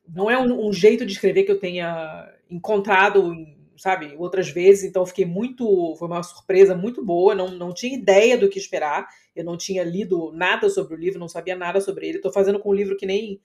Não 0.08 0.30
é 0.30 0.38
um, 0.38 0.68
um 0.68 0.74
jeito 0.74 1.06
de 1.06 1.14
escrever 1.14 1.44
que 1.44 1.52
eu 1.52 1.60
tenha 1.60 2.32
encontrado, 2.50 3.36
sabe, 3.78 4.16
outras 4.18 4.50
vezes, 4.50 4.84
então 4.84 5.06
fiquei 5.06 5.26
muito. 5.26 5.96
Foi 5.98 6.08
uma 6.08 6.24
surpresa 6.24 6.76
muito 6.76 7.04
boa, 7.04 7.36
não, 7.36 7.50
não 7.50 7.74
tinha 7.74 7.98
ideia 7.98 8.38
do 8.38 8.50
que 8.50 8.60
esperar, 8.60 9.08
eu 9.36 9.44
não 9.44 9.58
tinha 9.58 9.84
lido 9.84 10.32
nada 10.32 10.70
sobre 10.70 10.96
o 10.96 10.98
livro, 10.98 11.20
não 11.20 11.28
sabia 11.28 11.56
nada 11.56 11.82
sobre 11.82 12.08
ele. 12.08 12.18
Estou 12.18 12.32
fazendo 12.32 12.60
com 12.60 12.70
um 12.70 12.76
livro 12.76 12.98
que 12.98 13.06
nem 13.06 13.42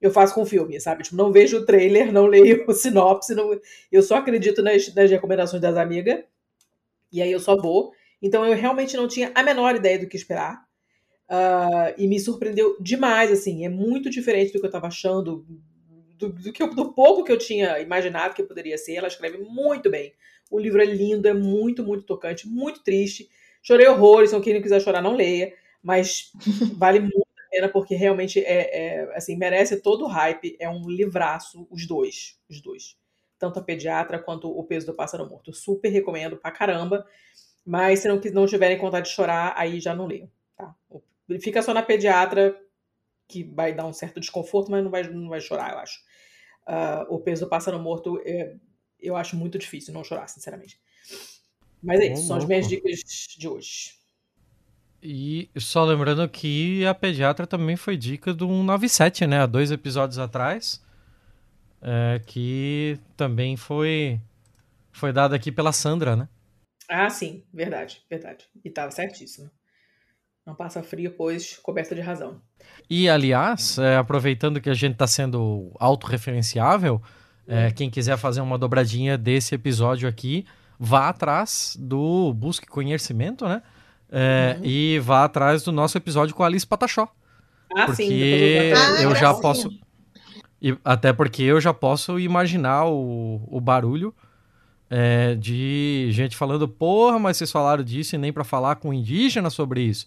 eu 0.00 0.10
faço 0.10 0.34
com 0.34 0.44
filme, 0.44 0.80
sabe? 0.80 1.04
Tipo, 1.04 1.16
não 1.16 1.30
vejo 1.30 1.58
o 1.58 1.64
trailer, 1.64 2.12
não 2.12 2.26
leio 2.26 2.64
o 2.68 2.72
sinopse, 2.72 3.34
não... 3.34 3.58
eu 3.90 4.02
só 4.02 4.16
acredito 4.16 4.60
nas, 4.62 4.92
nas 4.94 5.10
recomendações 5.10 5.62
das 5.62 5.76
amigas, 5.76 6.24
e 7.12 7.22
aí 7.22 7.30
eu 7.30 7.38
só 7.38 7.56
vou. 7.56 7.92
Então 8.20 8.44
eu 8.44 8.56
realmente 8.56 8.96
não 8.96 9.06
tinha 9.06 9.30
a 9.34 9.42
menor 9.42 9.76
ideia 9.76 9.98
do 9.98 10.08
que 10.08 10.16
esperar. 10.16 10.64
Uh, 11.28 11.94
e 11.96 12.06
me 12.06 12.20
surpreendeu 12.20 12.76
demais, 12.80 13.30
assim. 13.30 13.64
É 13.64 13.68
muito 13.68 14.10
diferente 14.10 14.52
do 14.52 14.58
que 14.58 14.66
eu 14.66 14.68
estava 14.68 14.88
achando, 14.88 15.46
do, 16.28 16.32
do, 16.32 16.52
que 16.52 16.66
do 16.66 16.92
pouco 16.92 17.24
que 17.24 17.32
eu 17.32 17.38
tinha 17.38 17.78
imaginado 17.80 18.34
que 18.34 18.42
poderia 18.42 18.78
ser. 18.78 18.94
Ela 18.94 19.08
escreve 19.08 19.38
muito 19.38 19.90
bem. 19.90 20.12
O 20.50 20.58
livro 20.58 20.80
é 20.80 20.84
lindo, 20.84 21.26
é 21.26 21.34
muito, 21.34 21.82
muito 21.82 22.04
tocante, 22.04 22.46
muito 22.46 22.82
triste. 22.82 23.28
Chorei 23.62 23.86
horrores, 23.86 24.30
então 24.30 24.40
quem 24.40 24.54
não 24.54 24.62
quiser 24.62 24.80
chorar, 24.80 25.02
não 25.02 25.14
leia. 25.14 25.54
Mas 25.82 26.32
vale 26.76 27.00
muito 27.00 27.18
a 27.18 27.50
pena, 27.50 27.68
porque 27.68 27.94
realmente 27.94 28.40
é, 28.40 29.00
é 29.04 29.16
assim, 29.16 29.36
merece 29.36 29.80
todo 29.80 30.04
o 30.04 30.08
hype. 30.08 30.56
É 30.58 30.68
um 30.68 30.88
livraço, 30.88 31.66
os 31.70 31.86
dois. 31.86 32.38
Os 32.48 32.60
dois. 32.60 32.96
Tanto 33.38 33.58
a 33.58 33.62
pediatra 33.62 34.18
quanto 34.18 34.48
o 34.48 34.62
peso 34.64 34.86
do 34.86 34.94
pássaro 34.94 35.28
morto. 35.28 35.52
Super 35.52 35.88
recomendo 35.88 36.36
pra 36.36 36.50
caramba. 36.50 37.06
Mas 37.64 38.00
se 38.00 38.08
não, 38.08 38.20
não 38.32 38.46
tiverem 38.46 38.78
vontade 38.78 39.08
de 39.08 39.14
chorar, 39.14 39.54
aí 39.56 39.80
já 39.80 39.94
não 39.94 40.06
leiam. 40.06 40.28
Tá? 40.56 40.74
Fica 41.40 41.62
só 41.62 41.72
na 41.72 41.82
pediatra, 41.82 42.56
que 43.28 43.42
vai 43.42 43.72
dar 43.72 43.86
um 43.86 43.92
certo 43.92 44.20
desconforto, 44.20 44.70
mas 44.70 44.84
não 44.84 44.90
vai, 44.90 45.02
não 45.04 45.28
vai 45.28 45.40
chorar, 45.40 45.72
eu 45.72 45.78
acho. 45.78 46.00
Uh, 46.66 47.14
o 47.14 47.20
peso 47.20 47.44
do 47.44 47.48
pássaro 47.48 47.78
morto, 47.78 48.20
é, 48.24 48.56
eu 49.00 49.16
acho 49.16 49.36
muito 49.36 49.58
difícil 49.58 49.92
não 49.92 50.04
chorar, 50.04 50.28
sinceramente. 50.28 50.80
Mas 51.82 52.00
é 52.00 52.12
isso, 52.12 52.28
são 52.28 52.36
as 52.36 52.44
minhas 52.44 52.68
dicas 52.68 53.00
de 53.36 53.48
hoje. 53.48 53.94
E 55.02 55.50
só 55.56 55.84
lembrando 55.84 56.28
que 56.28 56.86
a 56.86 56.94
pediatra 56.94 57.44
também 57.44 57.74
foi 57.74 57.96
dica 57.96 58.32
do 58.32 58.46
197, 58.46 59.26
né? 59.26 59.40
Há 59.40 59.46
dois 59.46 59.72
episódios 59.72 60.18
atrás. 60.18 60.80
É, 61.80 62.20
que 62.24 62.96
também 63.16 63.56
foi, 63.56 64.20
foi 64.92 65.12
dada 65.12 65.34
aqui 65.34 65.50
pela 65.50 65.72
Sandra, 65.72 66.14
né? 66.14 66.28
Ah, 66.88 67.10
sim, 67.10 67.42
verdade, 67.52 68.00
verdade. 68.08 68.46
E 68.64 68.68
estava 68.68 68.92
certíssimo. 68.92 69.50
Não 70.46 70.54
passa 70.54 70.82
frio, 70.82 71.14
pois 71.16 71.56
coberta 71.58 71.94
de 71.94 72.00
razão. 72.00 72.40
E, 72.90 73.08
aliás, 73.08 73.78
é, 73.78 73.96
aproveitando 73.96 74.60
que 74.60 74.68
a 74.68 74.74
gente 74.74 74.94
está 74.94 75.06
sendo 75.06 75.70
autorreferenciável, 75.78 77.00
é, 77.46 77.70
quem 77.70 77.88
quiser 77.88 78.16
fazer 78.16 78.40
uma 78.40 78.58
dobradinha 78.58 79.16
desse 79.16 79.54
episódio 79.54 80.08
aqui, 80.08 80.44
vá 80.78 81.08
atrás 81.08 81.76
do 81.78 82.32
Busque 82.34 82.66
Conhecimento, 82.66 83.46
né? 83.46 83.62
É, 84.10 84.56
uhum. 84.58 84.64
E 84.64 84.98
vá 84.98 85.24
atrás 85.24 85.62
do 85.62 85.72
nosso 85.72 85.96
episódio 85.96 86.34
com 86.34 86.42
a 86.42 86.46
Alice 86.46 86.66
Patachó. 86.66 87.08
Ah, 87.74 87.86
porque 87.86 88.04
sim. 88.04 88.12
eu, 88.12 89.10
eu 89.10 89.14
já 89.14 89.32
posso... 89.32 89.70
E, 90.60 90.76
até 90.84 91.12
porque 91.12 91.42
eu 91.42 91.60
já 91.60 91.72
posso 91.72 92.18
imaginar 92.18 92.86
o, 92.86 93.42
o 93.48 93.60
barulho 93.60 94.14
é, 94.90 95.34
de 95.34 96.08
gente 96.10 96.36
falando, 96.36 96.68
porra, 96.68 97.18
mas 97.18 97.36
vocês 97.36 97.50
falaram 97.50 97.82
disso 97.82 98.14
e 98.14 98.18
nem 98.18 98.32
para 98.32 98.44
falar 98.44 98.76
com 98.76 98.92
indígena 98.92 99.48
sobre 99.48 99.82
isso. 99.82 100.06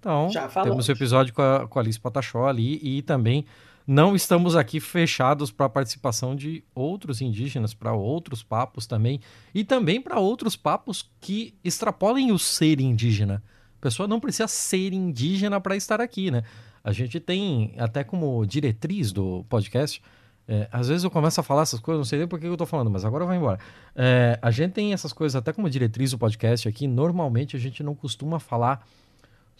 Então, 0.00 0.30
temos 0.64 0.88
o 0.88 0.92
episódio 0.92 1.34
com 1.34 1.42
a, 1.42 1.68
com 1.68 1.78
a 1.78 1.82
Alice 1.82 2.00
Patachó 2.00 2.48
ali 2.48 2.80
e 2.82 3.02
também 3.02 3.44
não 3.86 4.16
estamos 4.16 4.56
aqui 4.56 4.80
fechados 4.80 5.52
para 5.52 5.66
a 5.66 5.68
participação 5.68 6.34
de 6.34 6.64
outros 6.74 7.20
indígenas, 7.20 7.74
para 7.74 7.92
outros 7.92 8.42
papos 8.42 8.86
também, 8.86 9.20
e 9.54 9.62
também 9.62 10.00
para 10.00 10.18
outros 10.18 10.56
papos 10.56 11.10
que 11.20 11.54
extrapolem 11.62 12.32
o 12.32 12.38
ser 12.38 12.80
indígena. 12.80 13.42
A 13.78 13.82
pessoa 13.82 14.08
não 14.08 14.20
precisa 14.20 14.48
ser 14.48 14.94
indígena 14.94 15.60
para 15.60 15.76
estar 15.76 16.00
aqui, 16.00 16.30
né? 16.30 16.44
A 16.82 16.92
gente 16.92 17.20
tem, 17.20 17.74
até 17.78 18.02
como 18.02 18.46
diretriz 18.46 19.12
do 19.12 19.44
podcast, 19.50 20.02
é, 20.48 20.66
às 20.72 20.88
vezes 20.88 21.04
eu 21.04 21.10
começo 21.10 21.38
a 21.40 21.42
falar 21.42 21.62
essas 21.62 21.78
coisas, 21.78 21.98
não 21.98 22.04
sei 22.04 22.20
nem 22.20 22.28
por 22.28 22.40
que 22.40 22.46
eu 22.46 22.56
tô 22.56 22.66
falando, 22.66 22.90
mas 22.90 23.04
agora 23.04 23.26
vai 23.26 23.36
embora. 23.36 23.58
É, 23.94 24.38
a 24.40 24.50
gente 24.50 24.72
tem 24.72 24.92
essas 24.92 25.12
coisas 25.12 25.36
até 25.36 25.52
como 25.52 25.68
diretriz 25.68 26.10
do 26.10 26.18
podcast 26.18 26.66
aqui. 26.66 26.86
Normalmente 26.88 27.54
a 27.54 27.58
gente 27.58 27.82
não 27.82 27.94
costuma 27.94 28.38
falar 28.40 28.86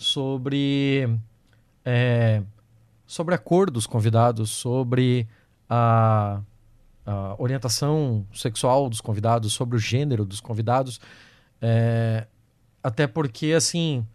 sobre 0.00 1.06
é, 1.84 2.42
sobre 3.06 3.34
a 3.34 3.38
cor 3.38 3.70
dos 3.70 3.86
convidados, 3.86 4.50
sobre 4.50 5.28
a, 5.68 6.40
a, 7.04 7.34
orientação 7.38 8.26
sexual 8.32 8.88
dos 8.88 9.00
convidados, 9.00 9.52
sobre 9.52 9.76
o 9.76 9.78
gênero 9.78 10.24
dos 10.24 10.40
convidados. 10.40 11.00
É, 11.60 12.26
até 12.82 13.06
porque, 13.06 13.52
assim, 13.52 14.06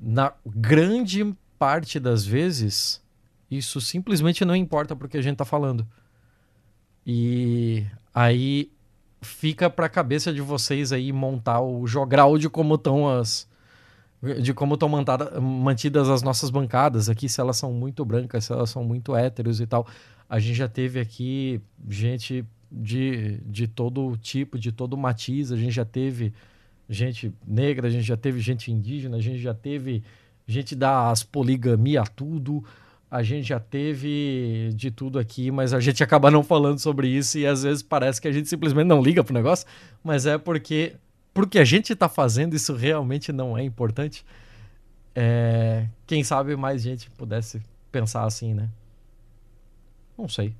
na 0.00 0.32
grande 0.46 1.34
parte 1.58 1.98
das 1.98 2.24
vezes 2.24 3.02
isso 3.50 3.80
simplesmente 3.80 4.44
não 4.44 4.54
importa 4.54 4.94
porque 4.94 5.18
a 5.18 5.22
gente 5.22 5.36
tá 5.36 5.44
falando. 5.44 5.86
E 7.04 7.84
aí 8.14 8.70
fica 9.20 9.68
pra 9.68 9.88
cabeça 9.88 10.32
de 10.32 10.40
vocês 10.40 10.92
aí 10.92 11.12
montar 11.12 11.60
o 11.60 11.84
jogral 11.84 12.38
de 12.38 12.48
como 12.48 12.76
estão 12.76 13.08
as 13.08 13.48
de 14.40 14.54
como 14.54 14.74
estão 14.74 14.88
mantidas 15.40 16.08
as 16.08 16.22
nossas 16.22 16.50
bancadas 16.50 17.08
aqui, 17.08 17.28
se 17.28 17.40
elas 17.40 17.56
são 17.56 17.72
muito 17.72 18.04
brancas, 18.04 18.44
se 18.44 18.52
elas 18.52 18.70
são 18.70 18.84
muito 18.84 19.14
héteros 19.14 19.60
e 19.60 19.66
tal. 19.66 19.86
A 20.28 20.38
gente 20.38 20.54
já 20.54 20.68
teve 20.68 21.00
aqui 21.00 21.60
gente 21.88 22.44
de, 22.70 23.38
de 23.46 23.68
todo 23.68 24.16
tipo, 24.16 24.58
de 24.58 24.72
todo 24.72 24.96
matiz, 24.96 25.52
a 25.52 25.56
gente 25.56 25.72
já 25.72 25.84
teve 25.84 26.32
gente 26.88 27.32
negra, 27.46 27.88
a 27.88 27.90
gente 27.90 28.04
já 28.04 28.16
teve 28.16 28.40
gente 28.40 28.70
indígena, 28.70 29.16
a 29.16 29.20
gente 29.20 29.38
já 29.38 29.54
teve 29.54 30.02
gente 30.46 30.74
das 30.74 31.22
poligamia 31.22 32.02
tudo, 32.02 32.64
a 33.10 33.22
gente 33.22 33.46
já 33.46 33.60
teve 33.60 34.70
de 34.74 34.90
tudo 34.90 35.18
aqui, 35.18 35.50
mas 35.50 35.72
a 35.72 35.80
gente 35.80 36.02
acaba 36.02 36.30
não 36.30 36.42
falando 36.42 36.78
sobre 36.78 37.08
isso 37.08 37.38
e 37.38 37.46
às 37.46 37.62
vezes 37.62 37.82
parece 37.82 38.20
que 38.20 38.28
a 38.28 38.32
gente 38.32 38.48
simplesmente 38.48 38.86
não 38.86 39.02
liga 39.02 39.22
pro 39.22 39.32
negócio, 39.32 39.66
mas 40.02 40.26
é 40.26 40.36
porque 40.36 40.94
porque 41.34 41.58
a 41.58 41.64
gente 41.64 41.94
tá 41.96 42.08
fazendo 42.08 42.54
isso 42.54 42.74
realmente 42.74 43.32
não 43.32 43.58
é 43.58 43.64
importante. 43.64 44.24
É, 45.14 45.86
quem 46.06 46.22
sabe 46.22 46.56
mais 46.56 46.80
gente 46.80 47.10
pudesse 47.10 47.60
pensar 47.90 48.24
assim, 48.24 48.54
né? 48.54 48.70
Não 50.16 50.28
sei. 50.28 50.54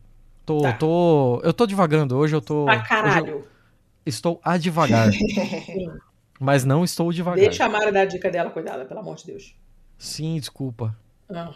Tô, 0.45 0.61
tá. 0.61 0.73
tô, 0.73 1.41
eu 1.43 1.55
tô 1.55 1.65
devagando 1.65 2.17
hoje, 2.17 2.35
eu 2.35 2.41
tô. 2.41 2.65
Pra 2.65 2.83
caralho. 2.83 3.29
Eu 3.29 3.49
estou 4.05 4.41
a 4.45 4.59
devagar. 4.59 5.09
mas 6.39 6.65
não 6.65 6.85
estou 6.85 7.13
devagar. 7.13 7.39
Deixa 7.39 7.65
a 7.65 7.69
Mara 7.69 7.91
dar 7.91 8.03
a 8.03 8.05
dica 8.05 8.31
dela, 8.31 8.51
cuidada, 8.51 8.85
pelo 8.85 9.01
amor 9.01 9.17
de 9.17 9.27
Deus. 9.27 9.57
Sim, 9.97 10.39
desculpa. 10.39 10.97
Não. 11.31 11.55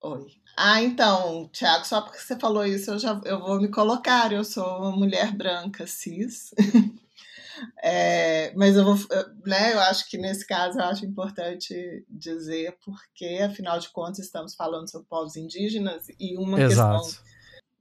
Oi. 0.00 0.26
Ah, 0.56 0.80
então, 0.80 1.48
Tiago, 1.52 1.84
só 1.84 2.00
porque 2.00 2.18
você 2.18 2.38
falou 2.38 2.64
isso, 2.64 2.92
eu 2.92 2.98
já 2.98 3.20
eu 3.24 3.40
vou 3.40 3.60
me 3.60 3.68
colocar. 3.68 4.32
Eu 4.32 4.44
sou 4.44 4.64
uma 4.78 4.92
mulher 4.92 5.32
branca, 5.32 5.86
cis. 5.86 6.54
é, 7.82 8.52
mas 8.54 8.76
eu 8.76 8.84
vou, 8.84 8.96
né? 9.46 9.72
Eu 9.72 9.80
acho 9.80 10.08
que 10.08 10.18
nesse 10.18 10.46
caso 10.46 10.78
eu 10.78 10.84
acho 10.84 11.04
importante 11.04 12.04
dizer 12.08 12.76
porque, 12.84 13.40
afinal 13.42 13.78
de 13.78 13.90
contas, 13.90 14.18
estamos 14.20 14.54
falando 14.54 14.90
sobre 14.90 15.08
povos 15.08 15.36
indígenas 15.36 16.06
e 16.18 16.36
uma 16.36 16.60
Exato. 16.60 17.02
questão 17.02 17.24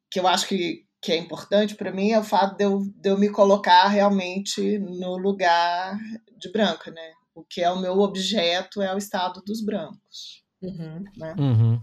que 0.10 0.20
eu 0.20 0.28
acho 0.28 0.48
que, 0.48 0.86
que 1.02 1.12
é 1.12 1.18
importante 1.18 1.76
para 1.76 1.92
mim 1.92 2.12
é 2.12 2.20
o 2.20 2.24
fato 2.24 2.56
de 2.58 2.64
eu, 2.64 2.80
de 2.96 3.10
eu 3.10 3.18
me 3.18 3.30
colocar 3.30 3.88
realmente 3.88 4.80
no 4.80 5.18
lugar 5.18 5.98
de 6.38 6.52
branca, 6.52 6.92
né? 6.92 7.12
O 7.36 7.44
que 7.44 7.62
é 7.62 7.70
o 7.70 7.80
meu 7.80 8.00
objeto 8.00 8.82
é 8.82 8.94
o 8.94 8.98
estado 8.98 9.42
dos 9.46 9.64
brancos. 9.64 10.44
Uhum. 10.62 11.04
Né? 11.16 11.36
Uhum 11.38 11.82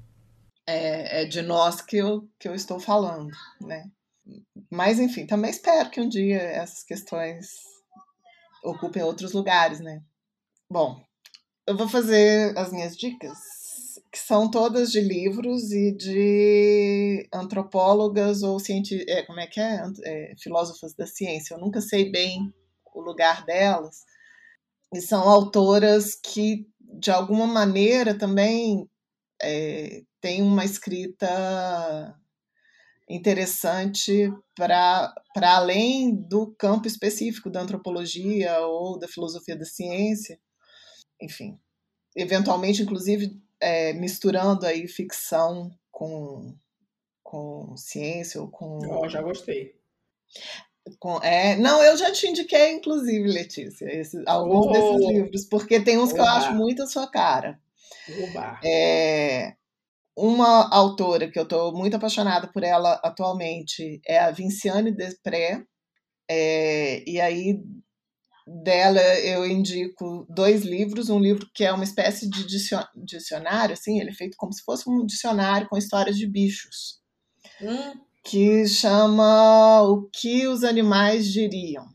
é, 0.67 1.23
é 1.23 1.25
de 1.25 1.43
nós 1.43 1.81
que 1.81 1.97
eu, 1.97 2.29
que 2.39 2.49
eu 2.49 2.55
estou 2.55 2.81
falando, 2.81 3.31
né? 3.61 3.91
Mas, 4.71 4.99
enfim, 4.99 5.27
também 5.27 5.51
espero 5.51 5.91
que 5.91 6.01
um 6.01 6.09
dia 6.09 6.39
essas 6.39 6.83
questões 6.83 7.47
ocupem 8.65 9.03
outros 9.03 9.33
lugares, 9.33 9.81
né? 9.81 10.03
Bom, 10.69 11.01
eu 11.67 11.77
vou 11.77 11.89
fazer 11.89 12.57
as 12.59 12.73
minhas 12.73 12.97
dicas, 12.97 13.39
que 14.11 14.19
são 14.19 14.51
todas 14.51 14.91
de 14.91 15.01
livros 15.01 15.71
e 15.71 15.93
de 15.93 17.29
antropólogas 17.33 18.43
ou 18.43 18.59
cientistas, 18.59 19.07
é, 19.09 19.23
como 19.23 19.41
é 19.41 19.47
que 19.47 19.61
é? 19.61 19.83
é? 20.05 20.35
Filósofas 20.39 20.95
da 20.95 21.07
ciência. 21.07 21.55
Eu 21.55 21.61
nunca 21.61 21.81
sei 21.81 22.11
bem 22.11 22.53
o 22.93 23.01
lugar 23.01 23.45
delas. 23.45 24.05
E 24.93 25.01
são 25.01 25.29
autoras 25.29 26.15
que, 26.15 26.67
de 26.81 27.11
alguma 27.11 27.47
maneira, 27.47 28.17
também 28.17 28.89
é, 29.43 30.03
têm 30.21 30.43
uma 30.43 30.65
escrita 30.65 32.17
interessante 33.09 34.33
para 34.57 35.15
além 35.37 36.15
do 36.15 36.55
campo 36.57 36.87
específico 36.87 37.51
da 37.51 37.61
antropologia 37.61 38.61
ou 38.61 38.99
da 38.99 39.07
filosofia 39.07 39.57
da 39.57 39.65
ciência, 39.65 40.39
enfim, 41.21 41.59
eventualmente, 42.17 42.83
inclusive, 42.83 43.41
é, 43.61 43.93
misturando 43.93 44.67
aí 44.67 44.89
ficção 44.89 45.71
com, 45.91 46.55
com 47.23 47.77
ciência 47.77 48.41
ou 48.41 48.49
com. 48.49 48.79
Oh, 48.89 49.09
já 49.09 49.21
gostei. 49.21 49.75
Com, 50.99 51.19
é, 51.23 51.57
não, 51.57 51.83
eu 51.83 51.97
já 51.97 52.13
te 52.13 52.27
indiquei, 52.27 52.73
inclusive, 52.73 53.27
Letícia, 53.27 53.87
esses, 53.87 54.23
alguns 54.27 54.67
oh. 54.67 54.73
desses 54.73 55.09
livros, 55.09 55.45
porque 55.47 55.81
tem 55.81 55.99
uns 55.99 56.13
que 56.13 56.21
eu 56.21 56.27
acho 56.27 56.53
muito 56.55 56.83
a 56.83 56.87
sua 56.87 57.07
cara. 57.07 57.59
É, 58.63 59.57
uma 60.17 60.69
autora 60.71 61.31
que 61.31 61.39
eu 61.39 61.43
estou 61.43 61.73
muito 61.73 61.97
apaixonada 61.97 62.47
por 62.47 62.63
ela 62.63 63.01
atualmente 63.03 64.01
é 64.07 64.19
a 64.19 64.31
Vinciane 64.31 64.93
Despré. 64.93 65.65
É, 66.31 67.09
e 67.09 67.21
aí 67.21 67.61
dela 68.47 69.01
eu 69.21 69.47
indico 69.47 70.27
dois 70.29 70.63
livros, 70.63 71.09
um 71.09 71.19
livro 71.19 71.49
que 71.55 71.65
é 71.65 71.73
uma 71.73 71.85
espécie 71.85 72.29
de 72.29 72.47
dicionário, 72.95 73.73
assim, 73.73 74.01
ele 74.01 74.11
é 74.11 74.15
feito 74.15 74.37
como 74.37 74.53
se 74.53 74.63
fosse 74.63 74.89
um 74.89 75.05
dicionário 75.05 75.69
com 75.69 75.79
histórias 75.79 76.17
de 76.17 76.27
bichos, 76.27 77.01
hum. 77.61 78.01
que 78.23 78.67
chama 78.67 79.83
O 79.83 80.09
que 80.13 80.47
os 80.47 80.63
animais 80.63 81.33
diriam. 81.33 81.87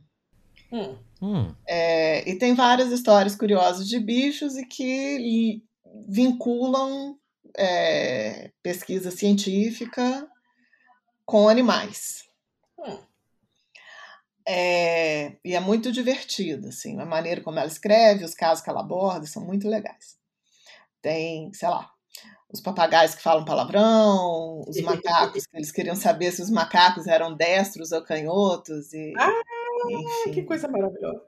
Hum. 0.71 0.97
Hum. 1.21 1.53
É, 1.67 2.27
e 2.29 2.35
tem 2.37 2.53
várias 2.53 2.91
histórias 2.91 3.35
curiosas 3.35 3.87
de 3.87 3.99
bichos 3.99 4.55
e 4.55 4.65
que 4.65 5.61
vinculam 6.07 7.15
é, 7.57 8.51
pesquisa 8.61 9.11
científica 9.11 10.27
com 11.25 11.47
animais. 11.47 12.27
Hum. 12.77 12.97
É, 14.47 15.35
e 15.45 15.55
é 15.55 15.59
muito 15.59 15.91
divertido, 15.91 16.69
assim, 16.69 16.99
a 16.99 17.05
maneira 17.05 17.41
como 17.41 17.59
ela 17.59 17.67
escreve, 17.67 18.23
os 18.23 18.33
casos 18.33 18.63
que 18.63 18.69
ela 18.69 18.79
aborda 18.79 19.27
são 19.27 19.45
muito 19.45 19.67
legais. 19.67 20.17
Tem, 21.01 21.53
sei 21.53 21.69
lá, 21.69 21.91
os 22.51 22.59
papagaios 22.59 23.13
que 23.13 23.21
falam 23.21 23.45
palavrão, 23.45 24.63
os 24.67 24.81
macacos, 24.81 25.45
que 25.45 25.55
eles 25.55 25.71
queriam 25.71 25.95
saber 25.95 26.31
se 26.31 26.41
os 26.41 26.49
macacos 26.49 27.05
eram 27.05 27.35
destros 27.35 27.91
ou 27.91 28.01
canhotos. 28.01 28.91
E, 28.91 29.13
ah, 29.17 29.41
enfim. 29.91 30.31
que 30.31 30.43
coisa 30.43 30.67
maravilhosa. 30.67 31.21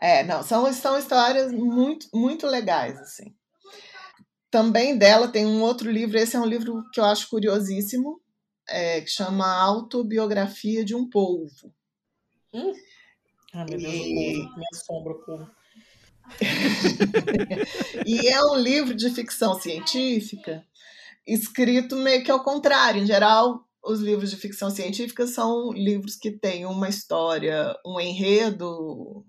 É, 0.00 0.24
não, 0.24 0.42
são, 0.42 0.70
são 0.72 0.98
histórias 0.98 1.52
muito, 1.52 2.08
muito 2.12 2.48
legais, 2.48 2.98
assim. 2.98 3.32
Também 4.54 4.96
dela 4.96 5.26
tem 5.26 5.44
um 5.44 5.60
outro 5.62 5.90
livro, 5.90 6.16
esse 6.16 6.36
é 6.36 6.40
um 6.40 6.46
livro 6.46 6.84
que 6.92 7.00
eu 7.00 7.04
acho 7.04 7.28
curiosíssimo, 7.28 8.20
é, 8.68 9.00
que 9.00 9.10
chama 9.10 9.44
Autobiografia 9.44 10.84
de 10.84 10.94
um 10.94 11.10
Polvo. 11.10 11.74
Hum? 12.52 12.72
Ah, 13.52 13.66
meu 13.68 13.76
Deus, 13.76 13.92
e... 13.92 14.38
o 14.38 14.44
povo, 14.44 14.56
me 14.56 14.64
assombra 14.72 15.12
o 15.12 15.24
povo. 15.24 15.50
e 18.06 18.28
é 18.28 18.40
um 18.44 18.54
livro 18.54 18.94
de 18.94 19.10
ficção 19.10 19.60
científica 19.60 20.64
escrito 21.26 21.96
meio 21.96 22.22
que 22.22 22.30
ao 22.30 22.44
contrário. 22.44 23.02
Em 23.02 23.06
geral, 23.06 23.68
os 23.82 23.98
livros 23.98 24.30
de 24.30 24.36
ficção 24.36 24.70
científica 24.70 25.26
são 25.26 25.72
livros 25.72 26.14
que 26.14 26.30
têm 26.30 26.64
uma 26.64 26.88
história, 26.88 27.76
um 27.84 27.98
enredo 27.98 29.26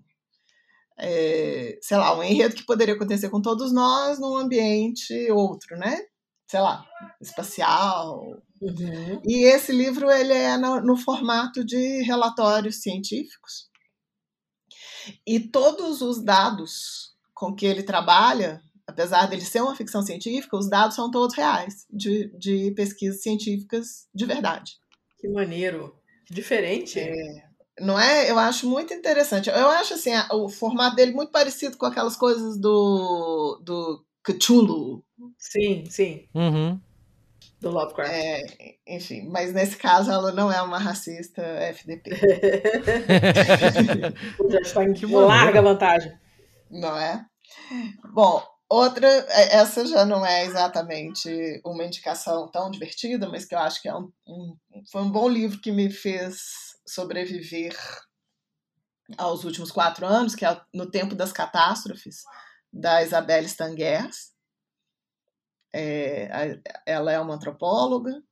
é, 0.98 1.78
sei 1.80 1.96
lá, 1.96 2.16
um 2.16 2.22
enredo 2.22 2.54
que 2.54 2.64
poderia 2.64 2.94
acontecer 2.94 3.28
com 3.28 3.40
todos 3.40 3.72
nós 3.72 4.18
num 4.18 4.36
ambiente 4.36 5.30
outro, 5.30 5.76
né? 5.76 5.98
Sei 6.48 6.60
lá, 6.60 6.86
espacial. 7.20 8.20
Uhum. 8.60 9.20
E 9.24 9.44
esse 9.44 9.72
livro 9.72 10.10
ele 10.10 10.32
é 10.32 10.56
no, 10.56 10.80
no 10.80 10.96
formato 10.96 11.64
de 11.64 12.02
relatórios 12.02 12.82
científicos. 12.82 13.68
E 15.26 15.40
todos 15.40 16.00
os 16.00 16.22
dados 16.22 17.14
com 17.34 17.54
que 17.54 17.66
ele 17.66 17.82
trabalha, 17.82 18.60
apesar 18.86 19.26
dele 19.26 19.42
ser 19.42 19.60
uma 19.60 19.76
ficção 19.76 20.02
científica, 20.02 20.56
os 20.56 20.68
dados 20.68 20.96
são 20.96 21.10
todos 21.10 21.36
reais, 21.36 21.86
de, 21.90 22.28
de 22.38 22.70
pesquisas 22.72 23.22
científicas 23.22 24.08
de 24.14 24.24
verdade. 24.24 24.72
Que 25.18 25.28
maneiro. 25.28 25.94
Diferente. 26.30 26.98
É, 26.98 27.12
não 27.80 27.98
é? 27.98 28.30
Eu 28.30 28.38
acho 28.38 28.68
muito 28.68 28.92
interessante. 28.94 29.48
Eu 29.48 29.68
acho 29.68 29.94
assim, 29.94 30.10
o 30.32 30.48
formato 30.48 30.96
dele 30.96 31.12
muito 31.12 31.30
parecido 31.30 31.76
com 31.76 31.86
aquelas 31.86 32.16
coisas 32.16 32.58
do, 32.58 33.60
do 33.62 34.04
Cthulhu. 34.22 35.04
Sim, 35.38 35.84
sim. 35.88 36.28
Uhum. 36.34 36.80
Do 37.60 37.70
Lovecraft. 37.70 38.12
É, 38.12 38.44
enfim, 38.86 39.28
mas 39.30 39.52
nesse 39.52 39.76
caso 39.76 40.10
ela 40.10 40.32
não 40.32 40.52
é 40.52 40.60
uma 40.62 40.78
racista 40.78 41.42
FDP. 41.42 42.10
Já 44.50 44.60
está 44.60 44.84
em 44.84 44.92
que 44.92 45.06
larga 45.06 45.62
vantagem. 45.62 46.12
Não 46.70 46.96
é? 46.98 47.24
Bom, 48.12 48.42
outra, 48.68 49.06
é, 49.06 49.56
essa 49.56 49.86
já 49.86 50.04
não 50.04 50.24
é 50.24 50.44
exatamente 50.44 51.60
uma 51.64 51.84
indicação 51.84 52.48
tão 52.48 52.70
divertida, 52.70 53.28
mas 53.28 53.44
que 53.44 53.54
eu 53.54 53.58
acho 53.58 53.80
que 53.80 53.88
é 53.88 53.94
um, 53.94 54.12
um 54.26 54.56
foi 54.90 55.02
um 55.02 55.10
bom 55.10 55.28
livro 55.28 55.60
que 55.60 55.72
me 55.72 55.90
fez 55.90 56.76
sobreviver 56.86 57.76
aos 59.16 59.44
últimos 59.44 59.70
quatro 59.70 60.06
anos, 60.06 60.34
que 60.34 60.44
é 60.44 60.60
no 60.74 60.90
tempo 60.90 61.14
das 61.14 61.32
catástrofes, 61.32 62.22
da 62.72 63.02
Isabelle 63.02 63.46
Stangers. 63.46 64.34
É, 65.72 66.58
ela 66.86 67.12
é 67.12 67.20
uma 67.20 67.34
antropóloga, 67.34 68.22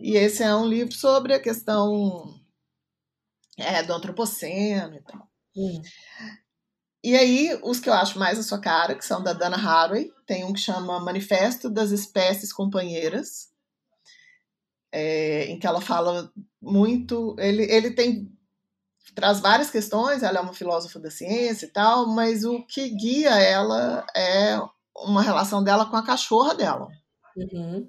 e 0.00 0.16
esse 0.16 0.42
é 0.42 0.54
um 0.54 0.66
livro 0.66 0.94
sobre 0.94 1.34
a 1.34 1.40
questão 1.40 2.40
é, 3.58 3.82
do 3.82 3.92
antropoceno 3.92 4.94
e 4.94 5.02
tal. 5.02 5.28
Hum. 5.56 5.82
E 7.02 7.16
aí, 7.16 7.58
os 7.62 7.78
que 7.78 7.88
eu 7.88 7.94
acho 7.94 8.18
mais 8.18 8.38
a 8.38 8.42
sua 8.42 8.60
cara, 8.60 8.94
que 8.94 9.04
são 9.04 9.22
da 9.22 9.32
Dana 9.32 9.56
Haraway, 9.56 10.12
tem 10.26 10.44
um 10.44 10.52
que 10.52 10.60
chama 10.60 10.98
Manifesto 10.98 11.70
das 11.70 11.90
Espécies 11.90 12.52
Companheiras, 12.52 13.48
é, 14.90 15.44
em 15.44 15.58
que 15.58 15.66
ela 15.66 15.80
fala 15.80 16.32
muito. 16.60 17.36
Ele, 17.38 17.62
ele 17.64 17.92
tem 17.92 18.32
traz 19.14 19.40
várias 19.40 19.70
questões, 19.70 20.22
ela 20.22 20.38
é 20.38 20.40
uma 20.40 20.52
filósofa 20.52 21.00
da 21.00 21.10
ciência 21.10 21.66
e 21.66 21.70
tal, 21.70 22.06
mas 22.06 22.44
o 22.44 22.64
que 22.64 22.88
guia 22.90 23.30
ela 23.30 24.06
é 24.14 24.60
uma 24.94 25.22
relação 25.22 25.62
dela 25.62 25.86
com 25.86 25.96
a 25.96 26.04
cachorra 26.04 26.54
dela. 26.54 26.88
Uhum. 27.36 27.88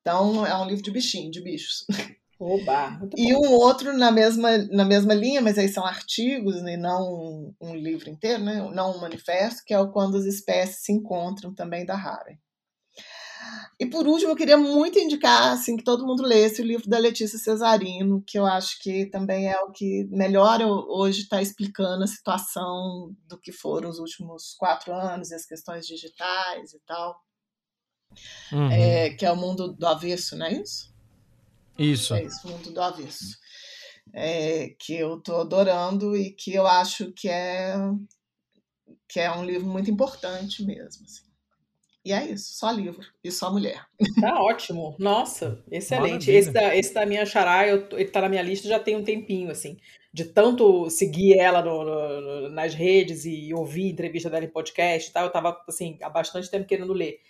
Então 0.00 0.46
é 0.46 0.56
um 0.56 0.66
livro 0.66 0.82
de 0.82 0.90
bichinho, 0.90 1.30
de 1.30 1.42
bichos. 1.42 1.86
Oba, 2.42 2.98
e 3.18 3.34
um 3.34 3.52
outro 3.52 3.92
na 3.92 4.10
mesma, 4.10 4.56
na 4.70 4.82
mesma 4.82 5.12
linha, 5.12 5.42
mas 5.42 5.58
aí 5.58 5.68
são 5.68 5.84
artigos 5.84 6.56
e 6.56 6.76
não 6.78 7.02
um, 7.02 7.54
um 7.60 7.74
livro 7.74 8.08
inteiro, 8.08 8.42
né? 8.42 8.66
não 8.72 8.96
um 8.96 9.00
manifesto, 9.00 9.62
que 9.62 9.74
é 9.74 9.78
o 9.78 9.92
Quando 9.92 10.16
as 10.16 10.24
Espécies 10.24 10.82
se 10.82 10.90
Encontram, 10.90 11.54
também 11.54 11.84
da 11.84 11.94
Harvey. 11.94 12.38
E 13.78 13.84
por 13.84 14.06
último, 14.06 14.32
eu 14.32 14.36
queria 14.36 14.56
muito 14.56 14.98
indicar 14.98 15.52
assim, 15.52 15.76
que 15.76 15.84
todo 15.84 16.06
mundo 16.06 16.22
lesse 16.22 16.62
o 16.62 16.64
livro 16.64 16.88
da 16.88 16.96
Letícia 16.96 17.38
Cesarino, 17.38 18.22
que 18.26 18.38
eu 18.38 18.46
acho 18.46 18.78
que 18.80 19.04
também 19.06 19.50
é 19.50 19.60
o 19.60 19.70
que 19.70 20.06
melhor 20.10 20.62
hoje 20.62 21.22
está 21.22 21.42
explicando 21.42 22.04
a 22.04 22.06
situação 22.06 23.14
do 23.26 23.38
que 23.38 23.52
foram 23.52 23.90
os 23.90 23.98
últimos 23.98 24.54
quatro 24.58 24.94
anos, 24.94 25.30
as 25.30 25.44
questões 25.44 25.86
digitais 25.86 26.72
e 26.72 26.80
tal. 26.86 27.20
Uhum. 28.50 28.70
É, 28.70 29.10
que 29.10 29.26
é 29.26 29.30
o 29.30 29.36
mundo 29.36 29.74
do 29.74 29.86
avesso, 29.86 30.36
não 30.36 30.46
é 30.46 30.54
isso? 30.54 30.89
Isso. 31.78 32.14
É 32.14 32.24
isso, 32.24 32.46
o 32.46 32.50
mundo 32.50 32.70
do 32.70 32.80
avesso. 32.80 33.38
É, 34.12 34.74
que 34.78 34.94
eu 34.94 35.18
estou 35.18 35.40
adorando 35.40 36.16
e 36.16 36.32
que 36.32 36.52
eu 36.52 36.66
acho 36.66 37.12
que 37.12 37.28
é, 37.28 37.74
que 39.08 39.20
é 39.20 39.30
um 39.30 39.44
livro 39.44 39.68
muito 39.68 39.90
importante 39.90 40.64
mesmo. 40.64 41.04
Assim. 41.04 41.30
E 42.04 42.12
é 42.12 42.24
isso, 42.30 42.54
só 42.54 42.70
livro 42.70 43.06
e 43.22 43.30
só 43.30 43.52
mulher. 43.52 43.84
Tá 44.20 44.40
ótimo. 44.42 44.96
Nossa, 44.98 45.62
excelente. 45.70 46.30
Esse 46.30 46.50
da, 46.50 46.74
esse 46.74 46.94
da 46.94 47.04
minha 47.04 47.26
xará, 47.26 47.68
eu, 47.68 47.86
ele 47.92 48.08
tá 48.08 48.22
na 48.22 48.28
minha 48.28 48.42
lista 48.42 48.66
já 48.66 48.78
tem 48.78 48.96
um 48.96 49.04
tempinho, 49.04 49.50
assim. 49.50 49.76
De 50.12 50.24
tanto 50.24 50.88
seguir 50.88 51.38
ela 51.38 51.62
no, 51.62 51.84
no, 51.84 52.48
nas 52.48 52.74
redes 52.74 53.24
e 53.26 53.52
ouvir 53.52 53.90
entrevista 53.90 54.30
dela 54.30 54.44
em 54.44 54.50
podcast 54.50 55.10
e 55.10 55.12
tal, 55.12 55.24
eu 55.24 55.30
tava, 55.30 55.62
assim, 55.68 55.98
há 56.02 56.08
bastante 56.08 56.50
tempo 56.50 56.66
querendo 56.66 56.92
ler. 56.92 57.20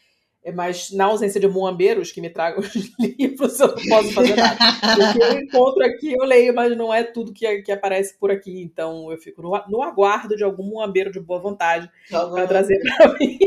É, 0.42 0.50
mas 0.50 0.90
na 0.92 1.04
ausência 1.04 1.38
de 1.38 1.46
muambeiros 1.46 2.10
que 2.12 2.20
me 2.20 2.30
tragam 2.30 2.60
os 2.64 2.74
livros, 2.98 3.60
eu 3.60 3.68
não 3.68 3.74
posso 3.74 4.12
fazer 4.12 4.34
nada. 4.34 4.56
O 4.56 5.12
que 5.12 5.22
eu 5.22 5.32
encontro 5.38 5.84
aqui, 5.84 6.12
eu 6.12 6.24
leio, 6.24 6.54
mas 6.54 6.74
não 6.76 6.92
é 6.92 7.04
tudo 7.04 7.32
que, 7.32 7.62
que 7.62 7.70
aparece 7.70 8.18
por 8.18 8.30
aqui. 8.30 8.62
Então 8.62 9.10
eu 9.12 9.18
fico 9.18 9.42
no, 9.42 9.50
no 9.68 9.82
aguardo 9.82 10.34
de 10.34 10.42
algum 10.42 10.62
muambeiro 10.62 11.12
de 11.12 11.20
boa 11.20 11.38
vontade 11.40 11.90
para 12.08 12.46
trazer 12.46 12.80
para 12.96 13.12
mim. 13.20 13.38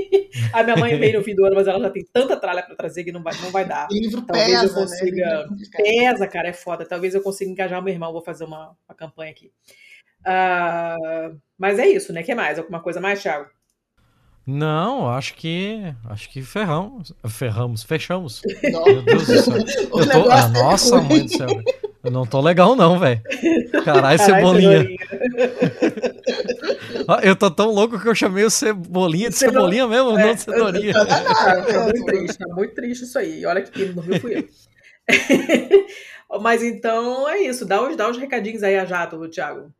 A 0.51 0.63
minha 0.63 0.75
mãe 0.77 0.97
veio 0.97 1.17
no 1.17 1.23
fim 1.23 1.33
do 1.33 1.43
ano, 1.45 1.55
mas 1.55 1.67
ela 1.67 1.79
já 1.79 1.89
tem 1.89 2.05
tanta 2.13 2.37
tralha 2.37 2.61
para 2.61 2.75
trazer 2.75 3.03
que 3.03 3.11
não 3.11 3.23
vai, 3.23 3.33
não 3.41 3.49
vai 3.49 3.65
dar. 3.65 3.87
O 3.89 3.93
livro 3.93 4.21
Talvez 4.21 4.47
pesa, 4.47 4.65
eu 4.65 4.73
consiga. 4.73 5.25
né? 5.25 5.57
Pesa, 5.75 6.27
cara, 6.27 6.49
é 6.49 6.53
foda. 6.53 6.85
Talvez 6.85 7.15
eu 7.15 7.21
consiga 7.21 7.49
engajar 7.49 7.79
o 7.79 7.83
meu 7.83 7.93
irmão. 7.93 8.13
Vou 8.13 8.21
fazer 8.21 8.43
uma, 8.43 8.75
uma 8.87 8.95
campanha 8.95 9.31
aqui. 9.31 9.51
Ah, 10.25 11.31
mas 11.57 11.79
é 11.79 11.87
isso, 11.87 12.13
né? 12.13 12.21
O 12.21 12.23
que 12.23 12.35
mais? 12.35 12.59
Alguma 12.59 12.81
coisa 12.81 13.01
mais, 13.01 13.21
Thiago? 13.21 13.49
Não, 14.45 15.09
acho 15.09 15.35
que. 15.35 15.79
Acho 16.09 16.29
que 16.29 16.41
ferramos. 16.41 17.13
Ferramos, 17.29 17.83
fechamos. 17.83 18.41
Não. 18.71 18.83
Meu 18.85 19.01
Deus 19.01 19.25
do 19.27 19.41
céu. 19.41 19.55
Eu 19.95 20.09
tô. 20.09 20.29
Ah, 20.31 20.39
é 20.39 20.47
nossa, 20.49 20.97
ruim. 20.97 21.07
mãe 21.09 21.25
do 21.25 21.31
céu. 21.37 21.47
Eu 22.03 22.11
não 22.11 22.25
tô 22.25 22.41
legal, 22.41 22.75
não, 22.75 22.99
velho. 22.99 23.21
Caralho, 23.85 23.85
Caralho, 23.85 24.19
cebolinha. 24.19 24.87
Eu 27.23 27.35
tô 27.35 27.49
tão 27.49 27.71
louco 27.71 27.99
que 27.99 28.07
eu 28.07 28.15
chamei 28.15 28.43
o 28.43 28.49
cebolinha 28.49 29.29
de 29.29 29.35
Ceno- 29.35 29.53
cebolinha 29.53 29.87
mesmo, 29.87 30.17
É, 30.19 30.35
não 30.47 30.71
de. 30.71 30.91
Tá 30.93 31.03
danado, 31.05 31.67
Tá 31.67 31.83
muito 31.83 32.05
triste, 32.05 32.37
tá 32.37 32.47
muito 32.55 32.75
triste 32.75 33.03
isso 33.05 33.17
aí. 33.19 33.39
E 33.41 33.45
olha 33.45 33.61
que 33.61 33.71
quem 33.71 33.85
não 33.87 33.95
dormiu 33.95 34.19
fui 34.19 34.47
eu. 36.29 36.39
Mas 36.41 36.63
então 36.63 37.27
é 37.29 37.39
isso. 37.43 37.65
Dá 37.65 37.81
os, 37.81 37.95
dá 37.95 38.09
os 38.09 38.17
recadinhos 38.17 38.63
aí 38.63 38.77
a 38.77 38.85
jato, 38.85 39.27
Thiago. 39.29 39.71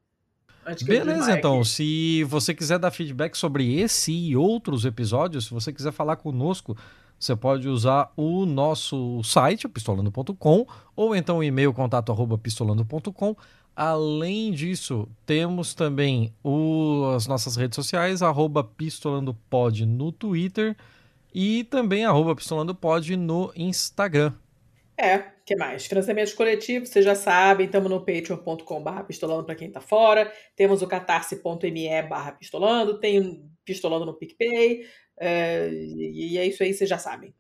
Eu 0.66 0.76
Beleza, 0.86 1.38
então. 1.38 1.64
Se 1.64 2.24
você 2.26 2.54
quiser 2.54 2.80
dar 2.80 2.92
feedback 2.92 3.36
sobre 3.36 3.80
esse 3.80 4.12
e 4.12 4.36
outros 4.36 4.86
episódios, 4.86 5.46
se 5.46 5.52
você 5.54 5.72
quiser 5.74 5.92
falar 5.92 6.16
conosco, 6.16 6.76
você 7.20 7.36
pode 7.36 7.68
usar 7.68 8.12
o 8.16 8.46
nosso 8.46 9.22
site, 9.24 9.66
o 9.66 9.70
pistolando.com, 9.70 10.66
ou 10.96 11.16
então 11.16 11.38
o 11.40 11.44
e-mail 11.44 11.74
contato 11.74 12.12
arroba 12.12 12.38
pistolando.com. 12.38 13.36
Além 13.76 14.52
disso, 14.52 15.08
temos 15.26 15.74
também 15.74 16.32
o- 16.44 17.12
as 17.16 17.26
nossas 17.28 17.56
redes 17.56 17.76
sociais, 17.76 18.22
arroba 18.22 18.64
pistolandopod 18.64 19.86
no 19.86 20.12
Twitter 20.12 20.76
e 21.34 21.64
também 21.64 22.06
arroba 22.06 22.36
pistolandopod 22.36 23.16
no 23.18 23.52
Instagram. 23.56 24.32
É, 24.96 25.33
que 25.46 25.56
mais? 25.56 25.86
Financiamentos 25.86 26.34
coletivos, 26.34 26.90
vocês 26.90 27.04
já 27.04 27.16
sabem, 27.16 27.66
estamos 27.66 27.90
no 27.90 28.00
patreon.com.br 28.06 29.04
pistolando 29.08 29.46
para 29.46 29.56
quem 29.56 29.70
tá 29.72 29.82
fora, 29.82 30.32
temos 30.56 30.82
o 30.82 30.88
catarse.me 30.88 32.02
barra 32.04 32.32
pistolando, 32.34 33.00
tem 33.00 33.50
pistolando 33.66 34.06
no 34.06 34.14
PicPay, 34.14 34.86
é, 35.18 35.70
e 35.72 36.38
é 36.38 36.46
isso 36.46 36.64
aí, 36.64 36.74
vocês 36.74 36.90
já 36.90 36.98
sabem. 36.98 37.34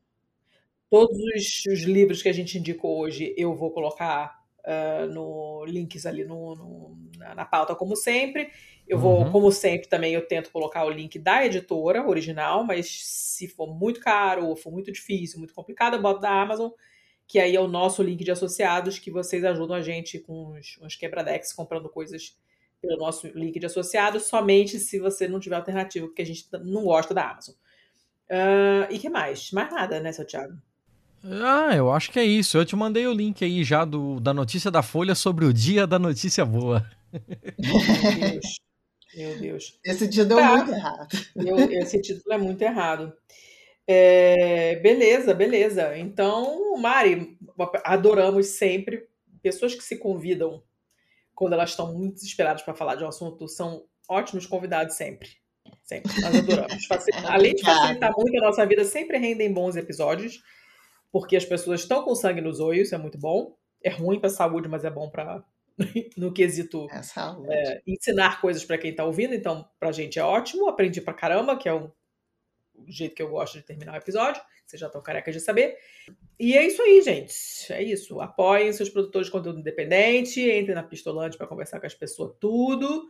Todos 0.90 1.18
os, 1.36 1.66
os 1.74 1.82
livros 1.84 2.22
que 2.22 2.30
a 2.30 2.34
gente 2.34 2.58
indicou 2.58 3.00
hoje 3.00 3.34
eu 3.38 3.56
vou 3.56 3.72
colocar 3.72 4.40
ah, 4.66 5.08
no 5.08 5.66
links 5.66 6.06
ali 6.06 6.24
no, 6.24 6.56
no- 6.56 6.98
na, 7.18 7.36
na 7.36 7.46
pauta, 7.46 7.76
como 7.76 7.96
sempre. 7.96 8.50
Eu 8.88 9.00
vou, 9.00 9.26
Uhum. 9.26 9.32
como 9.32 9.52
sempre, 9.52 9.88
também 9.88 10.14
eu 10.14 10.28
tento 10.28 10.52
colocar 10.52 10.86
o 10.86 10.90
link 10.90 11.18
da 11.18 11.46
editora 11.46 12.06
original, 12.08 12.64
mas 12.66 12.88
se 13.06 13.48
for 13.48 13.74
muito 13.74 14.00
caro 14.02 14.46
ou 14.48 14.56
for 14.58 14.72
muito 14.72 14.92
difícil, 14.92 15.40
muito 15.40 15.54
complicado, 15.54 15.96
eu 15.96 16.02
boto 16.02 16.20
da 16.22 16.30
Amazon 16.42 16.70
que 17.34 17.40
aí 17.40 17.56
é 17.56 17.60
o 17.60 17.68
nosso 17.68 18.04
link 18.04 18.24
de 18.24 18.30
associados, 18.30 19.00
que 19.00 19.10
vocês 19.10 19.44
ajudam 19.44 19.76
a 19.76 19.82
gente 19.82 20.20
com 20.20 20.52
uns, 20.52 20.78
uns 20.80 20.96
quebradex 20.96 21.52
comprando 21.52 21.90
coisas 21.90 22.38
pelo 22.80 22.96
nosso 22.98 23.26
link 23.30 23.60
de 23.60 23.66
associados, 23.66 24.28
somente 24.28 24.78
se 24.78 25.00
você 25.00 25.28
não 25.28 25.40
tiver 25.40 25.56
alternativa, 25.56 26.06
porque 26.06 26.22
a 26.22 26.26
gente 26.28 26.46
não 26.64 26.84
gosta 26.84 27.12
da 27.12 27.32
Amazon. 27.32 27.56
Ah, 28.30 28.88
e 28.92 29.00
que 29.00 29.10
mais? 29.10 29.50
Mais 29.52 29.72
nada, 29.72 30.00
né, 30.00 30.12
seu 30.12 30.28
Thiago? 30.28 30.54
Ah, 31.24 31.76
eu 31.76 31.92
acho 31.92 32.12
que 32.12 32.20
é 32.20 32.24
isso. 32.24 32.56
Eu 32.56 32.66
te 32.66 32.76
mandei 32.76 33.08
o 33.08 33.14
link 33.14 33.44
aí 33.44 33.64
já 33.64 33.84
do, 33.84 34.20
da 34.20 34.32
notícia 34.32 34.70
da 34.70 34.84
Folha 34.84 35.16
sobre 35.16 35.44
o 35.46 35.52
dia 35.52 35.88
da 35.88 35.98
notícia 35.98 36.46
boa. 36.46 36.86
Meu 37.58 38.30
Deus. 38.30 38.46
Meu 39.18 39.40
Deus. 39.40 39.80
Esse 39.84 40.08
dia 40.08 40.24
deu 40.24 40.38
Tá. 40.38 40.56
muito 40.58 40.72
errado. 40.72 41.08
Eu- 41.36 41.72
esse 41.82 42.00
título 42.00 42.32
é 42.34 42.38
muito 42.38 42.62
errado. 42.62 43.12
É, 43.88 44.78
beleza, 44.78 45.34
beleza. 45.34 45.98
Então, 45.98 46.76
Mari, 46.78 47.38
adoramos 47.84 48.48
sempre 48.48 49.08
pessoas 49.42 49.76
que 49.76 49.84
se 49.84 49.98
convidam 49.98 50.64
quando 51.36 51.54
elas 51.54 51.72
estão 51.72 51.94
muito 51.94 52.16
desesperadas 52.16 52.62
para 52.62 52.74
falar 52.74 52.96
de 52.96 53.04
um 53.04 53.08
assunto, 53.08 53.48
são 53.48 53.86
ótimos 54.08 54.46
convidados 54.46 54.96
sempre. 54.96 55.30
Sempre. 55.84 56.12
Nós 56.22 56.36
adoramos. 56.36 56.88
Além 57.28 57.56
de 57.56 57.64
facilitar 57.64 58.12
muito 58.16 58.38
a 58.38 58.42
nossa 58.42 58.66
vida, 58.66 58.86
sempre 58.86 59.18
rendem 59.18 59.52
bons 59.52 59.76
episódios, 59.76 60.42
porque 61.12 61.36
as 61.36 61.44
pessoas 61.44 61.82
estão 61.82 62.04
com 62.04 62.16
sangue 62.16 62.42
nos 62.42 62.60
olhos, 62.60 62.88
isso 62.88 62.96
é 62.96 62.98
muito 62.98 63.18
bom. 63.18 63.56
É 63.84 63.90
ruim 63.90 64.20
para 64.20 64.28
a 64.28 64.34
saúde, 64.34 64.70
mas 64.70 64.86
é 64.86 64.90
bom 64.90 65.10
para 65.10 65.44
no 66.16 66.32
quesito 66.32 66.88
É 66.92 67.02
saúde. 67.02 67.50
ensinar 67.86 68.40
coisas 68.40 68.64
para 68.64 68.78
quem 68.78 68.92
está 68.92 69.04
ouvindo, 69.04 69.34
então 69.34 69.68
pra 69.80 69.92
gente 69.92 70.20
é 70.20 70.24
ótimo. 70.24 70.70
Aprendi 70.70 71.02
pra 71.02 71.14
caramba, 71.14 71.58
que 71.58 71.68
é 71.68 71.74
o 71.74 71.92
o 72.88 72.92
jeito 72.92 73.16
que 73.16 73.22
eu 73.22 73.30
gosto 73.30 73.58
de 73.58 73.64
terminar 73.64 73.94
o 73.94 73.98
episódio. 73.98 74.42
Vocês 74.66 74.80
já 74.80 74.88
estão 74.88 75.02
carecas 75.02 75.34
de 75.34 75.40
saber. 75.40 75.78
E 76.40 76.58
é 76.58 76.66
isso 76.66 76.82
aí, 76.82 77.02
gente. 77.02 77.34
É 77.72 77.82
isso. 77.82 78.20
Apoiem 78.20 78.72
seus 78.74 78.90
produtores 78.90 79.28
de 79.28 79.32
conteúdo 79.32 79.60
independente, 79.60 80.42
entrem 80.42 80.76
na 80.76 80.84
Pistolante 80.84 81.38
para 81.38 81.48
conversar 81.48 81.80
com 81.80 81.86
as 81.86 81.94
pessoas 81.94 82.34
tudo. 82.40 83.08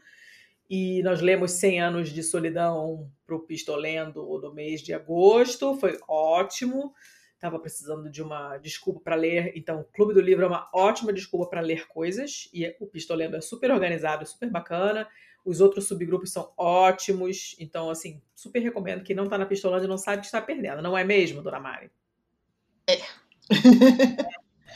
E 0.70 1.04
nós 1.04 1.22
lemos 1.22 1.52
100 1.52 1.82
anos 1.82 2.10
de 2.10 2.24
solidão 2.24 3.10
pro 3.26 3.46
Pistolendo 3.46 4.24
no 4.42 4.54
mês 4.54 4.82
de 4.82 4.94
agosto. 4.94 5.76
Foi 5.76 5.98
ótimo. 6.08 6.94
Tava 7.40 7.60
precisando 7.60 8.10
de 8.10 8.24
uma 8.24 8.58
desculpa 8.58 9.02
para 9.02 9.16
ler, 9.16 9.52
então 9.54 9.82
o 9.82 9.84
Clube 9.84 10.14
do 10.14 10.22
Livro 10.22 10.46
é 10.46 10.48
uma 10.48 10.70
ótima 10.74 11.12
desculpa 11.12 11.50
para 11.50 11.60
ler 11.60 11.88
coisas. 11.88 12.50
E 12.54 12.74
o 12.80 12.88
Pistolendo 12.88 13.36
é 13.36 13.42
super 13.42 13.70
organizado, 13.70 14.26
super 14.26 14.50
bacana. 14.50 15.08
Os 15.46 15.60
outros 15.62 15.88
subgrupos 15.88 16.32
são 16.32 16.52
ótimos. 16.58 17.56
Então, 17.60 17.90
assim, 17.90 18.22
super 18.34 18.60
recomendo. 18.60 19.04
Quem 19.04 19.16
não 19.16 19.28
tá 19.28 19.38
na 19.38 19.46
Pistolândia 19.46 19.88
não 19.88 19.98
sabe 19.98 20.22
que 20.22 20.26
está 20.26 20.42
perdendo. 20.42 20.82
Não 20.82 20.98
é 20.98 21.04
mesmo, 21.04 21.42
dona 21.42 21.60
Mari? 21.60 21.92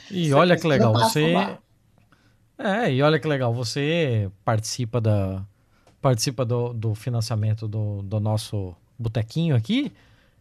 E 0.10 0.34
olha 0.34 0.58
que 0.58 0.68
legal, 0.68 0.94
você. 0.94 1.34
lá. 1.34 1.60
É, 2.58 2.92
e 2.92 3.02
olha 3.02 3.20
que 3.20 3.28
legal, 3.28 3.54
você 3.54 4.32
participa 4.44 5.00
da. 5.00 5.46
Participa 6.02 6.46
do, 6.46 6.74
do 6.74 6.96
financiamento 6.96 7.68
do, 7.68 8.02
do 8.02 8.20
nosso 8.20 8.76
botequinho 8.98 9.56
aqui. 9.56 9.92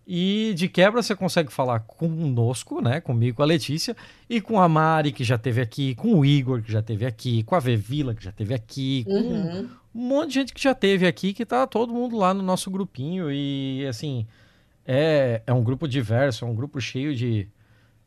E 0.08 0.54
de 0.54 0.68
quebra 0.68 1.02
você 1.02 1.16
consegue 1.16 1.52
falar 1.52 1.80
conosco, 1.80 2.80
né? 2.80 3.00
Comigo, 3.00 3.38
com 3.38 3.42
a 3.42 3.46
Letícia, 3.46 3.96
e 4.30 4.40
com 4.40 4.60
a 4.60 4.68
Mari, 4.68 5.10
que 5.10 5.24
já 5.24 5.36
teve 5.36 5.60
aqui, 5.60 5.96
com 5.96 6.14
o 6.14 6.24
Igor, 6.24 6.62
que 6.62 6.70
já 6.70 6.80
teve 6.80 7.04
aqui, 7.04 7.42
com 7.42 7.56
a 7.56 7.58
Vevila, 7.58 8.14
que 8.14 8.22
já 8.22 8.30
teve 8.30 8.54
aqui, 8.54 9.02
com 9.04 9.12
Uhum. 9.12 9.68
um 9.92 10.00
monte 10.08 10.28
de 10.28 10.34
gente 10.34 10.54
que 10.54 10.62
já 10.62 10.74
teve 10.76 11.08
aqui, 11.08 11.32
que 11.32 11.44
tá 11.44 11.66
todo 11.66 11.92
mundo 11.92 12.16
lá 12.16 12.32
no 12.32 12.40
nosso 12.40 12.70
grupinho. 12.70 13.32
E 13.32 13.84
assim, 13.88 14.24
é, 14.86 15.42
é 15.44 15.52
um 15.52 15.64
grupo 15.64 15.88
diverso, 15.88 16.44
é 16.44 16.48
um 16.48 16.54
grupo 16.54 16.80
cheio 16.80 17.12
de, 17.12 17.48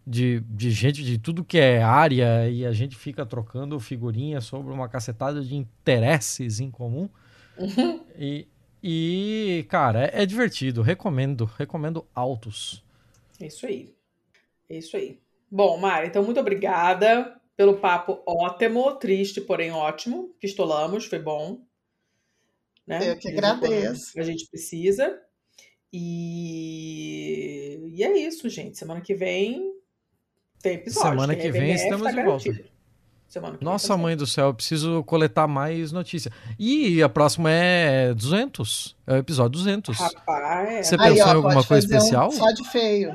de, 0.07 0.39
de 0.49 0.71
gente 0.71 1.03
de 1.03 1.17
tudo 1.17 1.43
que 1.43 1.57
é 1.57 1.83
área, 1.83 2.49
e 2.49 2.65
a 2.65 2.71
gente 2.71 2.95
fica 2.95 3.25
trocando 3.25 3.77
figurinhas 3.77 4.45
sobre 4.45 4.71
uma 4.71 4.87
cacetada 4.87 5.41
de 5.41 5.53
interesses 5.53 6.61
em 6.61 6.71
comum. 6.71 7.09
Uhum. 7.57 7.99
E, 8.17 8.47
e 8.81 9.65
cara, 9.69 10.05
é, 10.05 10.23
é 10.23 10.25
divertido, 10.25 10.81
recomendo, 10.81 11.45
recomendo 11.45 12.05
altos. 12.13 12.83
É 13.39 13.47
isso 13.47 13.65
aí. 13.65 13.93
É 14.69 14.77
isso 14.77 14.95
aí. 14.95 15.19
Bom, 15.49 15.77
Mari, 15.77 16.07
então 16.07 16.23
muito 16.23 16.39
obrigada 16.39 17.39
pelo 17.55 17.77
papo 17.77 18.21
ótimo, 18.25 18.95
triste, 18.95 19.41
porém 19.41 19.71
ótimo. 19.71 20.33
Pistolamos, 20.39 21.05
foi 21.05 21.19
bom. 21.19 21.61
Né? 22.85 23.11
Eu 23.11 23.17
que 23.17 23.29
agradeço. 23.29 24.19
A 24.19 24.23
gente 24.23 24.47
precisa. 24.49 25.21
E... 25.91 27.91
e 27.93 28.03
é 28.03 28.17
isso, 28.17 28.47
gente. 28.47 28.77
Semana 28.77 29.01
que 29.01 29.13
vem 29.13 29.73
tem 30.61 30.75
episódio. 30.75 31.09
Semana 31.09 31.35
que 31.35 31.51
vem 31.51 31.73
estamos 31.73 32.03
tá 32.03 32.11
de 32.11 32.23
volta. 32.23 32.78
Nossa 33.61 33.95
mãe 33.95 34.17
do 34.17 34.25
céu, 34.25 34.47
eu 34.47 34.53
preciso 34.53 35.03
coletar 35.03 35.47
mais 35.47 35.91
notícias. 35.91 36.33
E 36.57 37.01
a 37.03 37.09
próxima 37.09 37.49
é 37.51 38.13
200, 38.13 38.95
é 39.05 39.13
o 39.13 39.17
episódio 39.17 39.51
200. 39.59 39.97
Rapaz, 39.99 40.87
Você 40.87 40.95
Aí, 40.95 41.09
pensou 41.13 41.27
ó, 41.27 41.31
em 41.31 41.35
alguma 41.35 41.63
coisa 41.63 41.87
fazer 41.87 41.93
um 41.95 41.97
especial? 41.97 42.31
só 42.31 42.51
de 42.51 42.67
feio. 42.69 43.13